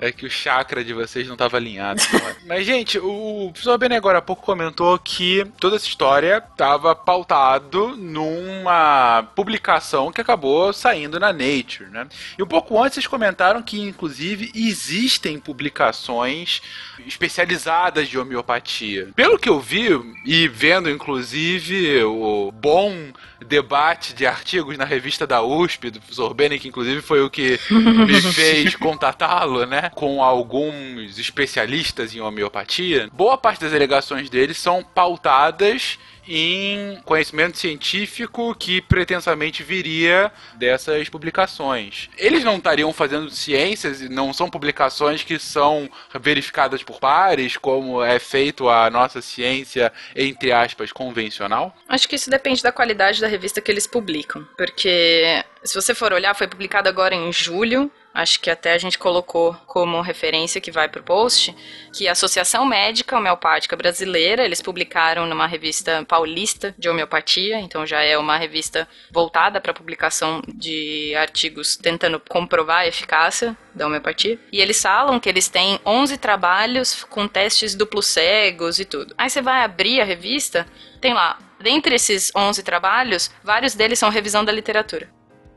É 0.04 0.12
que 0.12 0.26
o 0.26 0.30
chakra 0.30 0.84
de 0.84 0.93
vocês 0.93 1.26
não 1.28 1.36
estava 1.36 1.56
alinhado. 1.56 2.01
Mas, 2.45 2.66
gente, 2.66 2.99
o 2.99 3.49
professor 3.54 3.78
Bene 3.78 3.95
agora 3.95 4.18
há 4.18 4.22
pouco 4.22 4.43
comentou 4.43 4.99
que 4.99 5.45
toda 5.62 5.78
essa 5.78 5.88
história 5.88 6.43
estava 6.51 6.93
pautado 6.93 7.95
numa 7.95 9.24
publicação 9.34 10.12
que 10.12 10.20
acabou 10.20 10.74
saindo 10.74 11.22
na 11.22 11.32
Nature, 11.32 11.89
né? 11.89 12.06
E 12.38 12.43
um 12.43 12.45
pouco 12.45 12.78
antes 12.84 12.95
vocês 12.95 13.08
comentaram 13.08 13.62
que, 13.62 13.80
inclusive, 13.80 14.51
existem 14.54 15.39
publicações 15.39 16.62
especializadas 17.08 18.10
de 18.10 18.20
homeopatia. 18.20 19.08
Pelo 19.16 19.39
que 19.39 19.47
eu 19.47 19.62
vi, 19.62 19.88
e 20.26 20.49
vendo, 20.49 20.89
inclusive, 20.89 22.04
o 22.04 22.51
bom 22.51 23.14
debate 23.43 24.14
de 24.14 24.26
artigos 24.26 24.78
na 24.78 24.86
revista 24.86 25.28
da 25.28 25.41
USP, 25.41 25.91
do 25.91 25.99
professor 25.99 26.34
Bene, 26.34 26.60
que 26.60 26.68
inclusive 26.68 27.01
foi 27.01 27.22
o 27.22 27.30
que 27.30 27.60
me 27.72 28.22
fez 28.22 28.76
contatá-lo, 28.76 29.66
né? 29.66 29.91
Com 29.96 30.24
alguns 30.24 31.18
especialistas 31.18 32.14
em 32.16 32.22
homeopatia. 32.22 33.10
Boa 33.14 33.38
parte 33.38 33.62
das 33.62 33.74
alegações 33.74 34.30
deles 34.30 34.58
são 34.58 34.84
pautadas 34.84 35.98
em 36.28 37.00
conhecimento 37.04 37.58
científico 37.58 38.56
que 38.56 38.82
pretensamente 38.82 39.64
viria 39.64 40.32
dessas 40.56 41.10
publicações. 41.10 42.10
Eles 42.18 42.44
não 42.44 42.58
estariam 42.58 42.94
fazendo 42.94 43.30
ciências 43.30 44.02
e 44.02 44.10
não 44.10 44.34
são 44.34 44.50
publicações 44.50 45.24
que 45.24 45.38
são 45.38 45.89
verificadas 46.20 46.84
por 46.84 47.00
pares, 47.00 47.58
como 47.58 48.02
é 48.02 48.20
feito 48.20 48.70
a 48.70 48.89
nossa 48.89 49.22
ciência, 49.22 49.91
entre 50.16 50.52
aspas, 50.52 50.91
convencional? 50.91 51.76
Acho 51.88 52.08
que 52.08 52.16
isso 52.16 52.30
depende 52.30 52.64
da 52.64 52.72
qualidade 52.72 53.20
da 53.20 53.28
revista 53.28 53.62
que 53.62 53.72
eles 53.72 53.88
publicam. 53.88 54.48
Porque, 54.58 55.44
se 55.64 55.76
você 55.76 55.94
for 55.94 56.14
olhar, 56.14 56.34
foi 56.34 56.48
publicado 56.48 56.88
agora 56.88 57.14
em 57.14 57.32
julho. 57.34 57.91
Acho 58.14 58.39
que 58.39 58.49
até 58.49 58.74
a 58.74 58.78
gente 58.78 58.99
colocou 58.99 59.55
como 59.66 59.99
referência 60.01 60.61
que 60.61 60.72
vai 60.72 60.88
pro 60.88 61.01
post, 61.01 61.55
que 61.91 62.07
a 62.07 62.11
Associação 62.11 62.64
Médica 62.64 63.18
Homeopática 63.18 63.76
Brasileira, 63.76 64.45
eles 64.45 64.61
publicaram 64.61 65.26
numa 65.26 65.47
revista 65.47 66.05
paulista 66.05 66.76
de 66.78 66.88
homeopatia, 66.88 67.59
então 67.59 67.86
já 67.88 68.03
é 68.03 68.16
uma 68.16 68.38
revista 68.38 68.88
voltada 69.11 69.59
para 69.59 69.74
publicação 69.74 70.41
de 70.47 71.16
artigos 71.16 71.76
tentando 71.76 72.22
comprovar 72.30 72.82
a 72.82 72.88
eficácia 72.88 73.57
da 73.74 73.88
homeopatia. 73.88 74.39
E 74.51 74.61
eles 74.61 74.80
falam 74.80 75.20
que 75.20 75.28
eles 75.28 75.47
têm 75.47 75.80
11 75.84 76.18
trabalhos 76.18 77.03
com 77.05 77.28
testes 77.28 77.74
duplos 77.74 78.05
cegos 78.05 78.78
e 78.78 78.86
tudo. 78.86 79.16
Aí 79.18 79.30
você 79.30 79.41
vai 79.41 79.64
abrir 79.64 80.01
a 80.01 80.05
revista, 80.05 80.68
tem 81.01 81.14
lá, 81.16 81.39
dentre 81.59 81.95
esses 81.95 82.32
11 82.36 82.61
trabalhos, 82.61 83.32
vários 83.43 83.74
deles 83.74 83.97
são 83.97 84.09
revisão 84.09 84.45
da 84.45 84.51
literatura. 84.51 85.09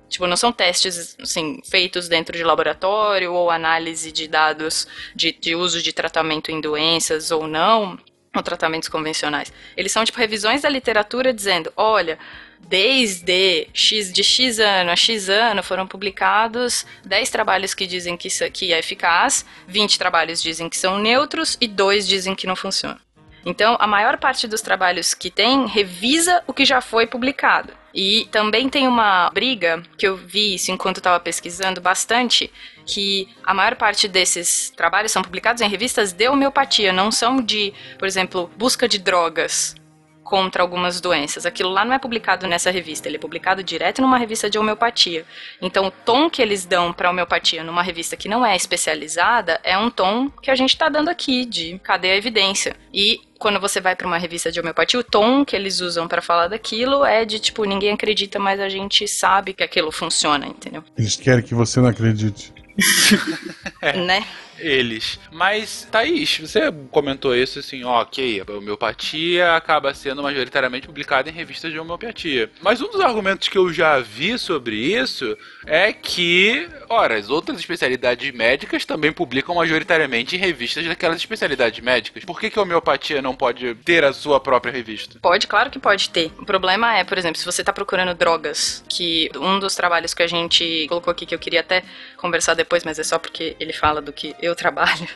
Tipo, 0.09 0.27
não 0.27 0.37
são 0.37 0.53
testes, 0.53 1.17
assim, 1.21 1.61
feitos 1.69 2.09
dentro 2.09 2.37
de 2.37 2.45
laboratório 2.45 3.33
ou 3.33 3.51
análise 3.51 4.13
de 4.13 4.29
dados 4.29 4.87
de, 5.15 5.33
de 5.33 5.55
uso 5.55 5.83
de 5.83 5.93
tratamento 5.93 6.51
em 6.51 6.61
doenças 6.61 7.31
ou 7.31 7.47
não, 7.47 7.99
ou 8.35 8.43
tratamentos 8.43 8.89
convencionais. 8.89 9.53
Eles 9.77 9.91
são, 9.91 10.05
tipo, 10.05 10.19
revisões 10.19 10.63
da 10.63 10.69
literatura 10.69 11.33
dizendo, 11.33 11.73
olha, 11.77 12.19
desde 12.61 13.69
X, 13.73 14.13
de 14.13 14.23
X 14.23 14.59
ano 14.59 14.91
a 14.91 14.97
X 14.97 15.29
ano 15.29 15.63
foram 15.63 15.87
publicados 15.87 16.87
10 17.05 17.31
trabalhos 17.31 17.75
que 17.75 17.87
dizem 17.87 18.17
que, 18.17 18.29
que 18.51 18.73
é 18.73 18.79
eficaz, 18.79 19.45
20 19.67 19.99
trabalhos 19.99 20.43
dizem 20.43 20.69
que 20.69 20.77
são 20.77 20.99
neutros 20.99 21.57
e 21.61 21.67
2 21.67 22.07
dizem 22.07 22.35
que 22.35 22.47
não 22.47 22.57
funciona. 22.57 23.01
Então, 23.45 23.77
a 23.79 23.87
maior 23.87 24.19
parte 24.19 24.49
dos 24.49 24.61
trabalhos 24.61 25.15
que 25.15 25.31
tem 25.31 25.67
revisa 25.67 26.43
o 26.49 26.53
que 26.53 26.65
já 26.65 26.81
foi 26.81 27.07
publicado. 27.07 27.73
E 27.97 28.29
também 28.31 28.69
tem 28.69 28.87
uma 28.87 29.31
briga 29.31 29.83
que 29.97 30.07
eu 30.07 30.15
vi 30.15 30.57
isso 30.57 30.71
enquanto 30.71 30.99
estava 30.99 31.19
pesquisando 31.19 31.81
bastante, 31.81 32.53
que 32.85 33.27
a 33.43 33.55
maior 33.55 33.75
parte 33.75 34.07
desses 34.07 34.69
trabalhos 34.69 35.11
são 35.11 35.23
publicados 35.23 35.63
em 35.63 35.69
revistas 35.69 36.13
de 36.13 36.29
homeopatia, 36.29 36.93
não 36.93 37.11
são 37.11 37.41
de, 37.41 37.73
por 37.99 38.07
exemplo, 38.07 38.51
busca 38.59 38.87
de 38.87 38.99
drogas 38.99 39.75
contra 40.27 40.61
algumas 40.61 41.01
doenças. 41.01 41.47
Aquilo 41.47 41.71
lá 41.71 41.85
não 41.85 41.95
é 41.95 41.99
publicado 41.99 42.49
nessa 42.49 42.71
revista, 42.71 43.09
ele 43.09 43.17
é 43.17 43.21
publicado 43.21 43.63
direto 43.63 44.03
numa 44.03 44.19
revista 44.19 44.51
de 44.51 44.59
homeopatia. 44.59 45.25
Então, 45.63 45.87
o 45.87 45.91
tom 45.91 46.29
que 46.29 46.43
eles 46.43 46.67
dão 46.67 46.93
para 46.93 47.09
homeopatia 47.09 47.63
numa 47.63 47.81
revista 47.81 48.17
que 48.17 48.29
não 48.29 48.45
é 48.45 48.57
especializada 48.57 49.61
é 49.63 49.79
um 49.79 49.89
tom 49.89 50.29
que 50.43 50.51
a 50.51 50.57
gente 50.57 50.71
está 50.71 50.89
dando 50.89 51.09
aqui 51.09 51.45
de 51.45 51.79
cadê 51.79 52.11
a 52.11 52.17
evidência? 52.17 52.75
E 52.93 53.21
quando 53.39 53.61
você 53.61 53.81
vai 53.81 53.95
para 53.95 54.07
uma 54.07 54.19
revista 54.19 54.51
de 54.51 54.59
homeopatia, 54.59 54.99
o 54.99 55.05
tom 55.05 55.45
que 55.45 55.55
eles 55.55 55.81
usam 55.81 56.09
para 56.09 56.21
falar 56.21 56.49
daquilo 56.49 57.05
é 57.05 57.25
de 57.25 57.39
tipo 57.39 57.65
ninguém 57.65 57.93
acredita, 57.93 58.39
mas 58.41 58.59
a 58.59 58.69
gente 58.69 59.07
sabe 59.07 59.53
que 59.53 59.63
aquilo 59.63 59.93
funciona, 59.93 60.47
entendeu? 60.47 60.83
Eles 60.99 61.15
querem 61.15 61.45
que 61.45 61.55
você 61.55 61.81
não 61.81 61.89
acredite. 61.89 62.53
Né? 64.07 64.27
Eles. 64.59 65.19
Mas, 65.31 65.87
Thaís, 65.91 66.39
você 66.39 66.73
comentou 66.91 67.35
isso 67.35 67.59
assim, 67.59 67.85
ok, 67.85 68.43
a 68.47 68.53
homeopatia 68.53 69.55
acaba 69.55 69.95
sendo 69.95 70.23
majoritariamente 70.23 70.87
publicada 70.87 71.29
em 71.29 71.33
revistas 71.33 71.73
de 71.73 71.79
homeopatia. 71.79 72.51
Mas 72.61 72.81
um 72.81 72.91
dos 72.91 73.01
argumentos 73.01 73.49
que 73.49 73.59
eu 73.59 73.73
já 73.73 73.99
vi 74.01 74.39
sobre 74.39 74.77
isso 74.77 75.37
é 75.67 75.93
que, 75.93 76.69
ora, 76.89 77.17
as 77.17 77.31
outras 77.31 77.59
especialidades 77.59 78.33
médicas 78.33 78.85
também 78.85 79.13
publicam 79.13 79.55
majoritariamente 79.55 80.37
em 80.37 80.39
revistas 80.39 80.87
daquelas 80.87 81.19
especialidades 81.19 81.81
médicas. 81.81 82.25
Por 82.25 82.41
que, 82.41 82.51
que 82.51 82.59
a 82.59 82.63
homeopatia 82.63 83.21
não 83.23 83.35
pode 83.35 83.75
ter 83.77 84.05
a 84.05 84.13
sua 84.13 84.41
própria 84.41 84.73
revista? 84.73 85.19
Pode, 85.21 85.47
claro 85.47 85.71
que 85.71 85.79
pode 85.79 86.11
ter. 86.11 86.31
O 86.39 86.45
problema 86.45 86.97
é, 86.97 87.05
por 87.05 87.19
exemplo, 87.19 87.39
se 87.39 87.45
você 87.45 87.63
está 87.63 87.73
procurando 87.73 88.15
drogas, 88.15 88.85
que 88.89 89.31
um 89.37 89.59
dos 89.59 89.75
trabalhos 89.75 90.15
que 90.15 90.23
a 90.23 90.27
gente 90.27 90.87
colocou 90.89 91.11
aqui 91.11 91.27
que 91.27 91.35
eu 91.35 91.39
queria 91.39 91.61
até 91.61 91.83
conversar 92.17 92.55
depois, 92.55 92.85
mas 92.85 92.99
é 92.99 93.05
só 93.05 93.19
porque 93.19 93.57
ele 93.59 93.73
fala 93.73 94.01
do 94.01 94.13
que 94.13 94.35
eu 94.47 94.55
trabalho. 94.55 95.09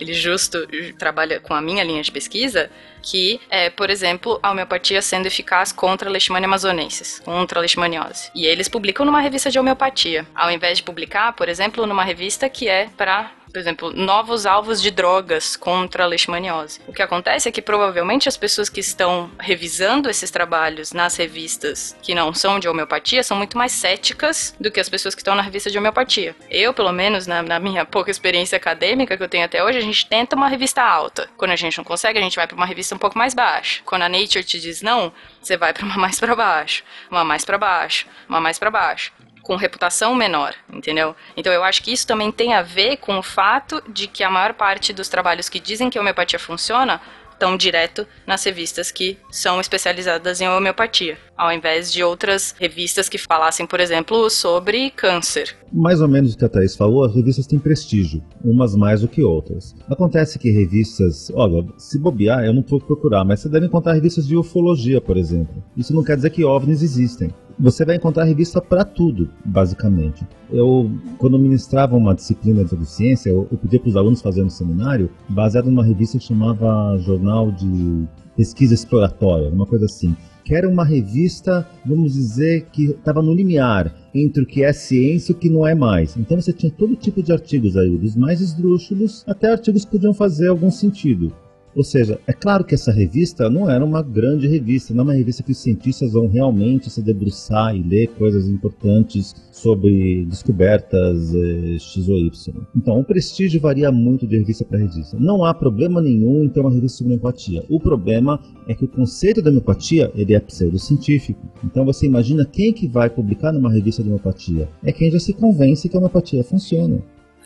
Ele 0.00 0.14
justo 0.14 0.66
trabalha 0.98 1.40
com 1.40 1.52
a 1.52 1.60
minha 1.60 1.84
linha 1.84 2.02
de 2.02 2.10
pesquisa, 2.10 2.70
que 3.02 3.38
é, 3.50 3.68
por 3.68 3.90
exemplo, 3.90 4.40
a 4.42 4.50
homeopatia 4.50 5.02
sendo 5.02 5.26
eficaz 5.26 5.72
contra 5.72 6.08
a 6.08 6.12
leishmania 6.12 6.46
amazonensis, 6.46 7.20
contra 7.20 7.58
a 7.58 7.60
leishmaniose. 7.60 8.30
E 8.34 8.46
eles 8.46 8.68
publicam 8.68 9.04
numa 9.04 9.20
revista 9.20 9.50
de 9.50 9.58
homeopatia, 9.58 10.26
ao 10.34 10.50
invés 10.50 10.78
de 10.78 10.84
publicar, 10.84 11.34
por 11.34 11.48
exemplo, 11.48 11.86
numa 11.86 12.02
revista 12.02 12.48
que 12.48 12.66
é 12.66 12.88
para 12.96 13.30
por 13.50 13.58
exemplo, 13.58 13.92
novos 13.92 14.46
alvos 14.46 14.80
de 14.80 14.90
drogas 14.90 15.56
contra 15.56 16.04
a 16.04 16.06
leishmaniose. 16.06 16.80
O 16.86 16.92
que 16.92 17.02
acontece 17.02 17.48
é 17.48 17.52
que 17.52 17.60
provavelmente 17.60 18.28
as 18.28 18.36
pessoas 18.36 18.68
que 18.68 18.80
estão 18.80 19.30
revisando 19.38 20.08
esses 20.08 20.30
trabalhos 20.30 20.92
nas 20.92 21.16
revistas 21.16 21.96
que 22.02 22.14
não 22.14 22.32
são 22.32 22.58
de 22.58 22.68
homeopatia 22.68 23.22
são 23.22 23.36
muito 23.36 23.58
mais 23.58 23.72
céticas 23.72 24.54
do 24.58 24.70
que 24.70 24.80
as 24.80 24.88
pessoas 24.88 25.14
que 25.14 25.20
estão 25.20 25.34
na 25.34 25.42
revista 25.42 25.70
de 25.70 25.78
homeopatia. 25.78 26.34
Eu, 26.48 26.72
pelo 26.72 26.92
menos, 26.92 27.26
na, 27.26 27.42
na 27.42 27.58
minha 27.58 27.84
pouca 27.86 28.10
experiência 28.10 28.56
acadêmica 28.56 29.16
que 29.16 29.22
eu 29.22 29.28
tenho 29.28 29.44
até 29.44 29.62
hoje, 29.62 29.78
a 29.78 29.82
gente 29.82 30.06
tenta 30.06 30.36
uma 30.36 30.48
revista 30.48 30.82
alta. 30.82 31.28
Quando 31.36 31.50
a 31.50 31.56
gente 31.56 31.76
não 31.76 31.84
consegue, 31.84 32.18
a 32.18 32.22
gente 32.22 32.36
vai 32.36 32.46
para 32.46 32.56
uma 32.56 32.66
revista 32.66 32.94
um 32.94 32.98
pouco 32.98 33.18
mais 33.18 33.34
baixa. 33.34 33.82
Quando 33.84 34.02
a 34.02 34.08
Nature 34.08 34.44
te 34.44 34.60
diz 34.60 34.80
não, 34.80 35.12
você 35.42 35.56
vai 35.56 35.72
para 35.72 35.84
uma 35.84 35.96
mais 35.98 36.20
para 36.20 36.34
baixo, 36.36 36.84
uma 37.10 37.24
mais 37.24 37.44
para 37.44 37.58
baixo, 37.58 38.06
uma 38.28 38.40
mais 38.40 38.58
para 38.58 38.70
baixo 38.70 39.12
com 39.50 39.56
reputação 39.56 40.14
menor, 40.14 40.54
entendeu? 40.72 41.12
Então 41.36 41.52
eu 41.52 41.64
acho 41.64 41.82
que 41.82 41.92
isso 41.92 42.06
também 42.06 42.30
tem 42.30 42.54
a 42.54 42.62
ver 42.62 42.98
com 42.98 43.18
o 43.18 43.22
fato 43.22 43.82
de 43.92 44.06
que 44.06 44.22
a 44.22 44.30
maior 44.30 44.54
parte 44.54 44.92
dos 44.92 45.08
trabalhos 45.08 45.48
que 45.48 45.58
dizem 45.58 45.90
que 45.90 45.98
a 45.98 46.00
homeopatia 46.00 46.38
funciona 46.38 47.00
estão 47.32 47.56
direto 47.56 48.06
nas 48.24 48.44
revistas 48.44 48.92
que 48.92 49.18
são 49.28 49.60
especializadas 49.60 50.40
em 50.40 50.48
homeopatia, 50.48 51.18
ao 51.36 51.50
invés 51.52 51.90
de 51.92 52.00
outras 52.00 52.54
revistas 52.60 53.08
que 53.08 53.18
falassem, 53.18 53.66
por 53.66 53.80
exemplo, 53.80 54.30
sobre 54.30 54.90
câncer. 54.90 55.56
Mais 55.72 56.00
ou 56.00 56.06
menos 56.06 56.34
o 56.34 56.38
que 56.38 56.44
a 56.44 56.48
Thaís 56.48 56.76
falou, 56.76 57.04
as 57.04 57.12
revistas 57.12 57.48
têm 57.48 57.58
prestígio, 57.58 58.22
umas 58.44 58.76
mais 58.76 59.00
do 59.00 59.08
que 59.08 59.24
outras. 59.24 59.74
Acontece 59.88 60.38
que 60.38 60.50
revistas, 60.50 61.28
olha, 61.34 61.66
se 61.76 61.98
bobear, 61.98 62.44
eu 62.44 62.54
não 62.54 62.62
vou 62.62 62.80
procurar, 62.80 63.24
mas 63.24 63.40
você 63.40 63.48
deve 63.48 63.66
encontrar 63.66 63.94
revistas 63.94 64.28
de 64.28 64.36
ufologia, 64.36 65.00
por 65.00 65.16
exemplo. 65.16 65.60
Isso 65.76 65.92
não 65.92 66.04
quer 66.04 66.14
dizer 66.14 66.30
que 66.30 66.44
OVNIs 66.44 66.82
existem 66.82 67.34
você 67.60 67.84
vai 67.84 67.96
encontrar 67.96 68.24
revista 68.24 68.60
para 68.60 68.84
tudo, 68.84 69.28
basicamente. 69.44 70.26
Eu, 70.50 70.90
quando 71.18 71.38
ministrava 71.38 71.94
uma 71.94 72.14
disciplina 72.14 72.64
de 72.64 72.86
ciência, 72.86 73.28
eu, 73.28 73.46
eu 73.52 73.58
pedia 73.58 73.78
para 73.78 73.90
os 73.90 73.96
alunos 73.96 74.22
fazerem 74.22 74.46
um 74.46 74.50
seminário 74.50 75.10
baseado 75.28 75.66
numa 75.66 75.84
revista 75.84 76.18
que 76.18 76.24
chamava 76.24 76.96
Jornal 76.98 77.52
de 77.52 78.06
Pesquisa 78.34 78.72
Exploratória, 78.72 79.50
uma 79.50 79.66
coisa 79.66 79.84
assim. 79.84 80.16
Que 80.42 80.54
era 80.54 80.66
uma 80.66 80.84
revista, 80.84 81.68
vamos 81.84 82.14
dizer, 82.14 82.66
que 82.72 82.86
estava 82.86 83.20
no 83.22 83.34
limiar 83.34 83.94
entre 84.14 84.42
o 84.42 84.46
que 84.46 84.64
é 84.64 84.72
ciência 84.72 85.32
e 85.32 85.34
o 85.34 85.38
que 85.38 85.50
não 85.50 85.66
é 85.66 85.74
mais. 85.74 86.16
Então 86.16 86.40
você 86.40 86.52
tinha 86.52 86.72
todo 86.72 86.96
tipo 86.96 87.22
de 87.22 87.30
artigos 87.30 87.76
aí, 87.76 87.96
dos 87.96 88.16
mais 88.16 88.40
esdrúxulos 88.40 89.22
até 89.28 89.52
artigos 89.52 89.84
que 89.84 89.90
podiam 89.90 90.14
fazer 90.14 90.48
algum 90.48 90.70
sentido. 90.70 91.30
Ou 91.74 91.84
seja, 91.84 92.18
é 92.26 92.32
claro 92.32 92.64
que 92.64 92.74
essa 92.74 92.90
revista 92.90 93.48
não 93.48 93.70
era 93.70 93.84
uma 93.84 94.02
grande 94.02 94.48
revista, 94.48 94.92
não 94.92 95.02
é 95.02 95.04
uma 95.04 95.14
revista 95.14 95.42
que 95.42 95.52
os 95.52 95.58
cientistas 95.58 96.12
vão 96.12 96.26
realmente 96.26 96.90
se 96.90 97.00
debruçar 97.00 97.76
e 97.76 97.82
ler 97.82 98.08
coisas 98.08 98.48
importantes 98.48 99.34
sobre 99.52 100.24
descobertas 100.24 101.34
eh, 101.34 101.78
X 101.78 102.08
ou 102.08 102.18
Y. 102.18 102.54
Então, 102.74 102.98
o 102.98 103.04
prestígio 103.04 103.60
varia 103.60 103.92
muito 103.92 104.26
de 104.26 104.38
revista 104.38 104.64
para 104.64 104.78
revista. 104.78 105.16
Não 105.18 105.44
há 105.44 105.54
problema 105.54 106.00
nenhum 106.00 106.42
em 106.42 106.48
ter 106.48 106.60
uma 106.60 106.72
revista 106.72 106.98
sobre 106.98 107.12
homeopatia. 107.12 107.64
O 107.68 107.78
problema 107.78 108.40
é 108.66 108.74
que 108.74 108.84
o 108.84 108.88
conceito 108.88 109.42
da 109.42 109.50
homeopatia 109.50 110.10
ele 110.14 110.34
é 110.34 110.40
pseudocientífico. 110.40 111.40
Então, 111.64 111.84
você 111.84 112.06
imagina 112.06 112.44
quem 112.44 112.72
que 112.72 112.88
vai 112.88 113.08
publicar 113.08 113.52
numa 113.52 113.70
revista 113.70 114.02
de 114.02 114.08
homeopatia? 114.08 114.68
É 114.82 114.92
quem 114.92 115.10
já 115.10 115.20
se 115.20 115.32
convence 115.32 115.88
que 115.88 115.96
a 115.96 115.98
homeopatia 115.98 116.42
funciona. 116.42 117.00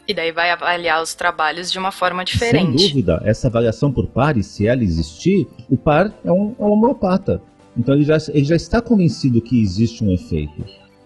E 0.06 0.12
daí 0.12 0.32
vai 0.32 0.50
avaliar 0.50 1.02
os 1.02 1.14
trabalhos 1.14 1.72
de 1.72 1.78
uma 1.78 1.90
forma 1.90 2.24
diferente. 2.24 2.78
Sem 2.78 2.88
dúvida, 2.88 3.22
essa 3.24 3.48
avaliação 3.48 3.90
por 3.90 4.06
pares, 4.06 4.46
se 4.46 4.66
ela 4.66 4.82
existir, 4.82 5.46
o 5.70 5.76
par 5.76 6.12
é 6.24 6.30
um, 6.30 6.54
é 6.58 6.62
um 6.62 6.72
homeopata. 6.72 7.40
Então 7.76 7.94
ele 7.94 8.04
já, 8.04 8.18
ele 8.28 8.44
já 8.44 8.56
está 8.56 8.80
convencido 8.80 9.40
que 9.40 9.60
existe 9.60 10.04
um 10.04 10.12
efeito. 10.12 10.64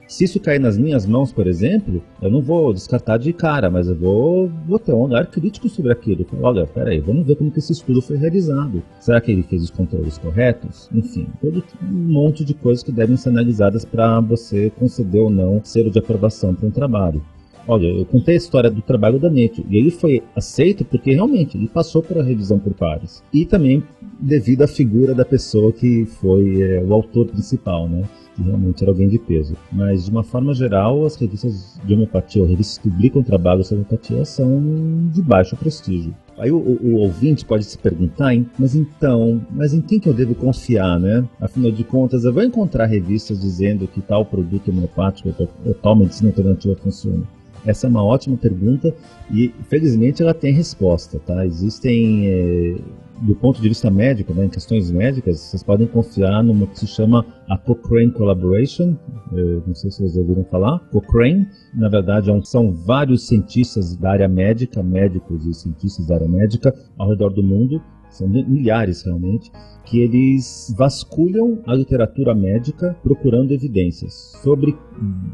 Se 0.09 0.25
isso 0.25 0.41
cair 0.41 0.59
nas 0.59 0.79
minhas 0.79 1.05
mãos, 1.05 1.31
por 1.31 1.47
exemplo, 1.47 2.03
eu 2.23 2.31
não 2.31 2.41
vou 2.41 2.73
descartar 2.73 3.19
de 3.19 3.31
cara, 3.31 3.70
mas 3.70 3.89
eu 3.89 3.95
vou, 3.95 4.51
vou 4.66 4.79
ter 4.79 4.95
um 4.95 5.03
olhar 5.03 5.27
crítico 5.27 5.69
sobre 5.69 5.93
aquilo. 5.93 6.27
Olha, 6.41 6.66
peraí, 6.66 6.99
vamos 6.99 7.27
ver 7.27 7.37
como 7.37 7.51
que 7.51 7.59
esse 7.59 7.73
estudo 7.73 8.01
foi 8.01 8.16
realizado. 8.16 8.83
Será 8.99 9.20
que 9.20 9.31
ele 9.31 9.43
fez 9.43 9.65
os 9.65 9.70
controles 9.70 10.16
corretos? 10.16 10.89
Enfim, 10.95 11.29
todo 11.43 11.62
um 11.83 11.93
monte 11.93 12.43
de 12.43 12.55
coisas 12.55 12.83
que 12.83 12.91
devem 12.91 13.19
ser 13.19 13.29
analisadas 13.29 13.85
para 13.85 14.19
você 14.20 14.70
conceder 14.70 15.20
ou 15.20 15.29
não 15.29 15.61
selo 15.62 15.91
de 15.91 15.99
aprovação 15.99 16.55
para 16.55 16.66
um 16.66 16.70
trabalho. 16.70 17.23
Olha, 17.66 17.86
eu 17.86 18.05
contei 18.05 18.35
a 18.35 18.39
história 18.39 18.70
do 18.70 18.82
trabalho 18.82 19.18
da 19.18 19.30
NET 19.30 19.64
e 19.68 19.76
ele 19.76 19.90
foi 19.90 20.22
aceito 20.35 20.85
porque 20.85 21.12
realmente 21.12 21.56
ele 21.56 21.68
passou 21.68 22.02
por 22.02 22.18
a 22.18 22.22
revisão 22.22 22.59
por 22.59 22.72
pares. 22.74 23.22
E 23.32 23.44
também 23.44 23.82
devido 24.18 24.62
à 24.62 24.68
figura 24.68 25.14
da 25.14 25.24
pessoa 25.24 25.72
que 25.72 26.05
foi 26.06 26.60
é, 26.60 26.82
o 26.82 26.93
autor 26.93 27.26
principal, 27.26 27.89
né? 27.89 28.02
Que 28.35 28.43
realmente 28.43 28.82
era 28.82 28.90
alguém 28.90 29.09
de 29.09 29.18
peso. 29.18 29.56
Mas, 29.70 30.05
de 30.05 30.10
uma 30.10 30.22
forma 30.22 30.55
geral, 30.55 31.05
as 31.05 31.16
revistas 31.16 31.78
de 31.85 31.94
homeopatia, 31.94 32.43
ou 32.43 32.48
revistas 32.48 32.78
que 32.78 32.89
publicam 32.89 33.22
trabalhos 33.22 33.68
sobre 33.68 33.85
homeopatia, 33.85 34.24
são 34.24 35.09
de 35.12 35.22
baixo 35.22 35.56
prestígio. 35.56 36.14
Aí 36.36 36.52
o, 36.52 36.56
o, 36.56 36.78
o, 36.82 36.94
ouvinte 36.98 37.44
pode 37.44 37.64
se 37.64 37.76
perguntar, 37.76 38.32
hein? 38.32 38.48
mas 38.56 38.76
então, 38.76 39.44
mas 39.51 39.74
em 39.74 39.80
quem 39.80 39.98
que 39.98 40.09
eu 40.09 40.14
devo 40.14 40.36
confiar, 40.36 40.98
né? 41.01 41.26
Afinal 41.40 41.72
de 41.72 41.82
contas, 41.82 42.24
eu 42.24 42.32
vou 42.32 42.44
encontrar 42.44 42.86
revistas 42.86 43.40
dizendo 43.40 43.89
que 43.89 44.01
tal 44.01 44.24
produto 44.24 44.70
homeopático 44.70 45.35
ou 45.66 45.74
tal 45.74 45.97
medicina 45.97 46.30
alternativa 46.30 46.76
funciona. 46.76 47.24
Essa 47.66 47.86
é 47.86 47.90
uma 47.90 48.05
ótima 48.05 48.36
pergunta 48.36 48.94
e, 49.30 49.52
felizmente, 49.68 50.22
ela 50.22 50.35
tem 50.35 50.52
resposta, 50.52 51.18
tá? 51.18 51.44
Existem, 51.44 52.26
é, 52.26 52.76
do 53.22 53.35
ponto 53.35 53.60
de 53.60 53.68
vista 53.68 53.90
médico, 53.90 54.32
né, 54.32 54.47
em 54.47 54.48
questões 54.48 54.90
médicas, 54.90 55.40
vocês 55.40 55.62
podem 55.62 55.86
confiar 55.86 56.43
numa 56.43 56.66
que 56.66 56.78
se 56.78 56.86
chama 56.86 57.26
a 57.48 57.59
Cochrane 57.59 58.12
Collaboration, 58.12 58.97
é, 59.32 59.60
não 59.66 59.74
sei 59.74 59.90
se 59.90 59.98
vocês 59.98 60.16
ouviram 60.16 60.44
falar. 60.44 60.78
Cochrane, 60.90 61.47
na 61.74 61.89
verdade, 61.89 62.30
é 62.30 62.40
são 62.43 62.72
vários 62.72 63.26
cientistas 63.26 63.97
da 63.97 64.12
área 64.12 64.28
médica, 64.28 64.82
médicos 64.82 65.44
e 65.47 65.52
cientistas 65.52 66.06
da 66.06 66.14
área 66.14 66.28
médica 66.28 66.74
ao 66.97 67.10
redor 67.10 67.30
do 67.30 67.43
mundo, 67.43 67.82
são 68.10 68.26
milhares 68.26 69.02
realmente, 69.02 69.51
que 69.85 70.01
eles 70.01 70.74
vasculham 70.78 71.62
a 71.66 71.74
literatura 71.74 72.35
médica 72.35 72.97
procurando 73.02 73.52
evidências 73.52 74.32
sobre 74.43 74.74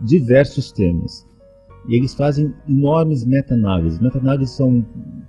diversos 0.02 0.72
temas 0.72 1.24
e 1.88 1.96
eles 1.96 2.14
fazem 2.14 2.52
enormes 2.68 3.24
meta-análises. 3.24 4.00
Meta-análises 4.00 4.56
são 4.56 4.84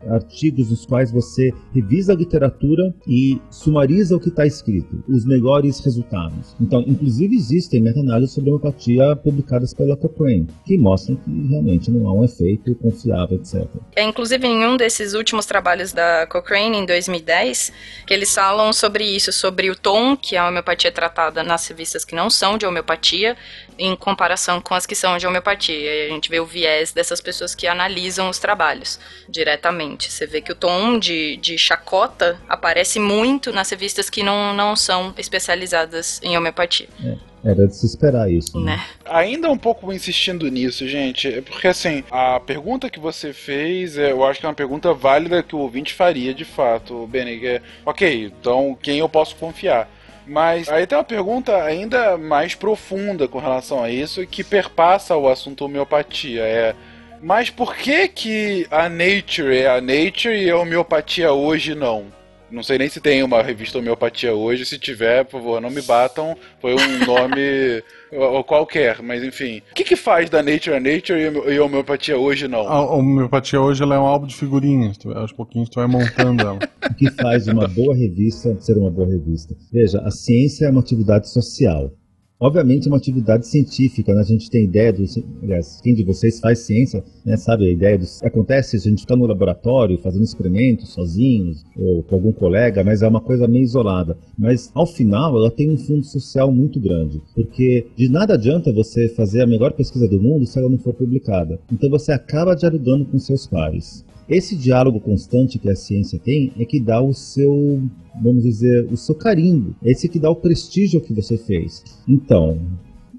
artigos 0.10 0.70
nos 0.70 0.86
quais 0.86 1.12
você 1.12 1.52
revisa 1.74 2.14
a 2.14 2.16
literatura 2.16 2.94
e 3.08 3.40
sumariza 3.50 4.16
o 4.16 4.20
que 4.20 4.30
está 4.30 4.46
escrito, 4.46 5.04
os 5.08 5.26
melhores 5.26 5.80
resultados. 5.80 6.56
Então, 6.60 6.84
inclusive 6.88 7.36
existem 7.36 7.82
meta-análises 7.82 8.34
sobre 8.34 8.50
homeopatia 8.50 9.16
publicadas 9.16 9.74
pela 9.74 9.98
Cochrane, 9.98 10.48
que 10.66 10.78
mostram 10.78 11.16
que 11.16 11.48
realmente 11.48 11.90
não 11.92 12.08
há 12.08 12.14
um 12.14 12.24
efeito 12.24 12.76
confiável, 12.76 13.38
etc. 13.38 13.68
É, 13.96 14.04
inclusive, 14.04 14.46
em 14.48 14.66
um 14.66 14.78
desses 14.78 15.14
últimos 15.14 15.46
trabalhos 15.46 15.92
da 15.92 16.28
Cochrane, 16.28 16.78
em 16.78 16.86
2010, 16.86 17.74
que 18.06 18.14
eles 18.14 18.34
falam 18.34 18.72
sobre 18.72 19.04
isso, 19.04 19.32
sobre 19.32 19.70
o 19.70 19.76
tom 19.76 20.16
que 20.16 20.36
a 20.36 20.48
homeopatia 20.48 20.90
é 20.90 20.92
tratada 20.92 21.44
nas 21.44 21.68
revistas 21.68 22.06
que 22.06 22.16
não 22.16 22.30
são 22.30 22.58
de 22.58 22.66
homeopatia, 22.66 23.36
em 23.78 23.96
comparação 23.96 24.62
com 24.62 24.74
as 24.74 24.86
que 24.86 24.96
são 24.96 25.18
de 25.18 25.28
homeopatia. 25.28 25.76
E 25.76 26.08
a 26.08 26.14
gente 26.14 26.30
vê 26.30 26.40
o 26.40 26.46
viés 26.46 26.92
dessas 26.92 27.22
pessoas 27.22 27.54
que 27.54 27.68
analisam 27.68 28.30
os 28.30 28.40
trabalhos 28.40 29.00
diretamente. 29.28 30.12
Você 30.12 30.26
vê 30.26 30.42
que 30.42 30.52
o 30.52 30.56
tom 30.56 30.98
de, 31.00 31.38
de 31.38 31.58
chacota 31.58 32.40
aparece 32.48 33.00
muito 33.00 33.52
nas 33.52 33.70
revistas 33.70 34.10
que 34.10 34.24
não, 34.24 34.54
não 34.54 34.76
são 34.76 35.14
especializadas 35.18 36.20
em 36.24 36.38
homeopatia. 36.38 36.88
É. 37.04 37.36
Era 37.46 37.68
de 37.68 37.76
se 37.76 37.86
esperar 37.86 38.30
isso. 38.32 38.60
Né? 38.60 38.76
né? 38.76 38.86
Ainda 39.06 39.52
um 39.52 39.58
pouco 39.58 39.94
insistindo 39.94 40.50
nisso, 40.50 40.88
gente, 40.88 41.28
é 41.28 41.42
porque 41.42 41.68
assim, 41.68 42.04
a 42.10 42.40
pergunta 42.40 42.90
que 42.90 43.00
você 43.00 43.32
fez, 43.32 44.00
é, 44.00 44.12
eu 44.12 44.26
acho 44.26 44.40
que 44.40 44.48
é 44.48 44.50
uma 44.50 44.56
pergunta 44.56 44.92
válida 44.96 45.44
que 45.44 45.56
o 45.56 45.60
ouvinte 45.60 45.94
faria 45.94 46.34
de 46.34 46.44
fato, 46.44 47.06
Benny. 47.06 47.46
É, 47.46 47.62
ok, 47.86 48.34
então 48.42 48.76
quem 48.82 48.98
eu 48.98 49.08
posso 49.08 49.36
confiar? 49.36 49.88
Mas 50.28 50.70
aí 50.70 50.88
tem 50.88 50.98
uma 50.98 51.04
pergunta 51.04 51.64
ainda 51.64 52.18
mais 52.18 52.56
profunda 52.56 53.28
com 53.28 53.40
relação 53.40 53.84
a 53.84 53.90
isso 53.90 54.26
que 54.26 54.44
perpassa 54.44 55.16
o 55.16 55.30
assunto 55.30 55.66
homeopatia. 55.66 56.42
É 56.42 56.76
Mas 57.22 57.50
por 57.50 57.76
que 57.76 58.08
que 58.08 58.68
a 58.72 58.90
Nature 58.90 59.58
é 59.58 59.68
a 59.68 59.80
Nature 59.80 60.36
e 60.36 60.50
a 60.50 60.58
homeopatia 60.58 61.32
hoje 61.32 61.76
não? 61.76 62.14
Não 62.50 62.64
sei 62.64 62.78
nem 62.78 62.88
se 62.88 63.02
tem 63.02 63.24
uma 63.24 63.42
revista 63.42 63.80
homeopatia 63.80 64.34
hoje. 64.34 64.66
Se 64.66 64.78
tiver, 64.78 65.26
por 65.26 65.40
favor, 65.42 65.62
não 65.62 65.70
me 65.70 65.82
batam. 65.82 66.38
Foi 66.62 66.74
um 66.74 67.06
nome 67.06 67.84
ou 68.18 68.44
qualquer, 68.44 69.02
mas 69.02 69.24
enfim. 69.24 69.62
O 69.72 69.76
que, 69.76 69.84
que 69.84 69.96
faz 69.96 70.30
da 70.30 70.42
Nature 70.42 70.76
a 70.76 70.80
Nature 70.80 71.20
e 71.48 71.58
a 71.58 71.64
homeopatia 71.64 72.18
hoje 72.18 72.48
não? 72.48 72.68
A 72.68 72.96
homeopatia 72.96 73.60
hoje 73.60 73.84
ela 73.84 73.96
é 73.96 74.00
um 74.00 74.06
álbum 74.06 74.28
de 74.28 74.36
figurinhas. 74.36 74.98
Tu, 74.98 75.12
aos 75.12 75.32
pouquinhos 75.32 75.70
tu 75.70 75.76
vai 75.76 75.88
montando 75.88 76.42
ela. 76.42 76.60
O 76.86 76.94
que 76.98 77.10
faz 77.12 77.48
uma 77.48 77.68
boa 77.68 77.94
revista 77.96 78.56
ser 78.62 78.78
uma 78.78 78.90
boa 78.90 79.08
revista? 79.08 79.54
Veja, 79.72 80.00
a 80.06 80.12
ciência 80.12 80.66
é 80.66 80.70
uma 80.70 80.80
atividade 80.80 81.30
social. 81.30 81.92
Obviamente 82.38 82.88
é 82.88 82.92
uma 82.92 82.98
atividade 82.98 83.48
científica, 83.48 84.14
né? 84.14 84.20
a 84.20 84.26
gente 84.26 84.50
tem 84.50 84.66
ideia 84.66 84.92
do. 84.92 85.06
Aliás, 85.42 85.80
quem 85.82 85.96
de 85.96 86.04
vocês 86.04 86.40
faz 86.40 86.60
ciência, 86.60 87.02
né, 87.26 87.38
sabe 87.38 87.66
a 87.66 87.72
ideia 87.72 87.98
do. 87.98 88.06
Acontece, 88.24 88.76
a 88.76 88.80
gente 88.80 89.00
está 89.00 89.16
no 89.16 89.26
laboratório 89.26 89.98
fazendo 90.00 90.24
experimentos 90.24 90.90
sozinhos 90.90 91.64
ou 91.78 92.04
com 92.04 92.16
algum 92.16 92.34
colega, 92.34 92.84
mas 92.84 93.02
é 93.02 93.08
uma 93.08 93.22
coisa 93.22 93.48
meio 93.48 93.64
isolada. 93.64 94.18
Mas 94.38 94.70
ao 94.76 94.86
final 94.86 95.38
ela 95.38 95.50
tem 95.50 95.72
um 95.72 95.78
fundo 95.78 96.04
social 96.04 96.52
muito 96.52 96.78
grande, 96.78 97.22
porque 97.34 97.88
de 97.96 98.10
nada 98.10 98.34
adianta 98.34 98.74
você 98.74 99.08
fazer 99.08 99.42
a 99.42 99.48
melhor 99.48 99.72
pesquisa 99.72 100.08
do 100.08 100.22
mundo 100.22 100.46
se 100.46 100.60
ela 100.60 100.70
não 100.70 100.78
for 100.78 100.94
publicada. 100.94 101.58
Então 101.72 101.90
você 101.90 102.12
acaba 102.12 102.54
dialogando 102.54 103.06
com 103.06 103.18
seus 103.18 103.48
pares. 103.48 104.04
Esse 104.28 104.56
diálogo 104.56 105.00
constante 105.00 105.60
que 105.60 105.70
a 105.70 105.76
ciência 105.76 106.20
tem 106.20 106.52
é 106.58 106.66
que 106.66 106.80
dá 106.80 107.00
o 107.00 107.14
seu, 107.14 107.82
vamos 108.22 108.44
dizer, 108.44 108.92
o 108.92 108.98
seu 108.98 109.14
carimbo. 109.14 109.76
Esse 109.84 110.10
que 110.10 110.18
dá 110.18 110.30
o 110.30 110.36
prestígio 110.36 111.00
que 111.00 111.14
você 111.14 111.38
fez. 111.38 111.84
Então, 112.08 112.60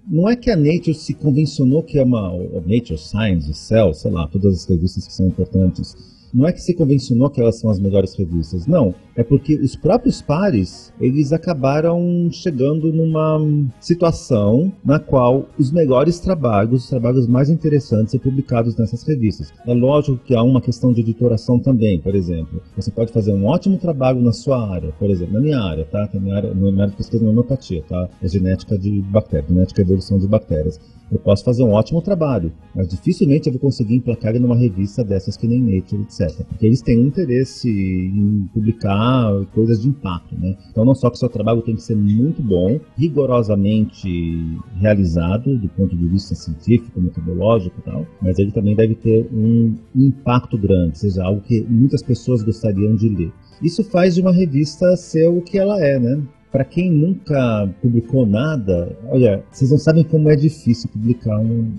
não 0.08 0.28
é 0.28 0.34
que 0.34 0.50
a 0.50 0.56
Nature 0.56 0.94
se 0.94 1.14
convencionou 1.14 1.82
que 1.82 1.98
é 1.98 2.02
uma 2.02 2.32
Nature 2.66 2.98
Science, 2.98 3.52
Cell, 3.54 3.94
sei 3.94 4.10
lá, 4.10 4.26
todas 4.26 4.54
as 4.54 4.64
revistas 4.64 5.06
que 5.06 5.12
são 5.12 5.28
importantes 5.28 6.15
não 6.32 6.46
é 6.46 6.52
que 6.52 6.60
se 6.60 6.74
convencionou 6.74 7.30
que 7.30 7.40
elas 7.40 7.58
são 7.58 7.70
as 7.70 7.78
melhores 7.78 8.14
revistas, 8.14 8.66
não. 8.66 8.94
É 9.14 9.22
porque 9.22 9.56
os 9.56 9.74
próprios 9.74 10.20
pares, 10.20 10.92
eles 11.00 11.32
acabaram 11.32 12.28
chegando 12.30 12.92
numa 12.92 13.40
situação 13.80 14.72
na 14.84 14.98
qual 14.98 15.46
os 15.58 15.72
melhores 15.72 16.20
trabalhos, 16.20 16.84
os 16.84 16.90
trabalhos 16.90 17.26
mais 17.26 17.48
interessantes 17.48 18.12
são 18.12 18.20
publicados 18.20 18.76
nessas 18.76 19.02
revistas. 19.02 19.52
É 19.66 19.72
lógico 19.72 20.18
que 20.18 20.34
há 20.34 20.42
uma 20.42 20.60
questão 20.60 20.92
de 20.92 21.00
editoração 21.00 21.58
também, 21.58 21.98
por 22.00 22.14
exemplo. 22.14 22.60
Você 22.76 22.90
pode 22.90 23.12
fazer 23.12 23.32
um 23.32 23.46
ótimo 23.46 23.78
trabalho 23.78 24.20
na 24.20 24.32
sua 24.32 24.70
área, 24.70 24.92
por 24.98 25.08
exemplo, 25.08 25.34
na 25.34 25.40
minha 25.40 25.58
área, 25.58 25.84
tá? 25.86 26.08
É 26.12 26.18
minha 26.18 26.36
área, 26.36 26.54
minha 26.54 26.72
área 26.74 26.90
de 26.90 26.96
pesquisa 26.96 27.24
é 27.24 27.28
homeopatia, 27.28 27.82
tá? 27.88 28.08
É 28.22 28.28
genética 28.28 28.78
de 28.78 29.00
bactérias, 29.02 29.48
genética 29.48 29.80
e 29.80 29.84
evolução 29.84 30.18
de 30.18 30.26
bactérias 30.26 30.78
eu 31.10 31.18
posso 31.18 31.44
fazer 31.44 31.62
um 31.62 31.72
ótimo 31.72 32.02
trabalho, 32.02 32.52
mas 32.74 32.88
dificilmente 32.88 33.46
eu 33.46 33.52
vou 33.52 33.60
conseguir 33.60 33.94
emplacar 33.94 34.34
numa 34.40 34.56
revista 34.56 35.04
dessas 35.04 35.36
que 35.36 35.46
nem 35.46 35.60
Nature, 35.60 36.02
etc. 36.02 36.15
Porque 36.48 36.66
eles 36.66 36.80
têm 36.80 36.98
um 36.98 37.06
interesse 37.06 37.68
em 37.70 38.48
publicar 38.52 39.30
coisas 39.54 39.82
de 39.82 39.88
impacto, 39.88 40.34
né? 40.38 40.56
Então 40.70 40.84
não 40.84 40.94
só 40.94 41.10
que 41.10 41.16
o 41.16 41.18
seu 41.18 41.28
trabalho 41.28 41.62
tem 41.62 41.74
que 41.74 41.82
ser 41.82 41.96
muito 41.96 42.42
bom, 42.42 42.80
rigorosamente 42.96 44.58
realizado 44.80 45.56
do 45.58 45.68
ponto 45.68 45.96
de 45.96 46.06
vista 46.06 46.34
científico, 46.34 47.00
metodológico 47.00 47.76
e 47.78 47.82
tal, 47.82 48.06
mas 48.20 48.38
ele 48.38 48.52
também 48.52 48.74
deve 48.74 48.94
ter 48.94 49.28
um 49.32 49.74
impacto 49.94 50.56
grande, 50.56 50.98
seja 50.98 51.24
algo 51.24 51.40
que 51.40 51.60
muitas 51.68 52.02
pessoas 52.02 52.42
gostariam 52.42 52.94
de 52.94 53.08
ler. 53.08 53.32
Isso 53.62 53.82
faz 53.84 54.14
de 54.14 54.20
uma 54.20 54.32
revista 54.32 54.96
ser 54.96 55.28
o 55.28 55.40
que 55.40 55.58
ela 55.58 55.80
é, 55.82 55.98
né? 55.98 56.22
Para 56.56 56.64
quem 56.64 56.90
nunca 56.90 57.70
publicou 57.82 58.24
nada, 58.24 58.96
olha, 59.10 59.44
vocês 59.52 59.70
não 59.70 59.76
sabem 59.76 60.02
como 60.02 60.30
é 60.30 60.34
difícil 60.34 60.88
publicar 60.88 61.38
um, 61.38 61.70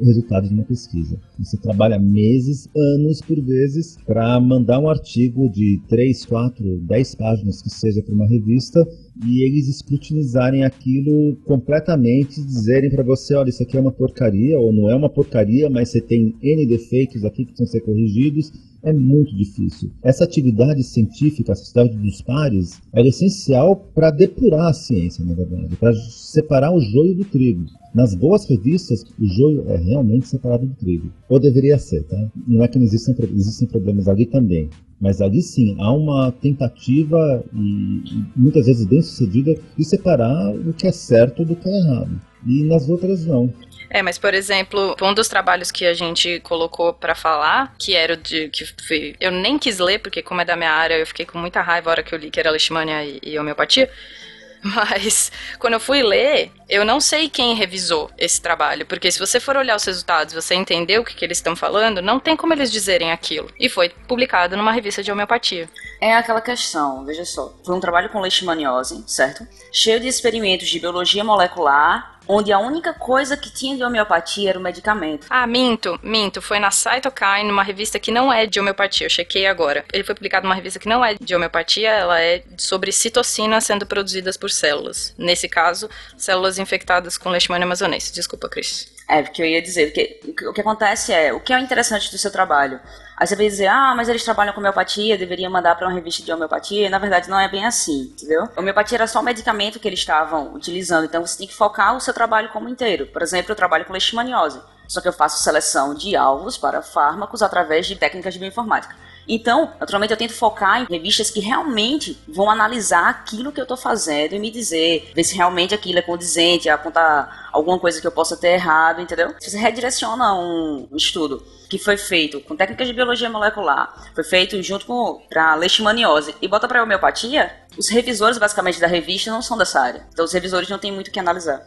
um 0.00 0.04
resultado 0.04 0.48
de 0.48 0.52
uma 0.52 0.64
pesquisa. 0.64 1.16
Você 1.38 1.56
trabalha 1.56 1.96
meses, 1.96 2.68
anos 2.76 3.20
por 3.20 3.40
vezes, 3.40 3.96
para 4.04 4.40
mandar 4.40 4.80
um 4.80 4.88
artigo 4.88 5.48
de 5.48 5.80
3, 5.88 6.26
4, 6.26 6.78
10 6.88 7.14
páginas 7.14 7.62
que 7.62 7.70
seja 7.70 8.02
para 8.02 8.16
uma 8.16 8.26
revista 8.26 8.84
e 9.24 9.46
eles 9.46 9.68
escrutinizarem 9.68 10.64
aquilo 10.64 11.36
completamente, 11.44 12.44
dizerem 12.44 12.90
para 12.90 13.04
você, 13.04 13.32
olha, 13.36 13.50
isso 13.50 13.62
aqui 13.62 13.76
é 13.76 13.80
uma 13.80 13.92
porcaria 13.92 14.58
ou 14.58 14.72
não 14.72 14.90
é 14.90 14.96
uma 14.96 15.08
porcaria, 15.08 15.70
mas 15.70 15.90
você 15.90 16.00
tem 16.00 16.34
N 16.42 16.66
defeitos 16.66 17.24
aqui 17.24 17.44
que 17.44 17.52
precisam 17.52 17.70
ser 17.70 17.80
corrigidos 17.82 18.50
é 18.86 18.92
muito 18.92 19.34
difícil. 19.34 19.90
Essa 20.00 20.22
atividade 20.22 20.80
científica, 20.84 21.52
a 21.52 21.56
sociedade 21.56 21.96
dos 21.98 22.22
pares, 22.22 22.80
é 22.94 23.02
essencial 23.02 23.74
para 23.92 24.12
depurar 24.12 24.68
a 24.68 24.72
ciência, 24.72 25.24
na 25.24 25.34
verdade, 25.34 25.74
para 25.74 25.92
separar 25.92 26.72
o 26.72 26.80
joio 26.80 27.16
do 27.16 27.24
trigo. 27.24 27.66
Nas 27.92 28.14
boas 28.14 28.48
revistas, 28.48 29.02
o 29.18 29.26
joio 29.26 29.64
é 29.68 29.76
realmente 29.76 30.28
separado 30.28 30.66
do 30.66 30.74
trigo. 30.74 31.10
Ou 31.28 31.40
deveria 31.40 31.78
ser, 31.78 32.04
tá? 32.04 32.30
Não 32.46 32.62
é 32.62 32.68
que 32.68 32.78
não 32.78 32.84
existem, 32.84 33.14
existem 33.34 33.66
problemas 33.66 34.06
ali 34.06 34.24
também. 34.24 34.70
Mas 35.00 35.20
ali 35.20 35.42
sim, 35.42 35.74
há 35.80 35.92
uma 35.92 36.30
tentativa, 36.30 37.44
e 37.52 38.02
muitas 38.36 38.66
vezes 38.66 38.86
bem 38.86 39.02
sucedida, 39.02 39.54
de 39.76 39.84
separar 39.84 40.54
o 40.54 40.72
que 40.72 40.86
é 40.86 40.92
certo 40.92 41.44
do 41.44 41.56
que 41.56 41.68
é 41.68 41.76
errado. 41.76 42.20
E 42.46 42.62
nas 42.62 42.88
outras 42.88 43.26
não. 43.26 43.52
É, 43.96 44.02
mas 44.02 44.18
por 44.18 44.34
exemplo, 44.34 44.94
um 45.00 45.14
dos 45.14 45.26
trabalhos 45.26 45.70
que 45.70 45.86
a 45.86 45.94
gente 45.94 46.38
colocou 46.40 46.92
para 46.92 47.14
falar, 47.14 47.74
que 47.78 47.96
era 47.96 48.12
o 48.12 48.16
de 48.18 48.50
que 48.50 48.66
foi, 48.86 49.16
eu 49.18 49.30
nem 49.30 49.58
quis 49.58 49.78
ler 49.78 50.00
porque 50.00 50.22
como 50.22 50.38
é 50.42 50.44
da 50.44 50.54
minha 50.54 50.70
área, 50.70 50.98
eu 50.98 51.06
fiquei 51.06 51.24
com 51.24 51.38
muita 51.38 51.62
raiva 51.62 51.88
a 51.88 51.92
hora 51.92 52.02
que 52.02 52.14
eu 52.14 52.18
li 52.18 52.30
que 52.30 52.38
era 52.38 52.50
leishmania 52.50 53.02
e, 53.02 53.18
e 53.22 53.38
homeopatia. 53.38 53.90
Mas 54.62 55.32
quando 55.58 55.74
eu 55.74 55.80
fui 55.80 56.02
ler, 56.02 56.52
eu 56.68 56.84
não 56.84 57.00
sei 57.00 57.30
quem 57.30 57.54
revisou 57.54 58.10
esse 58.18 58.38
trabalho, 58.38 58.84
porque 58.84 59.10
se 59.10 59.18
você 59.18 59.40
for 59.40 59.56
olhar 59.56 59.76
os 59.76 59.84
resultados, 59.84 60.34
você 60.34 60.54
entender 60.54 60.98
o 60.98 61.04
que, 61.04 61.14
que 61.14 61.24
eles 61.24 61.38
estão 61.38 61.56
falando, 61.56 62.02
não 62.02 62.20
tem 62.20 62.36
como 62.36 62.52
eles 62.52 62.70
dizerem 62.70 63.12
aquilo. 63.12 63.50
E 63.58 63.66
foi 63.66 63.88
publicado 63.88 64.58
numa 64.58 64.72
revista 64.72 65.02
de 65.02 65.10
homeopatia. 65.10 65.70
É 66.02 66.14
aquela 66.14 66.42
questão, 66.42 67.02
veja 67.06 67.24
só. 67.24 67.56
Foi 67.64 67.74
um 67.74 67.80
trabalho 67.80 68.10
com 68.10 68.20
leishmaniose, 68.20 69.04
certo? 69.06 69.46
Cheio 69.72 70.00
de 70.00 70.06
experimentos 70.06 70.68
de 70.68 70.78
biologia 70.80 71.24
molecular 71.24 72.15
onde 72.28 72.52
a 72.52 72.58
única 72.58 72.92
coisa 72.92 73.36
que 73.36 73.50
tinha 73.50 73.76
de 73.76 73.84
homeopatia 73.84 74.50
era 74.50 74.58
o 74.58 74.62
medicamento. 74.62 75.26
Ah, 75.30 75.46
minto, 75.46 75.98
minto. 76.02 76.42
Foi 76.42 76.58
na 76.58 76.70
Cytokine, 76.70 77.44
numa 77.44 77.62
revista 77.62 77.98
que 77.98 78.10
não 78.10 78.32
é 78.32 78.46
de 78.46 78.58
homeopatia. 78.58 79.06
Eu 79.06 79.10
chequei 79.10 79.46
agora. 79.46 79.84
Ele 79.92 80.04
foi 80.04 80.14
publicado 80.14 80.46
numa 80.46 80.54
revista 80.54 80.78
que 80.78 80.88
não 80.88 81.04
é 81.04 81.14
de 81.14 81.34
homeopatia, 81.34 81.90
ela 81.90 82.20
é 82.20 82.42
sobre 82.56 82.92
citocinas 82.92 83.64
sendo 83.64 83.86
produzidas 83.86 84.36
por 84.36 84.50
células. 84.50 85.14
Nesse 85.18 85.48
caso, 85.48 85.88
células 86.16 86.58
infectadas 86.58 87.16
com 87.18 87.30
leishmania 87.30 87.64
amazonense. 87.64 88.12
Desculpa, 88.12 88.48
Cris. 88.48 88.95
É, 89.08 89.22
porque 89.22 89.40
eu 89.40 89.46
ia 89.46 89.62
dizer, 89.62 89.92
que 89.92 90.20
o 90.46 90.52
que 90.52 90.60
acontece 90.60 91.12
é, 91.12 91.32
o 91.32 91.38
que 91.38 91.52
é 91.52 91.60
interessante 91.60 92.10
do 92.10 92.18
seu 92.18 92.30
trabalho? 92.30 92.80
Aí 93.16 93.26
você 93.26 93.36
vai 93.36 93.46
dizer, 93.46 93.66
ah, 93.68 93.94
mas 93.96 94.08
eles 94.08 94.24
trabalham 94.24 94.52
com 94.52 94.60
homeopatia, 94.60 95.16
deveria 95.16 95.48
mandar 95.48 95.74
para 95.74 95.86
uma 95.86 95.94
revista 95.94 96.22
de 96.22 96.32
homeopatia. 96.32 96.86
E, 96.86 96.90
na 96.90 96.98
verdade, 96.98 97.30
não 97.30 97.40
é 97.40 97.48
bem 97.48 97.64
assim, 97.64 98.12
entendeu? 98.12 98.48
Homeopatia 98.56 98.98
era 98.98 99.06
só 99.06 99.20
o 99.20 99.22
medicamento 99.22 99.78
que 99.78 99.88
eles 99.88 100.00
estavam 100.00 100.52
utilizando, 100.52 101.06
então 101.06 101.24
você 101.24 101.38
tem 101.38 101.46
que 101.46 101.54
focar 101.54 101.96
o 101.96 102.00
seu 102.00 102.12
trabalho 102.12 102.50
como 102.50 102.68
inteiro. 102.68 103.06
Por 103.06 103.22
exemplo, 103.22 103.52
eu 103.52 103.56
trabalho 103.56 103.84
com 103.84 103.92
leishmaniose, 103.92 104.60
só 104.88 105.00
que 105.00 105.08
eu 105.08 105.12
faço 105.12 105.42
seleção 105.42 105.94
de 105.94 106.14
alvos 106.14 106.58
para 106.58 106.82
fármacos 106.82 107.42
através 107.42 107.86
de 107.86 107.96
técnicas 107.96 108.34
de 108.34 108.40
bioinformática. 108.40 108.94
Então, 109.28 109.72
naturalmente, 109.80 110.12
eu 110.12 110.16
tento 110.16 110.34
focar 110.34 110.82
em 110.82 110.86
revistas 110.88 111.30
que 111.30 111.40
realmente 111.40 112.18
vão 112.28 112.50
analisar 112.50 113.08
aquilo 113.08 113.52
que 113.52 113.60
eu 113.60 113.64
estou 113.64 113.76
fazendo 113.76 114.34
e 114.34 114.38
me 114.38 114.50
dizer, 114.50 115.10
ver 115.14 115.24
se 115.24 115.34
realmente 115.34 115.74
aquilo 115.74 115.98
é 115.98 116.02
condizente, 116.02 116.68
apontar 116.68 117.48
alguma 117.52 117.78
coisa 117.78 118.00
que 118.00 118.06
eu 118.06 118.12
possa 118.12 118.36
ter 118.36 118.52
errado, 118.54 119.00
entendeu? 119.00 119.34
Você 119.40 119.56
redireciona 119.58 120.34
um 120.34 120.88
estudo 120.92 121.42
que 121.68 121.78
foi 121.78 121.96
feito 121.96 122.40
com 122.40 122.56
técnicas 122.56 122.86
de 122.86 122.92
biologia 122.92 123.28
molecular, 123.28 124.12
foi 124.14 124.22
feito 124.22 124.60
junto 124.62 124.86
com 124.86 125.20
para 125.28 125.54
leishmaniose 125.56 126.34
e 126.40 126.46
bota 126.46 126.68
para 126.68 126.82
homeopatia, 126.82 127.52
os 127.76 127.88
revisores 127.88 128.38
basicamente 128.38 128.80
da 128.80 128.86
revista 128.86 129.30
não 129.30 129.42
são 129.42 129.58
dessa 129.58 129.80
área. 129.80 130.06
Então 130.12 130.24
os 130.24 130.32
revisores 130.32 130.68
não 130.68 130.78
têm 130.78 130.92
muito 130.92 131.08
o 131.08 131.10
que 131.10 131.18
analisar. 131.18 131.66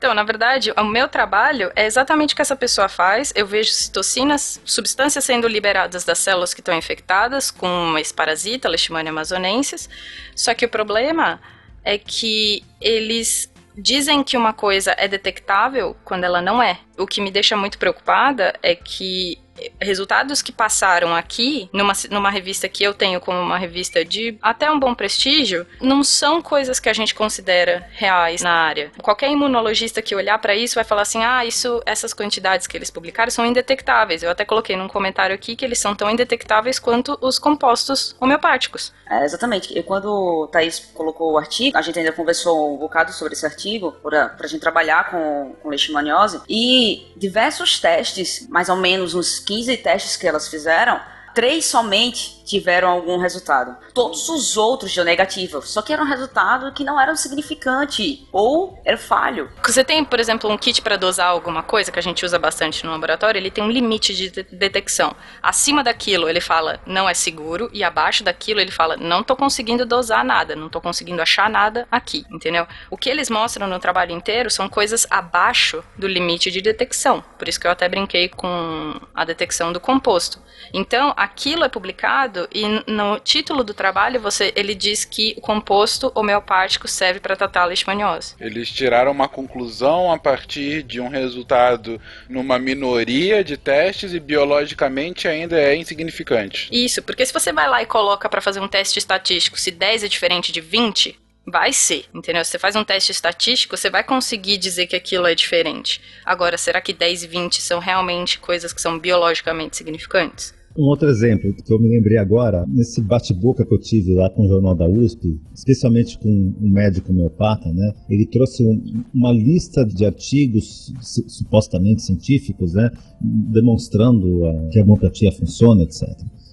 Então, 0.00 0.14
na 0.14 0.22
verdade, 0.22 0.72
o 0.78 0.84
meu 0.84 1.08
trabalho 1.08 1.70
é 1.76 1.84
exatamente 1.84 2.32
o 2.32 2.36
que 2.36 2.40
essa 2.40 2.56
pessoa 2.56 2.88
faz. 2.88 3.34
Eu 3.36 3.46
vejo 3.46 3.70
citocinas, 3.70 4.58
substâncias 4.64 5.22
sendo 5.22 5.46
liberadas 5.46 6.04
das 6.04 6.18
células 6.18 6.54
que 6.54 6.62
estão 6.62 6.74
infectadas 6.74 7.50
com 7.50 7.98
esse 7.98 8.14
parasita, 8.14 8.66
Leishmania 8.66 9.10
amazonensis. 9.10 9.90
Só 10.34 10.54
que 10.54 10.64
o 10.64 10.70
problema 10.70 11.38
é 11.84 11.98
que 11.98 12.64
eles 12.80 13.52
dizem 13.76 14.24
que 14.24 14.38
uma 14.38 14.54
coisa 14.54 14.94
é 14.96 15.06
detectável 15.06 15.94
quando 16.02 16.24
ela 16.24 16.40
não 16.40 16.62
é. 16.62 16.78
O 16.96 17.06
que 17.06 17.20
me 17.20 17.30
deixa 17.30 17.54
muito 17.54 17.76
preocupada 17.76 18.58
é 18.62 18.74
que 18.74 19.38
resultados 19.80 20.42
que 20.42 20.52
passaram 20.52 21.14
aqui, 21.14 21.68
numa, 21.72 21.92
numa 22.10 22.30
revista 22.30 22.68
que 22.68 22.84
eu 22.84 22.94
tenho 22.94 23.20
como 23.20 23.38
uma 23.38 23.58
revista 23.58 24.04
de 24.04 24.38
até 24.40 24.70
um 24.70 24.78
bom 24.78 24.94
prestígio, 24.94 25.66
não 25.80 26.02
são 26.02 26.42
coisas 26.42 26.80
que 26.80 26.88
a 26.88 26.92
gente 26.92 27.14
considera 27.14 27.86
reais 27.92 28.42
na 28.42 28.52
área. 28.52 28.90
Qualquer 29.02 29.30
imunologista 29.30 30.02
que 30.02 30.14
olhar 30.14 30.38
para 30.38 30.54
isso 30.54 30.74
vai 30.74 30.84
falar 30.84 31.02
assim: 31.02 31.24
ah, 31.24 31.44
isso, 31.44 31.82
essas 31.86 32.12
quantidades 32.12 32.66
que 32.66 32.76
eles 32.76 32.90
publicaram 32.90 33.30
são 33.30 33.46
indetectáveis. 33.46 34.22
Eu 34.22 34.30
até 34.30 34.44
coloquei 34.44 34.76
num 34.76 34.88
comentário 34.88 35.34
aqui 35.34 35.56
que 35.56 35.64
eles 35.64 35.78
são 35.78 35.94
tão 35.94 36.10
indetectáveis 36.10 36.78
quanto 36.78 37.18
os 37.20 37.38
compostos 37.38 38.16
homeopáticos. 38.20 38.92
É, 39.08 39.24
exatamente. 39.24 39.76
E 39.76 39.82
quando 39.82 40.06
o 40.06 40.46
Thaís 40.46 40.78
colocou 40.94 41.32
o 41.32 41.38
artigo, 41.38 41.76
a 41.76 41.82
gente 41.82 41.98
ainda 41.98 42.12
conversou 42.12 42.74
um 42.74 42.78
bocado 42.78 43.12
sobre 43.12 43.34
esse 43.34 43.44
artigo, 43.44 43.92
para 44.02 44.36
a 44.38 44.46
gente 44.46 44.60
trabalhar 44.60 45.10
com, 45.10 45.56
com 45.60 45.68
leishmaniose, 45.68 46.40
e 46.48 47.12
diversos 47.16 47.80
testes, 47.80 48.46
mais 48.48 48.68
ou 48.68 48.76
menos 48.76 49.14
uns 49.14 49.40
15 49.50 49.76
testes 49.78 50.16
que 50.16 50.28
elas 50.28 50.46
fizeram, 50.46 51.00
três 51.34 51.64
somente 51.64 52.40
tiveram 52.44 52.88
algum 52.88 53.18
resultado. 53.18 53.76
Todos 53.94 54.28
os 54.28 54.56
outros 54.56 54.92
deu 54.92 55.04
negativo, 55.04 55.62
só 55.62 55.82
que 55.82 55.92
era 55.92 56.02
um 56.02 56.06
resultado 56.06 56.72
que 56.72 56.82
não 56.82 57.00
era 57.00 57.14
significante 57.14 58.26
ou 58.32 58.80
era 58.84 58.98
falho. 58.98 59.48
Você 59.64 59.84
tem, 59.84 60.04
por 60.04 60.18
exemplo, 60.18 60.50
um 60.50 60.58
kit 60.58 60.82
para 60.82 60.96
dosar 60.96 61.28
alguma 61.28 61.62
coisa 61.62 61.92
que 61.92 61.98
a 61.98 62.02
gente 62.02 62.24
usa 62.24 62.38
bastante 62.38 62.84
no 62.84 62.90
laboratório, 62.90 63.38
ele 63.38 63.50
tem 63.50 63.62
um 63.62 63.70
limite 63.70 64.14
de 64.14 64.30
detecção. 64.50 65.14
Acima 65.40 65.84
daquilo 65.84 66.28
ele 66.28 66.40
fala 66.40 66.80
não 66.84 67.08
é 67.08 67.14
seguro 67.14 67.70
e 67.72 67.84
abaixo 67.84 68.24
daquilo 68.24 68.60
ele 68.60 68.72
fala 68.72 68.96
não 68.96 69.20
estou 69.20 69.36
conseguindo 69.36 69.86
dosar 69.86 70.24
nada, 70.24 70.56
não 70.56 70.66
estou 70.66 70.80
conseguindo 70.80 71.22
achar 71.22 71.48
nada 71.48 71.86
aqui, 71.90 72.24
entendeu? 72.30 72.66
O 72.90 72.96
que 72.96 73.08
eles 73.08 73.30
mostram 73.30 73.68
no 73.68 73.78
trabalho 73.78 74.12
inteiro 74.12 74.50
são 74.50 74.68
coisas 74.68 75.06
abaixo 75.08 75.84
do 75.96 76.08
limite 76.08 76.50
de 76.50 76.60
detecção. 76.60 77.22
Por 77.38 77.48
isso 77.48 77.60
que 77.60 77.66
eu 77.66 77.70
até 77.70 77.88
brinquei 77.88 78.28
com 78.28 79.00
a 79.14 79.24
detecção 79.24 79.72
do 79.72 79.78
composto. 79.78 80.40
Então, 80.72 81.14
aquilo 81.20 81.64
é 81.64 81.68
publicado 81.68 82.48
e 82.50 82.66
no 82.90 83.20
título 83.20 83.62
do 83.62 83.74
trabalho 83.74 84.18
você 84.18 84.54
ele 84.56 84.74
diz 84.74 85.04
que 85.04 85.34
o 85.36 85.40
composto 85.42 86.10
homeopático 86.14 86.88
serve 86.88 87.20
para 87.20 87.36
tratar 87.36 87.62
a 87.62 87.64
leishmaniose. 87.66 88.36
Eles 88.40 88.70
tiraram 88.70 89.12
uma 89.12 89.28
conclusão 89.28 90.10
a 90.10 90.18
partir 90.18 90.82
de 90.82 90.98
um 90.98 91.08
resultado 91.08 92.00
numa 92.26 92.58
minoria 92.58 93.44
de 93.44 93.58
testes 93.58 94.14
e 94.14 94.18
biologicamente 94.18 95.28
ainda 95.28 95.60
é 95.60 95.76
insignificante. 95.76 96.70
Isso, 96.72 97.02
porque 97.02 97.26
se 97.26 97.34
você 97.34 97.52
vai 97.52 97.68
lá 97.68 97.82
e 97.82 97.86
coloca 97.86 98.26
para 98.26 98.40
fazer 98.40 98.60
um 98.60 98.68
teste 98.68 98.98
estatístico 98.98 99.60
se 99.60 99.70
10 99.70 100.04
é 100.04 100.08
diferente 100.08 100.50
de 100.50 100.62
20, 100.62 101.18
Vai 101.46 101.72
ser, 101.72 102.04
entendeu? 102.14 102.44
Você 102.44 102.58
faz 102.58 102.76
um 102.76 102.84
teste 102.84 103.10
estatístico, 103.10 103.76
você 103.76 103.90
vai 103.90 104.04
conseguir 104.04 104.58
dizer 104.58 104.86
que 104.86 104.94
aquilo 104.94 105.26
é 105.26 105.34
diferente. 105.34 106.00
Agora, 106.24 106.56
será 106.56 106.80
que 106.80 106.92
10 106.92 107.24
e 107.24 107.26
20 107.26 107.60
são 107.60 107.80
realmente 107.80 108.38
coisas 108.38 108.72
que 108.72 108.80
são 108.80 108.98
biologicamente 108.98 109.76
significantes? 109.76 110.54
Um 110.78 110.84
outro 110.84 111.08
exemplo 111.08 111.52
que 111.52 111.72
eu 111.72 111.80
me 111.80 111.88
lembrei 111.88 112.16
agora, 112.16 112.64
nesse 112.68 113.00
bate-boca 113.00 113.66
que 113.66 113.74
eu 113.74 113.78
tive 113.78 114.14
lá 114.14 114.30
com 114.30 114.44
o 114.44 114.48
Jornal 114.48 114.74
da 114.74 114.88
USP, 114.88 115.40
especialmente 115.52 116.16
com 116.16 116.28
um 116.28 116.70
médico 116.70 117.10
homeopata, 117.10 117.72
né? 117.72 117.92
Ele 118.08 118.24
trouxe 118.24 118.64
um, 118.64 119.02
uma 119.12 119.32
lista 119.32 119.84
de 119.84 120.04
artigos 120.04 120.92
supostamente 121.00 122.02
científicos, 122.02 122.74
né? 122.74 122.88
Demonstrando 123.20 124.46
a, 124.46 124.68
que 124.68 124.78
a 124.78 124.82
homeopatia 124.84 125.32
funciona, 125.32 125.82
etc. 125.82 126.06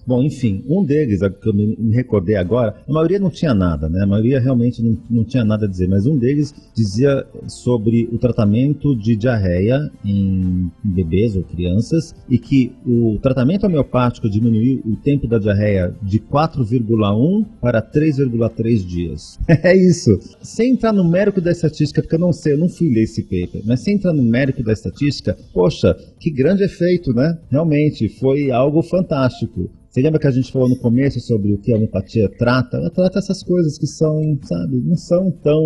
Bom, 0.07 0.23
enfim, 0.23 0.63
um 0.69 0.85
deles, 0.85 1.19
que 1.19 1.49
eu 1.49 1.53
me, 1.53 1.75
recordei 1.91 2.37
agora, 2.37 2.77
a 2.87 2.93
maioria 2.93 3.19
não 3.19 3.29
tinha 3.29 3.53
nada, 3.53 3.89
né? 3.89 4.03
A 4.03 4.07
maioria 4.07 4.39
realmente 4.39 4.81
não, 4.81 4.97
não 5.09 5.25
tinha 5.25 5.43
nada 5.43 5.65
a 5.65 5.69
dizer, 5.69 5.89
mas 5.89 6.07
um 6.07 6.17
deles 6.17 6.55
dizia 6.73 7.27
sobre 7.45 8.07
o 8.09 8.17
tratamento 8.17 8.95
de 8.95 9.17
diarreia 9.17 9.91
em 10.05 10.71
bebês 10.81 11.35
ou 11.35 11.43
crianças 11.43 12.15
e 12.29 12.37
que 12.37 12.71
o 12.85 13.19
tratamento 13.21 13.65
homeopático 13.65 14.29
diminuiu 14.29 14.81
o 14.85 14.95
tempo 14.95 15.27
da 15.27 15.37
diarreia 15.37 15.93
de 16.01 16.19
4,1 16.19 17.45
para 17.59 17.81
3,3 17.81 18.85
dias. 18.85 19.37
é 19.45 19.75
isso. 19.75 20.17
Sem 20.41 20.71
entrar 20.71 20.93
no 20.93 21.03
mérito 21.03 21.41
da 21.41 21.51
estatística, 21.51 22.01
porque 22.01 22.15
eu 22.15 22.19
não 22.19 22.31
sei, 22.31 22.53
eu 22.53 22.57
não 22.57 22.69
fui 22.69 22.93
ler 22.93 23.03
esse 23.03 23.23
paper, 23.23 23.61
mas 23.65 23.81
sem 23.81 23.95
entrar 23.95 24.13
no 24.13 24.23
mérito 24.23 24.63
da 24.63 24.71
estatística, 24.71 25.37
poxa, 25.53 25.97
que 26.19 26.31
grande 26.31 26.63
efeito, 26.63 27.13
né? 27.13 27.37
Realmente, 27.49 28.09
foi 28.19 28.51
algo 28.51 28.81
fantástico. 28.81 29.69
Você 29.89 30.01
lembra 30.01 30.19
que 30.19 30.27
a 30.27 30.31
gente 30.31 30.51
falou 30.51 30.69
no 30.69 30.77
começo 30.77 31.19
sobre 31.19 31.53
o 31.53 31.57
que 31.57 31.71
a 31.71 31.75
homeopatia 31.75 32.29
trata? 32.37 32.77
Ela 32.77 32.89
trata 32.89 33.17
essas 33.17 33.41
coisas 33.41 33.79
que 33.79 33.87
são, 33.87 34.37
sabe, 34.43 34.77
não 34.85 34.95
são 34.95 35.31
tão 35.31 35.59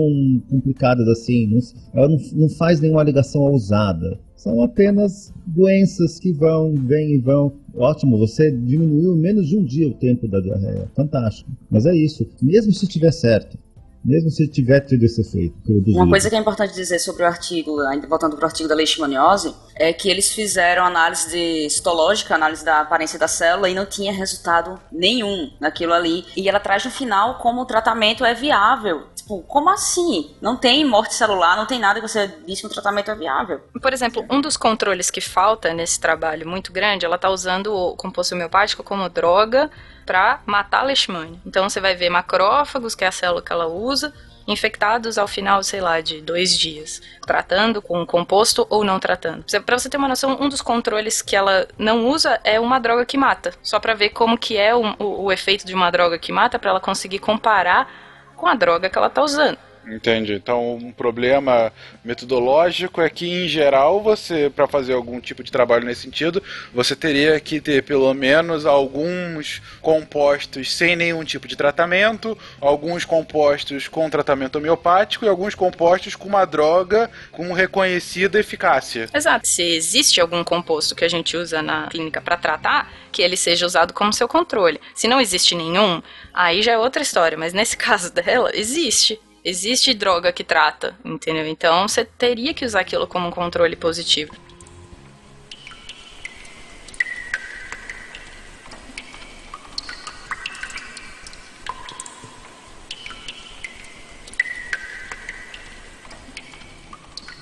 complicadas 0.49 1.07
assim. 1.09 1.49
Ela 1.93 2.07
não, 2.07 2.17
não 2.33 2.49
faz 2.49 2.79
nenhuma 2.79 3.03
ligação 3.03 3.41
ousada. 3.41 4.17
São 4.37 4.63
apenas 4.63 5.33
doenças 5.45 6.17
que 6.17 6.31
vão, 6.31 6.73
vêm 6.75 7.15
e 7.15 7.19
vão. 7.19 7.53
Ótimo, 7.75 8.17
você 8.17 8.51
diminuiu 8.51 9.15
menos 9.15 9.47
de 9.47 9.57
um 9.57 9.63
dia 9.63 9.87
o 9.87 9.93
tempo 9.93 10.27
da 10.27 10.39
diarreia. 10.39 10.89
Fantástico. 10.95 11.51
Mas 11.69 11.85
é 11.85 11.95
isso. 11.95 12.25
Mesmo 12.41 12.73
se 12.73 12.87
tiver 12.87 13.11
certo, 13.11 13.57
mesmo 14.03 14.29
se 14.31 14.47
tiver 14.47 14.81
tido 14.81 15.03
esse 15.03 15.21
efeito. 15.21 15.55
Uma 15.95 16.09
coisa 16.09 16.29
que 16.29 16.35
é 16.35 16.39
importante 16.39 16.73
dizer 16.73 16.99
sobre 16.99 17.23
o 17.23 17.25
artigo, 17.25 17.79
ainda 17.81 18.07
voltando 18.07 18.35
para 18.35 18.43
o 18.43 18.47
artigo 18.47 18.67
da 18.67 18.75
leishmaniose, 18.75 19.53
é 19.75 19.93
que 19.93 20.09
eles 20.09 20.31
fizeram 20.31 20.83
análise 20.83 21.29
de 21.29 21.65
histológica, 21.67 22.35
análise 22.35 22.65
da 22.65 22.81
aparência 22.81 23.19
da 23.19 23.27
célula 23.27 23.69
e 23.69 23.75
não 23.75 23.85
tinha 23.85 24.11
resultado 24.11 24.79
nenhum 24.91 25.51
naquilo 25.59 25.93
ali. 25.93 26.25
E 26.35 26.49
ela 26.49 26.59
traz 26.59 26.83
no 26.83 26.91
final 26.91 27.37
como 27.37 27.61
o 27.61 27.65
tratamento 27.65 28.25
é 28.25 28.33
viável. 28.33 29.03
Tipo, 29.15 29.41
como 29.43 29.69
assim? 29.69 30.31
Não 30.41 30.57
tem 30.57 30.83
morte 30.83 31.13
celular, 31.13 31.55
não 31.55 31.67
tem 31.67 31.79
nada 31.79 32.01
que 32.01 32.07
você 32.07 32.27
disse 32.45 32.61
que 32.61 32.67
o 32.67 32.71
tratamento 32.71 33.11
é 33.11 33.15
viável. 33.15 33.61
Por 33.79 33.93
exemplo, 33.93 34.25
um 34.29 34.41
dos 34.41 34.57
controles 34.57 35.11
que 35.11 35.21
falta 35.21 35.73
nesse 35.73 35.99
trabalho 35.99 36.47
muito 36.47 36.71
grande, 36.71 37.05
ela 37.05 37.15
está 37.15 37.29
usando 37.29 37.73
o 37.73 37.95
composto 37.95 38.33
homeopático 38.33 38.83
como 38.83 39.07
droga 39.09 39.69
para 40.05 40.41
matar 40.45 40.81
a 40.81 40.83
leishmania. 40.83 41.39
Então 41.45 41.69
você 41.69 41.79
vai 41.79 41.95
ver 41.95 42.09
macrófagos, 42.09 42.95
que 42.95 43.03
é 43.03 43.07
a 43.07 43.11
célula 43.11 43.41
que 43.41 43.51
ela 43.51 43.67
usa, 43.67 44.13
infectados 44.47 45.17
ao 45.17 45.27
final, 45.27 45.63
sei 45.63 45.81
lá, 45.81 46.01
de 46.01 46.21
dois 46.21 46.57
dias, 46.57 47.01
tratando 47.25 47.81
com 47.81 48.05
composto 48.05 48.65
ou 48.69 48.83
não 48.83 48.99
tratando. 48.99 49.45
Para 49.65 49.77
você 49.77 49.89
ter 49.89 49.97
uma 49.97 50.07
noção, 50.07 50.37
um 50.39 50.49
dos 50.49 50.61
controles 50.61 51.21
que 51.21 51.35
ela 51.35 51.67
não 51.77 52.07
usa 52.07 52.39
é 52.43 52.59
uma 52.59 52.79
droga 52.79 53.05
que 53.05 53.17
mata, 53.17 53.53
só 53.61 53.79
para 53.79 53.93
ver 53.93 54.09
como 54.09 54.37
que 54.37 54.57
é 54.57 54.73
o, 54.75 54.81
o, 54.99 55.23
o 55.25 55.31
efeito 55.31 55.65
de 55.65 55.73
uma 55.73 55.91
droga 55.91 56.17
que 56.17 56.31
mata, 56.31 56.59
para 56.59 56.71
ela 56.71 56.79
conseguir 56.79 57.19
comparar 57.19 57.89
com 58.35 58.47
a 58.47 58.55
droga 58.55 58.89
que 58.89 58.97
ela 58.97 59.07
está 59.07 59.23
usando. 59.23 59.57
Entendi. 59.85 60.33
Então, 60.33 60.75
um 60.75 60.91
problema 60.91 61.71
metodológico 62.03 63.01
é 63.01 63.09
que, 63.09 63.27
em 63.27 63.47
geral, 63.47 64.01
você, 64.01 64.49
para 64.49 64.67
fazer 64.67 64.93
algum 64.93 65.19
tipo 65.19 65.43
de 65.43 65.51
trabalho 65.51 65.85
nesse 65.85 66.01
sentido, 66.01 66.41
você 66.73 66.95
teria 66.95 67.39
que 67.39 67.59
ter 67.59 67.83
pelo 67.83 68.13
menos 68.13 68.65
alguns 68.65 69.61
compostos 69.81 70.71
sem 70.71 70.95
nenhum 70.95 71.23
tipo 71.23 71.47
de 71.47 71.55
tratamento, 71.55 72.37
alguns 72.59 73.05
compostos 73.05 73.87
com 73.87 74.09
tratamento 74.09 74.57
homeopático 74.57 75.25
e 75.25 75.29
alguns 75.29 75.55
compostos 75.55 76.15
com 76.15 76.27
uma 76.27 76.45
droga 76.45 77.09
com 77.31 77.51
reconhecida 77.53 78.39
eficácia. 78.39 79.09
Exato. 79.13 79.47
Se 79.47 79.63
existe 79.63 80.21
algum 80.21 80.43
composto 80.43 80.95
que 80.95 81.05
a 81.05 81.09
gente 81.09 81.35
usa 81.35 81.61
na 81.61 81.87
clínica 81.87 82.21
para 82.21 82.37
tratar, 82.37 82.91
que 83.11 83.21
ele 83.21 83.35
seja 83.35 83.65
usado 83.65 83.93
como 83.93 84.13
seu 84.13 84.27
controle. 84.27 84.79
Se 84.93 85.07
não 85.07 85.19
existe 85.19 85.55
nenhum, 85.55 86.01
aí 86.33 86.61
já 86.61 86.73
é 86.73 86.77
outra 86.77 87.01
história, 87.01 87.37
mas 87.37 87.53
nesse 87.53 87.75
caso 87.77 88.13
dela, 88.13 88.51
existe 88.53 89.19
existe 89.43 89.93
droga 89.93 90.31
que 90.31 90.43
trata, 90.43 90.97
entendeu? 91.03 91.47
Então 91.47 91.87
você 91.87 92.05
teria 92.05 92.53
que 92.53 92.65
usar 92.65 92.81
aquilo 92.81 93.07
como 93.07 93.27
um 93.27 93.31
controle 93.31 93.75
positivo. 93.75 94.33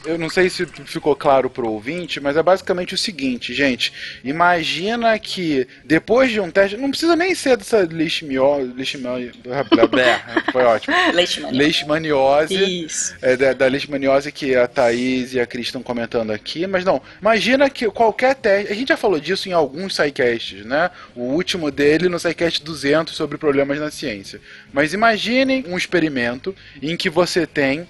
Eu 0.10 0.18
não 0.18 0.30
sei 0.30 0.50
se 0.50 0.66
ficou 0.66 1.16
claro 1.16 1.50
pro 1.50 1.70
ouvinte, 1.70 2.20
mas 2.20 2.36
é 2.36 2.44
basicamente 2.44 2.94
o 2.94 2.98
seguinte, 2.98 3.54
gente. 3.54 3.94
Imagina 4.24 5.18
que 5.20 5.68
depois 5.86 6.32
de 6.32 6.40
um 6.40 6.50
teste, 6.50 6.78
não 6.78 6.90
precisa 6.90 7.16
nem 7.16 7.36
ser 7.36 7.58
dessa 7.58 7.88
leishmaniose, 7.90 8.74
leishmaniose 8.74 9.32
foi 10.52 10.64
ótimo. 10.64 10.96
Leishmaniose. 11.14 11.58
Leishmaniose. 11.58 12.86
Isso. 12.86 13.16
É, 13.22 13.38
da, 13.38 13.54
da 13.54 13.68
leishmaniose 13.68 14.32
que 14.32 14.56
a 14.56 14.68
Thaís 14.68 15.34
e 15.34 15.40
a 15.40 15.46
Cris 15.46 15.68
estão 15.68 15.84
comentando 15.84 16.32
aqui, 16.32 16.66
mas 16.66 16.84
não. 16.84 17.02
Imagina 17.22 17.70
que 17.70 17.90
qualquer 17.92 18.36
teste, 18.36 18.72
a 18.72 18.76
gente 18.76 18.90
já 18.90 18.98
falou 18.98 19.20
disso 19.20 19.48
em 19.48 19.54
alguns 19.54 19.96
sidecasts, 19.96 20.66
né? 20.66 20.90
O 21.16 21.22
último 21.22 21.70
dele 21.70 22.10
no 22.10 22.20
sidecast 22.20 22.64
200 22.64 23.16
sobre 23.16 23.38
problemas 23.38 23.80
na 23.80 23.92
ciência. 23.92 24.42
Mas 24.74 24.94
imaginem 24.94 25.66
um 25.68 25.78
experimento 25.78 26.56
em 26.82 26.98
que 26.98 27.10
você 27.10 27.46
tem 27.46 27.88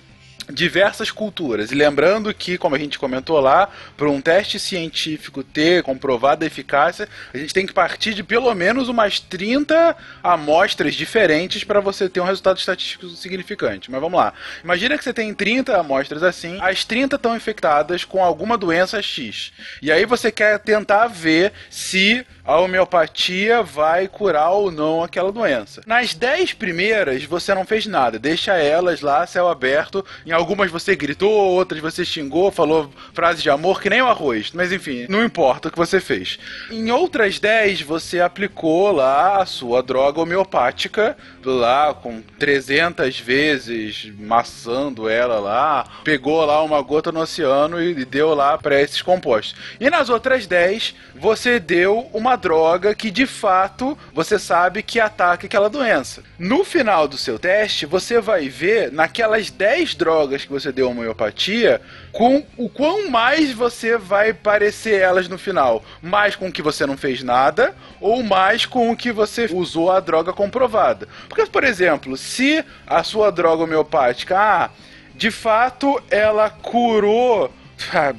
diversas 0.50 1.12
culturas. 1.12 1.72
E 1.72 1.76
lembrando 1.76 2.34
que, 2.34 2.58
como 2.58 2.76
a 2.76 2.80
gente 2.80 3.00
comentou 3.00 3.40
lá, 3.40 3.70
para 3.96 4.10
um 4.10 4.22
teste 4.22 4.60
científico 4.60 5.44
ter 5.44 5.84
comprovada 5.84 6.46
eficácia, 6.46 7.08
a 7.34 7.38
gente 7.38 7.54
tem 7.54 7.66
que 7.66 7.74
partir 7.74 8.14
de 8.14 8.24
pelo 8.24 8.54
menos 8.54 8.90
umas 8.90 9.20
30 9.20 9.96
amostras 10.24 10.96
diferentes 10.96 11.64
para 11.64 11.80
você 11.80 12.10
ter 12.10 12.20
um 12.20 12.26
resultado 12.26 12.58
estatístico 12.58 13.08
significante. 13.10 13.92
Mas 13.92 14.02
vamos 14.02 14.20
lá. 14.20 14.34
Imagina 14.64 14.98
que 14.98 15.04
você 15.04 15.14
tem 15.14 15.34
30 15.34 15.78
amostras 15.78 16.24
assim, 16.24 16.58
as 16.62 16.84
30 16.84 17.16
estão 17.16 17.36
infectadas 17.36 18.04
com 18.04 18.24
alguma 18.24 18.58
doença 18.58 19.02
X. 19.02 19.52
E 19.82 19.92
aí 19.92 20.06
você 20.06 20.32
quer 20.32 20.60
tentar 20.60 21.08
ver 21.08 21.54
se 21.70 22.26
a 22.44 22.60
homeopatia 22.60 23.62
vai 23.62 24.08
curar 24.08 24.50
ou 24.50 24.72
não 24.72 25.04
aquela 25.04 25.32
doença. 25.32 25.84
Nas 25.86 26.16
10 26.16 26.54
primeiras, 26.54 27.24
você 27.24 27.54
não 27.54 27.64
fez 27.64 27.86
nada, 27.86 28.18
deixa 28.18 28.58
elas 28.58 29.02
lá, 29.02 29.28
céu 29.28 29.48
aberto. 29.48 30.04
Em 30.26 30.32
algumas 30.40 30.72
você 30.72 30.96
gritou, 30.96 31.32
outras 31.32 31.80
você 31.80 32.04
xingou, 32.04 32.52
falou 32.52 32.90
frases 33.14 33.44
de 33.44 33.50
amor, 33.50 33.82
que 33.82 33.90
nem 33.90 34.02
o 34.02 34.08
arroz. 34.08 34.52
Mas 34.54 34.72
enfim, 34.72 35.06
não 35.10 35.24
importa 35.24 35.68
o 35.68 35.72
que 35.72 35.78
você 35.78 36.00
fez. 36.00 36.40
Em 36.72 36.90
outras 36.92 37.40
10, 37.40 37.82
você 37.82 38.20
aplicou 38.20 38.92
lá 38.92 39.42
a 39.42 39.46
sua 39.46 39.84
droga 39.84 40.22
homeopática, 40.22 41.18
lá 41.44 41.94
com 41.94 42.22
300 42.40 43.20
vezes, 43.20 44.12
maçando 44.18 45.10
ela 45.10 45.40
lá, 45.40 45.86
pegou 46.04 46.44
lá 46.46 46.64
uma 46.64 46.82
gota 46.82 47.12
no 47.12 47.20
oceano 47.20 47.82
e 47.82 48.06
deu 48.06 48.34
lá 48.34 48.58
para 48.58 48.82
esses 48.82 49.02
compostos. 49.02 49.56
E 49.80 49.90
nas 49.90 50.10
outras 50.10 50.48
10, 50.48 50.96
você 51.16 51.60
deu 51.60 52.10
uma 52.14 52.36
droga 52.36 52.96
que 52.96 53.12
de 53.12 53.26
fato 53.26 53.98
você 54.14 54.40
sabe 54.40 54.82
que 54.82 55.00
ataca 55.00 55.46
aquela 55.46 55.70
doença. 55.70 56.24
No 56.38 56.64
final 56.64 57.08
do 57.08 57.18
seu 57.18 57.38
teste, 57.38 57.86
você 57.86 58.22
vai 58.22 58.48
ver 58.48 58.92
naquelas 58.92 59.50
10 59.50 59.96
drogas 59.96 60.29
que 60.38 60.52
você 60.52 60.72
deu 60.72 60.90
homeopatia, 60.90 61.82
com 62.12 62.46
o 62.58 62.70
quão 62.70 63.10
mais 63.10 63.52
você 63.52 63.98
vai 63.98 64.34
parecer 64.34 65.02
elas 65.02 65.28
no 65.28 65.38
final. 65.38 65.84
Mais 66.02 66.36
com 66.36 66.52
que 66.52 66.62
você 66.62 66.86
não 66.86 66.98
fez 66.98 67.24
nada, 67.24 67.76
ou 68.00 68.24
mais 68.24 68.66
com 68.66 68.92
o 68.92 68.96
que 68.96 69.12
você 69.12 69.48
usou 69.52 69.92
a 69.92 70.00
droga 70.00 70.32
comprovada. 70.34 71.08
Porque, 71.28 71.46
por 71.46 71.64
exemplo, 71.64 72.16
se 72.18 72.64
a 72.86 73.04
sua 73.04 73.32
droga 73.32 73.64
homeopática, 73.64 74.38
ah, 74.38 74.70
de 75.16 75.32
fato 75.32 76.02
ela 76.10 76.50
curou 76.50 77.52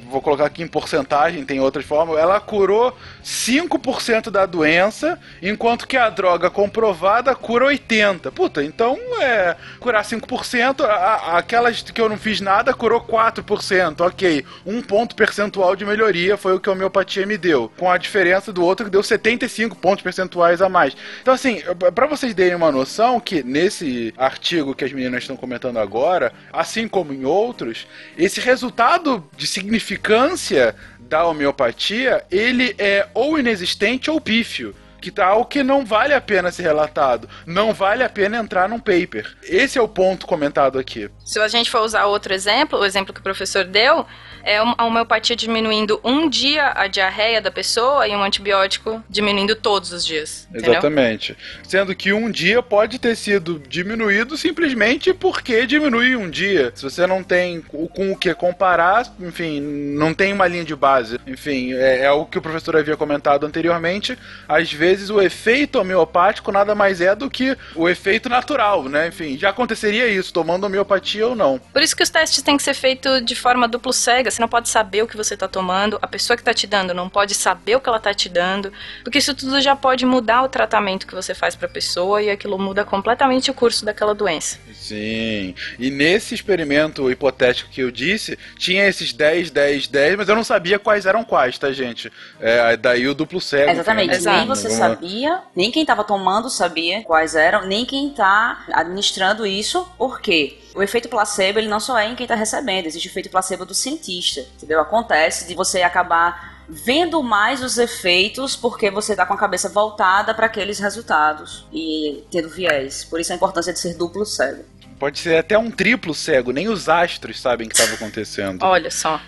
vou 0.09 0.21
colocar 0.21 0.45
aqui 0.45 0.63
em 0.63 0.67
porcentagem, 0.67 1.45
tem 1.45 1.59
outras 1.59 1.85
formas, 1.85 2.17
ela 2.17 2.39
curou 2.39 2.95
5% 3.23 4.29
da 4.29 4.45
doença, 4.45 5.19
enquanto 5.41 5.87
que 5.87 5.97
a 5.97 6.09
droga 6.09 6.49
comprovada 6.49 7.33
cura 7.35 7.65
80%. 7.67 8.31
Puta, 8.31 8.63
então 8.63 8.97
é 9.21 9.55
curar 9.79 10.03
5%, 10.03 10.83
a, 10.83 11.37
aquelas 11.37 11.81
que 11.81 12.01
eu 12.01 12.09
não 12.09 12.17
fiz 12.17 12.41
nada 12.41 12.73
curou 12.73 13.01
4%. 13.01 14.01
Ok, 14.01 14.45
um 14.65 14.81
ponto 14.81 15.15
percentual 15.15 15.75
de 15.75 15.85
melhoria 15.85 16.37
foi 16.37 16.55
o 16.55 16.59
que 16.59 16.69
a 16.69 16.71
homeopatia 16.71 17.25
me 17.25 17.37
deu, 17.37 17.71
com 17.77 17.89
a 17.89 17.97
diferença 17.97 18.51
do 18.51 18.63
outro 18.63 18.85
que 18.85 18.91
deu 18.91 19.03
75 19.03 19.75
pontos 19.75 20.03
percentuais 20.03 20.61
a 20.61 20.69
mais. 20.69 20.95
Então, 21.21 21.33
assim, 21.33 21.61
para 21.93 22.07
vocês 22.07 22.33
terem 22.33 22.55
uma 22.55 22.71
noção 22.71 23.19
que 23.19 23.43
nesse 23.43 24.13
artigo 24.17 24.73
que 24.73 24.85
as 24.85 24.91
meninas 24.91 25.23
estão 25.23 25.35
comentando 25.35 25.77
agora, 25.77 26.33
assim 26.51 26.87
como 26.87 27.13
em 27.13 27.25
outros, 27.25 27.87
esse 28.17 28.39
resultado 28.39 29.23
de 29.35 29.47
significância 29.51 30.73
da 30.99 31.25
homeopatia, 31.25 32.23
ele 32.31 32.73
é 32.77 33.07
ou 33.13 33.37
inexistente 33.37 34.09
ou 34.09 34.21
pífio 34.21 34.73
que 35.01 35.11
tal 35.11 35.45
que 35.45 35.63
não 35.63 35.83
vale 35.83 36.13
a 36.13 36.21
pena 36.21 36.51
ser 36.51 36.63
relatado, 36.63 37.27
não 37.45 37.73
vale 37.73 38.03
a 38.03 38.09
pena 38.09 38.37
entrar 38.37 38.69
num 38.69 38.79
paper. 38.79 39.35
Esse 39.43 39.77
é 39.77 39.81
o 39.81 39.87
ponto 39.87 40.27
comentado 40.27 40.77
aqui. 40.77 41.09
Se 41.25 41.39
a 41.39 41.47
gente 41.47 41.69
for 41.69 41.81
usar 41.81 42.05
outro 42.05 42.33
exemplo, 42.33 42.79
o 42.79 42.85
exemplo 42.85 43.13
que 43.13 43.19
o 43.19 43.23
professor 43.23 43.65
deu, 43.65 44.05
é 44.43 44.57
a 44.57 44.85
homeopatia 44.85 45.35
diminuindo 45.35 45.99
um 46.03 46.29
dia 46.29 46.71
a 46.75 46.87
diarreia 46.87 47.41
da 47.41 47.51
pessoa 47.51 48.07
e 48.07 48.15
um 48.15 48.23
antibiótico 48.23 49.03
diminuindo 49.09 49.55
todos 49.55 49.91
os 49.91 50.05
dias. 50.05 50.47
Entendeu? 50.49 50.71
Exatamente. 50.71 51.37
Sendo 51.63 51.95
que 51.95 52.13
um 52.13 52.29
dia 52.29 52.61
pode 52.61 52.99
ter 52.99 53.15
sido 53.15 53.61
diminuído 53.67 54.37
simplesmente 54.37 55.13
porque 55.13 55.65
diminui 55.65 56.15
um 56.15 56.29
dia. 56.29 56.71
Se 56.75 56.83
você 56.83 57.05
não 57.07 57.23
tem 57.23 57.61
com 57.61 58.11
o 58.11 58.17
que 58.17 58.33
comparar, 58.33 59.05
enfim, 59.19 59.59
não 59.59 60.13
tem 60.13 60.33
uma 60.33 60.47
linha 60.47 60.63
de 60.63 60.75
base. 60.75 61.19
Enfim, 61.25 61.73
é, 61.73 62.03
é 62.03 62.11
o 62.11 62.25
que 62.25 62.37
o 62.37 62.41
professor 62.41 62.75
havia 62.75 62.97
comentado 62.97 63.45
anteriormente. 63.45 64.17
Às 64.47 64.71
vezes 64.71 64.90
o 65.09 65.21
efeito 65.21 65.79
homeopático 65.79 66.51
nada 66.51 66.73
mais 66.75 67.01
é 67.01 67.15
do 67.15 67.29
que 67.29 67.57
o 67.75 67.87
efeito 67.87 68.29
natural, 68.29 68.83
né? 68.83 69.07
Enfim, 69.07 69.37
já 69.37 69.49
aconteceria 69.49 70.07
isso, 70.07 70.33
tomando 70.33 70.65
homeopatia 70.65 71.27
ou 71.27 71.35
não. 71.35 71.59
Por 71.71 71.81
isso 71.81 71.95
que 71.95 72.03
os 72.03 72.09
testes 72.09 72.41
têm 72.41 72.57
que 72.57 72.63
ser 72.63 72.73
feitos 72.73 73.23
de 73.25 73.35
forma 73.35 73.67
duplo 73.67 73.93
cega 73.93 74.31
você 74.31 74.41
não 74.41 74.47
pode 74.47 74.69
saber 74.69 75.03
o 75.03 75.07
que 75.07 75.17
você 75.17 75.33
está 75.33 75.47
tomando, 75.47 75.97
a 76.01 76.07
pessoa 76.07 76.35
que 76.35 76.41
está 76.41 76.53
te 76.53 76.65
dando 76.67 76.93
não 76.93 77.09
pode 77.09 77.33
saber 77.33 77.75
o 77.75 77.79
que 77.79 77.89
ela 77.89 77.97
está 77.97 78.13
te 78.13 78.29
dando, 78.29 78.71
porque 79.03 79.17
isso 79.17 79.33
tudo 79.35 79.59
já 79.61 79.75
pode 79.75 80.05
mudar 80.05 80.43
o 80.43 80.49
tratamento 80.49 81.05
que 81.07 81.13
você 81.13 81.33
faz 81.33 81.55
para 81.55 81.67
a 81.67 81.71
pessoa 81.71 82.21
e 82.21 82.29
aquilo 82.29 82.57
muda 82.57 82.83
completamente 82.83 83.51
o 83.51 83.53
curso 83.53 83.85
daquela 83.85 84.13
doença. 84.13 84.59
Sim. 84.73 85.53
E 85.77 85.89
nesse 85.89 86.33
experimento 86.33 87.09
hipotético 87.11 87.69
que 87.69 87.81
eu 87.81 87.91
disse, 87.91 88.37
tinha 88.57 88.87
esses 88.87 89.13
10, 89.13 89.51
10, 89.51 89.87
10, 89.87 90.15
mas 90.17 90.29
eu 90.29 90.35
não 90.35 90.43
sabia 90.43 90.79
quais 90.79 91.05
eram 91.05 91.23
quais, 91.23 91.57
tá, 91.57 91.71
gente? 91.71 92.11
É, 92.39 92.75
daí 92.77 93.07
o 93.07 93.13
duplo 93.13 93.39
cego. 93.39 93.71
Exatamente. 93.71 94.15
Enfim, 94.15 94.29
nem 94.29 94.47
você 94.47 94.69
sabia, 94.89 95.41
nem 95.55 95.71
quem 95.71 95.81
estava 95.83 96.03
tomando 96.03 96.49
sabia 96.49 97.03
quais 97.03 97.35
eram, 97.35 97.65
nem 97.65 97.85
quem 97.85 98.09
está 98.09 98.65
administrando 98.71 99.45
isso, 99.45 99.87
por 99.97 100.21
quê? 100.21 100.59
O 100.75 100.81
efeito 100.81 101.09
placebo, 101.09 101.59
ele 101.59 101.67
não 101.67 101.79
só 101.79 101.97
é 101.97 102.07
em 102.07 102.15
quem 102.15 102.23
está 102.25 102.35
recebendo, 102.35 102.85
existe 102.85 103.07
o 103.07 103.11
efeito 103.11 103.29
placebo 103.29 103.65
do 103.65 103.73
cientista, 103.73 104.41
entendeu? 104.55 104.79
Acontece 104.79 105.47
de 105.47 105.53
você 105.53 105.81
acabar 105.81 106.61
vendo 106.71 107.21
mais 107.21 107.61
os 107.61 107.77
efeitos 107.77 108.55
porque 108.55 108.89
você 108.89 109.11
está 109.11 109.25
com 109.25 109.33
a 109.33 109.37
cabeça 109.37 109.67
voltada 109.67 110.33
para 110.33 110.45
aqueles 110.45 110.79
resultados 110.79 111.67
e 111.73 112.23
tendo 112.31 112.49
viés. 112.49 113.03
Por 113.03 113.19
isso 113.19 113.33
a 113.33 113.35
importância 113.35 113.73
de 113.73 113.79
ser 113.79 113.95
duplo 113.95 114.25
cego. 114.25 114.63
Pode 114.97 115.19
ser 115.19 115.37
até 115.37 115.57
um 115.57 115.69
triplo 115.69 116.13
cego, 116.13 116.51
nem 116.51 116.69
os 116.69 116.87
astros 116.87 117.41
sabem 117.41 117.67
o 117.67 117.69
que 117.69 117.75
estava 117.75 117.95
acontecendo. 117.95 118.63
Olha 118.63 118.91
só. 118.91 119.19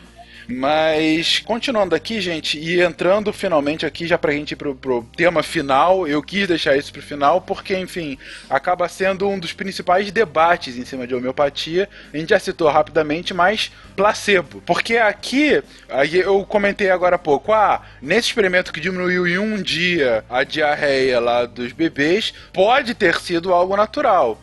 Mas, 0.48 1.40
continuando 1.40 1.96
aqui, 1.96 2.20
gente, 2.20 2.58
e 2.58 2.82
entrando 2.82 3.32
finalmente 3.32 3.86
aqui 3.86 4.06
já 4.06 4.18
pra 4.18 4.34
gente 4.34 4.52
ir 4.52 4.56
pro, 4.56 4.76
pro 4.76 5.04
tema 5.16 5.42
final, 5.42 6.08
eu 6.08 6.22
quis 6.22 6.48
deixar 6.48 6.76
isso 6.76 6.92
pro 6.92 7.02
final 7.02 7.42
porque, 7.42 7.78
enfim, 7.78 8.18
acaba 8.50 8.88
sendo 8.90 9.28
um 9.28 9.40
dos 9.40 9.54
principais 9.54 10.12
debates 10.12 10.78
em 10.78 10.86
cima 10.86 11.08
de 11.08 11.16
homeopatia. 11.16 11.90
A 12.14 12.18
gente 12.18 12.30
já 12.30 12.40
citou 12.40 12.70
rapidamente, 12.70 13.34
mas 13.34 13.72
placebo. 13.96 14.62
Porque 14.66 14.98
aqui, 14.98 15.64
aí 15.90 16.20
eu 16.20 16.46
comentei 16.46 16.90
agora 16.90 17.16
há 17.16 17.20
pouco, 17.20 17.54
ah, 17.54 17.82
nesse 18.02 18.28
experimento 18.28 18.74
que 18.74 18.80
diminuiu 18.80 19.28
em 19.28 19.38
um 19.38 19.62
dia 19.62 20.26
a 20.30 20.44
diarreia 20.44 21.20
lá 21.20 21.46
dos 21.46 21.72
bebês, 21.72 22.34
pode 22.52 22.94
ter 22.94 23.16
sido 23.20 23.54
algo 23.54 23.76
natural. 23.78 24.40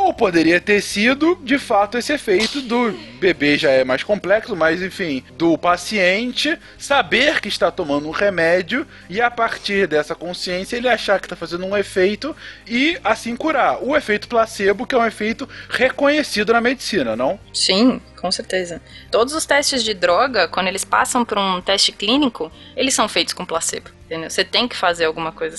Ou 0.00 0.14
poderia 0.14 0.58
ter 0.58 0.80
sido, 0.80 1.38
de 1.42 1.58
fato, 1.58 1.98
esse 1.98 2.10
efeito 2.10 2.62
do 2.62 2.90
bebê 3.20 3.58
já 3.58 3.70
é 3.70 3.84
mais 3.84 4.02
complexo, 4.02 4.56
mas 4.56 4.82
enfim, 4.82 5.22
do 5.36 5.58
paciente 5.58 6.58
saber 6.78 7.38
que 7.38 7.48
está 7.48 7.70
tomando 7.70 8.08
um 8.08 8.10
remédio 8.10 8.86
e 9.10 9.20
a 9.20 9.30
partir 9.30 9.86
dessa 9.86 10.14
consciência 10.14 10.78
ele 10.78 10.88
achar 10.88 11.20
que 11.20 11.26
está 11.26 11.36
fazendo 11.36 11.66
um 11.66 11.76
efeito 11.76 12.34
e 12.66 12.98
assim 13.04 13.36
curar. 13.36 13.82
O 13.82 13.94
efeito 13.94 14.26
placebo, 14.26 14.86
que 14.86 14.94
é 14.94 14.98
um 14.98 15.04
efeito 15.04 15.46
reconhecido 15.68 16.54
na 16.54 16.62
medicina, 16.62 17.14
não? 17.14 17.38
Sim, 17.52 18.00
com 18.18 18.32
certeza. 18.32 18.80
Todos 19.10 19.34
os 19.34 19.44
testes 19.44 19.84
de 19.84 19.92
droga, 19.92 20.48
quando 20.48 20.68
eles 20.68 20.84
passam 20.84 21.26
por 21.26 21.36
um 21.36 21.60
teste 21.60 21.92
clínico, 21.92 22.50
eles 22.74 22.94
são 22.94 23.06
feitos 23.06 23.34
com 23.34 23.44
placebo. 23.44 23.90
Entendeu? 24.06 24.30
Você 24.30 24.44
tem 24.44 24.66
que 24.66 24.76
fazer 24.76 25.04
alguma 25.04 25.30
coisa 25.30 25.58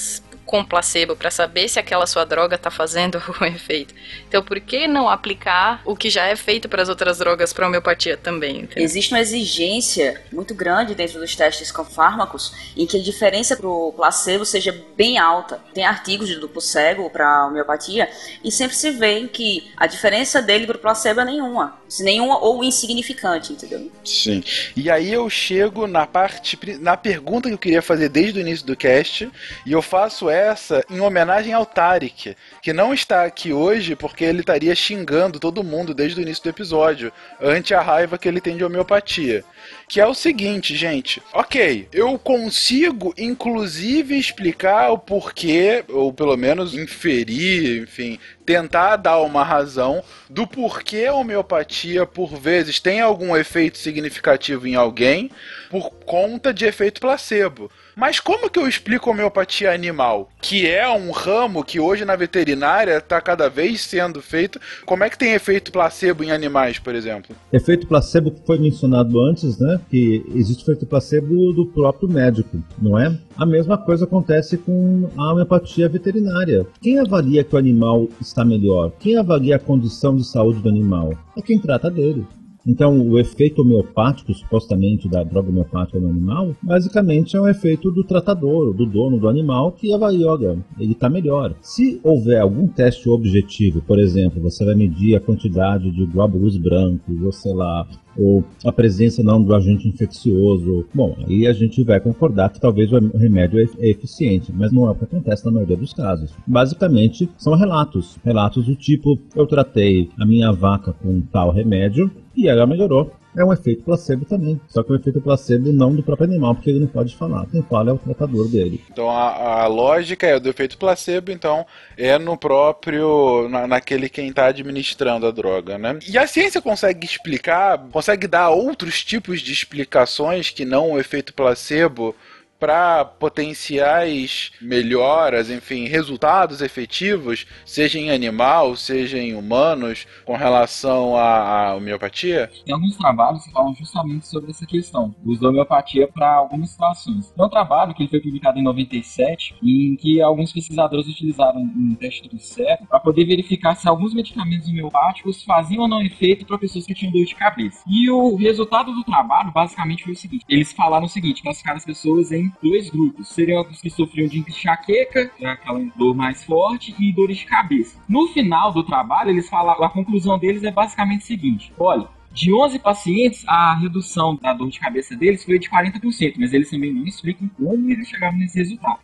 com 0.51 0.65
placebo 0.65 1.15
para 1.15 1.31
saber 1.31 1.69
se 1.69 1.79
aquela 1.79 2.05
sua 2.05 2.25
droga 2.25 2.57
está 2.57 2.69
fazendo 2.69 3.23
o 3.39 3.45
efeito. 3.47 3.95
Então, 4.27 4.43
por 4.43 4.59
que 4.59 4.85
não 4.85 5.07
aplicar 5.07 5.81
o 5.85 5.95
que 5.95 6.09
já 6.09 6.25
é 6.25 6.35
feito 6.35 6.67
para 6.67 6.81
as 6.81 6.89
outras 6.89 7.19
drogas 7.19 7.53
para 7.53 7.65
homeopatia 7.65 8.17
também? 8.17 8.63
Entendeu? 8.63 8.83
Existe 8.83 9.13
uma 9.13 9.21
exigência 9.21 10.21
muito 10.29 10.53
grande 10.53 10.93
dentro 10.93 11.21
dos 11.21 11.33
testes 11.33 11.71
com 11.71 11.85
fármacos 11.85 12.53
em 12.75 12.85
que 12.85 12.97
a 12.97 13.01
diferença 13.01 13.55
para 13.55 13.67
o 13.67 13.93
placebo 13.93 14.45
seja 14.45 14.77
bem 14.97 15.17
alta. 15.17 15.61
Tem 15.73 15.85
artigos 15.85 16.27
de 16.27 16.35
duplo 16.35 16.59
cego 16.59 17.09
para 17.09 17.47
homeopatia 17.47 18.09
e 18.43 18.51
sempre 18.51 18.75
se 18.75 18.91
vê 18.91 19.29
que 19.31 19.71
a 19.77 19.87
diferença 19.87 20.41
dele 20.41 20.67
para 20.67 20.75
o 20.75 20.79
placebo 20.79 21.21
é 21.21 21.25
nenhuma, 21.25 21.79
nenhuma 22.01 22.43
ou 22.43 22.61
insignificante, 22.61 23.53
entendeu? 23.53 23.89
Sim. 24.03 24.43
E 24.75 24.91
aí 24.91 25.13
eu 25.13 25.29
chego 25.29 25.87
na 25.87 26.05
parte, 26.05 26.59
na 26.81 26.97
pergunta 26.97 27.47
que 27.47 27.55
eu 27.55 27.59
queria 27.59 27.81
fazer 27.81 28.09
desde 28.09 28.39
o 28.39 28.41
início 28.41 28.65
do 28.65 28.75
cast 28.75 29.31
e 29.65 29.71
eu 29.71 29.81
faço 29.81 30.29
essa 30.29 30.40
essa 30.41 30.83
em 30.89 30.99
homenagem 30.99 31.53
ao 31.53 31.65
Tarek, 31.65 32.35
que 32.61 32.73
não 32.73 32.93
está 32.93 33.23
aqui 33.23 33.53
hoje 33.53 33.95
porque 33.95 34.23
ele 34.23 34.39
estaria 34.39 34.73
xingando 34.75 35.39
todo 35.39 35.63
mundo 35.63 35.93
desde 35.93 36.19
o 36.19 36.23
início 36.23 36.43
do 36.43 36.49
episódio, 36.49 37.11
ante 37.39 37.73
a 37.73 37.81
raiva 37.81 38.17
que 38.17 38.27
ele 38.27 38.41
tem 38.41 38.57
de 38.57 38.63
homeopatia. 38.63 39.43
que 39.87 39.99
é 39.99 40.07
o 40.07 40.13
seguinte, 40.13 40.75
gente. 40.75 41.21
Ok, 41.33 41.87
eu 41.91 42.17
consigo, 42.17 43.13
inclusive, 43.17 44.17
explicar 44.17 44.89
o 44.91 44.97
porquê, 44.97 45.83
ou 45.89 46.13
pelo 46.13 46.37
menos 46.37 46.73
inferir, 46.73 47.83
enfim, 47.83 48.17
tentar 48.45 48.95
dar 48.95 49.19
uma 49.19 49.43
razão 49.43 50.03
do 50.29 50.47
porquê 50.47 51.05
a 51.05 51.13
homeopatia, 51.13 52.05
por 52.05 52.35
vezes, 52.37 52.79
tem 52.79 53.01
algum 53.01 53.35
efeito 53.35 53.77
significativo 53.77 54.67
em 54.67 54.75
alguém 54.75 55.29
por 55.69 55.89
conta 56.05 56.53
de 56.53 56.65
efeito 56.65 56.99
placebo. 57.01 57.69
Mas 57.95 58.19
como 58.19 58.49
que 58.49 58.59
eu 58.59 58.67
explico 58.67 59.09
homeopatia 59.09 59.73
animal? 59.73 60.29
Que 60.41 60.67
é 60.67 60.87
um 60.89 61.11
ramo 61.11 61.63
que 61.63 61.79
hoje 61.79 62.05
na 62.05 62.15
veterinária 62.15 62.97
está 62.97 63.19
cada 63.19 63.49
vez 63.49 63.81
sendo 63.81 64.21
feito. 64.21 64.59
Como 64.85 65.03
é 65.03 65.09
que 65.09 65.17
tem 65.17 65.33
efeito 65.33 65.71
placebo 65.71 66.23
em 66.23 66.31
animais, 66.31 66.79
por 66.79 66.95
exemplo? 66.95 67.35
Efeito 67.51 67.87
placebo 67.87 68.31
que 68.31 68.45
foi 68.45 68.57
mencionado 68.57 69.19
antes, 69.21 69.59
né? 69.59 69.79
Que 69.89 70.23
existe 70.33 70.63
efeito 70.63 70.85
placebo 70.85 71.53
do 71.53 71.65
próprio 71.67 72.09
médico, 72.09 72.61
não 72.81 72.97
é? 72.97 73.17
A 73.37 73.45
mesma 73.45 73.77
coisa 73.77 74.05
acontece 74.05 74.57
com 74.57 75.09
a 75.17 75.31
homeopatia 75.31 75.89
veterinária. 75.89 76.65
Quem 76.81 76.99
avalia 76.99 77.43
que 77.43 77.55
o 77.55 77.59
animal 77.59 78.07
está 78.19 78.45
melhor? 78.45 78.91
Quem 78.99 79.17
avalia 79.17 79.55
a 79.55 79.59
condição 79.59 80.15
de 80.15 80.25
saúde 80.25 80.59
do 80.61 80.69
animal? 80.69 81.13
É 81.37 81.41
quem 81.41 81.59
trata 81.59 81.89
dele. 81.89 82.25
Então, 82.65 82.99
o 82.99 83.17
efeito 83.17 83.61
homeopático, 83.61 84.33
supostamente, 84.33 85.09
da 85.09 85.23
droga 85.23 85.49
homeopática 85.49 85.99
no 85.99 86.09
animal, 86.09 86.55
basicamente 86.61 87.35
é 87.35 87.41
um 87.41 87.47
efeito 87.47 87.91
do 87.91 88.03
tratador, 88.03 88.73
do 88.73 88.85
dono 88.85 89.19
do 89.19 89.27
animal, 89.27 89.71
que 89.71 89.93
avalia, 89.93 90.27
olha, 90.27 90.57
ele 90.79 90.91
está 90.91 91.09
melhor. 91.09 91.55
Se 91.61 91.99
houver 92.03 92.39
algum 92.39 92.67
teste 92.67 93.09
objetivo, 93.09 93.81
por 93.81 93.99
exemplo, 93.99 94.41
você 94.41 94.63
vai 94.63 94.75
medir 94.75 95.15
a 95.15 95.19
quantidade 95.19 95.89
de 95.91 96.05
glóbulos 96.05 96.55
brancos, 96.57 97.21
ou 97.23 97.31
sei 97.31 97.53
lá, 97.53 97.87
ou 98.17 98.43
a 98.65 98.71
presença 98.71 99.23
não 99.23 99.41
do 99.41 99.53
agente 99.53 99.87
infeccioso, 99.87 100.85
bom, 100.93 101.15
aí 101.27 101.47
a 101.47 101.53
gente 101.53 101.83
vai 101.83 101.99
concordar 101.99 102.49
que 102.49 102.59
talvez 102.59 102.91
o 102.91 103.17
remédio 103.17 103.59
é 103.79 103.89
eficiente, 103.89 104.51
mas 104.53 104.71
não 104.71 104.87
é 104.87 104.91
o 104.91 104.95
que 104.95 105.03
acontece 105.03 105.45
na 105.45 105.51
maioria 105.51 105.77
dos 105.77 105.93
casos. 105.93 106.31
Basicamente, 106.45 107.29
são 107.37 107.55
relatos. 107.55 108.17
Relatos 108.23 108.65
do 108.65 108.75
tipo, 108.75 109.17
eu 109.35 109.45
tratei 109.45 110.09
a 110.19 110.25
minha 110.25 110.51
vaca 110.51 110.93
com 110.93 111.21
tal 111.21 111.51
remédio, 111.51 112.11
e 112.35 112.47
ela 112.47 112.65
melhorou. 112.65 113.11
É 113.35 113.43
um 113.43 113.53
efeito 113.53 113.83
placebo 113.83 114.25
também. 114.25 114.59
Só 114.67 114.83
que 114.83 114.91
é 114.91 114.93
um 114.93 114.99
efeito 114.99 115.21
placebo 115.21 115.71
não 115.71 115.95
do 115.95 116.03
próprio 116.03 116.27
animal, 116.27 116.55
porque 116.55 116.69
ele 116.69 116.81
não 116.81 116.87
pode 116.87 117.15
falar. 117.15 117.45
Quem 117.47 117.61
fala 117.63 117.91
é 117.91 117.93
o 117.93 117.97
tratador 117.97 118.47
dele. 118.47 118.83
Então 118.91 119.09
a, 119.09 119.63
a 119.63 119.67
lógica 119.67 120.27
é 120.27 120.39
do 120.39 120.49
efeito 120.49 120.77
placebo, 120.77 121.31
então 121.31 121.65
é 121.97 122.17
no 122.17 122.37
próprio. 122.37 123.47
Na, 123.49 123.67
naquele 123.67 124.09
quem 124.09 124.29
está 124.29 124.47
administrando 124.47 125.25
a 125.25 125.31
droga, 125.31 125.77
né? 125.77 125.97
E 126.07 126.17
a 126.17 126.27
ciência 126.27 126.61
consegue 126.61 127.05
explicar, 127.05 127.77
consegue 127.91 128.27
dar 128.27 128.49
outros 128.49 129.03
tipos 129.03 129.41
de 129.41 129.51
explicações 129.51 130.49
que 130.49 130.65
não 130.65 130.91
o 130.91 130.99
efeito 130.99 131.33
placebo 131.33 132.15
para 132.61 133.03
potenciais 133.03 134.51
melhoras, 134.61 135.49
enfim, 135.49 135.87
resultados 135.87 136.61
efetivos, 136.61 137.47
seja 137.65 137.97
em 137.97 138.11
animal, 138.11 138.75
seja 138.75 139.17
em 139.17 139.33
humanos, 139.33 140.05
com 140.23 140.35
relação 140.35 141.17
à, 141.17 141.73
homeopatia? 141.73 142.51
Tem 142.63 142.71
alguns 142.71 142.95
trabalhos 142.95 143.43
que 143.43 143.51
falam 143.51 143.73
justamente 143.73 144.27
sobre 144.27 144.51
essa 144.51 144.63
questão, 144.67 145.15
o 145.25 145.31
uso 145.31 145.41
da 145.41 145.49
homeopatia 145.49 146.07
para 146.07 146.35
algumas 146.35 146.69
situações. 146.69 147.31
Tem 147.31 147.43
um 147.43 147.49
trabalho 147.49 147.95
que 147.95 148.07
foi 148.07 148.19
publicado 148.19 148.59
em 148.59 148.63
97, 148.63 149.55
em 149.63 149.95
que 149.95 150.21
alguns 150.21 150.53
pesquisadores 150.53 151.07
utilizaram 151.07 151.61
um 151.61 151.95
teste 151.95 152.29
do 152.29 152.37
cego 152.37 152.85
para 152.85 152.99
poder 152.99 153.25
verificar 153.25 153.73
se 153.73 153.87
alguns 153.87 154.13
medicamentos 154.13 154.69
homeopáticos 154.69 155.43
faziam 155.43 155.81
ou 155.81 155.87
não 155.87 156.03
efeito 156.03 156.45
para 156.45 156.59
pessoas 156.59 156.85
que 156.85 156.93
tinham 156.93 157.11
dor 157.11 157.25
de 157.25 157.33
cabeça. 157.33 157.81
E 157.87 158.07
o 158.11 158.35
resultado 158.35 158.93
do 158.93 159.03
trabalho 159.03 159.51
basicamente 159.51 160.03
foi 160.03 160.13
o 160.13 160.15
seguinte: 160.15 160.45
eles 160.47 160.71
falaram 160.71 161.05
o 161.05 161.09
seguinte, 161.09 161.41
classificaram 161.41 161.77
as 161.77 161.85
pessoas 161.85 162.31
em 162.31 162.50
dois 162.61 162.89
grupos. 162.89 163.29
Seriam 163.29 163.61
os 163.61 163.81
que 163.81 163.89
sofriam 163.89 164.27
de 164.27 164.39
enxaqueca, 164.39 165.27
que 165.27 165.45
é 165.45 165.49
aquela 165.49 165.79
dor 165.95 166.15
mais 166.15 166.43
forte, 166.43 166.95
e 166.99 167.13
dores 167.13 167.37
de 167.37 167.45
cabeça. 167.45 167.99
No 168.07 168.27
final 168.27 168.71
do 168.71 168.83
trabalho, 168.83 169.29
eles 169.29 169.49
falaram, 169.49 169.83
a 169.83 169.89
conclusão 169.89 170.37
deles 170.37 170.63
é 170.63 170.71
basicamente 170.71 171.21
o 171.21 171.25
seguinte: 171.25 171.73
olha, 171.77 172.07
de 172.33 172.53
11 172.53 172.79
pacientes, 172.79 173.43
a 173.47 173.75
redução 173.75 174.35
da 174.35 174.53
dor 174.53 174.69
de 174.69 174.79
cabeça 174.79 175.15
deles 175.15 175.43
foi 175.43 175.59
de 175.59 175.69
40%, 175.69 176.35
mas 176.37 176.53
eles 176.53 176.69
também 176.69 176.93
não 176.93 177.05
explicam 177.05 177.49
como 177.57 177.89
eles 177.89 178.07
chegaram 178.07 178.37
nesse 178.37 178.57
resultado. 178.57 178.99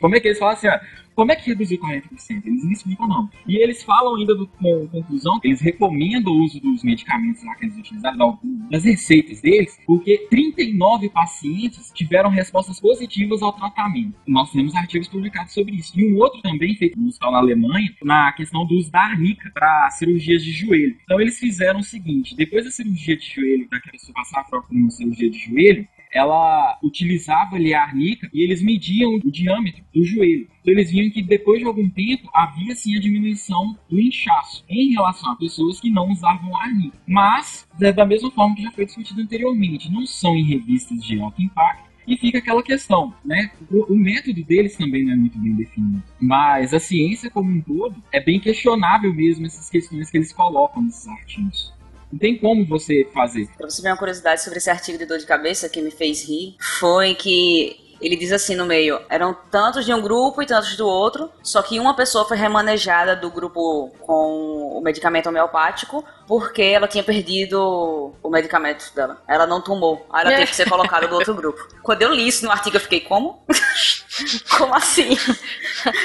Como 0.00 0.14
é 0.14 0.20
que 0.20 0.28
eles 0.28 0.38
falam 0.38 0.54
assim, 0.54 0.68
como 1.14 1.32
é 1.32 1.36
que 1.36 1.48
reduziu 1.48 1.78
40%? 1.78 2.44
Eles 2.44 2.64
não 2.64 2.72
explicam, 2.72 3.08
não. 3.08 3.30
E 3.46 3.56
eles 3.56 3.82
falam 3.82 4.16
ainda 4.16 4.34
do, 4.34 4.46
com 4.46 4.88
conclusão, 4.88 5.38
eles 5.42 5.60
recomendam 5.60 6.32
o 6.32 6.44
uso 6.44 6.60
dos 6.60 6.82
medicamentos 6.82 7.44
lá 7.44 7.54
que 7.54 7.66
eles 7.66 7.78
utilizaram, 7.78 8.38
das 8.70 8.84
receitas 8.84 9.40
deles, 9.40 9.78
porque 9.86 10.26
39 10.30 11.08
pacientes 11.10 11.90
tiveram 11.94 12.30
respostas 12.30 12.80
positivas 12.80 13.42
ao 13.42 13.52
tratamento. 13.52 14.14
Nós 14.26 14.50
temos 14.50 14.74
artigos 14.74 15.08
publicados 15.08 15.52
sobre 15.52 15.76
isso. 15.76 15.98
E 15.98 16.12
um 16.12 16.18
outro 16.18 16.40
também, 16.42 16.74
feito 16.74 16.98
no 16.98 17.08
hospital 17.08 17.32
na 17.32 17.38
Alemanha, 17.38 17.94
na 18.02 18.32
questão 18.32 18.66
do 18.66 18.74
uso 18.74 18.90
da 18.90 19.00
arnica 19.00 19.50
para 19.52 19.90
cirurgias 19.90 20.42
de 20.42 20.52
joelho. 20.52 20.96
Então 21.04 21.20
eles 21.20 21.38
fizeram 21.38 21.80
o 21.80 21.84
seguinte, 21.84 22.34
depois 22.36 22.64
da 22.64 22.70
cirurgia 22.70 23.16
de 23.16 23.34
joelho, 23.34 23.68
para 23.68 23.80
que 23.80 23.88
a 23.88 23.92
pessoa 23.92 24.14
passar 24.14 24.44
uma 24.70 24.90
cirurgia 24.90 25.30
de 25.30 25.38
joelho, 25.38 25.86
ela 26.14 26.78
utilizava 26.82 27.56
ali 27.56 27.74
a 27.74 27.82
arnica 27.82 28.30
e 28.32 28.42
eles 28.42 28.62
mediam 28.62 29.16
o 29.16 29.30
diâmetro 29.30 29.84
do 29.92 30.04
joelho. 30.04 30.48
Então 30.60 30.72
eles 30.72 30.90
viam 30.90 31.10
que 31.10 31.20
depois 31.20 31.58
de 31.58 31.66
algum 31.66 31.90
tempo 31.90 32.30
havia 32.32 32.74
sim 32.74 32.96
a 32.96 33.00
diminuição 33.00 33.76
do 33.90 34.00
inchaço 34.00 34.64
em 34.68 34.92
relação 34.92 35.32
a 35.32 35.36
pessoas 35.36 35.80
que 35.80 35.90
não 35.90 36.10
usavam 36.10 36.56
arnica. 36.56 36.96
Mas, 37.06 37.68
da 37.78 38.06
mesma 38.06 38.30
forma 38.30 38.54
que 38.54 38.62
já 38.62 38.70
foi 38.70 38.86
discutido 38.86 39.20
anteriormente, 39.20 39.90
não 39.90 40.06
são 40.06 40.36
em 40.36 40.44
revistas 40.44 41.04
de 41.04 41.20
alto 41.20 41.42
impacto, 41.42 41.92
e 42.06 42.16
fica 42.16 42.38
aquela 42.38 42.62
questão, 42.62 43.14
né? 43.24 43.50
O, 43.70 43.94
o, 43.94 43.96
método 43.96 44.44
deles 44.44 44.76
também 44.76 45.04
não 45.04 45.14
é 45.14 45.16
muito 45.16 45.38
bem 45.38 45.54
definido. 45.54 46.02
Mas 46.20 46.74
a 46.74 46.78
ciência 46.78 47.30
como 47.30 47.50
um 47.50 47.60
todo 47.60 47.96
é 48.12 48.20
bem 48.20 48.38
questionável 48.38 49.12
mesmo 49.14 49.46
essas 49.46 49.70
questões 49.70 50.10
que 50.10 50.18
eles 50.18 50.32
colocam 50.32 50.82
nesses 50.82 51.08
artigos. 51.08 51.72
Não 52.12 52.18
tem 52.18 52.38
como 52.38 52.66
você 52.66 53.08
fazer. 53.12 53.48
Pra 53.56 53.68
você 53.68 53.82
ver 53.82 53.88
uma 53.88 53.96
curiosidade 53.96 54.42
sobre 54.42 54.58
esse 54.58 54.70
artigo 54.70 54.98
de 54.98 55.06
dor 55.06 55.18
de 55.18 55.26
cabeça 55.26 55.68
que 55.68 55.80
me 55.80 55.90
fez 55.90 56.28
rir, 56.28 56.56
foi 56.60 57.14
que 57.14 57.84
ele 58.00 58.16
diz 58.16 58.32
assim 58.32 58.54
no 58.54 58.66
meio: 58.66 59.00
eram 59.08 59.34
tantos 59.50 59.84
de 59.84 59.92
um 59.92 60.00
grupo 60.00 60.42
e 60.42 60.46
tantos 60.46 60.76
do 60.76 60.86
outro, 60.86 61.30
só 61.42 61.62
que 61.62 61.78
uma 61.78 61.94
pessoa 61.94 62.26
foi 62.26 62.36
remanejada 62.36 63.16
do 63.16 63.30
grupo 63.30 63.90
com 64.00 64.76
o 64.76 64.80
medicamento 64.80 65.28
homeopático 65.28 66.04
porque 66.26 66.62
ela 66.62 66.88
tinha 66.88 67.02
perdido 67.02 68.12
o 68.22 68.30
medicamento 68.30 68.92
dela. 68.94 69.22
Ela 69.28 69.46
não 69.46 69.60
tomou. 69.60 70.06
Aí 70.12 70.22
ela 70.26 70.36
teve 70.36 70.46
que 70.46 70.56
ser 70.56 70.68
colocada 70.68 71.06
do 71.06 71.14
outro 71.14 71.34
grupo. 71.34 71.66
Quando 71.82 72.02
eu 72.02 72.12
li 72.12 72.26
isso 72.26 72.44
no 72.44 72.50
artigo, 72.50 72.76
eu 72.76 72.80
fiquei, 72.80 73.00
como? 73.00 73.42
como 74.56 74.74
assim? 74.74 75.16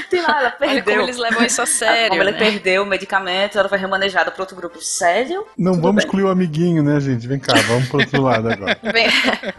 Tem 0.09 0.21
lá, 0.21 0.39
ela 0.39 0.51
perdeu. 0.51 0.75
Olha 0.75 0.83
como 0.83 1.01
eles 1.01 1.17
levam 1.17 1.45
isso 1.45 1.61
a 1.61 1.65
sério. 1.65 2.09
Como 2.09 2.23
né? 2.23 2.29
ela 2.29 2.37
perdeu 2.37 2.83
o 2.83 2.85
medicamento, 2.85 3.57
ela 3.57 3.69
foi 3.69 3.77
remanejada 3.77 4.31
para 4.31 4.41
outro 4.41 4.55
grupo. 4.55 4.81
Sério? 4.81 5.45
Não 5.57 5.73
Tudo 5.73 5.81
vamos 5.81 5.95
bem. 5.97 6.05
excluir 6.05 6.23
o 6.23 6.29
amiguinho, 6.29 6.83
né, 6.83 6.99
gente? 6.99 7.27
Vem 7.27 7.39
cá, 7.39 7.53
vamos 7.67 7.87
pro 7.87 7.99
outro 7.99 8.21
lado 8.21 8.49
agora. 8.51 8.77
Vem, 8.91 9.07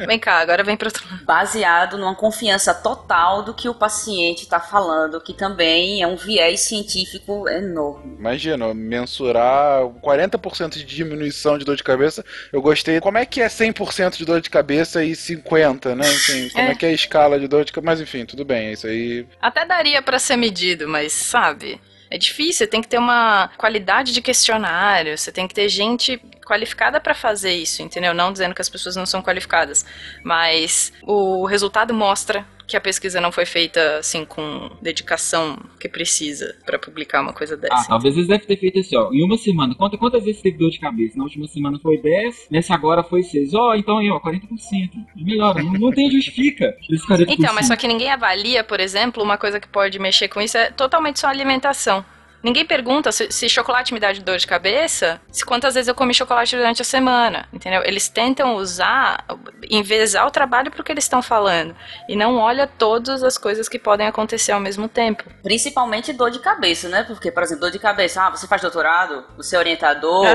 vem 0.06 0.18
cá, 0.18 0.38
agora 0.38 0.64
vem 0.64 0.76
pro 0.76 0.88
outro 0.88 1.04
lado. 1.08 1.24
Baseado 1.24 1.96
numa 1.96 2.14
confiança 2.14 2.74
total 2.74 3.42
do 3.42 3.54
que 3.54 3.68
o 3.68 3.74
paciente 3.74 4.42
está 4.42 4.58
falando, 4.58 5.20
que 5.20 5.32
também 5.32 6.02
é 6.02 6.06
um 6.06 6.16
viés 6.16 6.60
científico 6.62 7.48
enorme. 7.48 8.16
Imagina, 8.18 8.74
mensurar 8.74 9.84
40% 10.02 10.49
de 10.58 10.84
diminuição 10.84 11.58
de 11.58 11.64
dor 11.64 11.76
de 11.76 11.82
cabeça. 11.82 12.24
Eu 12.52 12.60
gostei. 12.60 13.00
Como 13.00 13.18
é 13.18 13.26
que 13.26 13.40
é 13.40 13.46
100% 13.46 14.16
de 14.16 14.24
dor 14.24 14.40
de 14.40 14.50
cabeça 14.50 15.02
e 15.04 15.14
50, 15.14 15.94
né? 15.94 16.10
Enfim, 16.12 16.48
como 16.54 16.68
é. 16.68 16.72
É. 16.72 16.74
que 16.74 16.86
é 16.86 16.88
a 16.90 16.92
escala 16.92 17.38
de 17.38 17.48
dor 17.48 17.64
de 17.64 17.72
cabeça? 17.72 17.90
Mas 17.90 18.00
enfim, 18.00 18.24
tudo 18.24 18.44
bem. 18.44 18.72
Isso 18.72 18.86
aí. 18.86 19.26
Até 19.40 19.64
daria 19.64 20.02
pra 20.02 20.18
ser 20.18 20.36
medido, 20.36 20.88
mas 20.88 21.12
sabe? 21.12 21.80
É 22.10 22.18
difícil, 22.18 22.66
tem 22.66 22.82
que 22.82 22.88
ter 22.88 22.98
uma 22.98 23.50
qualidade 23.56 24.12
de 24.12 24.20
questionário, 24.20 25.16
você 25.16 25.30
tem 25.30 25.46
que 25.46 25.54
ter 25.54 25.68
gente 25.68 26.20
qualificada 26.44 27.00
pra 27.00 27.14
fazer 27.14 27.52
isso, 27.52 27.82
entendeu? 27.82 28.12
Não 28.12 28.32
dizendo 28.32 28.52
que 28.52 28.60
as 28.60 28.68
pessoas 28.68 28.96
não 28.96 29.06
são 29.06 29.22
qualificadas, 29.22 29.86
mas 30.24 30.92
o 31.04 31.46
resultado 31.46 31.94
mostra 31.94 32.44
que 32.70 32.76
a 32.76 32.80
pesquisa 32.80 33.20
não 33.20 33.30
foi 33.32 33.44
feita 33.44 33.98
assim 33.98 34.24
com 34.24 34.70
dedicação 34.80 35.58
que 35.78 35.88
precisa 35.88 36.56
pra 36.64 36.78
publicar 36.78 37.20
uma 37.20 37.32
coisa 37.32 37.54
Ah, 37.54 37.56
dessa. 37.56 37.88
talvez 37.88 38.16
eles 38.16 38.28
devem 38.28 38.46
ter 38.46 38.56
feito 38.56 38.78
assim, 38.78 38.96
ó. 38.96 39.10
Em 39.12 39.22
uma 39.24 39.36
semana, 39.36 39.74
quanta, 39.74 39.98
quantas 39.98 40.24
vezes 40.24 40.40
teve 40.40 40.56
dor 40.58 40.70
de 40.70 40.78
cabeça? 40.78 41.18
Na 41.18 41.24
última 41.24 41.46
semana 41.48 41.78
foi 41.82 42.00
10, 42.00 42.46
nessa 42.50 42.74
agora 42.74 43.02
foi 43.02 43.22
6. 43.22 43.52
Ó, 43.54 43.74
então 43.74 43.98
aí, 43.98 44.08
ó, 44.10 44.20
40%. 44.20 44.40
Melhora, 45.16 45.62
não, 45.62 45.72
não 45.72 45.90
tem 45.90 46.10
justifica. 46.10 46.74
Esse 46.90 47.06
40%. 47.06 47.26
Então, 47.28 47.52
mas 47.54 47.66
só 47.66 47.76
que 47.76 47.88
ninguém 47.88 48.10
avalia, 48.10 48.62
por 48.62 48.80
exemplo, 48.80 49.22
uma 49.22 49.36
coisa 49.36 49.58
que 49.60 49.68
pode 49.68 49.98
mexer 49.98 50.28
com 50.28 50.40
isso 50.40 50.56
é 50.56 50.70
totalmente 50.70 51.18
sua 51.20 51.30
alimentação. 51.30 52.04
Ninguém 52.42 52.64
pergunta 52.64 53.12
se, 53.12 53.30
se 53.30 53.48
chocolate 53.48 53.92
me 53.92 54.00
dá 54.00 54.12
dor 54.12 54.38
de 54.38 54.46
cabeça, 54.46 55.20
se 55.30 55.44
quantas 55.44 55.74
vezes 55.74 55.88
eu 55.88 55.94
comi 55.94 56.14
chocolate 56.14 56.56
durante 56.56 56.82
a 56.82 56.84
semana, 56.84 57.48
entendeu? 57.52 57.82
Eles 57.84 58.08
tentam 58.08 58.56
usar, 58.56 59.24
envezar 59.68 60.26
o 60.26 60.30
trabalho 60.30 60.70
pro 60.70 60.82
que 60.82 60.90
eles 60.90 61.04
estão 61.04 61.22
falando 61.22 61.74
e 62.08 62.16
não 62.16 62.36
olha 62.38 62.66
todas 62.66 63.22
as 63.22 63.36
coisas 63.36 63.68
que 63.68 63.78
podem 63.78 64.06
acontecer 64.06 64.52
ao 64.52 64.60
mesmo 64.60 64.88
tempo. 64.88 65.24
Principalmente 65.42 66.12
dor 66.12 66.30
de 66.30 66.38
cabeça, 66.38 66.88
né? 66.88 67.02
Porque, 67.04 67.30
por 67.30 67.42
exemplo, 67.42 67.62
dor 67.62 67.70
de 67.70 67.78
cabeça, 67.78 68.26
ah, 68.26 68.30
você 68.30 68.46
faz 68.46 68.62
doutorado, 68.62 69.24
você 69.36 69.56
é 69.56 69.58
orientador. 69.58 70.26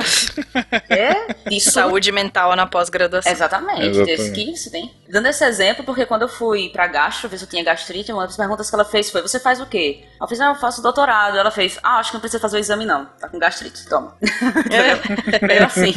é 0.89 1.35
isso. 1.49 1.71
Saúde 1.71 2.11
mental 2.11 2.55
na 2.55 2.65
pós-graduação. 2.65 3.31
Exatamente, 3.31 3.87
Exatamente. 3.87 4.11
Esse 4.11 4.31
que 4.31 4.51
isso 4.51 4.71
tem. 4.71 4.93
Dando 5.09 5.27
esse 5.27 5.43
exemplo, 5.43 5.83
porque 5.83 6.05
quando 6.05 6.23
eu 6.23 6.29
fui 6.29 6.69
pra 6.69 6.87
gastro, 6.87 7.29
ver 7.29 7.37
se 7.37 7.45
eu 7.45 7.49
tinha 7.49 7.63
gastrite, 7.63 8.11
uma 8.11 8.25
das 8.25 8.37
perguntas 8.37 8.69
que 8.69 8.75
ela 8.75 8.85
fez 8.85 9.09
foi: 9.09 9.21
Você 9.21 9.39
faz 9.39 9.59
o 9.59 9.65
quê? 9.65 10.05
Eu 10.19 10.27
fiz, 10.27 10.39
ah, 10.39 10.47
eu 10.47 10.55
faço 10.55 10.81
doutorado. 10.81 11.37
Ela 11.37 11.51
fez, 11.51 11.79
ah, 11.83 11.94
acho 11.95 12.11
que 12.11 12.15
não 12.15 12.21
precisa 12.21 12.39
fazer 12.39 12.57
o 12.57 12.59
exame, 12.59 12.85
não. 12.85 13.05
Tá 13.19 13.27
com 13.27 13.39
gastrite, 13.39 13.87
toma. 13.87 14.15
É 14.71 15.45
meio 15.45 15.65
assim. 15.65 15.93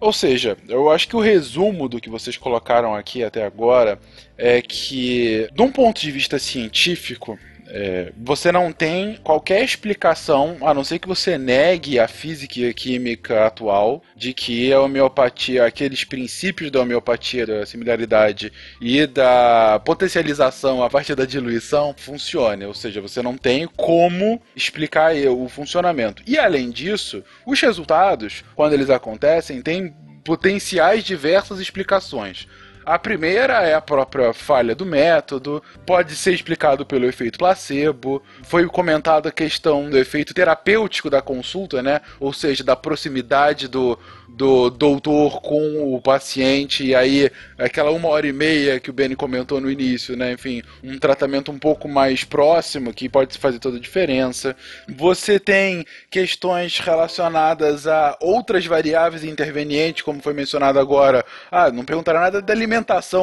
Ou 0.00 0.12
seja, 0.12 0.56
eu 0.68 0.90
acho 0.90 1.08
que 1.08 1.16
o 1.16 1.20
resumo 1.20 1.88
do 1.88 2.00
que 2.00 2.10
vocês 2.10 2.36
colocaram 2.36 2.94
aqui 2.94 3.24
até 3.24 3.44
agora 3.44 3.98
é 4.36 4.60
que, 4.60 5.48
de 5.52 5.62
um 5.62 5.70
ponto 5.70 6.00
de 6.00 6.10
vista 6.10 6.38
científico, 6.38 7.38
é, 7.74 8.12
você 8.18 8.52
não 8.52 8.70
tem 8.70 9.16
qualquer 9.24 9.64
explicação, 9.64 10.58
a 10.60 10.74
não 10.74 10.84
ser 10.84 10.98
que 10.98 11.08
você 11.08 11.38
negue 11.38 11.98
a 11.98 12.06
física 12.06 12.60
e 12.60 12.68
a 12.68 12.74
química 12.74 13.46
atual, 13.46 14.02
de 14.14 14.34
que 14.34 14.70
a 14.70 14.80
homeopatia, 14.82 15.64
aqueles 15.64 16.04
princípios 16.04 16.70
da 16.70 16.82
homeopatia, 16.82 17.46
da 17.46 17.64
similaridade 17.64 18.52
e 18.78 19.06
da 19.06 19.80
potencialização 19.86 20.82
a 20.82 20.90
partir 20.90 21.14
da 21.14 21.24
diluição 21.24 21.94
funcione. 21.96 22.66
Ou 22.66 22.74
seja, 22.74 23.00
você 23.00 23.22
não 23.22 23.38
tem 23.38 23.66
como 23.74 24.40
explicar 24.54 25.14
o 25.14 25.48
funcionamento. 25.48 26.22
E 26.26 26.38
além 26.38 26.70
disso, 26.70 27.24
os 27.46 27.58
resultados, 27.58 28.44
quando 28.54 28.74
eles 28.74 28.90
acontecem, 28.90 29.62
têm 29.62 29.94
potenciais 30.22 31.02
diversas 31.04 31.58
explicações. 31.58 32.46
A 32.84 32.98
primeira 32.98 33.62
é 33.62 33.74
a 33.74 33.80
própria 33.80 34.32
falha 34.32 34.74
do 34.74 34.84
método, 34.84 35.62
pode 35.86 36.16
ser 36.16 36.32
explicado 36.32 36.84
pelo 36.84 37.06
efeito 37.06 37.38
placebo. 37.38 38.22
Foi 38.42 38.66
comentada 38.66 39.28
a 39.28 39.32
questão 39.32 39.88
do 39.88 39.96
efeito 39.96 40.34
terapêutico 40.34 41.08
da 41.08 41.22
consulta, 41.22 41.82
né? 41.82 42.00
Ou 42.18 42.32
seja, 42.32 42.64
da 42.64 42.74
proximidade 42.74 43.68
do, 43.68 43.98
do 44.28 44.70
doutor 44.70 45.40
com 45.40 45.94
o 45.94 46.00
paciente, 46.00 46.84
e 46.84 46.94
aí 46.94 47.30
aquela 47.58 47.90
uma 47.90 48.08
hora 48.08 48.26
e 48.26 48.32
meia 48.32 48.80
que 48.80 48.90
o 48.90 48.92
Benny 48.92 49.14
comentou 49.14 49.60
no 49.60 49.70
início, 49.70 50.16
né? 50.16 50.32
Enfim, 50.32 50.62
um 50.82 50.98
tratamento 50.98 51.52
um 51.52 51.58
pouco 51.58 51.88
mais 51.88 52.24
próximo 52.24 52.92
que 52.92 53.08
pode 53.08 53.36
fazer 53.38 53.58
toda 53.58 53.76
a 53.76 53.80
diferença. 53.80 54.56
Você 54.88 55.38
tem 55.38 55.84
questões 56.10 56.78
relacionadas 56.78 57.86
a 57.86 58.16
outras 58.20 58.66
variáveis 58.66 59.22
intervenientes, 59.22 60.02
como 60.02 60.22
foi 60.22 60.32
mencionado 60.32 60.78
agora. 60.78 61.24
Ah, 61.50 61.70
não 61.70 61.84
perguntaram 61.84 62.20
nada 62.20 62.40
da 62.40 62.52
alimentação, 62.52 62.71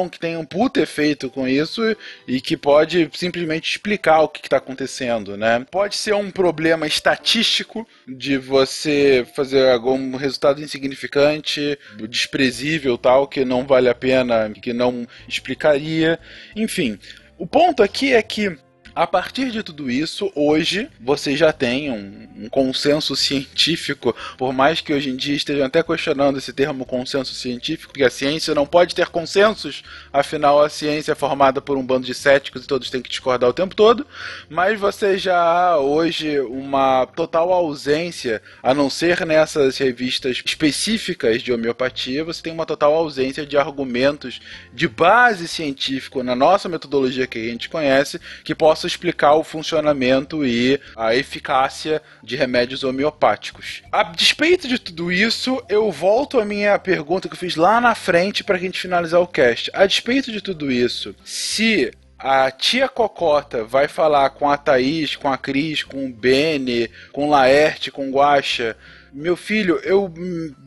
que 0.08 0.18
tem 0.18 0.36
um 0.36 0.44
puta 0.44 0.80
efeito 0.80 1.28
com 1.28 1.48
isso 1.48 1.82
e 2.26 2.40
que 2.40 2.56
pode 2.56 3.10
simplesmente 3.14 3.70
explicar 3.70 4.20
o 4.20 4.28
que 4.28 4.46
está 4.46 4.58
acontecendo, 4.58 5.36
né? 5.36 5.66
Pode 5.70 5.96
ser 5.96 6.14
um 6.14 6.30
problema 6.30 6.86
estatístico 6.86 7.86
de 8.06 8.36
você 8.36 9.26
fazer 9.34 9.68
algum 9.70 10.16
resultado 10.16 10.62
insignificante, 10.62 11.78
desprezível 12.08 12.96
tal, 12.96 13.26
que 13.26 13.44
não 13.44 13.66
vale 13.66 13.88
a 13.88 13.94
pena, 13.94 14.50
que 14.50 14.72
não 14.72 15.06
explicaria. 15.28 16.18
Enfim, 16.54 16.98
o 17.38 17.46
ponto 17.46 17.82
aqui 17.82 18.12
é 18.12 18.22
que 18.22 18.56
a 18.94 19.06
partir 19.06 19.50
de 19.50 19.62
tudo 19.62 19.90
isso, 19.90 20.30
hoje 20.34 20.88
você 21.00 21.36
já 21.36 21.52
tem 21.52 21.90
um, 21.90 22.28
um, 22.44 22.48
consenso 22.48 23.14
científico, 23.14 24.14
por 24.36 24.52
mais 24.52 24.80
que 24.80 24.92
hoje 24.92 25.10
em 25.10 25.16
dia 25.16 25.34
estejam 25.34 25.66
até 25.66 25.82
questionando 25.82 26.38
esse 26.38 26.52
termo 26.52 26.84
consenso 26.84 27.34
científico, 27.34 27.92
porque 27.92 28.04
a 28.04 28.10
ciência 28.10 28.54
não 28.54 28.66
pode 28.66 28.94
ter 28.94 29.08
consensos, 29.08 29.82
afinal 30.12 30.62
a 30.62 30.68
ciência 30.68 31.12
é 31.12 31.14
formada 31.14 31.60
por 31.60 31.76
um 31.76 31.86
bando 31.86 32.06
de 32.06 32.14
céticos 32.14 32.64
e 32.64 32.66
todos 32.66 32.90
têm 32.90 33.02
que 33.02 33.10
discordar 33.10 33.48
o 33.48 33.54
tempo 33.54 33.74
todo, 33.74 34.06
mas 34.48 34.78
você 34.78 35.16
já 35.16 35.40
há 35.40 35.78
hoje 35.78 36.40
uma 36.40 37.06
total 37.06 37.52
ausência, 37.52 38.42
a 38.62 38.74
não 38.74 38.90
ser 38.90 39.24
nessas 39.24 39.78
revistas 39.78 40.42
específicas 40.44 41.42
de 41.42 41.52
homeopatia, 41.52 42.24
você 42.24 42.42
tem 42.42 42.52
uma 42.52 42.66
total 42.66 42.94
ausência 42.94 43.46
de 43.46 43.56
argumentos 43.56 44.40
de 44.72 44.88
base 44.88 45.46
científica 45.46 46.22
na 46.22 46.34
nossa 46.34 46.68
metodologia 46.68 47.26
que 47.26 47.38
a 47.38 47.50
gente 47.50 47.68
conhece, 47.68 48.20
que 48.44 48.54
possa 48.80 48.86
explicar 48.86 49.34
o 49.34 49.44
funcionamento 49.44 50.44
e 50.44 50.80
a 50.96 51.14
eficácia 51.14 52.00
de 52.22 52.34
remédios 52.34 52.82
homeopáticos. 52.82 53.82
A 53.92 54.02
despeito 54.04 54.66
de 54.66 54.78
tudo 54.78 55.12
isso, 55.12 55.62
eu 55.68 55.92
volto 55.92 56.40
à 56.40 56.44
minha 56.46 56.78
pergunta 56.78 57.28
que 57.28 57.34
eu 57.34 57.38
fiz 57.38 57.56
lá 57.56 57.78
na 57.78 57.94
frente 57.94 58.42
para 58.42 58.56
a 58.56 58.58
gente 58.58 58.80
finalizar 58.80 59.20
o 59.20 59.26
cast. 59.26 59.70
A 59.74 59.84
despeito 59.84 60.32
de 60.32 60.40
tudo 60.40 60.72
isso, 60.72 61.14
se 61.22 61.90
a 62.18 62.50
tia 62.50 62.88
Cocota 62.88 63.64
vai 63.64 63.86
falar 63.86 64.30
com 64.30 64.48
a 64.48 64.56
Thaís, 64.56 65.14
com 65.14 65.30
a 65.30 65.36
Cris, 65.36 65.82
com 65.82 66.06
o 66.06 66.12
Bene, 66.12 66.90
com 67.12 67.26
o 67.26 67.30
Laerte, 67.30 67.90
com 67.90 68.08
o 68.08 68.12
Guaxa. 68.12 68.76
Meu 69.12 69.36
filho, 69.36 69.80
eu 69.82 70.12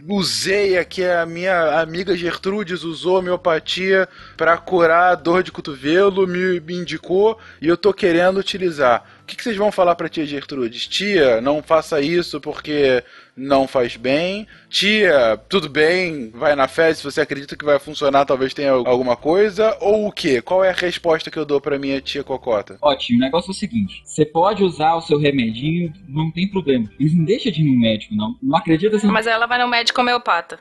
usei 0.07 0.77
aqui, 0.77 1.03
a 1.05 1.25
minha 1.25 1.79
amiga 1.79 2.15
Gertrudes 2.15 2.83
usou 2.83 3.19
homeopatia 3.19 4.07
para 4.35 4.57
curar 4.57 5.15
dor 5.15 5.43
de 5.43 5.51
cotovelo, 5.51 6.27
me, 6.27 6.59
me 6.59 6.75
indicou 6.75 7.39
e 7.61 7.69
eu 7.69 7.77
tô 7.77 7.93
querendo 7.93 8.37
utilizar. 8.37 9.05
O 9.21 9.25
que, 9.25 9.37
que 9.37 9.43
vocês 9.43 9.55
vão 9.55 9.71
falar 9.71 9.95
pra 9.95 10.09
tia 10.09 10.25
Gertrudes? 10.25 10.87
Tia, 10.87 11.39
não 11.39 11.63
faça 11.63 12.01
isso 12.01 12.41
porque 12.41 13.01
não 13.35 13.67
faz 13.67 13.95
bem. 13.95 14.47
Tia, 14.69 15.39
tudo 15.49 15.69
bem, 15.69 16.29
vai 16.31 16.55
na 16.55 16.67
fé, 16.67 16.93
se 16.93 17.03
você 17.03 17.21
acredita 17.21 17.55
que 17.55 17.65
vai 17.65 17.79
funcionar, 17.79 18.25
talvez 18.25 18.53
tenha 18.53 18.71
alguma 18.71 19.15
coisa. 19.15 19.77
Ou 19.81 20.07
o 20.07 20.11
quê? 20.11 20.41
Qual 20.41 20.63
é 20.63 20.69
a 20.69 20.73
resposta 20.73 21.29
que 21.29 21.37
eu 21.37 21.45
dou 21.45 21.59
pra 21.61 21.79
minha 21.79 22.01
tia 22.01 22.23
Cocota? 22.23 22.77
Ótimo, 22.81 23.19
o 23.19 23.21
negócio 23.21 23.49
é 23.49 23.51
o 23.51 23.55
seguinte: 23.55 24.01
você 24.03 24.25
pode 24.25 24.63
usar 24.63 24.95
o 24.95 25.01
seu 25.01 25.19
remedinho, 25.19 25.93
não 26.07 26.31
tem 26.31 26.47
problema. 26.47 26.89
Eles 26.99 27.15
não 27.15 27.25
deixam 27.25 27.51
de 27.51 27.61
ir 27.61 27.65
no 27.65 27.79
médico, 27.79 28.15
não. 28.15 28.35
Não 28.41 28.57
acredita 28.57 28.95
assim. 28.95 29.07
Mas 29.07 29.27
ela 29.27 29.45
vai 29.45 29.59
no 29.59 29.67
médico 29.67 30.01
homeopata. 30.01 30.59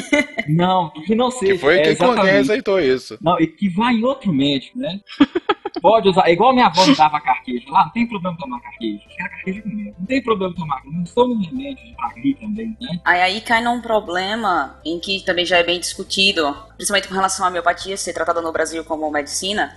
não, 0.48 0.90
que 0.90 1.14
não 1.14 1.30
seja. 1.30 1.52
Que 1.54 1.58
foi 1.58 1.78
é, 1.78 1.82
quem, 1.82 1.92
exatamente. 1.92 2.36
aceitou 2.36 2.80
isso. 2.80 3.18
Não, 3.20 3.38
e 3.40 3.46
que 3.46 3.68
vai 3.68 3.94
em 3.94 4.04
outro 4.04 4.32
médico, 4.32 4.78
né? 4.78 5.00
Pode 5.80 6.08
usar, 6.08 6.30
igual 6.30 6.54
minha 6.54 6.66
avó 6.66 6.86
me 6.86 6.96
dava 6.96 7.20
carquejo. 7.20 7.70
Lá, 7.70 7.84
não 7.84 7.90
tem 7.90 8.06
problema 8.06 8.36
tomar 8.38 8.60
comigo. 8.60 9.00
Não 9.98 10.06
tem 10.06 10.22
problema 10.22 10.54
tomar. 10.54 10.82
Não 10.84 11.04
sou 11.04 11.28
um 11.28 11.42
remédio 11.42 11.94
pra 11.96 12.13
também, 12.40 12.76
né? 12.80 13.00
Aí, 13.04 13.20
aí 13.22 13.40
cai 13.40 13.62
num 13.62 13.80
problema 13.80 14.80
em 14.84 14.98
que 14.98 15.20
também 15.24 15.44
já 15.44 15.58
é 15.58 15.62
bem 15.62 15.80
discutido, 15.80 16.56
principalmente 16.76 17.08
com 17.08 17.14
relação 17.14 17.44
à 17.44 17.48
homeopatia 17.48 17.96
ser 17.96 18.12
tratada 18.12 18.40
no 18.40 18.52
Brasil 18.52 18.84
como 18.84 19.10
medicina, 19.10 19.76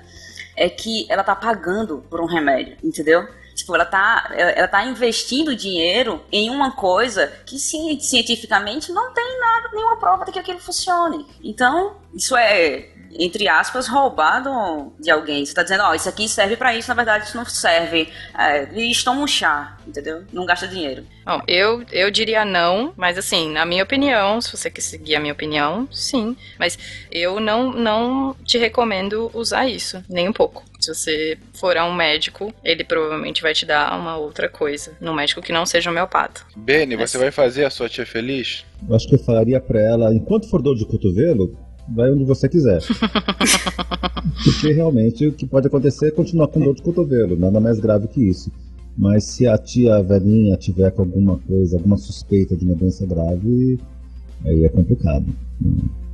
é 0.55 0.69
que 0.69 1.05
ela 1.09 1.23
tá 1.23 1.35
pagando 1.35 2.03
por 2.09 2.19
um 2.22 2.26
remédio, 2.26 2.77
entendeu? 2.84 3.27
Tipo, 3.55 3.73
ela 3.73 3.85
tá, 3.85 4.31
ela 4.35 4.68
tá 4.68 4.85
investindo 4.85 5.55
dinheiro 5.55 6.23
em 6.31 6.49
uma 6.49 6.72
coisa 6.72 7.26
que 7.45 7.57
ci- 7.57 7.99
cientificamente 7.99 8.91
não 8.91 9.11
tem 9.14 9.39
nada, 9.39 9.69
nenhuma 9.73 9.97
prova 9.97 10.26
de 10.26 10.31
que 10.31 10.38
aquilo 10.39 10.59
funcione. 10.59 11.26
Então, 11.43 11.97
isso 12.14 12.38
é, 12.38 12.89
entre 13.18 13.48
aspas, 13.48 13.88
roubado 13.88 14.94
de 14.99 15.10
alguém. 15.10 15.45
Você 15.45 15.53
tá 15.53 15.64
dizendo, 15.64 15.84
ó, 15.84 15.94
isso 15.94 16.07
aqui 16.07 16.27
serve 16.27 16.56
pra 16.56 16.76
isso, 16.76 16.89
na 16.89 16.95
verdade 16.95 17.26
isso 17.26 17.38
não 17.38 17.45
serve. 17.45 18.10
É, 18.38 18.64
eles 18.72 19.03
tomam 19.03 19.23
um 19.23 19.27
chá, 19.27 19.77
entendeu? 19.88 20.23
Não 20.31 20.45
gasta 20.45 20.68
dinheiro. 20.68 21.03
Bom, 21.26 21.41
eu, 21.48 21.84
eu 21.91 22.11
diria 22.11 22.45
não, 22.45 22.94
mas 22.95 23.18
assim, 23.18 23.52
na 23.52 23.65
minha 23.65 23.84
opinião, 23.84 24.39
se 24.39 24.56
você 24.56 24.69
quer 24.69 24.81
seguir 24.81 25.15
a 25.15 25.19
minha 25.19 25.34
opinião, 25.34 25.88
sim. 25.91 26.38
Mas 26.60 26.77
eu 27.11 27.39
não, 27.39 27.72
não 27.72 28.35
te 28.45 28.57
recomendo 28.57 29.31
usar 29.34 29.68
isso, 29.68 30.03
nem 30.10 30.30
um 30.30 30.34
pouco. 30.34 30.64
Se 30.80 30.94
você 30.94 31.38
for 31.53 31.76
a 31.76 31.85
um 31.85 31.94
médico, 31.94 32.53
ele 32.64 32.84
provavelmente 32.84 33.41
vai 33.41 33.53
te 33.53 33.65
dar 33.65 33.99
uma 33.99 34.15
outra 34.15 34.48
coisa. 34.48 34.95
Num 35.02 35.14
médico 35.14 35.41
que 35.41 35.52
não 35.52 35.65
seja 35.65 35.89
homeopata. 35.89 36.41
Beni, 36.56 36.95
você 36.95 37.18
vai 37.18 37.31
fazer 37.31 37.65
a 37.65 37.69
sua 37.69 37.89
tia 37.89 38.06
feliz? 38.06 38.64
Eu 38.88 38.95
acho 38.95 39.07
que 39.07 39.15
eu 39.15 39.19
falaria 39.19 39.60
pra 39.60 39.81
ela, 39.81 40.14
enquanto 40.14 40.49
for 40.49 40.61
dor 40.61 40.76
de 40.76 40.85
cotovelo, 40.85 41.57
vai 41.89 42.11
onde 42.11 42.23
você 42.23 42.47
quiser. 42.47 42.81
Porque 44.43 44.72
realmente 44.72 45.27
o 45.27 45.34
que 45.34 45.45
pode 45.45 45.68
acontecer 45.68 46.07
é 46.07 46.11
continuar 46.11 46.47
com 46.47 46.59
dor 46.59 46.76
de 46.76 46.81
cotovelo, 46.81 47.38
nada 47.38 47.59
mais 47.59 47.80
grave 47.80 48.07
que 48.07 48.22
isso. 48.22 48.51
Mas 48.97 49.26
se 49.26 49.45
a 49.47 49.57
tia 49.57 50.01
velhinha 50.01 50.57
tiver 50.57 50.91
com 50.91 51.03
alguma 51.03 51.38
coisa, 51.38 51.77
alguma 51.77 51.97
suspeita 51.97 52.55
de 52.55 52.65
uma 52.65 52.76
doença 52.76 53.05
grave, 53.05 53.80
aí 54.43 54.65
é 54.65 54.69
complicado. 54.69 55.26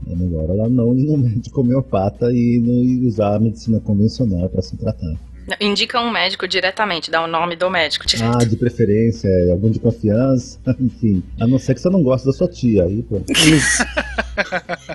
É 0.08 0.16
melhor 0.16 0.50
ela 0.50 0.68
não 0.68 0.94
ir 0.98 1.06
no 1.06 1.18
médico 1.24 1.62
homeopata 1.62 2.32
e 2.32 2.60
não 2.60 2.84
ir 2.84 3.06
usar 3.06 3.36
a 3.36 3.40
medicina 3.40 3.80
convencional 3.80 4.50
para 4.50 4.62
se 4.62 4.76
tratar. 4.76 5.16
Indica 5.60 5.99
um 5.99 6.10
médico 6.10 6.48
diretamente, 6.48 7.11
dá 7.11 7.24
o 7.24 7.28
nome 7.28 7.56
do 7.56 7.70
médico 7.70 8.06
direto. 8.06 8.38
Ah, 8.41 8.45
de 8.45 8.56
preferência, 8.56 9.28
é 9.28 9.52
algum 9.52 9.70
de 9.70 9.80
confiança, 9.80 10.60
enfim. 10.80 11.24
A 11.40 11.45
não 11.45 11.60
ser 11.60 11.74
que 11.74 11.82
você 11.82 11.90
não 11.90 12.02
goste 12.02 12.26
da 12.28 12.34
sua 12.34 12.48
tia, 12.48 12.84
aí, 12.84 13.03
pô. 13.03 13.22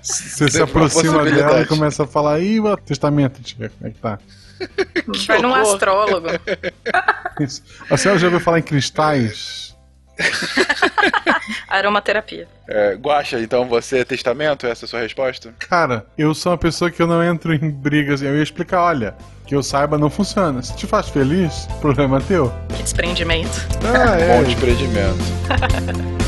Você 0.02 0.50
se 0.50 0.62
aproxima 0.62 1.24
dela 1.24 1.62
e 1.62 1.66
começa 1.66 2.04
a 2.04 2.06
falar, 2.06 2.40
ih, 2.40 2.60
o 2.60 2.76
testamento, 2.76 3.42
tia, 3.42 3.70
como 3.70 3.90
é 3.90 3.92
que 3.92 4.00
tá? 4.00 4.18
Vai 5.26 5.40
num 5.40 5.54
astrólogo. 5.54 6.28
Isso. 7.40 7.62
A 7.88 7.96
senhora 7.96 8.18
já 8.18 8.26
ouviu 8.26 8.40
falar 8.40 8.58
em 8.58 8.62
cristais? 8.62 9.67
Aromaterapia. 11.68 12.48
É, 12.68 12.94
Guaxa, 12.94 13.40
então 13.40 13.66
você 13.66 13.98
é 13.98 14.04
testamento? 14.04 14.66
Essa 14.66 14.84
é 14.84 14.86
a 14.86 14.88
sua 14.88 15.00
resposta? 15.00 15.54
Cara, 15.58 16.06
eu 16.16 16.34
sou 16.34 16.52
uma 16.52 16.58
pessoa 16.58 16.90
que 16.90 17.00
eu 17.00 17.06
não 17.06 17.22
entro 17.22 17.54
em 17.54 17.70
brigas. 17.70 18.22
Eu 18.22 18.36
ia 18.36 18.42
explicar, 18.42 18.82
olha, 18.82 19.14
que 19.46 19.54
eu 19.54 19.62
saiba 19.62 19.96
não 19.96 20.10
funciona. 20.10 20.62
Se 20.62 20.76
te 20.76 20.86
faz 20.86 21.08
feliz, 21.08 21.66
problema 21.80 22.20
teu. 22.20 22.52
Que 22.76 22.82
desprendimento. 22.82 23.66
Ah, 23.84 24.18
é. 24.18 24.36
Bom 24.36 24.44
desprendimento. 24.44 26.18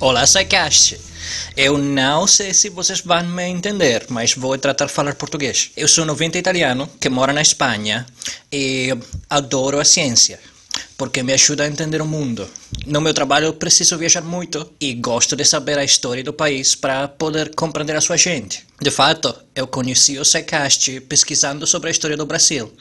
Olá, 0.00 0.22
Psycast. 0.22 0.96
Eu 1.56 1.76
não 1.76 2.24
sei 2.24 2.54
se 2.54 2.68
vocês 2.68 3.00
vão 3.00 3.24
me 3.24 3.42
entender, 3.48 4.06
mas 4.10 4.32
vou 4.32 4.56
tratar 4.56 4.86
de 4.86 4.92
falar 4.92 5.16
português. 5.16 5.72
Eu 5.76 5.88
sou 5.88 6.04
90 6.06 6.38
italiano 6.38 6.88
que 7.00 7.08
mora 7.08 7.32
na 7.32 7.42
Espanha 7.42 8.06
e 8.50 8.96
adoro 9.28 9.80
a 9.80 9.84
ciência, 9.84 10.38
porque 10.96 11.20
me 11.24 11.32
ajuda 11.32 11.64
a 11.64 11.66
entender 11.66 12.00
o 12.00 12.06
mundo. 12.06 12.48
No 12.86 13.00
meu 13.00 13.12
trabalho 13.12 13.46
eu 13.46 13.54
preciso 13.54 13.98
viajar 13.98 14.22
muito 14.22 14.72
e 14.80 14.94
gosto 14.94 15.34
de 15.34 15.44
saber 15.44 15.76
a 15.76 15.84
história 15.84 16.22
do 16.22 16.32
país 16.32 16.76
para 16.76 17.08
poder 17.08 17.52
compreender 17.56 17.96
a 17.96 18.00
sua 18.00 18.16
gente. 18.16 18.64
De 18.80 18.92
fato, 18.92 19.34
eu 19.52 19.66
conheci 19.66 20.16
o 20.16 20.22
Psycast 20.22 21.00
pesquisando 21.08 21.66
sobre 21.66 21.88
a 21.88 21.90
história 21.90 22.16
do 22.16 22.24
Brasil. 22.24 22.72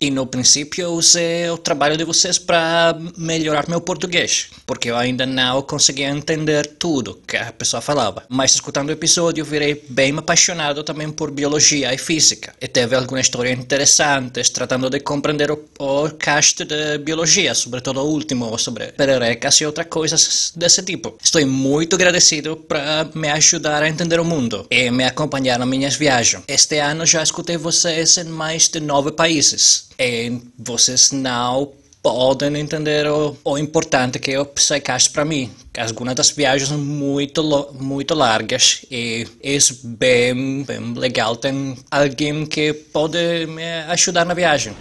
E 0.00 0.10
no 0.10 0.26
princípio 0.26 0.82
eu 0.82 0.92
usei 0.92 1.48
o 1.50 1.58
trabalho 1.58 1.96
de 1.96 2.04
vocês 2.04 2.38
para 2.38 2.96
melhorar 3.16 3.68
meu 3.68 3.80
português, 3.80 4.48
porque 4.66 4.90
eu 4.90 4.96
ainda 4.96 5.26
não 5.26 5.62
conseguia 5.62 6.08
entender 6.08 6.66
tudo 6.78 7.20
que 7.26 7.36
a 7.36 7.52
pessoa 7.52 7.80
falava. 7.80 8.24
Mas 8.28 8.54
escutando 8.54 8.88
o 8.88 8.92
episódio, 8.92 9.42
eu 9.42 9.46
virei 9.46 9.82
bem 9.88 10.16
apaixonado 10.16 10.82
também 10.82 11.10
por 11.10 11.30
biologia 11.30 11.92
e 11.92 11.98
física. 11.98 12.54
E 12.60 12.68
teve 12.68 12.94
algumas 12.94 13.26
histórias 13.26 13.58
interessantes, 13.58 14.50
tratando 14.50 14.90
de 14.90 15.00
compreender 15.00 15.50
o, 15.50 15.64
o 15.78 16.10
cast 16.10 16.64
de 16.64 16.98
biologia, 16.98 17.54
sobretudo 17.54 18.00
o 18.00 18.08
último, 18.08 18.56
sobre 18.58 18.86
pererecas 18.92 19.60
e 19.60 19.66
outras 19.66 19.86
coisas 19.88 20.52
desse 20.54 20.82
tipo. 20.82 21.16
Estou 21.22 21.44
muito 21.46 21.94
agradecido 21.96 22.56
para 22.56 23.08
me 23.14 23.28
ajudar 23.28 23.82
a 23.82 23.88
entender 23.88 24.20
o 24.20 24.24
mundo 24.24 24.66
e 24.70 24.90
me 24.90 25.04
acompanhar 25.04 25.58
nas 25.58 25.68
minhas 25.68 25.94
viagens. 25.96 26.44
Este 26.48 26.78
ano 26.78 27.06
já 27.06 27.22
escutei 27.22 27.56
vocês 27.56 28.16
em 28.18 28.24
mais 28.24 28.68
de 28.68 28.80
nove 28.80 29.12
países. 29.12 29.55
E 29.98 30.40
vocês 30.58 31.12
não 31.12 31.72
podem 32.02 32.56
entender 32.56 33.04
o, 33.08 33.36
o 33.44 33.58
importante 33.58 34.20
que 34.20 34.30
é 34.30 34.40
o 34.40 34.46
Psycast 34.46 35.10
para 35.10 35.24
mim. 35.24 35.50
Algumas 35.76 36.14
das 36.14 36.30
viagens 36.30 36.68
são 36.68 36.78
muito, 36.78 37.42
muito 37.72 38.14
largas 38.14 38.84
e 38.88 39.26
é 39.42 39.58
bem, 39.82 40.62
bem 40.62 40.94
legal 40.94 41.34
ter 41.34 41.52
alguém 41.90 42.46
que 42.46 42.72
pode 42.72 43.18
me 43.48 43.64
ajudar 43.88 44.24
na 44.24 44.34
viagem. 44.34 44.72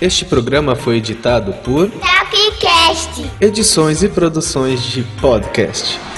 Este 0.00 0.24
programa 0.24 0.74
foi 0.74 0.96
editado 0.96 1.52
por 1.62 1.88
Tapcast. 1.90 3.30
Edições 3.40 4.02
e 4.02 4.08
Produções 4.08 4.82
de 4.82 5.04
Podcast. 5.20 6.09